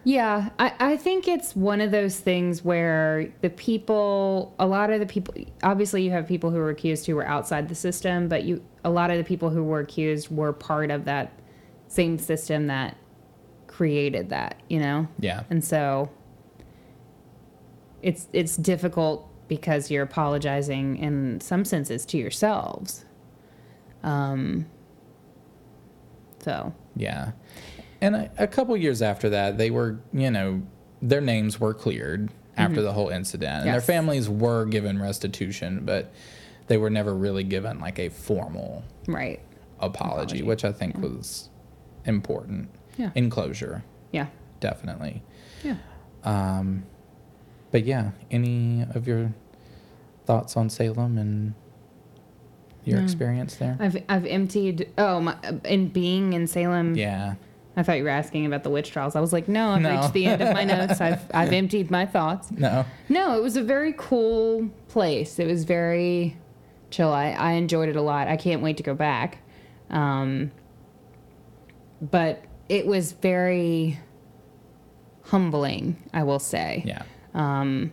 Yeah, 0.05 0.49
I, 0.59 0.73
I 0.81 0.97
think 0.97 1.29
it's 1.29 1.55
one 1.55 1.83
of 1.83 1.91
those 1.91 2.19
things 2.19 2.65
where 2.65 3.31
the 3.43 3.51
people, 3.51 4.55
a 4.59 4.67
lot 4.67 4.89
of 4.91 4.99
the 4.99 5.05
people, 5.07 5.35
obviously 5.63 6.03
you 6.03 6.11
have 6.13 6.27
people 6.27 6.51
who 6.51 6.57
were 6.57 6.71
accused 6.71 7.05
who 7.07 7.15
were 7.15 7.27
outside 7.27 7.69
the 7.69 7.75
system, 7.75 8.29
but 8.29 8.45
you, 8.45 8.65
a 8.83 8.91
lot 8.91 9.11
of 9.11 9.19
the 9.19 9.25
people 9.25 9.51
who 9.51 9.63
were 9.63 9.81
accused 9.81 10.35
were 10.35 10.55
part 10.55 10.91
of 10.91 11.05
that 11.05 11.33
same 11.89 12.19
system 12.19 12.69
that 12.69 12.97
created 13.67 14.31
that, 14.31 14.57
you 14.71 14.81
know? 14.81 15.07
Yeah. 15.21 15.43
And 15.51 15.63
so 15.63 16.09
it's, 18.03 18.29
it's 18.33 18.57
difficult 18.57 19.29
because 19.49 19.91
you're 19.91 20.03
apologizing 20.03 20.97
in 20.97 21.41
some 21.41 21.65
senses 21.65 22.05
to 22.07 22.19
yourselves. 22.19 23.05
Um, 24.03 24.67
so 26.41 26.75
Yeah. 26.97 27.33
And 28.01 28.17
a, 28.17 28.31
a 28.39 28.47
couple 28.47 28.77
years 28.77 29.01
after 29.01 29.31
that, 29.31 29.59
they 29.59 29.71
were, 29.71 30.01
you 30.13 30.31
know, 30.31 30.63
their 31.01 31.21
names 31.21 31.61
were 31.61 31.75
cleared 31.75 32.31
after 32.57 32.83
the 32.83 32.93
whole 32.93 33.09
incident. 33.09 33.65
And 33.65 33.73
their 33.73 33.81
families 33.81 34.29
were 34.29 34.65
given 34.67 35.01
restitution, 35.01 35.83
but 35.85 36.13
they 36.67 36.77
were 36.77 36.91
never 36.91 37.15
really 37.15 37.45
given 37.45 37.81
like 37.81 37.99
a 37.99 38.09
formal 38.09 38.85
right. 39.07 39.41
apology, 39.79 40.39
Apology, 40.39 40.43
which 40.43 40.65
I 40.65 40.73
think 40.73 40.99
was 40.99 41.49
important. 42.05 42.71
Yeah. 42.99 43.11
In 43.15 43.31
closure, 43.31 43.85
Yeah. 44.13 44.27
definitely. 44.61 45.23
Yeah. 45.65 45.77
Um, 46.25 46.85
but 47.73 47.85
yeah, 47.85 48.13
any 48.31 48.87
of 48.95 49.09
your 49.09 49.33
thoughts 50.27 50.57
on 50.57 50.71
Salem 50.71 51.19
and 51.19 51.55
your 52.85 52.99
No. 52.99 53.05
experience 53.05 53.57
there? 53.57 53.77
I've 53.81 53.97
I've 54.09 54.27
emptied. 54.27 54.89
Oh, 54.99 55.21
my, 55.21 55.37
in 55.65 55.89
being 55.89 56.33
in 56.35 56.47
Salem. 56.47 56.95
yeah. 56.95 57.35
I 57.75 57.83
thought 57.83 57.97
you 57.97 58.05
were 58.05 58.11
asking 58.11 58.45
about 58.45 58.65
the 58.65 58.71
witch 58.71 58.91
trials. 58.91 59.17
I 59.17 59.21
was 59.21 59.33
like, 59.33 59.49
no, 59.49 59.71
I've 59.71 59.81
No. 59.81 59.97
reached 59.99 60.13
the 60.13 60.27
end 60.27 60.43
of 60.43 60.53
my 60.53 60.63
notes. 60.65 61.01
I've 61.01 61.23
I've 61.35 61.53
emptied 61.55 61.91
my 61.91 62.05
thoughts. 62.05 62.51
No. 62.51 62.85
No, 63.09 63.35
it 63.39 63.43
was 63.43 63.57
a 63.57 63.63
very 63.63 63.95
cool 63.97 64.69
place. 64.89 65.39
It 65.39 65.47
was 65.47 65.65
very 65.65 66.37
chill. 66.91 67.11
I, 67.11 67.31
I 67.31 67.53
enjoyed 67.53 67.89
it 67.89 67.97
a 67.97 68.03
lot. 68.03 68.29
I 68.29 68.37
can't 68.37 68.61
wait 68.61 68.77
to 68.77 68.83
go 68.83 68.95
back. 68.95 69.39
Um, 69.89 70.51
but 72.03 72.45
it 72.69 72.87
was 72.87 73.13
very 73.13 73.99
humbling, 75.25 75.97
I 76.13 76.25
will 76.25 76.39
say. 76.39 76.83
Yeah. 76.85 77.03
Um, 77.35 77.93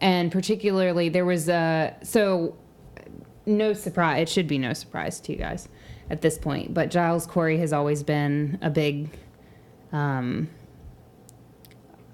and 0.00 0.32
particularly, 0.32 1.08
there 1.08 1.24
was 1.24 1.48
a 1.48 1.96
so 2.02 2.56
no 3.46 3.72
surprise. 3.72 4.22
It 4.22 4.28
should 4.28 4.46
be 4.46 4.58
no 4.58 4.72
surprise 4.72 5.20
to 5.20 5.32
you 5.32 5.38
guys 5.38 5.68
at 6.10 6.20
this 6.20 6.38
point. 6.38 6.74
But 6.74 6.90
Giles 6.90 7.26
Corey 7.26 7.58
has 7.58 7.72
always 7.72 8.02
been 8.02 8.58
a 8.62 8.70
big, 8.70 9.10
um, 9.92 10.48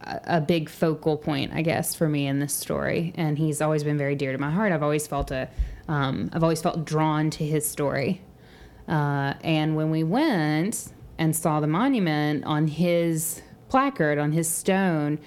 a, 0.03 0.41
big 0.41 0.69
focal 0.69 1.17
point, 1.17 1.53
I 1.53 1.63
guess, 1.63 1.95
for 1.95 2.09
me 2.09 2.27
in 2.27 2.39
this 2.39 2.55
story. 2.55 3.13
And 3.17 3.39
he's 3.39 3.61
always 3.61 3.85
been 3.85 3.99
very 3.99 4.15
dear 4.15 4.33
to 4.33 4.39
my 4.39 4.51
heart. 4.51 4.73
I've 4.73 4.83
always 4.83 5.07
felt 5.07 5.31
a, 5.31 5.49
um, 5.89 6.31
I've 6.33 6.43
always 6.43 6.63
felt 6.63 6.85
drawn 6.85 7.31
to 7.31 7.45
his 7.45 7.69
story. 7.69 8.23
Uh, 8.87 9.35
and 9.43 9.77
when 9.77 9.91
we 9.91 10.03
went 10.03 10.93
and 11.19 11.35
saw 11.35 11.61
the 11.61 11.67
monument 11.67 12.45
on 12.45 12.69
his 12.69 13.43
placard, 13.69 14.19
on 14.19 14.33
his 14.33 14.49
stone, 14.49 15.19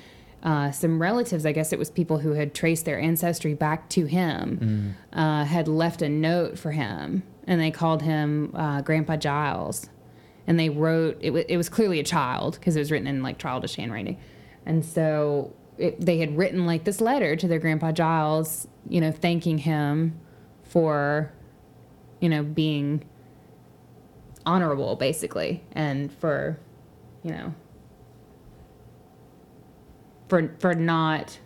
uh, 0.44 0.72
some 0.72 1.02
relatives, 1.02 1.46
I 1.46 1.52
guess 1.52 1.72
it 1.72 1.80
was 1.80 1.90
people 1.90 2.20
who 2.20 2.34
had 2.34 2.54
traced 2.54 2.86
their 2.86 3.00
ancestry 3.00 3.54
back 3.54 3.90
to 3.90 4.06
him, 4.06 4.96
uh, 5.14 5.46
had 5.46 5.68
left 5.68 6.02
a 6.02 6.10
note 6.10 6.58
for 6.58 6.72
him. 6.72 7.24
And 7.46 7.60
they 7.60 7.72
called 7.72 8.02
him 8.02 8.52
uh, 8.56 8.82
Grandpa 8.82 9.18
Giles. 9.18 9.90
And 10.48 10.60
they 10.60 10.70
wrote, 10.70 11.18
it, 11.22 11.28
w- 11.28 11.46
it 11.48 11.58
was 11.58 11.70
clearly 11.70 12.00
a 12.00 12.04
child 12.04 12.56
because 12.56 12.76
it 12.76 12.80
was 12.80 12.92
written 12.92 13.08
in 13.08 13.22
like 13.22 13.38
childish 13.38 13.76
handwriting. 13.76 14.20
And 14.66 14.84
so 14.84 15.54
it, 15.78 16.04
they 16.04 16.18
had 16.18 16.38
written 16.38 16.66
like 16.66 16.84
this 16.84 17.02
letter 17.02 17.36
to 17.36 17.48
their 17.48 17.60
Grandpa 17.60 17.92
Giles, 17.92 18.68
you 18.90 19.02
know, 19.02 19.12
thanking 19.12 19.60
him 19.60 20.20
for, 20.64 21.32
you 22.20 22.30
know, 22.30 22.44
being 22.44 23.04
honorable 24.46 24.96
basically 24.96 25.64
and 25.74 26.12
for 26.12 26.60
you 27.24 27.32
know 27.32 27.54
for 30.32 30.56
for 30.60 30.74
not 30.74 31.38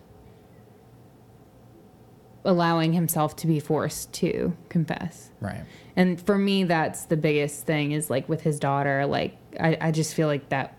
allowing 2.44 2.92
himself 2.92 3.34
to 3.34 3.48
be 3.48 3.58
forced 3.58 4.12
to 4.12 4.56
confess 4.68 5.32
Right. 5.40 5.64
and 5.96 6.20
for 6.24 6.38
me 6.38 6.62
that's 6.62 7.06
the 7.06 7.16
biggest 7.16 7.66
thing 7.66 7.90
is 7.90 8.10
like 8.10 8.28
with 8.28 8.42
his 8.42 8.60
daughter 8.60 9.04
like 9.04 9.36
i, 9.58 9.76
I 9.80 9.90
just 9.90 10.14
feel 10.14 10.28
like 10.28 10.50
that 10.50 10.78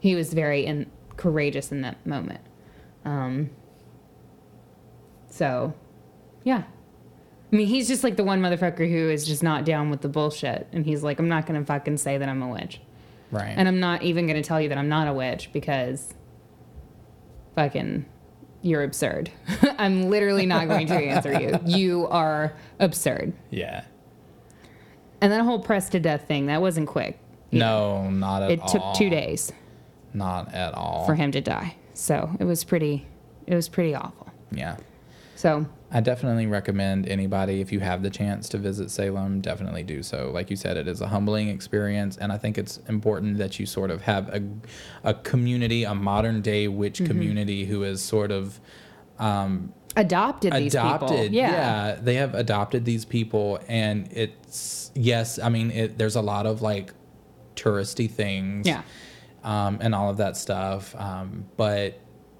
he 0.00 0.16
was 0.16 0.34
very 0.34 0.66
in, 0.66 0.90
courageous 1.16 1.70
in 1.70 1.82
that 1.82 2.04
moment 2.04 2.40
um 3.04 3.50
so 5.28 5.72
yeah 6.42 6.64
I 7.52 7.56
mean, 7.56 7.66
he's 7.66 7.88
just 7.88 8.04
like 8.04 8.16
the 8.16 8.22
one 8.22 8.40
motherfucker 8.40 8.88
who 8.88 9.10
is 9.10 9.26
just 9.26 9.42
not 9.42 9.64
down 9.64 9.90
with 9.90 10.02
the 10.02 10.08
bullshit. 10.08 10.68
And 10.70 10.86
he's 10.86 11.02
like, 11.02 11.18
I'm 11.18 11.28
not 11.28 11.46
going 11.46 11.58
to 11.58 11.66
fucking 11.66 11.96
say 11.96 12.16
that 12.16 12.28
I'm 12.28 12.40
a 12.42 12.48
witch. 12.48 12.80
Right. 13.32 13.52
And 13.56 13.66
I'm 13.66 13.80
not 13.80 14.04
even 14.04 14.28
going 14.28 14.40
to 14.40 14.46
tell 14.48 14.60
you 14.60 14.68
that 14.68 14.78
I'm 14.78 14.88
not 14.88 15.08
a 15.08 15.12
witch 15.12 15.50
because 15.52 16.14
fucking 17.54 18.04
you're 18.62 18.82
absurd. 18.82 19.30
I'm 19.78 20.10
literally 20.10 20.44
not 20.46 20.68
going 20.68 20.86
to 20.88 20.94
answer 20.94 21.40
you. 21.40 21.58
You 21.66 22.06
are 22.08 22.54
absurd. 22.78 23.32
yeah. 23.50 23.84
And 25.22 25.30
that 25.32 25.42
whole 25.44 25.58
pressed 25.60 25.92
to 25.92 26.00
death 26.00 26.26
thing, 26.26 26.46
that 26.46 26.60
wasn't 26.62 26.88
quick. 26.88 27.18
No, 27.52 28.08
not 28.10 28.42
at 28.42 28.50
It 28.52 28.60
all. 28.60 28.68
It 28.68 28.72
took 28.72 28.94
two 28.94 29.10
days 29.10 29.52
Not 30.14 30.54
at 30.54 30.72
all. 30.74 31.04
for 31.04 31.14
him 31.14 31.30
to 31.32 31.40
die. 31.42 31.76
So 31.92 32.30
it 32.40 32.44
was 32.44 32.64
pretty, 32.64 33.06
it 33.46 33.54
was 33.54 33.68
pretty 33.68 33.94
awful. 33.94 34.28
Yeah. 34.50 34.76
So 35.36 35.66
I 35.92 36.00
definitely 36.00 36.46
recommend 36.46 37.08
anybody, 37.08 37.60
if 37.60 37.72
you 37.72 37.80
have 37.80 38.02
the 38.04 38.10
chance 38.10 38.48
to 38.50 38.58
visit 38.58 38.90
Salem, 38.92 39.40
definitely 39.40 39.82
do 39.82 40.02
so. 40.04 40.30
Like 40.32 40.48
you 40.48 40.54
said, 40.56 40.76
it 40.76 40.86
is 40.86 41.00
a 41.00 41.08
humbling 41.08 41.48
experience, 41.48 42.16
and 42.16 42.30
I 42.32 42.38
think 42.38 42.58
it's 42.58 42.76
important 42.88 43.38
that 43.38 43.58
you 43.58 43.66
sort 43.66 43.90
of 43.90 44.02
have 44.02 44.28
a, 44.28 44.42
a 45.02 45.14
community, 45.14 45.82
a 45.84 45.94
modern 45.94 46.42
day 46.42 46.68
witch 46.68 46.98
Mm-hmm. 46.98 47.06
community 47.06 47.64
who 47.64 47.82
is 47.82 48.00
sort 48.02 48.30
of 48.30 48.60
um, 49.18 49.72
adopted 49.96 50.52
these 50.52 50.74
adopted. 50.74 51.08
people. 51.08 51.34
Yeah. 51.34 51.96
they 52.00 52.14
have 52.14 52.34
adopted 52.36 52.84
these 52.84 53.04
people, 53.04 53.58
and 53.68 54.08
it's 54.12 54.92
yes, 54.94 55.38
I 55.40 55.48
mean, 55.48 55.70
it, 55.72 55.98
there's 55.98 56.16
a 56.16 56.22
lot 56.22 56.46
of 56.46 56.62
like 56.62 56.92
touristy 57.56 58.08
things, 58.08 58.66
Yeah. 58.66 58.82
um, 59.42 59.78
and 59.80 59.94
all 59.94 60.08
of 60.10 60.18
that 60.18 60.36
stuff, 60.36 60.94
um, 60.96 61.46
but 61.56 61.98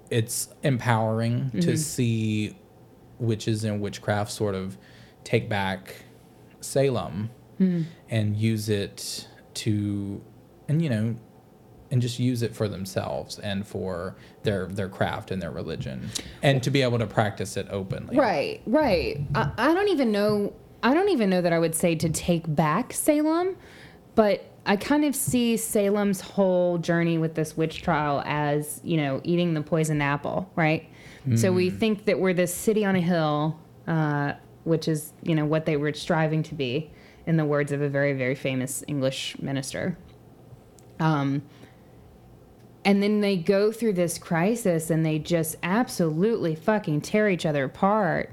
it's 0.09 0.47
empowering 0.63 1.45
Mm-hmm. 1.53 1.59
to 1.59 1.77
see 1.77 2.55
witches 3.21 3.63
and 3.63 3.79
witchcraft 3.79 4.31
sort 4.31 4.55
of 4.55 4.77
take 5.23 5.47
back 5.47 6.03
Salem 6.59 7.29
Mm-hmm. 7.59 7.83
and 8.09 8.35
use 8.35 8.69
it 8.69 9.27
to, 9.53 10.19
and 10.67 10.81
you 10.81 10.89
know, 10.89 11.15
and 11.91 12.01
just 12.01 12.17
use 12.17 12.41
it 12.41 12.55
for 12.55 12.67
themselves 12.67 13.37
and 13.37 13.67
for 13.67 14.15
their 14.41 14.65
their 14.65 14.89
craft 14.89 15.29
and 15.29 15.39
their 15.39 15.51
religion, 15.51 16.09
and 16.41 16.63
to 16.63 16.71
be 16.71 16.81
able 16.81 16.97
to 16.97 17.05
practice 17.05 17.57
it 17.57 17.67
openly. 17.69 18.17
Right, 18.17 18.61
right. 18.65 19.19
I, 19.35 19.51
I 19.59 19.73
don't 19.75 19.89
even 19.89 20.11
know. 20.11 20.53
I 20.81 20.95
don't 20.95 21.09
even 21.09 21.29
know 21.29 21.41
that 21.41 21.53
I 21.53 21.59
would 21.59 21.75
say 21.75 21.93
to 21.93 22.09
take 22.09 22.43
back 22.55 22.93
Salem, 22.93 23.55
but 24.15 24.43
I 24.65 24.75
kind 24.75 25.05
of 25.05 25.15
see 25.15 25.55
Salem's 25.55 26.21
whole 26.21 26.79
journey 26.79 27.19
with 27.19 27.35
this 27.35 27.55
witch 27.55 27.83
trial 27.83 28.23
as 28.25 28.81
you 28.83 28.97
know 28.97 29.21
eating 29.23 29.53
the 29.53 29.61
poison 29.61 30.01
apple, 30.01 30.49
right? 30.55 30.89
So 31.35 31.51
we 31.51 31.69
think 31.69 32.05
that 32.05 32.19
we're 32.19 32.33
this 32.33 32.53
city 32.53 32.83
on 32.83 32.95
a 32.95 33.01
hill, 33.01 33.59
uh, 33.87 34.33
which 34.63 34.87
is 34.87 35.13
you 35.21 35.35
know 35.35 35.45
what 35.45 35.65
they 35.65 35.77
were 35.77 35.93
striving 35.93 36.43
to 36.43 36.55
be, 36.55 36.89
in 37.25 37.37
the 37.37 37.45
words 37.45 37.71
of 37.71 37.81
a 37.81 37.89
very 37.89 38.13
very 38.13 38.35
famous 38.35 38.83
English 38.87 39.37
minister. 39.39 39.97
Um, 40.99 41.43
and 42.83 43.01
then 43.03 43.21
they 43.21 43.37
go 43.37 43.71
through 43.71 43.93
this 43.93 44.17
crisis 44.17 44.89
and 44.89 45.05
they 45.05 45.19
just 45.19 45.55
absolutely 45.61 46.55
fucking 46.55 47.01
tear 47.01 47.29
each 47.29 47.45
other 47.45 47.65
apart. 47.65 48.31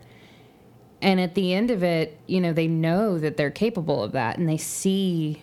And 1.02 1.20
at 1.20 1.35
the 1.35 1.52
end 1.52 1.70
of 1.70 1.82
it, 1.82 2.19
you 2.27 2.40
know, 2.40 2.52
they 2.52 2.66
know 2.66 3.19
that 3.19 3.36
they're 3.36 3.51
capable 3.51 4.02
of 4.02 4.12
that 4.12 4.39
and 4.39 4.48
they 4.48 4.56
see 4.56 5.43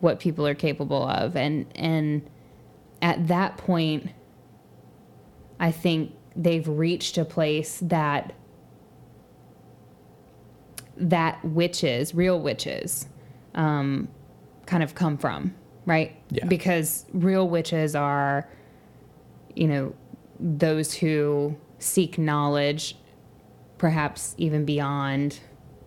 what 0.00 0.20
people 0.20 0.46
are 0.46 0.54
capable 0.54 1.06
of. 1.06 1.36
And 1.36 1.66
and 1.74 2.28
at 3.02 3.28
that 3.28 3.58
point, 3.58 4.10
I 5.60 5.70
think 5.70 6.12
they've 6.36 6.66
reached 6.66 7.18
a 7.18 7.24
place 7.24 7.78
that 7.82 8.34
that 10.96 11.44
witches, 11.44 12.14
real 12.14 12.40
witches, 12.40 13.08
um, 13.54 14.08
kind 14.66 14.82
of 14.82 14.94
come 14.94 15.18
from, 15.18 15.54
right? 15.86 16.16
Yeah. 16.30 16.46
Because 16.46 17.04
real 17.12 17.48
witches 17.48 17.96
are, 17.96 18.48
you 19.56 19.66
know, 19.66 19.94
those 20.38 20.94
who 20.94 21.56
seek 21.78 22.16
knowledge, 22.16 22.96
perhaps 23.78 24.34
even 24.38 24.64
beyond, 24.64 25.40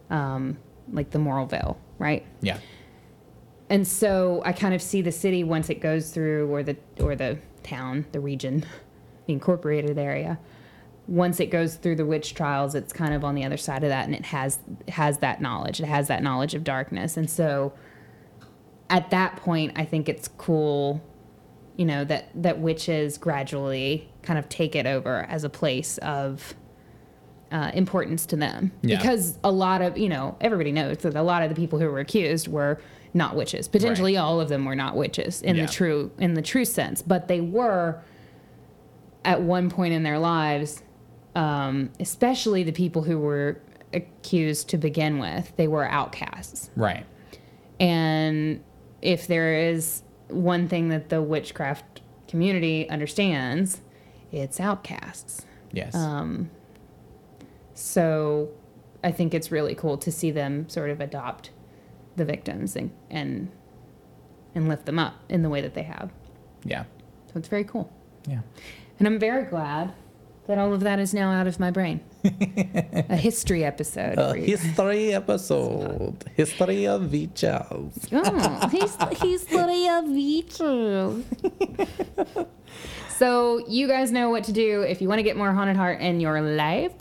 um, 0.10 0.58
like 0.92 1.12
the 1.12 1.20
moral 1.20 1.46
veil, 1.46 1.78
right? 2.00 2.26
Yeah. 2.42 2.60
And 3.70 3.88
so 3.88 4.42
I 4.46 4.54
kind 4.54 4.74
of 4.74 4.82
see 4.82 5.02
the 5.02 5.12
city 5.12 5.44
once 5.44 5.70
it 5.70 5.82
goes 5.82 6.12
through, 6.12 6.50
or 6.50 6.64
the 6.64 6.78
or 7.02 7.16
the 7.16 7.38
town, 7.64 8.06
the 8.12 8.20
region, 8.20 8.66
the 9.28 9.34
incorporated 9.34 9.98
area. 10.00 10.40
Once 11.08 11.40
it 11.40 11.48
goes 11.48 11.76
through 11.76 11.96
the 11.96 12.06
witch 12.06 12.34
trials, 12.34 12.76
it's 12.76 12.92
kind 12.92 13.14
of 13.14 13.24
on 13.24 13.36
the 13.36 13.46
other 13.46 13.56
side 13.58 13.84
of 13.84 13.90
that, 13.90 14.06
and 14.06 14.16
it 14.16 14.26
has 14.26 14.60
has 14.90 15.20
that 15.20 15.40
knowledge. 15.42 15.80
It 15.80 15.86
has 15.86 16.08
that 16.08 16.24
knowledge 16.24 16.54
of 16.56 16.64
darkness, 16.64 17.16
and 17.16 17.30
so 17.30 17.72
at 18.90 19.10
that 19.12 19.36
point, 19.38 19.74
I 19.76 19.86
think 19.86 20.10
it's 20.10 20.28
cool, 20.38 21.02
you 21.78 21.86
know, 21.86 22.04
that 22.06 22.30
that 22.36 22.60
witches 22.60 23.18
gradually 23.18 24.10
kind 24.22 24.38
of 24.40 24.50
take 24.50 24.76
it 24.76 24.86
over 24.86 25.26
as 25.30 25.44
a 25.46 25.50
place 25.50 25.98
of 26.00 26.56
uh, 27.52 27.72
importance 27.74 28.26
to 28.26 28.36
them 28.36 28.74
Yeah. 28.82 28.98
because 28.98 29.38
a 29.46 29.52
lot 29.52 29.82
of 29.82 29.98
you 29.98 30.10
know 30.10 30.36
everybody 30.42 30.74
knows 30.74 30.98
that 30.98 31.16
a 31.16 31.22
lot 31.22 31.44
of 31.44 31.48
the 31.50 31.56
people 31.56 31.80
who 31.80 31.86
were 31.90 32.00
accused 32.00 32.50
were 32.50 32.82
not 33.14 33.38
witches 33.38 33.70
potentially 33.70 34.18
all 34.18 34.42
of 34.42 34.50
them 34.50 34.66
were 34.66 34.76
not 34.76 34.98
witches 34.98 35.42
in 35.42 35.56
Yeah. 35.56 35.66
the 35.66 35.72
true 35.72 36.12
in 36.20 36.34
the 36.34 36.42
true 36.42 36.66
sense 36.66 37.02
but 37.02 37.30
they 37.30 37.40
were 37.40 38.02
at 39.28 39.42
one 39.42 39.70
point 39.70 39.94
in 39.94 40.02
their 40.04 40.18
lives 40.18 40.82
um, 41.36 41.92
especially 42.00 42.64
the 42.64 42.72
people 42.72 43.04
who 43.04 43.20
were 43.20 43.62
accused 43.94 44.70
to 44.70 44.78
begin 44.78 45.20
with 45.20 45.52
they 45.58 45.68
were 45.68 45.88
outcasts 45.88 46.72
Right. 46.76 47.06
and 47.80 48.64
if 49.02 49.28
there 49.28 49.54
is 49.70 50.02
one 50.30 50.68
thing 50.68 50.90
that 50.90 51.10
the 51.10 51.22
witchcraft 51.22 52.02
community 52.28 52.90
understands 52.90 53.82
it's 54.32 54.60
outcasts 54.60 55.46
Yes. 55.72 55.94
um, 55.96 56.50
so 57.74 58.50
I 59.04 59.12
think 59.12 59.34
it's 59.34 59.52
really 59.52 59.76
cool 59.76 59.98
to 60.00 60.12
see 60.12 60.32
them 60.32 60.68
sort 60.70 60.90
of 60.90 61.00
adopt 61.02 61.52
the 62.16 62.26
victims 62.26 62.76
and 62.76 62.92
and 63.10 63.50
and 64.56 64.68
lift 64.68 64.86
them 64.86 64.98
up 64.98 65.14
in 65.30 65.44
the 65.44 65.50
way 65.50 65.62
that 65.62 65.76
they 65.76 65.84
have. 65.84 66.10
yeah. 66.64 66.86
So 67.28 67.34
it's 67.36 67.48
very 67.48 67.64
cool. 67.64 67.92
Yeah. 68.28 68.40
And 69.00 69.08
I'm 69.08 69.20
very 69.20 69.44
glad 69.44 69.94
that 70.48 70.58
all 70.58 70.74
of 70.74 70.82
that 70.82 71.00
is 71.00 71.14
now 71.14 71.32
out 71.32 71.48
of 71.48 71.60
my 71.60 71.72
brain. 71.72 72.02
A 72.24 73.16
history 73.16 73.64
episode. 73.64 74.18
A 74.18 74.34
history 74.36 75.14
episode. 75.22 76.24
History 76.36 76.88
of 76.88 77.12
witches. 77.12 78.10
Oh, 78.12 78.68
he's 78.70 78.98
he's 79.22 79.52
Lydia 79.52 80.04
Beaches. 80.06 81.24
So 83.18 83.66
you 83.68 83.88
guys 83.88 84.12
know 84.12 84.30
what 84.30 84.44
to 84.44 84.52
do. 84.52 84.82
If 84.84 85.02
you 85.02 85.08
want 85.08 85.18
to 85.18 85.24
get 85.24 85.36
more 85.36 85.52
haunted 85.52 85.76
heart 85.76 86.02
in 86.02 86.20
your 86.20 86.40
life, 86.40 86.94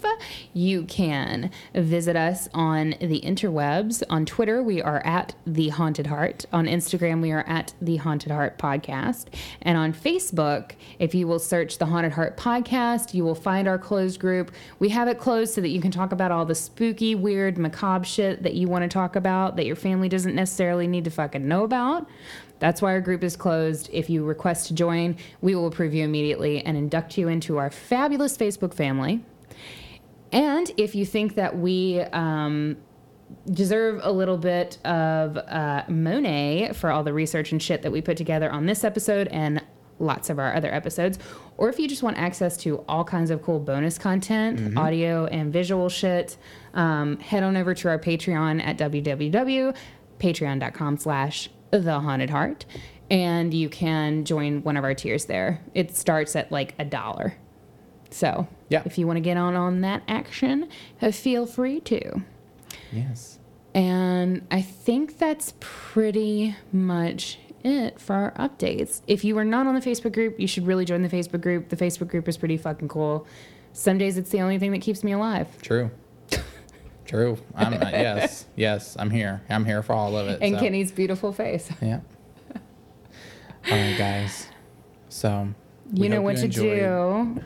you 0.54 0.84
can 0.84 1.50
visit 1.74 2.16
us 2.16 2.48
on 2.54 2.94
the 3.02 3.20
interwebs. 3.20 4.02
On 4.08 4.24
Twitter, 4.24 4.62
we 4.62 4.80
are 4.80 5.04
at 5.04 5.34
the 5.46 5.68
Haunted 5.68 6.06
Heart. 6.06 6.46
On 6.54 6.64
Instagram, 6.64 7.20
we 7.20 7.32
are 7.32 7.44
at 7.46 7.74
the 7.82 7.96
Haunted 7.96 8.32
Heart 8.32 8.56
Podcast. 8.56 9.26
And 9.60 9.76
on 9.76 9.92
Facebook, 9.92 10.70
if 10.98 11.14
you 11.14 11.28
will 11.28 11.38
search 11.38 11.76
the 11.76 11.84
Haunted 11.84 12.12
Heart 12.12 12.38
Podcast, 12.38 13.12
you 13.12 13.22
will 13.22 13.34
find 13.34 13.68
our 13.68 13.76
closed 13.78 14.18
group. 14.18 14.52
We 14.78 14.88
have 14.88 15.05
it 15.08 15.18
closed 15.18 15.54
so 15.54 15.60
that 15.60 15.68
you 15.68 15.80
can 15.80 15.90
talk 15.90 16.12
about 16.12 16.30
all 16.30 16.44
the 16.44 16.54
spooky, 16.54 17.14
weird, 17.14 17.58
macabre 17.58 18.04
shit 18.04 18.42
that 18.42 18.54
you 18.54 18.68
want 18.68 18.82
to 18.82 18.88
talk 18.88 19.16
about 19.16 19.56
that 19.56 19.66
your 19.66 19.76
family 19.76 20.08
doesn't 20.08 20.34
necessarily 20.34 20.86
need 20.86 21.04
to 21.04 21.10
fucking 21.10 21.46
know 21.46 21.64
about. 21.64 22.08
That's 22.58 22.80
why 22.80 22.92
our 22.92 23.00
group 23.00 23.22
is 23.22 23.36
closed. 23.36 23.90
If 23.92 24.08
you 24.08 24.24
request 24.24 24.68
to 24.68 24.74
join, 24.74 25.16
we 25.40 25.54
will 25.54 25.66
approve 25.66 25.94
you 25.94 26.04
immediately 26.04 26.64
and 26.64 26.76
induct 26.76 27.18
you 27.18 27.28
into 27.28 27.58
our 27.58 27.70
fabulous 27.70 28.36
Facebook 28.36 28.72
family. 28.72 29.24
And 30.32 30.70
if 30.76 30.94
you 30.94 31.06
think 31.06 31.34
that 31.34 31.56
we 31.56 32.00
um, 32.00 32.76
deserve 33.52 34.00
a 34.02 34.12
little 34.12 34.38
bit 34.38 34.78
of 34.84 35.36
uh, 35.36 35.84
Monet 35.88 36.72
for 36.74 36.90
all 36.90 37.02
the 37.02 37.12
research 37.12 37.52
and 37.52 37.62
shit 37.62 37.82
that 37.82 37.92
we 37.92 38.00
put 38.00 38.16
together 38.16 38.50
on 38.50 38.66
this 38.66 38.84
episode 38.84 39.28
and 39.28 39.62
lots 39.98 40.30
of 40.30 40.38
our 40.38 40.54
other 40.54 40.72
episodes, 40.72 41.18
or 41.58 41.68
if 41.68 41.78
you 41.78 41.88
just 41.88 42.02
want 42.02 42.18
access 42.18 42.56
to 42.58 42.78
all 42.88 43.04
kinds 43.04 43.30
of 43.30 43.42
cool 43.42 43.58
bonus 43.58 43.98
content, 43.98 44.76
audio 44.76 45.26
and 45.26 45.52
visual 45.52 45.88
shit, 45.88 46.36
um, 46.74 47.18
head 47.18 47.42
on 47.42 47.56
over 47.56 47.74
to 47.74 47.88
our 47.88 47.98
Patreon 47.98 48.62
at 48.62 48.78
www.patreon.com 48.78 50.96
slash 50.98 51.50
the 51.70 52.00
haunted 52.00 52.30
heart 52.30 52.64
and 53.10 53.52
you 53.52 53.68
can 53.68 54.24
join 54.24 54.62
one 54.62 54.76
of 54.76 54.84
our 54.84 54.94
tiers 54.94 55.26
there 55.26 55.60
it 55.74 55.94
starts 55.96 56.34
at 56.36 56.50
like 56.50 56.74
a 56.78 56.84
dollar 56.84 57.34
so 58.10 58.46
Yeah. 58.68 58.82
if 58.86 58.98
you 58.98 59.06
want 59.06 59.16
to 59.16 59.20
get 59.20 59.36
on 59.36 59.54
on 59.56 59.80
that 59.82 60.02
action 60.08 60.68
uh, 61.02 61.10
feel 61.10 61.44
free 61.46 61.80
to 61.80 62.22
Yes. 62.92 63.38
and 63.74 64.46
i 64.50 64.62
think 64.62 65.18
that's 65.18 65.54
pretty 65.60 66.56
much 66.72 67.38
it 67.66 68.00
for 68.00 68.14
our 68.14 68.48
updates 68.48 69.02
if 69.06 69.24
you 69.24 69.36
are 69.38 69.44
not 69.44 69.66
on 69.66 69.74
the 69.74 69.80
facebook 69.80 70.12
group 70.12 70.38
you 70.38 70.46
should 70.46 70.66
really 70.66 70.84
join 70.84 71.02
the 71.02 71.08
facebook 71.08 71.40
group 71.40 71.68
the 71.68 71.76
facebook 71.76 72.08
group 72.08 72.28
is 72.28 72.36
pretty 72.36 72.56
fucking 72.56 72.88
cool 72.88 73.26
some 73.72 73.98
days 73.98 74.16
it's 74.16 74.30
the 74.30 74.40
only 74.40 74.58
thing 74.58 74.70
that 74.72 74.80
keeps 74.80 75.02
me 75.04 75.12
alive 75.12 75.48
True. 75.62 75.90
True. 77.04 77.38
I'm 77.54 77.74
uh, 77.74 77.76
yes, 77.92 78.46
yes. 78.56 78.96
I'm 78.98 79.10
here. 79.10 79.40
I'm 79.48 79.64
here 79.64 79.80
for 79.82 79.92
all 79.92 80.16
of 80.16 80.26
it. 80.28 80.40
and 80.42 80.54
so. 80.56 80.60
kenny's 80.60 80.90
beautiful 80.90 81.32
face 81.32 81.70
Yeah. 81.80 82.00
All 82.54 82.60
right, 83.70 83.96
guys. 83.96 84.48
So 85.08 85.48
you 85.92 86.08
know 86.08 86.20
what 86.22 86.36
to 86.38 86.44
enjoyed- 86.46 86.80
do. 87.36 87.42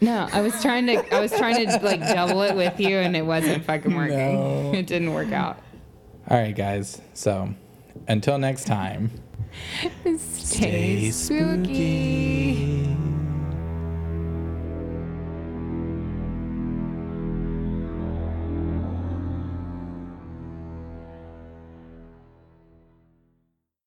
No, 0.00 0.28
I 0.32 0.40
was 0.42 0.60
trying 0.62 0.86
to 0.86 1.14
I 1.14 1.20
was 1.20 1.32
trying 1.32 1.66
to 1.66 1.78
like 1.82 2.00
double 2.00 2.42
it 2.42 2.54
with 2.56 2.78
you 2.80 2.96
and 2.96 3.14
it 3.16 3.22
wasn't 3.26 3.64
fucking 3.64 3.94
working. 3.94 4.16
No. 4.16 4.72
It 4.74 4.86
didn't 4.86 5.12
work 5.14 5.32
out. 5.32 5.58
All 6.28 6.36
right, 6.38 6.54
guys. 6.54 7.00
So 7.14 7.54
until 8.08 8.38
next 8.38 8.66
time. 8.66 9.10
Stay, 10.18 11.10
spooky. 11.10 13.13